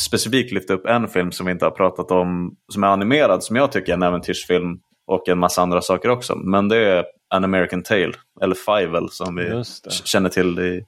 specifikt 0.00 0.52
lyfta 0.52 0.74
upp 0.74 0.86
en 0.86 1.08
film 1.08 1.32
som 1.32 1.46
vi 1.46 1.52
inte 1.52 1.64
har 1.64 1.70
pratat 1.70 2.10
om, 2.10 2.56
som 2.72 2.84
är 2.84 2.88
animerad, 2.88 3.44
som 3.44 3.56
jag 3.56 3.72
tycker 3.72 3.92
är 3.92 3.96
en 3.96 4.02
äventyrsfilm 4.02 4.78
och 5.06 5.28
en 5.28 5.38
massa 5.38 5.62
andra 5.62 5.80
saker 5.80 6.08
också. 6.08 6.36
Men 6.36 6.68
det 6.68 6.76
är 6.76 7.04
An 7.34 7.44
American 7.44 7.82
Tale, 7.82 8.12
eller 8.42 8.54
Fivel 8.54 9.10
som 9.10 9.36
vi 9.36 9.62
känner 10.04 10.28
till 10.28 10.58
i, 10.58 10.84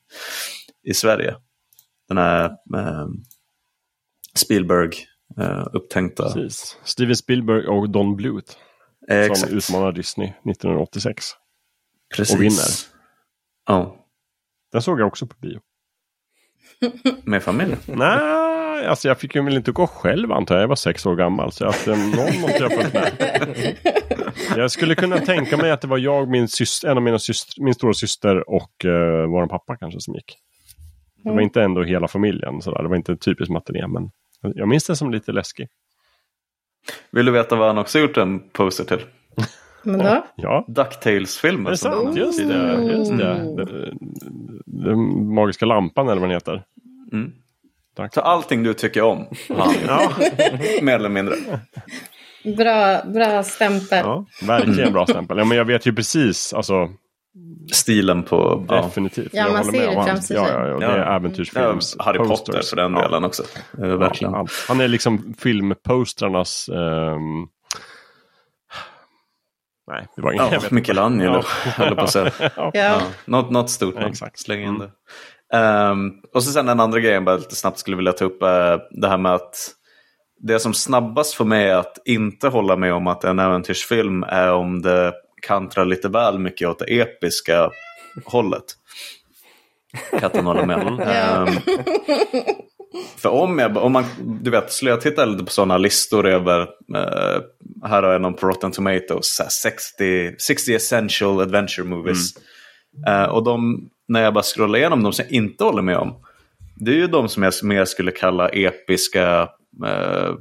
i 0.90 0.94
Sverige. 0.94 1.34
Den 2.09 2.18
här 2.18 2.44
eh, 2.44 3.06
Spielberg 4.35 4.90
eh, 5.39 5.66
upptänkta. 5.73 6.32
Precis. 6.32 6.78
Steven 6.85 7.16
Spielberg 7.16 7.66
och 7.66 7.90
Don 7.90 8.16
Bluth. 8.16 8.52
Eh, 9.09 9.32
som 9.32 9.57
utmanar 9.57 9.93
Disney 9.93 10.28
1986. 10.28 11.24
Precis. 12.16 12.35
Och 12.35 12.43
vinner. 12.43 12.66
Ja. 13.66 13.97
Den 14.73 14.82
såg 14.82 15.01
jag 15.01 15.07
också 15.07 15.27
på 15.27 15.35
bio. 15.40 15.61
Med 17.24 17.43
familjen? 17.43 17.78
Nej, 17.86 18.86
alltså 18.86 19.09
jag 19.09 19.19
fick 19.19 19.35
ju 19.35 19.43
väl 19.44 19.57
inte 19.57 19.73
gå 19.73 19.86
själv 19.86 20.32
antar 20.32 20.55
jag. 20.55 20.62
Jag 20.62 20.69
var 20.69 20.77
sex 20.77 21.07
år 21.07 21.16
gammal. 21.16 21.52
Så 21.52 21.66
att 21.66 21.86
någon 21.86 22.40
måste 22.40 22.59
jag 22.59 22.73
följt 22.73 22.94
med. 22.94 23.77
Jag 24.57 24.70
skulle 24.70 24.94
kunna 24.94 25.19
tänka 25.19 25.57
mig 25.57 25.70
att 25.70 25.81
det 25.81 25.89
var 25.89 25.98
jag, 25.98 26.28
min 26.28 26.48
syster, 26.48 26.89
en 26.89 26.97
av 26.97 27.02
mina 27.02 27.19
syster, 27.19 27.62
min 27.62 27.74
stora 27.74 27.94
syster 27.94 28.51
och 28.51 28.85
uh, 28.85 29.27
vår 29.27 29.47
pappa 29.47 29.77
kanske 29.77 30.01
som 30.01 30.15
gick. 30.15 30.36
Det 31.16 31.28
var 31.28 31.32
mm. 31.32 31.44
inte 31.44 31.62
ändå 31.62 31.82
hela 31.82 32.09
familjen. 32.09 32.62
Sådär. 32.62 32.82
Det 32.82 32.89
var 32.89 32.97
inte 32.97 33.16
typiskt 33.16 33.52
matiné. 33.52 33.86
Men 33.86 34.11
jag 34.40 34.68
minns 34.68 34.86
det 34.86 34.96
som 34.96 35.10
lite 35.10 35.32
läskig. 35.32 35.68
Vill 37.10 37.26
du 37.26 37.32
veta 37.32 37.56
vad 37.56 37.66
han 37.66 37.78
också 37.78 37.98
gjort 37.98 38.16
en 38.16 38.40
poster 38.50 38.84
till? 38.84 39.06
Men 39.82 39.98
då? 39.98 40.26
Ja. 40.36 40.64
Ducktails-filmen. 40.68 41.64
Det 41.64 41.70
är 41.70 41.74
sant, 41.74 42.16
just 42.16 42.48
det. 42.48 42.82
Just 42.82 43.18
det. 43.18 43.32
Mm. 43.32 43.56
Den, 43.56 43.98
den 44.66 45.34
magiska 45.34 45.66
lampan 45.66 46.08
eller 46.08 46.20
vad 46.20 46.28
den 46.28 46.36
heter. 46.36 46.64
Mm. 47.12 47.32
Så 48.14 48.20
allting 48.20 48.62
du 48.62 48.74
tycker 48.74 49.02
om, 49.02 49.26
han. 49.48 49.74
ja. 49.86 50.12
mer 50.82 50.94
eller 50.94 51.08
mindre. 51.08 51.34
Bra, 52.56 53.02
bra 53.04 53.42
stämpel. 53.42 53.98
Ja, 54.04 54.26
verkligen 54.42 54.92
bra 54.92 55.06
stämpel. 55.06 55.38
Ja, 55.38 55.44
men 55.44 55.56
jag 55.58 55.64
vet 55.64 55.86
ju 55.86 55.92
precis, 55.92 56.52
alltså, 56.52 56.88
stilen 57.73 58.23
på... 58.23 58.66
Definitivt. 58.69 59.31
Ja, 59.32 59.43
jag 59.44 59.52
man 59.52 59.65
ser 59.65 59.86
det 59.86 60.05
framför 60.05 60.35
ja, 60.35 60.48
ja, 60.48 60.69
ja, 60.69 60.78
det 60.78 60.86
är 60.86 61.16
äventyrsfilms 61.16 61.97
ja, 61.98 62.05
Harry 62.05 62.19
Potter 62.19 62.61
för 62.62 62.77
den 62.77 62.94
delen 62.94 63.24
också. 63.24 63.43
Uh, 63.78 63.94
verkligen. 63.94 64.32
Ja, 64.32 64.47
han 64.69 64.81
är 64.81 64.89
liksom 64.89 65.35
filmpostrarnas... 65.39 66.69
Um... 66.69 67.48
Nej, 69.90 70.07
det 70.16 70.23
var 70.23 70.32
inget. 70.32 70.52
Ja, 70.52 70.61
Michelangelo, 70.70 71.43
höll 71.65 71.94
på 71.97 72.02
att 72.02 72.11
säga. 72.11 72.32
ja. 72.57 72.70
Ja. 72.74 73.01
Något, 73.24 73.51
något 73.51 73.70
stort 73.70 73.94
namn. 73.94 74.07
Exakt. 74.07 74.39
Släng 74.39 74.61
in 74.61 74.69
mm. 74.69 74.81
det. 74.81 74.90
Um, 75.59 76.12
och 76.35 76.43
så 76.43 76.52
sen 76.52 76.66
den 76.66 76.81
andra 76.81 77.01
grejen 77.01 77.24
bara 77.24 77.36
lite 77.36 77.57
snabbt 77.57 77.78
skulle 77.78 77.97
vilja 77.97 78.12
ta 78.12 78.24
upp 78.24 78.43
är 78.43 78.81
det 79.01 79.09
här 79.09 79.19
med 79.19 79.35
att 79.35 79.57
det 80.40 80.59
som 80.59 80.74
snabbast 80.74 81.35
får 81.35 81.44
mig 81.44 81.73
att 81.73 81.98
inte 82.05 82.48
hålla 82.48 82.77
med 82.77 82.94
om 82.94 83.07
att 83.07 83.24
en 83.24 83.39
äventyrsfilm 83.39 84.23
är 84.23 84.52
om 84.52 84.82
det 84.82 85.12
kantrar 85.42 85.84
lite 85.84 86.08
väl 86.08 86.38
mycket 86.38 86.68
åt 86.68 86.78
det 86.78 87.00
episka 87.00 87.70
hållet. 88.24 88.64
Katten 90.20 90.46
håller 90.46 90.66
med. 90.66 90.80
Um, 91.48 93.06
för 93.16 93.28
om 93.28 93.58
jag, 93.58 93.76
om 93.76 93.92
man, 93.92 94.04
du 94.42 94.50
vet, 94.50 94.72
skulle 94.72 94.90
jag 94.90 95.00
titta 95.00 95.24
lite 95.24 95.44
på 95.44 95.50
sådana 95.50 95.78
listor 95.78 96.26
över, 96.26 96.60
uh, 96.62 97.42
här 97.84 98.02
har 98.02 98.12
jag 98.12 98.22
någon 98.22 98.34
på 98.34 98.46
Rotten 98.46 98.72
Tomatoes, 98.72 99.40
60, 99.62 100.34
60 100.38 100.74
essential 100.74 101.40
adventure 101.40 101.86
movies. 101.86 102.34
Mm. 103.06 103.22
Uh, 103.22 103.28
och 103.28 103.44
de, 103.44 103.88
när 104.08 104.22
jag 104.22 104.34
bara 104.34 104.44
scrollar 104.44 104.78
igenom 104.78 105.02
de 105.02 105.12
som 105.12 105.24
jag 105.28 105.32
inte 105.32 105.64
håller 105.64 105.82
med 105.82 105.96
om, 105.96 106.14
det 106.76 106.90
är 106.90 106.96
ju 106.96 107.06
de 107.06 107.28
som 107.28 107.42
jag 107.42 107.52
mer 107.62 107.84
skulle 107.84 108.10
kalla 108.10 108.48
episka 108.48 109.42
uh, 109.84 110.34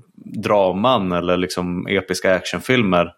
draman 0.43 1.11
eller 1.11 1.38
liksom 1.38 1.88
episka 1.88 2.35
actionfilmer. 2.35 3.13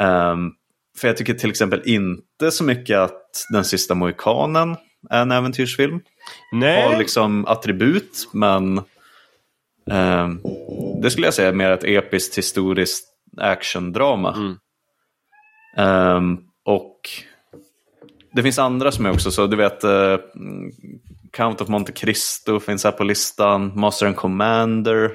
Um, 0.00 0.52
för 0.98 1.08
jag 1.08 1.16
tycker 1.16 1.34
till 1.34 1.50
exempel 1.50 1.82
inte 1.84 2.50
så 2.50 2.64
mycket 2.64 2.98
att 2.98 3.46
Den 3.52 3.64
sista 3.64 3.94
mohikanen 3.94 4.76
är 5.10 5.22
en 5.22 5.32
äventyrsfilm. 5.32 6.00
Nej. 6.52 6.82
Har 6.82 6.98
liksom 6.98 7.46
attribut 7.46 8.28
men 8.32 8.78
eh, 9.90 10.28
det 11.02 11.10
skulle 11.10 11.26
jag 11.26 11.34
säga 11.34 11.48
är 11.48 11.52
mer 11.52 11.70
ett 11.70 11.84
episkt 11.84 12.38
historiskt 12.38 13.08
actiondrama. 13.36 14.36
Mm. 14.36 14.56
Um, 15.76 16.44
och 16.64 17.00
det 18.32 18.42
finns 18.42 18.58
andra 18.58 18.92
som 18.92 19.06
är 19.06 19.10
också 19.10 19.30
så, 19.30 19.46
du 19.46 19.56
vet 19.56 19.84
uh, 19.84 20.16
Count 21.32 21.60
of 21.60 21.68
Monte 21.68 21.92
Cristo 21.92 22.60
finns 22.60 22.84
här 22.84 22.92
på 22.92 23.04
listan, 23.04 23.72
Master 23.74 24.06
and 24.06 24.16
Commander 24.16 25.12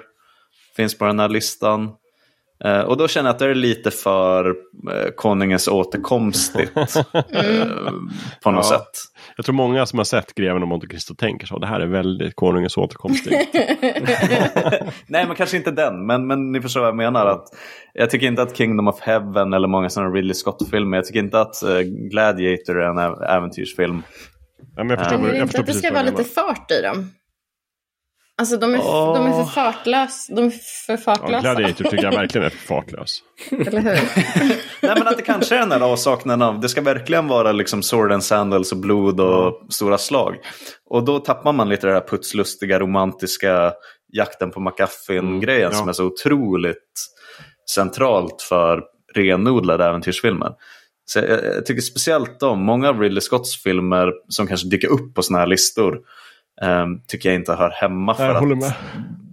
finns 0.76 0.98
på 0.98 1.06
den 1.06 1.20
här 1.20 1.30
listan. 1.30 1.92
Uh, 2.66 2.80
och 2.80 2.98
då 2.98 3.08
känner 3.08 3.30
jag 3.30 3.34
att 3.34 3.40
det 3.40 3.46
är 3.46 3.56
lite 3.56 3.92
för 3.92 4.50
uh, 4.50 4.56
konungens 5.16 5.68
återkomstigt 5.68 6.78
uh, 6.78 6.84
på 8.44 8.52
något 8.52 8.66
ja. 8.66 8.78
sätt. 8.78 8.90
Jag 9.36 9.46
tror 9.46 9.56
många 9.56 9.86
som 9.86 10.00
har 10.00 10.04
sett 10.04 10.36
Greven 10.36 10.62
och 10.62 10.68
Monte 10.68 10.88
Cristo 10.88 11.16
tänker 11.16 11.48
så. 11.48 11.60
Det 11.60 11.68
här 11.68 11.80
är 11.80 11.86
väldigt 11.86 12.36
konungens 12.36 12.78
återkomstigt. 12.78 13.54
Nej, 15.08 15.28
men 15.28 15.36
kanske 15.36 15.58
inte 15.58 15.72
den. 15.72 16.06
Men, 16.06 16.28
men 16.28 16.52
ni 16.52 16.62
förstår 16.62 16.82
vad 16.82 16.88
jag 16.88 16.96
menar. 16.96 17.26
Att 17.26 17.48
jag 17.94 18.10
tycker 18.10 18.28
inte 18.28 18.42
att 18.42 18.58
Kingdom 18.58 18.88
of 18.88 19.00
Heaven 19.00 19.54
eller 19.54 19.68
många 19.68 19.90
sådana 19.90 20.12
Ridley 20.12 20.34
Scott-filmer. 20.34 20.98
Jag 20.98 21.06
tycker 21.06 21.20
inte 21.20 21.42
att 21.42 21.56
Gladiator 22.12 22.82
är 22.82 22.90
en 22.90 23.24
äventyrsfilm. 23.24 24.04
Ja, 24.76 24.84
men 24.84 24.90
jag 24.90 25.00
förstår, 25.00 25.28
jag, 25.28 25.38
jag 25.38 25.48
förstår 25.48 25.62
att 25.62 25.68
det 25.68 25.74
ska 25.74 25.94
vara 25.94 26.04
lite 26.04 26.24
fart 26.24 26.72
i 26.72 26.82
dem. 26.82 27.12
Alltså 28.40 28.58
de 28.58 28.76
är, 28.76 28.80
oh. 28.80 29.14
de 29.14 29.26
är 29.26 29.44
för 29.44 29.52
fartlösa. 29.52 30.34
De 30.36 30.46
är 30.46 30.54
för 30.86 30.98
fartlösa. 30.98 31.34
Ja, 31.34 31.40
Gladiator 31.40 31.84
tycker 31.84 32.04
jag 32.04 32.12
verkligen 32.12 32.46
är 32.46 32.50
för 32.50 32.68
fartlös. 32.68 33.20
Eller 33.52 33.82
hur? 33.82 34.00
Nej 34.88 34.96
men 34.98 35.08
att 35.08 35.18
det 35.18 35.24
kanske 35.24 35.56
är 35.56 35.60
den 35.60 35.70
där 35.70 35.80
avsaknaden 35.80 36.42
av, 36.42 36.60
det 36.60 36.70
ska 36.70 36.82
verkligen 36.82 37.28
vara 37.28 37.52
liksom 37.52 37.84
sword 37.84 38.12
and 38.12 38.24
sandals 38.24 38.72
och 38.72 38.78
blod 38.78 39.20
och 39.20 39.74
stora 39.74 39.98
slag. 39.98 40.36
Och 40.90 41.06
då 41.06 41.20
tappar 41.20 41.54
man 41.54 41.70
lite 41.70 41.88
det 41.88 41.94
här 41.94 42.08
putslustiga 42.08 42.80
romantiska 42.80 43.74
jakten 44.14 44.52
på 44.52 44.60
McGuffin-grejen 44.60 45.62
mm. 45.62 45.72
ja. 45.72 45.80
som 45.80 45.90
är 45.90 45.94
så 45.94 46.06
otroligt 46.06 46.94
centralt 47.76 48.42
för 48.42 48.84
renodlade 49.16 49.86
äventyrsfilmer. 49.86 50.52
Så 51.06 51.20
jag, 51.20 51.46
jag 51.46 51.66
tycker 51.66 51.82
speciellt 51.82 52.44
om 52.44 52.66
många 52.66 52.90
av 52.90 53.00
Ridley 53.02 53.22
Scotts 53.22 53.64
filmer 53.64 54.14
som 54.28 54.48
kanske 54.48 54.68
dyker 54.68 54.88
upp 54.88 55.14
på 55.16 55.22
sådana 55.22 55.40
här 55.40 55.48
listor 55.48 56.00
um, 56.62 57.02
tycker 57.08 57.30
jag 57.30 57.36
inte 57.36 57.54
hör 57.54 57.70
hemma. 57.70 58.14
För 58.14 58.26
jag 58.26 58.64
att 58.64 58.78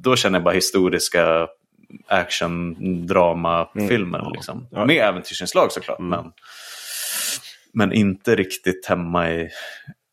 Då 0.02 0.16
känner 0.16 0.38
jag 0.38 0.44
bara 0.44 0.54
historiska 0.54 1.48
action 2.08 2.76
drama-filmer. 3.06 4.18
Mm. 4.18 4.32
Liksom. 4.32 4.66
Ja. 4.70 4.84
Med 4.84 5.08
äventyrsinslag 5.08 5.72
såklart. 5.72 5.98
Mm. 5.98 6.10
Men, 6.10 6.32
men 7.72 7.92
inte 7.92 8.36
riktigt 8.36 8.86
hemma 8.86 9.30
i 9.30 9.48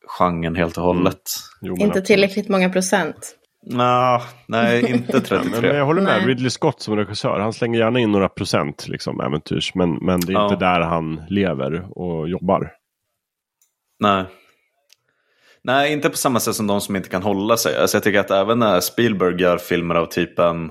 genren 0.08 0.56
helt 0.56 0.78
och 0.78 0.84
hållet. 0.84 1.22
Mm. 1.62 1.76
Jo, 1.80 1.86
inte 1.86 2.02
tillräckligt 2.02 2.50
många 2.50 2.70
procent. 2.70 3.38
Nah, 3.64 4.22
nej, 4.48 4.92
inte 4.92 5.22
33. 5.22 5.40
men, 5.52 5.62
men 5.62 5.76
jag 5.76 5.86
håller 5.86 6.02
med, 6.02 6.18
nej. 6.18 6.28
Ridley 6.28 6.50
Scott 6.50 6.82
som 6.82 6.96
regissör, 6.96 7.40
han 7.40 7.54
slänger 7.54 7.80
gärna 7.80 8.00
in 8.00 8.12
några 8.12 8.30
procent 8.30 8.88
liksom, 8.88 9.22
äventyrs. 9.22 9.76
Men, 9.76 9.96
men 9.96 10.20
det 10.20 10.32
är 10.32 10.34
ja. 10.34 10.44
inte 10.44 10.66
där 10.66 10.82
han 10.82 11.22
lever 11.30 11.98
och 11.98 12.30
jobbar. 12.30 12.72
Nej. 14.00 14.26
Nej, 15.64 15.94
inte 15.94 16.10
på 16.10 16.18
samma 16.18 16.40
sätt 16.40 16.56
som 16.56 16.68
de 16.68 16.82
som 16.82 16.96
inte 16.96 17.10
kan 17.10 17.24
hålla 17.24 17.58
sig. 17.58 17.78
Alltså 17.78 17.98
jag 17.98 18.04
tycker 18.04 18.20
att 18.20 18.32
även 18.32 18.60
när 18.60 18.80
Spielberg 18.80 19.42
gör 19.42 19.58
filmer 19.58 19.96
av 19.96 20.06
typen 20.06 20.70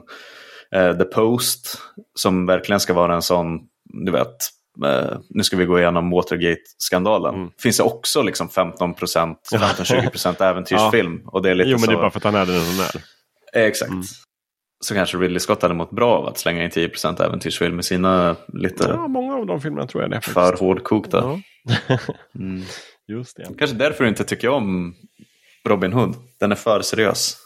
eh, 0.74 0.98
The 0.98 1.04
Post, 1.04 1.78
som 2.14 2.46
verkligen 2.46 2.80
ska 2.80 2.94
vara 2.94 3.14
en 3.14 3.22
sån, 3.22 3.58
du 4.04 4.12
vet, 4.12 4.36
eh, 4.84 5.18
nu 5.28 5.42
ska 5.42 5.56
vi 5.56 5.64
gå 5.64 5.78
igenom 5.78 6.10
Watergate-skandalen. 6.10 7.34
Mm. 7.34 7.50
Finns 7.62 7.76
det 7.76 7.82
också 7.82 8.22
liksom 8.22 8.48
15 8.48 8.94
15-20 8.94 10.42
äventyrsfilm. 10.50 11.20
ja. 11.24 11.30
Och 11.30 11.42
det 11.42 11.50
är 11.50 11.54
lite 11.54 11.70
jo, 11.70 11.76
men 11.76 11.84
så... 11.84 11.90
det 11.90 11.96
är 11.96 12.00
bara 12.00 12.10
för 12.10 12.18
att 12.18 12.24
han 12.24 12.34
är 12.34 12.46
den 12.46 12.60
han 12.60 12.86
är. 12.86 12.96
Eh, 13.60 13.66
exakt. 13.66 13.90
Mm. 13.90 14.04
Så 14.84 14.94
kanske 14.94 15.16
Ridley 15.16 15.40
Scott 15.40 15.62
hade 15.62 15.74
mått 15.74 15.90
bra 15.90 16.18
av 16.18 16.26
att 16.26 16.38
slänga 16.38 16.64
in 16.64 16.70
10% 16.70 17.24
äventyrsfilm 17.24 17.80
i 17.80 17.82
sina 17.82 18.36
lite... 18.52 18.84
Ja, 18.88 19.08
många 19.08 19.34
av 19.34 19.46
de 19.46 19.60
filmerna 19.60 19.86
tror 19.86 20.02
jag 20.02 20.10
det. 20.10 20.20
För 20.20 20.56
hårdkokta. 20.56 21.18
Ja. 21.18 21.98
mm. 22.34 22.62
Just 23.10 23.36
det. 23.36 23.44
Kanske 23.58 23.76
därför 23.76 24.04
du 24.04 24.10
inte 24.10 24.24
tycker 24.24 24.48
om 24.48 24.94
Robin 25.68 25.92
Hood. 25.92 26.14
Den 26.40 26.52
är 26.52 26.56
för 26.56 26.82
seriös. 26.82 27.36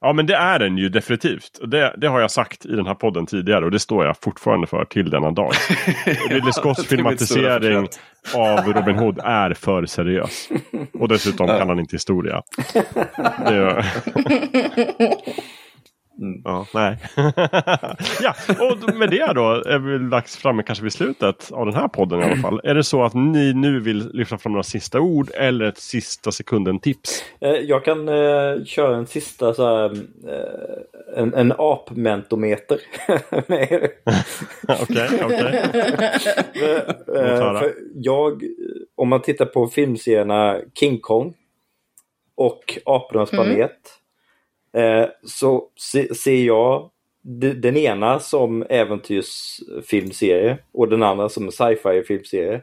Ja 0.00 0.12
men 0.12 0.26
det 0.26 0.34
är 0.34 0.58
den 0.58 0.78
ju 0.78 0.88
definitivt. 0.88 1.60
Det, 1.70 1.94
det 1.98 2.08
har 2.08 2.20
jag 2.20 2.30
sagt 2.30 2.66
i 2.66 2.76
den 2.76 2.86
här 2.86 2.94
podden 2.94 3.26
tidigare 3.26 3.64
och 3.64 3.70
det 3.70 3.78
står 3.78 4.06
jag 4.06 4.16
fortfarande 4.16 4.66
för 4.66 4.84
till 4.84 5.10
denna 5.10 5.30
dag. 5.30 5.52
Ridley 6.30 6.52
Scotts 6.52 6.86
filmatisering 6.86 7.88
av 8.34 8.58
Robin 8.58 8.96
Hood 8.96 9.18
är 9.24 9.54
för 9.54 9.86
seriös. 9.86 10.48
Och 10.92 11.08
dessutom 11.08 11.46
kan 11.46 11.68
han 11.68 11.78
inte 11.78 11.96
historia. 11.96 12.42
Mm. 16.22 16.42
Ja, 16.44 16.66
nej. 16.74 16.96
ja, 18.22 18.34
och 18.60 18.94
med 18.94 19.10
det 19.10 19.32
då 19.34 19.50
är 19.50 19.78
vi 19.78 20.10
dags 20.10 20.36
framme 20.36 20.62
kanske 20.62 20.84
vid 20.84 20.92
slutet 20.92 21.52
av 21.52 21.66
den 21.66 21.74
här 21.74 21.88
podden 21.88 22.20
i 22.20 22.24
alla 22.24 22.36
fall. 22.36 22.60
Är 22.64 22.74
det 22.74 22.84
så 22.84 23.04
att 23.04 23.14
ni 23.14 23.52
nu 23.54 23.80
vill 23.80 24.10
lyfta 24.12 24.38
fram 24.38 24.52
några 24.52 24.62
sista 24.62 25.00
ord 25.00 25.30
eller 25.34 25.64
ett 25.64 25.78
sista 25.78 26.32
sekunden-tips? 26.32 27.24
Eh, 27.40 27.50
jag 27.50 27.84
kan 27.84 28.08
eh, 28.08 28.64
köra 28.64 28.96
en 28.96 29.06
sista 29.06 29.54
så 29.54 29.66
här, 29.66 29.92
eh, 30.28 31.22
en, 31.22 31.34
en 31.34 31.52
apmentometer. 31.58 32.78
Okej, 34.82 35.08
okej. 35.24 35.62
Eh, 37.16 37.64
jag, 37.94 38.42
om 38.96 39.08
man 39.08 39.22
tittar 39.22 39.46
på 39.46 39.66
filmserierna 39.66 40.60
King 40.74 40.98
Kong 41.00 41.34
och 42.34 42.78
Apornas 42.84 43.32
mm. 43.32 43.46
Eh, 44.72 45.08
så 45.24 45.68
se, 45.76 46.14
ser 46.14 46.44
jag 46.44 46.90
den 47.54 47.76
ena 47.76 48.20
som 48.20 48.62
äventyrsfilmserie 48.68 50.58
och 50.72 50.88
den 50.88 51.02
andra 51.02 51.28
som 51.28 51.52
sci-fi 51.52 52.02
filmserie. 52.06 52.62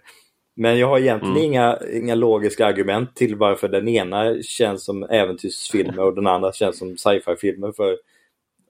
Men 0.56 0.80
jag 0.80 0.88
har 0.88 1.00
egentligen 1.00 1.36
mm. 1.36 1.46
inga, 1.46 1.80
inga 1.94 2.16
logiska 2.16 2.66
argument 2.66 3.16
till 3.16 3.36
varför 3.36 3.68
den 3.68 3.88
ena 3.88 4.42
känns 4.42 4.86
som 4.86 5.04
äventyrsfilmer 5.04 6.00
och 6.00 6.16
den 6.16 6.28
andra 6.28 6.52
känns 6.52 6.78
som 6.78 6.98
sci-fi 6.98 7.36
filmer. 7.42 7.72
För 7.72 7.98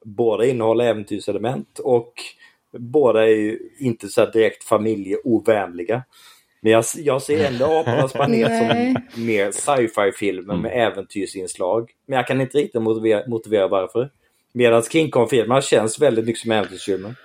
båda 0.05 0.45
innehåller 0.45 0.85
äventyrselement 0.85 1.79
och 1.79 2.13
båda 2.77 3.25
är 3.25 3.35
ju 3.35 3.59
inte 3.79 4.07
så 4.07 4.25
direkt 4.25 4.63
familjeovänliga. 4.63 6.03
Men 6.61 6.72
jag, 6.72 6.86
jag 6.95 7.22
ser 7.22 7.45
ändå 7.45 7.65
Apornas 7.65 8.14
planet 8.14 8.57
som 8.57 8.95
mer 9.26 9.52
sci-fi 9.52 10.11
filmer 10.19 10.53
mm. 10.53 10.61
med 10.61 10.88
äventyrsinslag. 10.88 11.91
Men 12.06 12.18
jag 12.18 12.27
kan 12.27 12.41
inte 12.41 12.57
riktigt 12.57 12.81
motivera, 12.81 13.27
motivera 13.27 13.68
varför. 13.68 14.10
Medan 14.53 14.84
King 14.84 15.11
Kong-filmerna 15.11 15.61
känns 15.61 15.99
väldigt 15.99 16.26
mycket 16.26 16.41
som 16.41 16.52
äventyrsfilmer. 16.52 17.15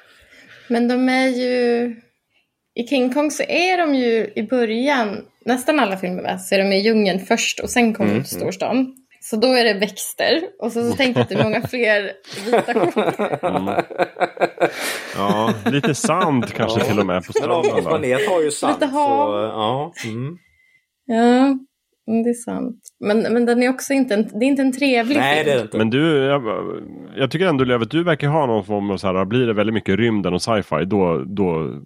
Men 0.69 0.89
de 0.89 1.09
är 1.09 1.29
ju... 1.29 1.95
I 2.75 2.87
King 2.87 3.13
Kong 3.13 3.31
så 3.31 3.43
är 3.43 3.79
de 3.79 3.95
ju 3.95 4.33
i 4.35 4.43
början, 4.43 5.25
nästan 5.45 5.81
alla 5.81 5.97
filmer 5.97 6.37
så 6.37 6.55
är 6.55 6.59
de 6.59 6.73
i 6.73 6.81
djungeln 6.81 7.21
först 7.21 7.61
och 7.61 7.71
sen 7.71 7.95
kommer 7.95 8.11
de 8.11 8.15
mm. 8.15 8.25
till 8.25 8.37
storstan. 8.37 8.97
Så 9.31 9.37
då 9.37 9.47
är 9.47 9.65
det 9.65 9.75
växter 9.81 10.43
och 10.59 10.73
så, 10.73 10.91
så 10.91 10.97
tänkte 10.97 11.21
jag 11.21 11.23
att 11.23 11.29
det 11.29 11.35
är 11.35 11.45
många 11.45 11.67
fler 11.69 12.13
vita 12.45 12.75
kort. 12.75 13.43
Mm. 13.43 13.85
Ja, 15.17 15.55
lite 15.67 15.95
sand 15.95 16.53
kanske 16.53 16.81
ja. 16.81 16.85
till 16.87 16.99
och 16.99 17.07
med 17.07 17.27
på 17.27 17.33
stranden. 17.33 17.85
Planet 17.85 18.29
har 18.29 18.43
ju 18.43 18.51
sand. 18.51 18.75
Lite 18.75 18.87
hav. 18.87 19.27
Så, 19.27 19.37
ja. 19.37 19.93
Mm. 20.05 20.39
Ja, 21.07 21.59
Mm, 22.09 22.23
det 22.23 22.31
är 22.31 22.35
sant. 22.35 22.77
Men, 23.01 23.19
men 23.19 23.47
den 23.47 23.63
är 23.63 23.69
också 23.69 23.93
inte 23.93 24.15
en, 24.15 24.23
det 24.23 24.45
är 24.45 24.49
inte 24.49 24.63
en 24.63 24.73
trevlig 24.73 25.17
Nej, 25.17 25.37
film. 25.37 25.47
det 25.47 25.53
är 25.53 25.57
det 25.57 25.63
inte. 25.63 25.79
Men 25.79 25.91
du, 25.91 26.17
jag, 26.17 26.43
jag 27.17 27.31
tycker 27.31 27.47
ändå 27.47 27.65
Lövet, 27.65 27.91
du 27.91 28.05
verkar 28.05 28.29
ha 28.29 28.47
någon 28.47 28.65
form 28.65 28.91
av 28.91 28.97
så 28.97 29.07
här, 29.07 29.25
blir 29.25 29.47
det 29.47 29.53
väldigt 29.53 29.75
mycket 29.75 29.97
rymden 29.97 30.35
och 30.35 30.43
sci-fi, 30.43 30.85
då, 30.85 31.25
då, 31.27 31.81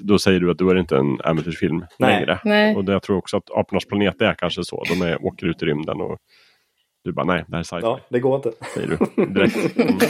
då 0.00 0.18
säger 0.18 0.40
du 0.40 0.50
att 0.50 0.58
då 0.58 0.70
är 0.70 0.76
inte 0.76 0.96
en 0.96 1.20
äventyrsfilm 1.24 1.84
Nej. 1.98 2.14
längre. 2.14 2.40
Nej. 2.44 2.76
Och 2.76 2.84
det, 2.84 2.92
jag 2.92 3.02
tror 3.02 3.16
också 3.16 3.36
att 3.36 3.50
Apornas 3.50 3.84
planet 3.84 4.22
är 4.22 4.34
kanske 4.34 4.64
så, 4.64 4.84
de 4.88 5.02
är, 5.02 5.24
åker 5.24 5.46
ut 5.46 5.62
i 5.62 5.66
rymden 5.66 6.00
och 6.00 6.18
du 7.06 7.12
bara 7.12 7.26
nej, 7.26 7.44
det 7.48 7.56
här 7.56 7.60
är 7.60 7.64
sci-fi, 7.64 7.80
Ja, 7.82 8.00
det 8.08 8.20
går 8.20 8.36
inte. 8.36 8.52
säger 8.74 8.88
du 8.88 8.96
direkt. 9.26 9.76
Mm. 9.76 9.98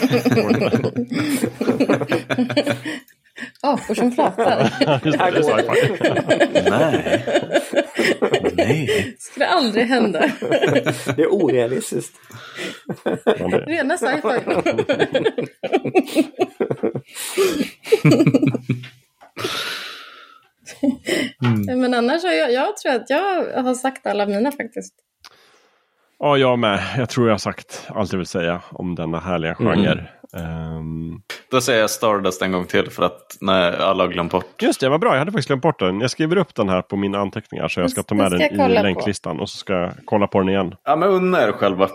Apor 3.63 3.95
som 3.95 4.17
pratar. 4.17 4.61
Just 5.05 5.19
det, 5.19 5.31
det 5.31 5.39
är 5.39 5.43
sci-fi. 5.43 6.71
Nej. 6.71 7.25
Nej. 8.57 9.17
skulle 9.19 9.47
aldrig 9.47 9.87
hända. 9.87 10.31
Det 11.17 11.23
är 11.23 11.33
orealistiskt. 11.33 12.15
Det- 13.05 13.65
Rena 13.67 13.97
sci-fi. 13.97 14.41
Men 21.77 21.95
annars 21.95 22.23
har 22.23 22.33
jag, 22.33 22.53
jag 22.53 22.77
tror 22.77 22.93
att 22.93 23.11
jag 23.11 23.63
har 23.63 23.75
sagt 23.75 24.07
alla 24.07 24.27
mina 24.27 24.53
faktiskt. 24.53 24.95
Ja, 26.19 26.37
jag 26.39 26.59
med. 26.59 26.83
Jag 26.99 27.09
tror 27.09 27.27
jag 27.27 27.33
har 27.35 27.39
sagt 27.39 27.87
allt 27.89 28.13
jag 28.13 28.19
vill 28.19 28.27
säga 28.27 28.61
om 28.71 28.95
denna 28.95 29.21
härliga 29.21 29.55
genre. 29.55 30.09
Ehm, 30.37 31.21
Då 31.51 31.61
säger 31.61 31.81
jag 31.81 31.91
Stardust 31.91 32.43
en 32.43 32.53
gång 32.53 32.67
till 32.67 32.91
för 32.91 33.03
att 33.03 33.37
när 33.41 33.73
alla 33.73 34.05
har 34.05 34.09
glömt 34.13 34.33
bort. 34.33 34.63
just 34.63 34.81
det, 34.81 34.89
vad 34.89 35.01
bra. 35.01 35.11
Jag 35.13 35.19
hade 35.19 35.33
faktiskt 35.33 35.47
glömt 35.49 35.63
bort 35.63 35.79
den. 35.79 36.01
Jag 36.01 36.11
skriver 36.11 36.37
upp 36.37 36.55
den 36.55 36.69
här 36.69 36.83
på 36.83 36.97
mina 36.97 37.19
anteckningar 37.19 37.69
så 37.69 37.81
jag 37.81 37.91
ska 37.91 38.03
ta 38.03 38.15
med 38.15 38.31
den 38.33 38.43
i 38.43 38.49
kolla 38.49 38.77
på. 38.77 38.83
länklistan 38.83 39.41
och 39.41 39.49
så 39.51 39.57
ska 39.57 39.73
jag 39.73 39.93
kolla 40.05 40.27
på 40.27 40.39
den 40.39 40.49
igen. 40.49 40.75
Ja, 40.85 40.97
men 40.97 41.09
unna 41.09 41.43
er 41.43 41.53
själva. 41.53 41.89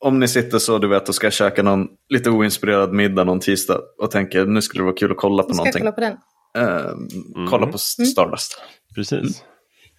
Om 0.00 0.18
ni 0.20 0.28
sitter 0.28 0.58
så 0.58 0.78
du 0.78 0.88
vet 0.88 1.08
och 1.08 1.14
ska 1.14 1.30
käka 1.30 1.62
någon 1.62 1.88
lite 2.08 2.30
oinspirerad 2.30 2.92
middag 2.92 3.24
någon 3.24 3.40
tisdag 3.40 3.78
och 4.02 4.10
tänker 4.10 4.44
nu 4.46 4.62
skulle 4.62 4.80
det 4.80 4.84
vara 4.86 4.96
kul 4.96 5.10
att 5.10 5.16
kolla 5.16 5.42
på 5.42 5.48
Jag 5.48 5.56
ska 5.56 5.64
någonting. 5.64 5.80
kolla 5.80 5.92
på 5.92 6.00
den. 6.00 6.16
Eh, 6.68 7.48
Kolla 7.50 7.66
på 7.66 7.78
Stardust. 7.78 8.62
Precis. 8.94 9.44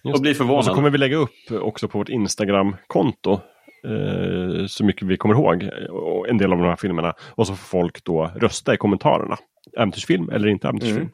Just 0.04 0.14
Och 0.16 0.20
bli 0.22 0.32
Och 0.32 0.36
så 0.36 0.44
förvånad. 0.44 0.74
kommer 0.74 0.90
vi 0.90 0.98
lägga 0.98 1.16
upp 1.16 1.30
också 1.60 1.88
på 1.88 1.98
vårt 1.98 2.08
Instagram-konto 2.08 3.40
eh, 3.84 4.66
så 4.66 4.84
mycket 4.84 5.08
vi 5.08 5.16
kommer 5.16 5.34
ihåg 5.34 5.68
och 5.90 6.28
en 6.28 6.38
del 6.38 6.52
av 6.52 6.58
de 6.58 6.64
här 6.68 6.76
filmerna. 6.76 7.14
Och 7.34 7.46
så 7.46 7.54
får 7.56 7.78
folk 7.78 8.04
då 8.04 8.30
rösta 8.36 8.74
i 8.74 8.76
kommentarerna. 8.76 9.36
Äventyrsfilm 9.78 10.30
eller 10.30 10.48
inte 10.48 10.68
äventyrsfilm. 10.68 11.08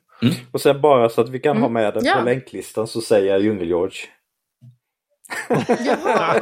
Och 0.53 0.61
sen 0.61 0.81
bara 0.81 1.09
så 1.09 1.21
att 1.21 1.29
vi 1.29 1.39
kan 1.41 1.57
ha 1.63 1.69
med 1.69 1.95
den 1.95 2.05
Ja. 2.05 2.15
på 2.19 2.25
länklistan 2.25 2.87
så 2.87 3.01
säger 3.01 3.33
jag 3.33 3.41
Djungel-George. 3.43 3.97
Jaha! 5.49 6.35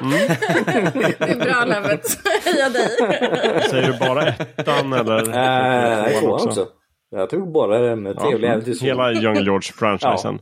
det 0.00 1.30
är 1.30 1.44
bra 1.44 1.64
Lövet. 1.64 2.06
Heja 2.44 2.68
dig. 2.68 2.88
Säger 3.70 3.92
du 3.92 3.98
bara 3.98 4.22
ettan 4.26 4.92
eller? 4.92 5.18
Äh, 5.18 5.28
nej, 6.02 6.20
Tvåan 6.20 6.38
tvåan 6.38 6.48
också. 6.48 6.68
Jag 7.10 7.30
tog 7.30 7.52
bara 7.52 7.78
den 7.78 8.02
med 8.02 8.18
trevlig 8.18 8.48
Ja, 8.48 8.52
äventyrsfilm. 8.52 8.86
hela 8.88 9.12
Young 9.12 9.36
George-franchisen. 9.44 10.38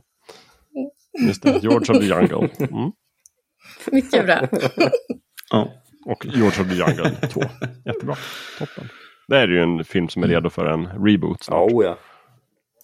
Just 1.27 1.43
det, 1.43 1.59
George 1.63 1.77
of 1.95 1.99
the 1.99 2.05
Jungle. 2.05 2.49
Mm. 2.59 2.91
Mycket 3.91 4.25
bra. 4.25 4.39
Ja. 5.51 5.71
Och 6.05 6.25
George 6.25 6.61
of 6.61 6.69
the 6.69 6.75
Jungle 6.75 7.11
2. 7.33 7.41
Jättebra. 7.85 8.15
Toppen. 8.59 8.89
Det 9.27 9.37
är 9.37 9.47
ju 9.47 9.61
en 9.61 9.83
film 9.85 10.09
som 10.09 10.23
är 10.23 10.27
redo 10.27 10.49
för 10.49 10.65
en 10.65 10.85
reboot 11.05 11.43
snart. 11.43 11.71
Ja, 11.71 11.75
oh, 11.75 11.85
ja. 11.85 11.97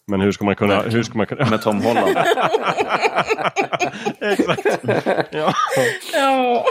Men 0.07 0.21
hur 0.21 0.31
ska 0.31 0.45
man 0.45 0.55
kunna... 0.55 0.81
Hur 0.81 1.03
ska 1.03 1.17
man 1.17 1.27
kunna... 1.27 1.49
Med 1.49 1.61
Tom 1.61 1.81
Holland. 1.81 2.17
Exakt. 4.21 4.65
Ja. 5.31 5.53
Ja. 6.13 6.65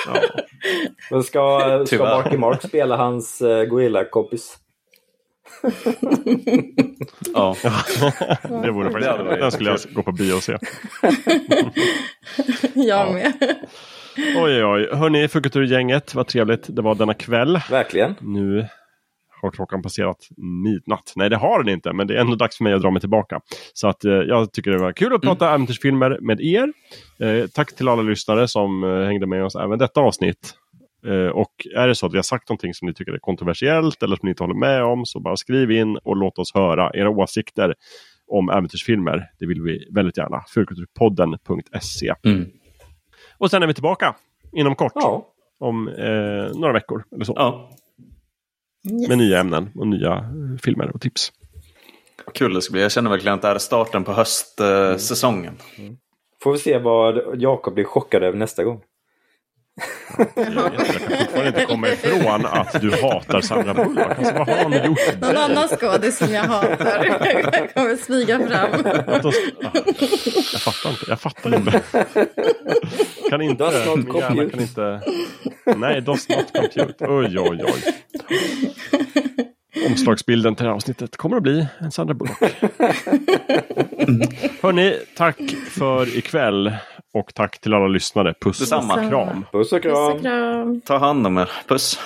Men 1.10 1.22
ska, 1.22 1.60
ska 1.60 1.84
Tyvärr. 1.86 2.22
Marky 2.22 2.36
Mark 2.36 2.62
spela 2.62 2.96
hans 2.96 3.42
uh, 3.42 3.64
gorilla-kompis? 3.64 4.58
Ja. 7.34 7.56
Det 8.62 8.70
vore 8.70 8.90
faktiskt... 8.90 9.40
Den 9.40 9.52
skulle 9.52 9.70
jag 9.70 9.80
gå 9.94 10.02
på 10.02 10.12
bio 10.12 10.34
och 10.34 10.42
se. 10.42 10.58
Jag 12.74 13.12
med. 13.12 13.32
Oj, 14.16 14.64
oj. 14.64 14.88
Hörni, 14.92 15.28
Fukulturgänget, 15.28 16.14
vad 16.14 16.26
trevligt 16.26 16.76
det 16.76 16.82
var 16.82 16.94
denna 16.94 17.14
kväll. 17.14 17.60
Verkligen. 17.70 18.14
Nu 18.20 18.66
har 19.42 19.50
klockan 19.50 19.82
passerat 19.82 20.28
midnatt. 20.36 21.12
Nej, 21.16 21.30
det 21.30 21.36
har 21.36 21.62
den 21.62 21.74
inte, 21.74 21.92
men 21.92 22.06
det 22.06 22.16
är 22.16 22.20
ändå 22.20 22.34
dags 22.36 22.56
för 22.56 22.64
mig 22.64 22.72
att 22.72 22.82
dra 22.82 22.90
mig 22.90 23.00
tillbaka. 23.00 23.40
Så 23.72 23.88
att 23.88 24.04
eh, 24.04 24.12
jag 24.12 24.52
tycker 24.52 24.70
det 24.70 24.78
var 24.78 24.92
kul 24.92 25.14
att 25.14 25.20
prata 25.22 25.54
äventyrsfilmer 25.54 26.18
med 26.20 26.40
er. 26.40 26.72
Eh, 27.20 27.46
tack 27.46 27.76
till 27.76 27.88
alla 27.88 28.02
lyssnare 28.02 28.48
som 28.48 28.84
eh, 28.84 29.06
hängde 29.06 29.26
med 29.26 29.44
oss 29.44 29.54
även 29.54 29.78
detta 29.78 30.00
avsnitt. 30.00 30.54
Eh, 31.06 31.28
och 31.28 31.52
är 31.76 31.88
det 31.88 31.94
så 31.94 32.06
att 32.06 32.12
vi 32.12 32.18
har 32.18 32.22
sagt 32.22 32.48
någonting 32.48 32.74
som 32.74 32.88
ni 32.88 32.94
tycker 32.94 33.12
är 33.12 33.18
kontroversiellt 33.18 34.02
eller 34.02 34.16
som 34.16 34.26
ni 34.26 34.30
inte 34.30 34.42
håller 34.42 34.54
med 34.54 34.84
om 34.84 35.06
så 35.06 35.20
bara 35.20 35.36
skriv 35.36 35.70
in 35.70 35.96
och 35.96 36.16
låt 36.16 36.38
oss 36.38 36.54
höra 36.54 36.90
era 36.94 37.10
åsikter 37.10 37.74
om 38.26 38.50
äventyrsfilmer. 38.50 39.30
Det 39.38 39.46
vill 39.46 39.62
vi 39.62 39.88
väldigt 39.94 40.18
gärna. 40.18 40.42
Fulkulturpodden.se 40.54 42.14
Mm. 42.24 42.46
Och 43.38 43.50
sen 43.50 43.62
är 43.62 43.66
vi 43.66 43.74
tillbaka 43.74 44.14
inom 44.52 44.74
kort. 44.74 44.92
Ja. 44.94 45.28
Om 45.60 45.88
eh, 45.88 46.58
några 46.58 46.72
veckor 46.72 47.04
eller 47.14 47.24
så. 47.24 47.32
ja. 47.36 47.70
Med 49.08 49.18
nya 49.18 49.40
ämnen 49.40 49.70
och 49.74 49.86
nya 49.86 50.12
eh, 50.12 50.58
filmer 50.62 50.90
och 50.94 51.00
tips. 51.00 51.32
Vad 52.26 52.34
kul 52.34 52.54
det 52.54 52.62
ska 52.62 52.72
bli. 52.72 52.82
Jag 52.82 52.92
känner 52.92 53.10
verkligen 53.10 53.34
att 53.34 53.42
det 53.42 53.48
här 53.48 53.54
är 53.54 53.58
starten 53.58 54.04
på 54.04 54.12
höstsäsongen. 54.12 55.56
Får 56.42 56.52
vi 56.52 56.58
se 56.58 56.78
vad 56.78 57.40
Jakob 57.42 57.74
blir 57.74 57.84
chockad 57.84 58.22
över 58.22 58.38
nästa 58.38 58.64
gång. 58.64 58.80
Jag, 60.16 60.46
jag 60.46 60.74
kan 60.76 61.18
fortfarande 61.18 61.46
inte 61.48 61.64
komma 61.64 61.88
ifrån 61.88 62.46
att 62.46 62.80
du 62.80 62.90
hatar 62.90 63.40
Sandra 63.40 63.74
Bullock. 63.74 64.18
Alltså, 64.18 64.34
vad 64.34 64.48
har 64.48 64.64
hon 64.64 64.72
gjort? 64.72 65.20
Någon 65.20 65.36
annan 65.36 65.68
skådis 65.68 66.18
som 66.18 66.32
jag 66.32 66.42
hatar 66.42 67.74
kommer 67.74 67.96
smyga 67.96 68.38
fram. 68.38 68.82
Ja, 68.84 69.32
jag 70.52 70.60
fattar 70.62 70.90
inte. 70.90 71.04
Jag 71.08 71.20
fattar 71.20 71.54
inte. 71.54 71.80
Kan 73.30 73.42
inte. 73.42 73.64
Does 73.64 73.86
not 73.86 73.96
Min 73.96 74.06
hjärna 74.16 74.28
compute. 74.36 74.50
kan 74.50 74.60
inte. 74.60 75.00
Nej, 75.76 76.00
does 76.00 76.28
not 76.28 76.52
compute. 76.52 77.06
Oj, 77.08 77.38
oj, 77.38 77.64
oj. 77.64 77.94
Omslagsbilden 79.86 80.54
till 80.54 80.64
det 80.64 80.70
här 80.70 80.76
avsnittet 80.76 81.16
kommer 81.16 81.36
att 81.36 81.42
bli 81.42 81.66
en 81.78 81.90
Sandra 81.92 82.14
Bullock. 82.14 82.38
Hörni, 84.62 84.96
tack 85.16 85.36
för 85.70 86.18
ikväll. 86.18 86.72
Och 87.14 87.34
tack 87.34 87.58
till 87.58 87.74
alla 87.74 87.86
lyssnare. 87.86 88.34
Puss 88.40 88.58
Detsamma. 88.58 88.94
och 88.94 89.10
kram. 89.10 89.44
Puss 89.52 89.72
och 89.72 89.82
Puss 89.82 89.92
kram! 89.92 90.12
och 90.12 90.20
kram. 90.22 90.80
Ta 90.80 90.98
hand 90.98 91.26
om 91.26 91.38
er. 91.38 91.50
Puss. 91.68 91.98